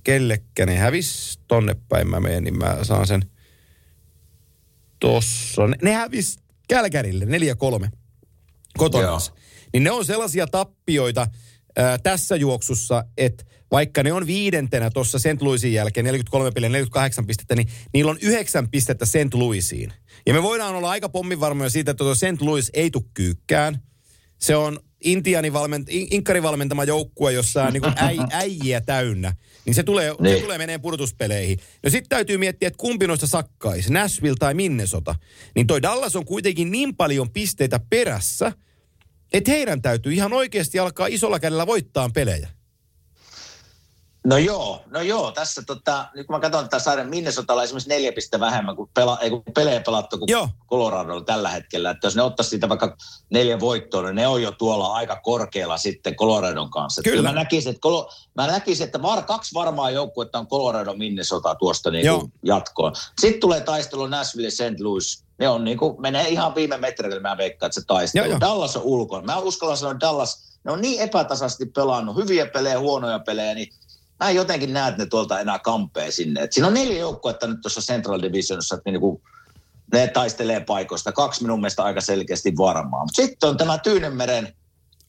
kellekä 0.04 0.66
ne 0.66 0.78
hävis 0.78 1.40
tonne 1.48 1.76
päin 1.90 2.10
mä 2.10 2.20
menen, 2.20 2.44
niin 2.44 2.58
mä 2.58 2.78
saan 2.82 3.08
sen 3.08 3.22
tossa. 5.00 5.68
Ne, 5.68 5.76
ne 5.82 5.94
hävis 5.94 6.38
Kälkärille 6.68 7.26
4-3 7.26 7.90
kotona. 8.78 9.18
Niin 9.74 9.84
ne 9.84 9.92
on 9.92 10.06
sellaisia 10.06 10.48
tappioita 10.48 11.28
ää, 11.76 11.98
tässä 11.98 12.36
juoksussa, 12.36 13.06
että 13.18 13.46
vaikka 13.72 14.04
ne 14.04 14.14
on 14.14 14.28
viidentenä 14.28 14.90
tuossa 14.90 15.20
St. 15.20 15.42
Louisin 15.42 15.74
jälkeen 15.74 16.04
43 16.06 16.52
peliä 16.52 16.70
48 16.70 17.26
pistettä, 17.28 17.56
niin 17.56 17.68
niillä 17.94 18.12
on 18.12 18.18
yhdeksän 18.22 18.70
pistettä 18.70 19.06
St. 19.06 19.34
Louisiin. 19.34 19.94
Ja 20.26 20.34
me 20.34 20.44
voidaan 20.44 20.76
olla 20.76 20.90
aika 20.90 21.10
pomminvarmoja 21.10 21.70
siitä, 21.70 21.92
että 21.92 22.04
tuo 22.04 22.16
St. 22.16 22.42
Louis 22.42 22.70
ei 22.74 22.92
tule 22.92 23.04
kyykkään. 23.14 23.80
Se 24.40 24.56
on 24.56 24.80
Intianin 25.04 25.54
valment, 25.54 25.88
in- 25.90 26.08
Inkarin 26.12 26.44
valmentama 26.44 26.84
joukkue, 26.84 27.32
jossa 27.34 27.64
on 27.64 27.74
niin 27.74 27.84
äi, 27.96 28.18
äijiä 28.32 28.82
täynnä. 28.82 29.36
Niin 29.66 29.74
se 29.74 29.84
tulee, 29.84 30.10
se 30.10 30.16
Niin. 30.24 30.42
tulee 30.42 30.58
menee 30.58 30.78
pudotuspeleihin. 30.78 31.60
No 31.84 31.90
sitten 31.90 32.10
täytyy 32.10 32.38
miettiä, 32.38 32.68
että 32.68 32.78
kumpi 32.78 33.08
noista 33.08 33.28
sakkaisi, 33.28 33.94
Nashville 33.94 34.36
tai 34.40 34.54
Minnesota. 34.54 35.16
Niin 35.56 35.68
toi 35.68 35.82
Dallas 35.82 36.16
on 36.16 36.26
kuitenkin 36.26 36.72
niin 36.72 36.96
paljon 36.96 37.30
pisteitä 37.30 37.80
perässä, 37.90 38.52
että 39.34 39.52
heidän 39.52 39.82
täytyy 39.82 40.14
ihan 40.14 40.34
oikeasti 40.34 40.80
alkaa 40.80 41.08
isolla 41.08 41.40
kädellä 41.40 41.68
voittaa 41.68 42.10
pelejä. 42.10 42.50
No 44.26 44.38
joo, 44.38 44.84
no 44.92 45.02
joo, 45.02 45.32
tässä 45.32 45.62
tota, 45.68 46.06
nyt 46.16 46.28
kun 46.28 46.36
mä 46.36 46.40
katson 46.40 46.64
tätä 46.64 46.80
sarjan, 46.80 47.10
Minnesotalla 47.10 47.64
esimerkiksi 47.64 47.90
neljä 47.90 48.12
pistettä 48.12 48.40
vähemmän 48.40 48.76
kuin, 48.76 48.90
pela, 48.94 49.18
ei, 49.22 49.30
kun 49.30 49.44
pelejä 49.56 49.82
pelattu 49.86 50.18
kuin 50.18 50.32
Joo. 50.32 50.50
Coloradolla 50.70 51.24
tällä 51.24 51.50
hetkellä. 51.50 51.90
Että 51.90 52.08
jos 52.08 52.16
ne 52.16 52.22
ottaisi 52.22 52.50
siitä 52.50 52.70
vaikka 52.70 52.98
neljä 53.30 53.60
voittoa, 53.60 54.02
niin 54.02 54.16
ne 54.16 54.28
on 54.28 54.42
jo 54.42 54.52
tuolla 54.52 54.94
aika 54.94 55.16
korkealla 55.16 55.78
sitten 55.78 56.16
Coloradon 56.16 56.70
kanssa. 56.70 57.02
Että 57.02 57.12
Kyllä. 57.12 57.30
Mä 57.30 57.36
näkisin, 57.36 57.70
että, 57.70 57.80
Colo, 57.80 58.10
mä 58.36 58.48
näkisin, 58.48 58.86
että 58.86 59.02
var, 59.02 59.24
kaksi 59.24 59.54
varmaa 59.54 59.90
joukkuetta 59.90 60.40
on 60.40 60.48
Colorado 60.48 60.94
Minnesota 60.94 61.56
tuosta 61.56 61.92
niin 61.92 62.20
kuin 62.20 62.34
jatkoon. 62.44 62.94
Sitten 63.22 63.42
tulee 63.42 63.62
taistelu 63.62 64.08
Nashville 64.08 64.48
ja 64.48 64.52
St. 64.52 64.80
Louis. 64.80 65.26
Ne 65.40 65.50
on 65.50 65.64
niin 65.64 65.78
kuin, 65.78 66.02
menee 66.02 66.28
ihan 66.28 66.56
viime 66.56 66.78
metreille, 66.78 67.20
mä 67.20 67.38
veikkaan, 67.38 67.68
että 67.68 67.82
se 67.82 67.86
taistelu. 67.88 68.26
Joo, 68.26 68.32
joo. 68.32 68.40
Dallas 68.40 68.78
on 68.78 68.84
ulkona. 68.84 69.24
Mä 69.24 69.38
uskallan 69.38 69.78
sanoa, 69.78 69.92
että 69.92 70.08
Dallas, 70.08 70.60
ne 70.64 70.72
on 70.72 70.82
niin 70.82 71.02
epätasaisesti 71.02 71.66
pelannut, 71.66 72.16
hyviä 72.16 72.46
pelejä, 72.46 72.80
huonoja 72.80 73.20
pelejä, 73.20 73.54
niin 73.54 73.70
mä 74.20 74.30
en 74.30 74.36
jotenkin 74.36 74.74
näe, 74.74 74.90
että 74.90 75.04
ne 75.04 75.10
tuolta 75.10 75.40
enää 75.40 75.60
kampee 75.60 76.12
sinne. 76.12 76.42
Et 76.42 76.54
siinä 76.54 76.68
on 76.68 76.74
neljä 76.74 77.00
joukkuetta 77.00 77.48
nyt 77.48 77.62
tuossa 77.62 77.82
Central 77.82 78.22
Divisionissa, 78.22 78.76
että 78.76 78.92
niinku, 78.92 79.22
ne 79.94 80.08
taistelee 80.08 80.60
paikoista. 80.60 81.12
Kaksi 81.12 81.42
minun 81.42 81.60
mielestä 81.60 81.84
aika 81.84 82.02
selkeästi 82.02 82.58
varmaa. 82.58 83.06
Mutta 83.06 83.22
sitten 83.22 83.50
on 83.50 83.58
tämä 83.58 83.78
Tyynemeren, 83.78 84.54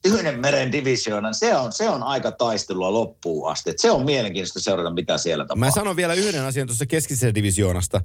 Tyynemeren 0.03 0.73
divisioona. 0.73 1.33
Se 1.33 1.57
on, 1.57 1.73
se 1.73 1.89
on 1.89 2.03
aika 2.03 2.33
taistelua 2.33 2.93
loppuun 2.93 3.51
asti. 3.51 3.71
Et 3.71 3.79
se 3.79 3.91
on 3.91 4.05
mielenkiintoista 4.05 4.61
seurata, 4.61 4.91
mitä 4.91 5.19
siellä 5.19 5.45
tapahtuu. 5.45 5.61
Mä 5.61 5.71
sanon 5.71 5.97
vielä 5.97 6.15
yhden 6.15 6.43
asian 6.43 6.67
tuossa 6.67 6.87
keskisestä 6.87 7.35
divisioonasta. 7.35 8.01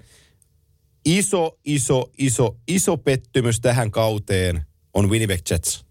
Iso, 1.05 1.57
iso, 1.65 2.11
iso, 2.17 2.55
iso 2.67 2.97
pettymys 2.97 3.59
tähän 3.59 3.91
kauteen 3.91 4.65
on 4.93 5.09
Winnipeg 5.09 5.41
Jets. 5.49 5.85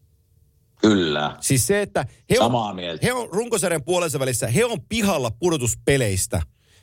Kyllä. 0.82 1.36
Siis 1.40 1.66
se, 1.66 1.82
että 1.82 2.06
he 2.30 2.38
on, 2.38 2.44
Samaa 2.44 2.74
mieltä. 2.74 3.06
he 3.06 3.12
on 3.12 3.28
runkosarjan 3.32 3.84
puolessa 3.84 4.18
välissä, 4.18 4.46
he 4.46 4.64
on 4.64 4.80
pihalla 4.88 5.30
pudotuspeleistä. 5.30 6.42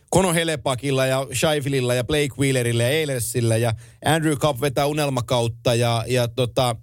Kono 0.09 0.33
Helepakilla 0.33 1.05
ja 1.05 1.27
Scheifilillä 1.33 1.95
ja 1.95 2.03
Blake 2.03 2.29
Wheelerillä 2.39 2.83
ja 2.83 2.89
Eilersillä 2.89 3.57
ja 3.57 3.73
Andrew 4.05 4.33
Cup 4.33 4.61
vetää 4.61 4.85
unelmakautta 4.85 5.75
ja, 5.75 6.03
ja 6.07 6.27
tota, 6.27 6.75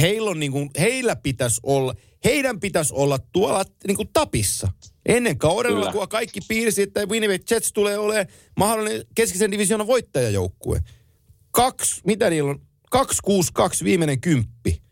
heillä, 0.00 0.30
on 0.30 0.40
niin 0.40 0.52
kuin, 0.52 0.70
heillä 0.78 1.16
pitäisi 1.16 1.60
olla, 1.62 1.94
heidän 2.24 2.60
pitäisi 2.60 2.94
olla 2.94 3.18
tuolla 3.32 3.64
niin 3.86 3.96
kuin 3.96 4.08
tapissa. 4.12 4.68
Ennen 5.06 5.38
kaudella, 5.38 5.78
Kyllä. 5.78 5.92
kun 5.92 6.08
kaikki 6.08 6.40
piirsi, 6.48 6.82
että 6.82 7.06
Winnipeg 7.06 7.50
Jets 7.50 7.72
tulee 7.72 7.98
olemaan 7.98 8.26
mahdollinen 8.56 9.04
keskisen 9.14 9.50
divisioonan 9.50 9.86
voittajajoukkue. 9.86 10.80
Kaksi, 11.50 12.00
mitä 12.06 12.30
niillä 12.30 12.50
on? 12.50 12.60
262 12.90 13.84
viimeinen 13.84 14.20
kymppi. 14.20 14.82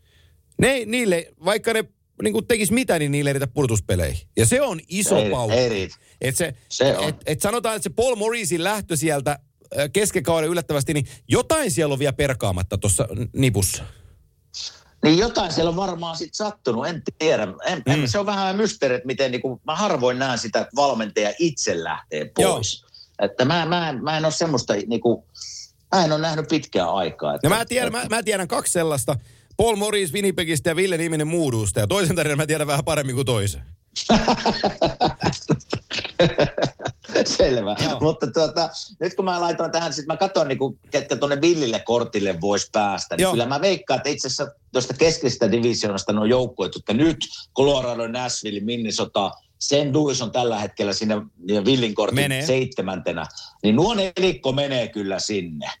Ne, 0.63 0.85
niille, 0.85 1.27
vaikka 1.45 1.73
ne 1.73 1.83
niin 2.21 2.33
kuin 2.33 2.47
tekis 2.47 2.71
mitä, 2.71 2.99
niin 2.99 3.11
niille 3.11 3.29
ei 3.29 3.33
riitä 3.33 3.47
pudotuspeleihin. 3.47 4.27
Ja 4.37 4.45
se 4.45 4.61
on 4.61 4.79
iso 4.87 5.17
Ei- 5.17 5.29
paukku. 5.29 5.57
ei. 5.57 5.89
Et 6.21 6.35
se, 6.35 6.53
Se 6.69 6.97
on. 6.97 7.09
Et, 7.09 7.15
et 7.25 7.41
sanotaan, 7.41 7.75
että 7.75 7.83
se 7.83 7.89
Paul 7.89 8.15
Morrisin 8.15 8.63
lähtö 8.63 8.95
sieltä 8.95 9.39
keskikauden 9.93 10.49
yllättävästi, 10.49 10.93
niin 10.93 11.07
jotain 11.27 11.71
siellä 11.71 11.93
on 11.93 11.99
vielä 11.99 12.13
perkaamatta 12.13 12.77
tuossa 12.77 13.07
nipussa. 13.33 13.83
Niin 15.03 15.17
jotain 15.17 15.51
siellä 15.51 15.69
on 15.69 15.75
varmaan 15.75 16.17
sitten 16.17 16.35
sattunut, 16.35 16.87
en 16.87 17.01
tiedä. 17.19 17.47
En, 17.65 17.83
mm. 17.85 17.93
en, 17.93 18.09
se 18.09 18.19
on 18.19 18.25
vähän 18.25 18.55
mysteeri, 18.55 18.95
että 18.95 19.07
miten 19.07 19.31
niinku, 19.31 19.61
mä 19.65 19.75
harvoin 19.75 20.19
näen 20.19 20.39
sitä, 20.39 20.59
että 20.59 20.75
valmentaja 20.75 21.33
itse 21.39 21.83
lähtee 21.83 22.31
pois. 22.35 22.85
Että 23.19 23.45
mä, 23.45 23.65
mä, 23.65 23.93
mä 24.01 24.17
en 24.17 24.25
ole 24.25 24.33
semmoista, 24.33 24.73
niinku, 24.87 25.25
mä 25.95 26.05
en 26.05 26.11
ole 26.11 26.21
nähnyt 26.21 26.47
pitkään 26.47 26.89
aikaa. 26.89 27.35
Että, 27.35 27.49
No 27.49 27.55
mä 27.55 27.65
tiedän, 27.65 27.91
mä, 27.91 28.05
mä 28.09 28.23
tiedän 28.23 28.47
kaksi 28.47 28.73
sellaista. 28.73 29.15
Paul 29.57 29.75
Morris 29.75 30.13
Winnipegistä 30.13 30.69
ja 30.69 30.75
Ville 30.75 30.97
Nieminen 30.97 31.27
Muudusta. 31.27 31.79
Ja 31.79 31.87
toisen 31.87 32.15
tarinan 32.15 32.37
mä 32.37 32.47
tiedän 32.47 32.67
vähän 32.67 32.85
paremmin 32.85 33.15
kuin 33.15 33.25
toisen. 33.25 33.61
Selvä. 37.37 37.75
Joo. 37.83 37.99
Mutta 37.99 38.27
tuota, 38.27 38.69
nyt 38.99 39.13
kun 39.15 39.25
mä 39.25 39.41
laitoin 39.41 39.71
tähän, 39.71 39.93
sit 39.93 40.05
mä 40.05 40.17
katson, 40.17 40.47
niin 40.47 40.59
ketkä 40.91 41.15
tuonne 41.15 41.41
Villille 41.41 41.79
kortille 41.79 42.41
voisi 42.41 42.69
päästä, 42.71 43.15
niin 43.15 43.21
Joo. 43.23 43.31
kyllä 43.31 43.45
mä 43.45 43.61
veikkaan, 43.61 43.97
että 43.97 44.09
itse 44.09 44.27
asiassa 44.27 44.47
tuosta 44.71 44.93
keskeisestä 44.93 45.51
divisioonasta 45.51 46.13
nuo 46.13 46.25
joukkueet, 46.25 46.75
jotka 46.75 46.93
nyt 46.93 47.17
Colorado, 47.55 48.07
Nashville, 48.07 48.59
Minnesota, 48.59 49.31
St. 49.59 49.93
Louis 49.93 50.21
on 50.21 50.31
tällä 50.31 50.59
hetkellä 50.59 50.91
ja 51.47 51.65
Villin 51.65 51.95
kortin 51.95 52.15
Menee. 52.15 52.45
seitsemäntenä, 52.45 53.25
niin 53.63 53.75
nuo 53.75 53.93
nelikko 53.93 54.51
menee 54.51 54.87
kyllä 54.87 55.19
sinne. 55.19 55.71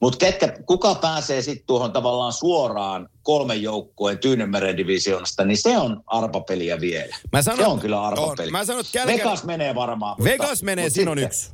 Mutta 0.00 0.26
kuka 0.66 0.94
pääsee 0.94 1.42
sitten 1.42 1.66
tuohon 1.66 1.92
tavallaan 1.92 2.32
suoraan 2.32 3.08
kolmen 3.28 3.62
joukkueen 3.62 4.18
Tyynemeren 4.18 4.76
divisioonasta, 4.76 5.44
niin 5.44 5.56
se 5.58 5.78
on 5.78 6.02
arpapeliä 6.06 6.80
vielä. 6.80 7.16
Mä 7.32 7.42
sanon, 7.42 7.58
se 7.58 7.66
on 7.66 7.80
kyllä 7.80 8.02
arpapeli. 8.02 8.48
On. 8.48 8.52
Mä 8.52 8.64
sanon, 8.64 8.80
että 8.80 8.92
Kälkäri, 8.92 9.18
Vegas 9.18 9.44
menee 9.44 9.74
varmaan. 9.74 10.16
mutta- 10.18 10.30
Vegas 10.30 10.62
menee, 10.62 10.84
mutta 10.84 10.94
siinä 10.94 11.10
on 11.10 11.18
yksi. 11.18 11.50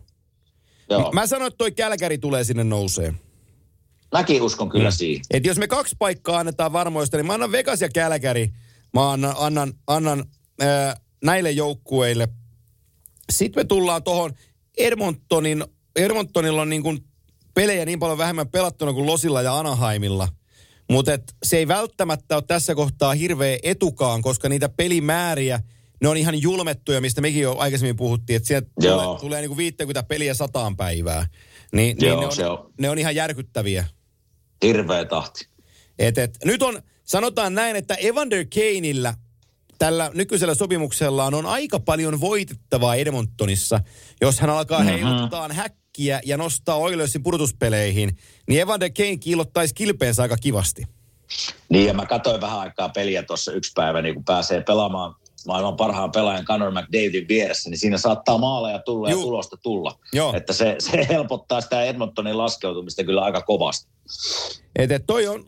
Joo. 0.91 1.13
Mä 1.13 1.27
sanon, 1.27 1.47
että 1.47 1.59
toi 1.59 1.73
Kälkäri 1.73 2.19
tulee 2.19 2.45
sinne 2.45 2.65
nousee. 2.65 3.15
Mäkin 4.13 4.43
uskon 4.43 4.69
kyllä 4.69 4.89
Mm. 4.91 4.95
siihen. 4.95 5.23
Et 5.31 5.45
jos 5.47 5.59
me 5.59 5.67
kaksi 5.67 5.97
paikkaa 5.99 6.39
annetaan 6.39 6.73
varmoista, 6.73 7.17
niin 7.17 7.27
mä 7.27 7.35
annan 7.35 7.53
Vegas 7.53 7.81
ja 7.81 7.89
Kälkäri 7.89 8.51
mä 8.95 9.13
annan, 9.13 9.35
annan, 9.39 9.73
annan 9.87 10.25
ää, 10.61 10.97
näille 11.25 11.51
joukkueille. 11.51 12.29
Sitten 13.33 13.61
me 13.61 13.65
tullaan 13.65 14.03
tuohon 14.03 14.33
Edmontonin, 14.79 15.65
Edmontonilla 15.97 16.63
on 16.63 16.69
niin 16.71 16.83
kuin 16.83 16.99
pelejä 17.55 17.85
niin 17.85 17.99
paljon 17.99 18.19
vähemmän 18.19 18.49
pelattuna 18.49 18.93
kuin 18.93 19.07
Losilla 19.07 19.43
ja 19.43 19.59
Anaheimilla. 19.59 20.29
Mutta 20.91 21.13
se 21.43 21.57
ei 21.57 21.69
välttämättä 21.69 22.35
ole 22.35 22.45
tässä 22.47 22.75
kohtaa 22.75 23.15
hirveä 23.15 23.59
etukaan, 23.63 24.23
koska 24.23 24.49
niitä 24.49 24.69
pelimääriä, 24.69 25.61
ne 26.01 26.09
on 26.09 26.17
ihan 26.17 26.43
julmettuja, 26.43 27.01
mistä 27.01 27.21
mekin 27.21 27.43
jo 27.43 27.57
aikaisemmin 27.59 27.97
puhuttiin, 27.97 28.37
että 28.37 28.47
sieltä 28.47 28.69
Joo. 28.81 28.99
tulee, 28.99 29.21
tulee 29.21 29.41
niin 29.41 29.49
kuin 29.49 29.59
50 29.59 30.03
peliä 30.03 30.35
sataan 30.35 30.77
päivää. 30.77 31.27
Niin, 31.73 31.97
Joo, 32.01 32.11
niin 32.11 32.21
ne, 32.21 32.27
on, 32.27 32.37
se 32.37 32.47
on. 32.47 32.73
ne 32.81 32.91
on 32.91 32.99
ihan 32.99 33.15
järkyttäviä. 33.15 33.85
Hirveä 34.63 35.05
tahti. 35.05 35.49
Et, 35.99 36.19
et, 36.19 36.39
nyt 36.45 36.63
on, 36.63 36.83
sanotaan 37.05 37.55
näin, 37.55 37.77
että 37.77 37.95
Evander 37.95 38.47
Kaneillä 38.55 39.15
tällä 39.79 40.11
nykyisellä 40.15 40.55
sopimuksellaan 40.55 41.35
on 41.35 41.47
aika 41.47 41.81
paljon 41.81 42.21
voitettavaa 42.21 42.95
Edmontonissa. 42.95 43.81
Jos 44.21 44.41
hän 44.41 44.51
alkaa 44.51 44.81
mm-hmm. 44.81 44.93
heiluttaa 44.93 45.49
häkkiä 45.95 46.21
ja 46.25 46.37
nostaa 46.37 46.77
Oilersin 46.77 47.23
pudotuspeleihin, 47.23 48.17
niin 48.49 48.61
Evander 48.61 48.91
Kane 48.97 49.17
kiilottaisi 49.17 49.75
kilpeensä 49.75 50.23
aika 50.23 50.37
kivasti. 50.37 50.83
Niin, 51.69 51.87
ja 51.87 51.95
mä 51.95 52.07
katsoin 52.07 52.41
vähän 52.41 52.59
aikaa 52.59 52.89
peliä 52.89 53.23
tuossa 53.23 53.53
yksi 53.53 53.73
päivä, 53.75 54.03
niin 54.03 54.15
kun 54.15 54.25
pääsee 54.25 54.61
pelaamaan 54.61 55.15
maailman 55.47 55.77
parhaan 55.77 56.13
pelaajan 56.13 56.45
Conor 56.45 56.71
McDavidin 56.71 57.29
vieressä, 57.29 57.71
niin 57.71 57.79
siinä 57.79 57.99
saattaa 57.99 58.39
maaleja 58.39 58.79
tulla 58.79 59.11
Juu. 59.11 59.21
ja 59.21 59.25
tulosta 59.25 59.57
tulla. 59.57 59.99
Joo. 60.13 60.35
Että 60.37 60.53
se, 60.53 60.77
se 60.79 61.07
helpottaa 61.09 61.61
sitä 61.61 61.85
Edmontonin 61.85 62.39
laskeutumista 62.39 63.05
kyllä 63.05 63.23
aika 63.23 63.43
kovasti. 63.43 63.91
Et, 64.77 64.93
et 64.93 65.07
toi 65.07 65.27
on 65.27 65.47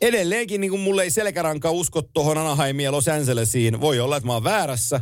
edelleenkin, 0.00 0.60
niin 0.60 0.70
kuin 0.70 0.82
mulle 0.82 1.02
ei 1.02 1.10
selkäranka 1.10 1.70
usko 1.70 2.02
tuohon 2.02 2.38
Anaheimiin 2.38 2.84
ja 2.84 2.92
Los 2.92 3.08
Angelesiin. 3.08 3.80
Voi 3.80 4.00
olla, 4.00 4.16
että 4.16 4.26
mä 4.26 4.32
oon 4.32 4.44
väärässä. 4.44 5.00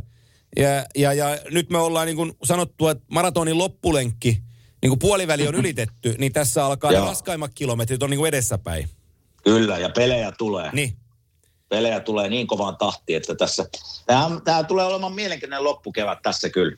Ja, 0.57 0.87
ja, 0.97 1.13
ja 1.13 1.39
nyt 1.51 1.71
me 1.71 1.79
ollaan 1.79 2.07
niin 2.07 2.17
kuin 2.17 2.33
sanottu, 2.45 2.89
että 2.89 3.05
maratonin 3.11 3.59
loppulenkki, 3.59 4.43
niin 4.83 4.91
kuin 4.91 4.99
puoliväli 4.99 5.49
on 5.49 5.55
ylitetty, 5.55 6.15
niin 6.19 6.33
tässä 6.33 6.67
alkaa 6.67 6.91
ne 6.91 7.01
raskaimmat 7.01 7.51
kilometrit 7.55 8.03
on 8.03 8.11
niin 8.11 8.19
kuin 8.19 8.29
edessäpäin. 8.29 8.89
Kyllä, 9.45 9.79
ja 9.79 9.89
pelejä 9.89 10.33
tulee. 10.33 10.71
Niin. 10.73 10.97
Pelejä 11.69 12.01
tulee 12.01 12.29
niin 12.29 12.47
kovaan 12.47 12.77
tahtiin, 12.77 13.17
että 13.17 13.35
tässä... 13.35 13.69
Tämä, 14.45 14.65
tulee 14.65 14.85
olemaan 14.85 15.13
mielenkiintoinen 15.13 15.65
loppukevät 15.65 16.23
tässä 16.23 16.49
kyllä. 16.49 16.77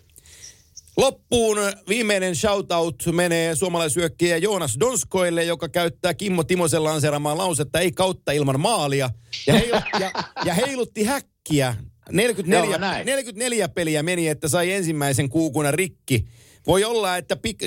Loppuun 0.96 1.58
viimeinen 1.88 2.36
shoutout 2.36 3.02
menee 3.12 3.54
suomalaisyökkiä 3.54 4.36
Joonas 4.36 4.76
Donskoille, 4.80 5.44
joka 5.44 5.68
käyttää 5.68 6.14
Kimmo 6.14 6.44
Timosen 6.44 6.84
lanseeramaa 6.84 7.38
lausetta 7.38 7.80
ei 7.80 7.92
kautta 7.92 8.32
ilman 8.32 8.60
maalia. 8.60 9.10
Ja, 9.46 9.54
heil, 9.54 9.74
ja, 10.00 10.10
ja 10.44 10.54
heilutti 10.54 11.04
häkkiä. 11.04 11.76
44, 12.10 12.70
Joo, 12.70 12.78
näin. 12.78 13.06
44 13.06 13.68
peliä 13.68 14.02
meni, 14.02 14.28
että 14.28 14.48
sai 14.48 14.72
ensimmäisen 14.72 15.28
kuukunan 15.28 15.74
rikki. 15.74 16.24
Voi 16.66 16.84
olla, 16.84 17.16
että 17.16 17.36
pik, 17.36 17.58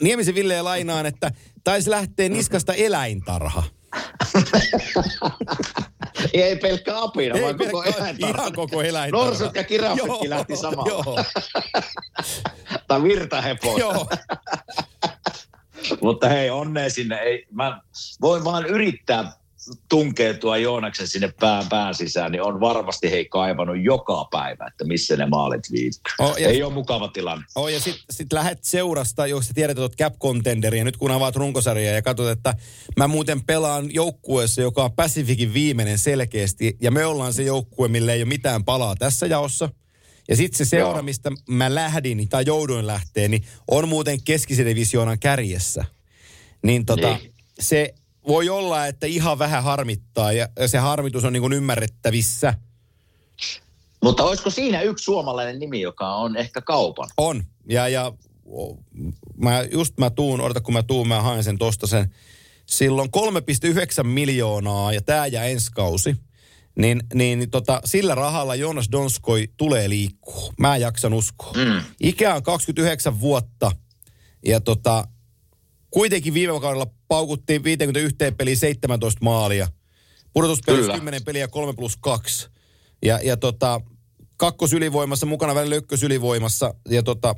Niemisen 0.00 0.34
Ville 0.34 0.62
lainaan, 0.62 1.06
että 1.06 1.30
taisi 1.64 1.90
lähteä 1.90 2.28
niskasta 2.28 2.74
eläintarha. 2.74 3.62
Ei 6.32 6.56
pelkkä 6.56 6.98
apina, 7.00 7.34
Ei 7.34 7.42
vaan 7.42 7.58
koko 7.58 7.82
pelkkä- 7.82 7.98
eläintarha. 8.00 8.40
Ihan 8.42 8.52
koko 8.52 8.82
eläintarha. 8.82 9.26
Norsut 9.26 9.54
ja 9.54 9.64
kiraffitkin 9.64 10.08
Joo, 10.08 10.30
lähti 10.30 10.56
samalla. 10.56 10.88
Joo, 10.88 11.24
Tai 12.88 13.02
virtahepo. 13.02 13.78
joo. 13.78 14.06
Mutta 16.02 16.28
hei, 16.28 16.50
onnea 16.50 16.90
sinne. 16.90 17.16
Ei, 17.18 17.46
mä 17.50 17.80
voin 18.20 18.44
vaan 18.44 18.66
yrittää 18.66 19.32
tunkeutua 19.88 20.56
Joonaksen 20.56 21.08
sinne 21.08 21.32
pään, 21.40 21.64
pään 21.68 21.94
sisään, 21.94 22.32
niin 22.32 22.42
on 22.42 22.60
varmasti 22.60 23.10
hei 23.10 23.24
kaivannut 23.24 23.82
joka 23.82 24.28
päivä, 24.30 24.66
että 24.66 24.84
missä 24.84 25.16
ne 25.16 25.26
maalit 25.26 25.72
viipyy. 25.72 25.90
Oh, 26.18 26.36
Ei 26.36 26.62
ole 26.62 26.72
mukava 26.72 27.08
tilanne. 27.08 27.44
Oh, 27.54 27.68
ja 27.68 27.80
sitten 27.80 28.02
sit 28.10 28.32
lähet 28.32 28.58
seurasta, 28.64 29.26
jos 29.26 29.48
sä 29.48 29.54
tiedät, 29.54 29.70
että 29.70 29.82
oot 29.82 29.96
cap 29.96 30.14
contenderi, 30.18 30.78
ja 30.78 30.84
nyt 30.84 30.96
kun 30.96 31.10
avaat 31.10 31.36
runkosarjaa 31.36 31.94
ja 31.94 32.02
katsot, 32.02 32.28
että 32.28 32.54
mä 32.96 33.08
muuten 33.08 33.44
pelaan 33.44 33.94
joukkueessa, 33.94 34.62
joka 34.62 34.84
on 34.84 34.92
Pacificin 34.92 35.54
viimeinen 35.54 35.98
selkeästi, 35.98 36.76
ja 36.80 36.90
me 36.90 37.06
ollaan 37.06 37.34
se 37.34 37.42
joukkue, 37.42 37.88
millä 37.88 38.12
ei 38.12 38.22
ole 38.22 38.28
mitään 38.28 38.64
palaa 38.64 38.94
tässä 38.96 39.26
jaossa. 39.26 39.68
Ja 40.28 40.36
sitten 40.36 40.58
se 40.58 40.64
seura, 40.64 40.96
Joo. 40.96 41.02
mistä 41.02 41.30
mä 41.48 41.74
lähdin 41.74 42.28
tai 42.28 42.44
jouduin 42.46 42.86
lähteä, 42.86 43.28
niin 43.28 43.44
on 43.68 43.88
muuten 43.88 44.22
keskisen 44.22 44.66
divisioonan 44.66 45.18
kärjessä. 45.18 45.84
Niin 46.62 46.86
tota, 46.86 47.18
Niin. 47.18 47.34
se 47.60 47.94
voi 48.28 48.48
olla, 48.48 48.86
että 48.86 49.06
ihan 49.06 49.38
vähän 49.38 49.62
harmittaa, 49.62 50.32
ja 50.32 50.48
se 50.66 50.78
harmitus 50.78 51.24
on 51.24 51.32
niin 51.32 51.40
kuin 51.40 51.52
ymmärrettävissä. 51.52 52.54
Mutta 54.02 54.24
olisiko 54.24 54.50
siinä 54.50 54.82
yksi 54.82 55.04
suomalainen 55.04 55.58
nimi, 55.58 55.80
joka 55.80 56.14
on 56.14 56.36
ehkä 56.36 56.60
kaupan? 56.60 57.08
On. 57.16 57.44
Ja, 57.68 57.88
ja 57.88 58.12
mä, 59.36 59.62
just 59.72 59.98
mä 59.98 60.10
tuun, 60.10 60.40
odota 60.40 60.60
kun 60.60 60.74
mä 60.74 60.82
tuun, 60.82 61.08
mä 61.08 61.22
haen 61.22 61.44
sen 61.44 61.58
tosta 61.58 61.86
sen. 61.86 62.14
Silloin 62.66 63.08
3,9 63.98 64.04
miljoonaa 64.04 64.92
ja 64.92 65.02
tää 65.02 65.26
ja 65.26 65.44
ensi 65.44 65.70
kausi. 65.72 66.16
Niin, 66.76 67.02
niin 67.14 67.50
tota, 67.50 67.80
sillä 67.84 68.14
rahalla 68.14 68.54
Jonas 68.54 68.88
Donskoi 68.92 69.48
tulee 69.56 69.88
liikkuu. 69.88 70.52
Mä 70.58 70.76
jaksan 70.76 71.14
uskoa. 71.14 71.52
Mm. 71.52 71.80
Ikä 72.00 72.34
on 72.34 72.42
29 72.42 73.20
vuotta 73.20 73.72
ja 74.46 74.60
tota, 74.60 75.08
kuitenkin 75.92 76.34
viime 76.34 76.60
kaudella 76.60 76.86
paukuttiin 77.08 77.64
51 77.64 78.16
peliä 78.36 78.56
17 78.56 79.20
maalia. 79.24 79.68
Pudotuspelissä 80.32 80.86
Kyllä. 80.86 80.98
10 80.98 81.24
peliä 81.24 81.48
3 81.48 81.72
plus 81.72 81.96
2. 81.96 82.48
Ja, 83.04 83.20
ja 83.22 83.36
tota, 83.36 83.80
kakkosylivoimassa, 84.36 85.26
mukana 85.26 85.54
välillä 85.54 85.76
ykkösylivoimassa 85.76 86.74
ja 86.88 87.02
tota, 87.02 87.34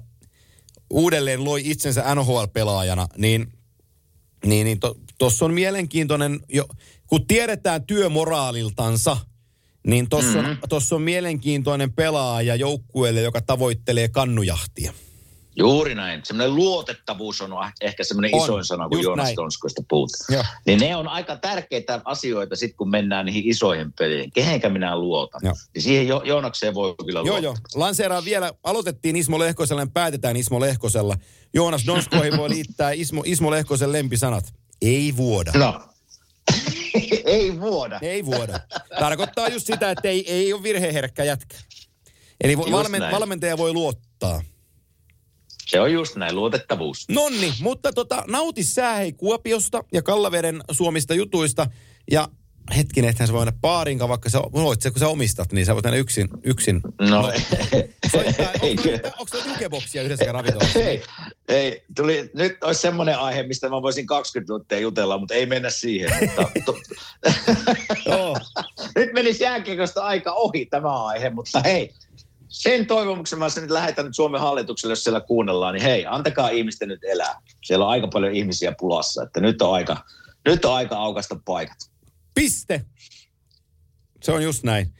uudelleen 0.91 1.45
loi 1.45 1.63
itsensä 1.65 2.15
NHL-pelaajana, 2.15 3.07
niin 3.17 3.53
niin, 4.47 4.65
niin 4.65 4.81
tuossa 5.19 5.39
to, 5.39 5.45
on 5.45 5.55
mielenkiintoinen, 5.55 6.41
jo, 6.49 6.69
kun 7.07 7.27
tiedetään 7.27 7.87
työmoraaliltansa, 7.87 9.17
niin 9.87 10.09
tuossa 10.09 10.39
mm-hmm. 10.39 10.97
on 10.97 11.03
mielenkiintoinen 11.03 11.93
pelaaja 11.93 12.55
joukkueelle, 12.55 13.21
joka 13.21 13.41
tavoittelee 13.41 14.09
kannujahtia. 14.09 14.93
Juuri 15.57 15.95
näin. 15.95 16.21
Semmoinen 16.25 16.55
luotettavuus 16.57 17.41
on 17.41 17.51
ehkä 17.81 18.05
semmoinen 18.05 18.35
On, 18.35 18.43
isoin 18.43 18.65
sana, 18.65 18.89
kun 18.89 18.99
just 18.99 19.05
Joonas 19.05 19.25
näin. 19.25 19.37
Donskoista 19.37 19.83
puhutaan. 19.89 20.25
Joo. 20.31 20.45
Niin 20.67 20.81
ne 20.81 20.97
on 20.97 21.09
aika 21.09 21.37
tärkeitä 21.37 22.01
asioita 22.05 22.57
sitten, 22.57 22.77
kun 22.77 22.91
mennään 22.91 23.27
niihin 23.27 23.49
isoihin 23.49 23.93
peliin. 23.93 24.33
Kehenkä 24.33 24.69
minä 24.69 24.99
luotan. 24.99 25.41
Joo. 25.45 25.55
Niin 25.75 25.83
siihen 25.83 26.09
jo, 26.09 26.23
Joonakseen 26.25 26.75
voi 26.75 26.95
kyllä 27.07 27.19
Joo, 27.19 27.25
luottaa. 27.27 27.41
joo. 27.43 27.57
Lanseeraan 27.75 28.25
vielä, 28.25 28.53
aloitettiin 28.65 29.17
Ismo 29.17 29.39
Lehkosella 29.39 29.83
ja 29.83 29.87
päätetään 29.95 30.37
Ismo 30.37 30.61
Lehkosella. 30.61 31.17
Joonas 31.55 31.87
Donskoihin 31.87 32.37
voi 32.37 32.49
liittää 32.51 32.91
Ismo, 32.93 33.23
Ismo 33.27 33.51
Lehkosen 33.51 33.93
lempisanat. 33.93 34.55
Ei 34.83 35.17
vuoda. 35.17 35.53
No. 35.55 35.81
ei 37.25 37.61
vuoda. 37.61 37.99
Ei 38.03 38.25
vuoda. 38.25 38.61
Tarkoittaa 39.01 39.49
just 39.49 39.67
sitä, 39.67 39.91
että 39.91 40.09
ei, 40.09 40.33
ei 40.33 40.53
ole 40.53 40.63
virheherkkä 40.63 41.25
jätkä. 41.25 41.57
Eli 42.41 42.53
Just 42.53 42.71
valmen, 42.71 43.01
näin. 43.01 43.15
valmentaja 43.15 43.59
voi 43.59 43.73
luottaa. 43.73 44.43
Se 45.67 45.81
on 45.81 45.93
just 45.93 46.17
näin, 46.17 46.37
luotettavuus. 46.37 47.09
Nonni, 47.09 47.53
mutta 47.61 47.93
tota, 47.93 48.25
nauti 48.29 48.65
sää 48.65 48.95
hei 48.95 49.13
Kuopiosta 49.13 49.85
ja 49.93 50.03
Kallaveden 50.03 50.61
suomista 50.71 51.15
jutuista. 51.15 51.67
Ja 52.11 52.29
hetkinen, 52.77 53.11
ethän 53.11 53.29
sä 53.29 53.33
voi 53.33 53.45
mennä 53.45 53.59
paarinkaan, 53.61 54.09
vaikka 54.09 54.31
sä, 54.31 54.39
voit, 54.39 54.83
se, 54.83 54.91
kun 54.91 55.01
sä 55.01 55.09
omistat, 55.09 55.53
niin 55.53 55.67
sä 55.67 55.75
voit 55.75 55.85
mennä 55.85 55.99
yksin. 55.99 56.29
yksin. 56.43 56.81
No, 57.01 57.33
Soittaa, 58.13 58.51
ei, 58.63 58.77
onko, 59.19 59.27
tuo 59.31 59.41
jukeboksia 59.49 60.03
yhdessä 60.03 60.33
ravintolassa? 60.33 60.79
ei, 60.79 61.03
ei, 61.49 61.85
tuli, 61.97 62.31
nyt 62.35 62.65
olisi 62.65 62.81
semmoinen 62.81 63.19
aihe, 63.19 63.43
mistä 63.43 63.69
mä 63.69 63.83
voisin 63.83 64.07
20 64.07 64.53
minuuttia 64.53 64.79
jutella, 64.79 65.19
mutta 65.19 65.35
ei 65.35 65.47
mennä 65.47 65.71
siihen. 65.71 66.11
Mutta, 66.21 66.51
to, 68.05 68.37
nyt 68.97 69.13
menisi 69.13 69.45
jääkiekosta 69.45 70.05
aika 70.05 70.33
ohi 70.33 70.67
tämä 70.67 71.05
aihe, 71.05 71.31
mutta 71.31 71.61
hei, 71.61 71.95
sen 72.55 72.87
toivomuksen 72.87 73.39
mä 73.39 73.47
nyt 73.61 73.71
lähetän 73.71 74.05
nyt 74.05 74.17
Suomen 74.17 74.41
hallitukselle, 74.41 74.93
jos 74.93 75.05
siellä 75.05 75.21
kuunnellaan, 75.21 75.75
niin 75.75 75.83
hei, 75.83 76.07
antakaa 76.07 76.49
ihmisten 76.49 76.89
nyt 76.89 77.05
elää. 77.05 77.41
Siellä 77.65 77.85
on 77.85 77.91
aika 77.91 78.09
paljon 78.09 78.35
ihmisiä 78.35 78.75
pulassa, 78.79 79.23
että 79.23 79.41
nyt 79.41 79.63
on 79.63 79.75
aika, 79.75 80.05
nyt 80.49 80.65
on 80.65 80.75
aika 80.75 80.97
aukasta 80.97 81.41
paikat. 81.45 81.77
Piste. 82.35 82.85
Se 84.23 84.33
on 84.33 84.43
just 84.43 84.63
näin. 84.63 84.95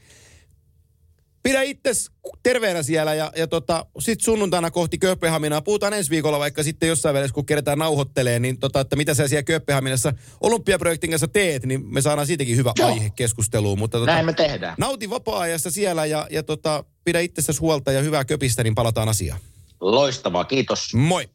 Pidä 1.45 1.61
itses 1.61 2.11
terveenä 2.43 2.83
siellä 2.83 3.13
ja, 3.13 3.31
ja 3.35 3.47
tota, 3.47 3.85
sit 3.99 4.21
sunnuntaina 4.21 4.71
kohti 4.71 4.97
Kööpenhaminaa. 4.97 5.61
Puhutaan 5.61 5.93
ensi 5.93 6.09
viikolla 6.09 6.39
vaikka 6.39 6.63
sitten 6.63 6.89
jossain 6.89 7.15
välissä, 7.15 7.33
kun 7.33 7.45
kerätään 7.45 7.77
nauhoittelee, 7.79 8.39
niin 8.39 8.59
tota, 8.59 8.79
että 8.79 8.95
mitä 8.95 9.13
sä 9.13 9.27
siellä 9.27 9.43
Kööpenhaminassa 9.43 10.13
olympiaprojektin 10.41 11.09
kanssa 11.09 11.27
teet, 11.27 11.65
niin 11.65 11.93
me 11.93 12.01
saadaan 12.01 12.27
siitäkin 12.27 12.57
hyvä 12.57 12.73
Joo. 12.79 12.87
aihe 12.87 13.09
keskusteluun. 13.09 13.79
Mutta 13.79 13.97
tota, 13.99 14.11
Näin 14.11 14.25
me 14.25 14.33
tehdään. 14.33 14.75
nauti 14.77 15.09
vapaa-ajasta 15.09 15.71
siellä 15.71 16.05
ja, 16.05 16.27
ja 16.31 16.43
tota, 16.43 16.83
pidä 17.03 17.19
itsestäsi 17.19 17.59
huolta 17.59 17.91
ja 17.91 18.01
hyvää 18.01 18.25
köpistä, 18.25 18.63
niin 18.63 18.75
palataan 18.75 19.09
asiaan. 19.09 19.39
Loistavaa, 19.81 20.45
kiitos. 20.45 20.93
Moi! 20.93 21.29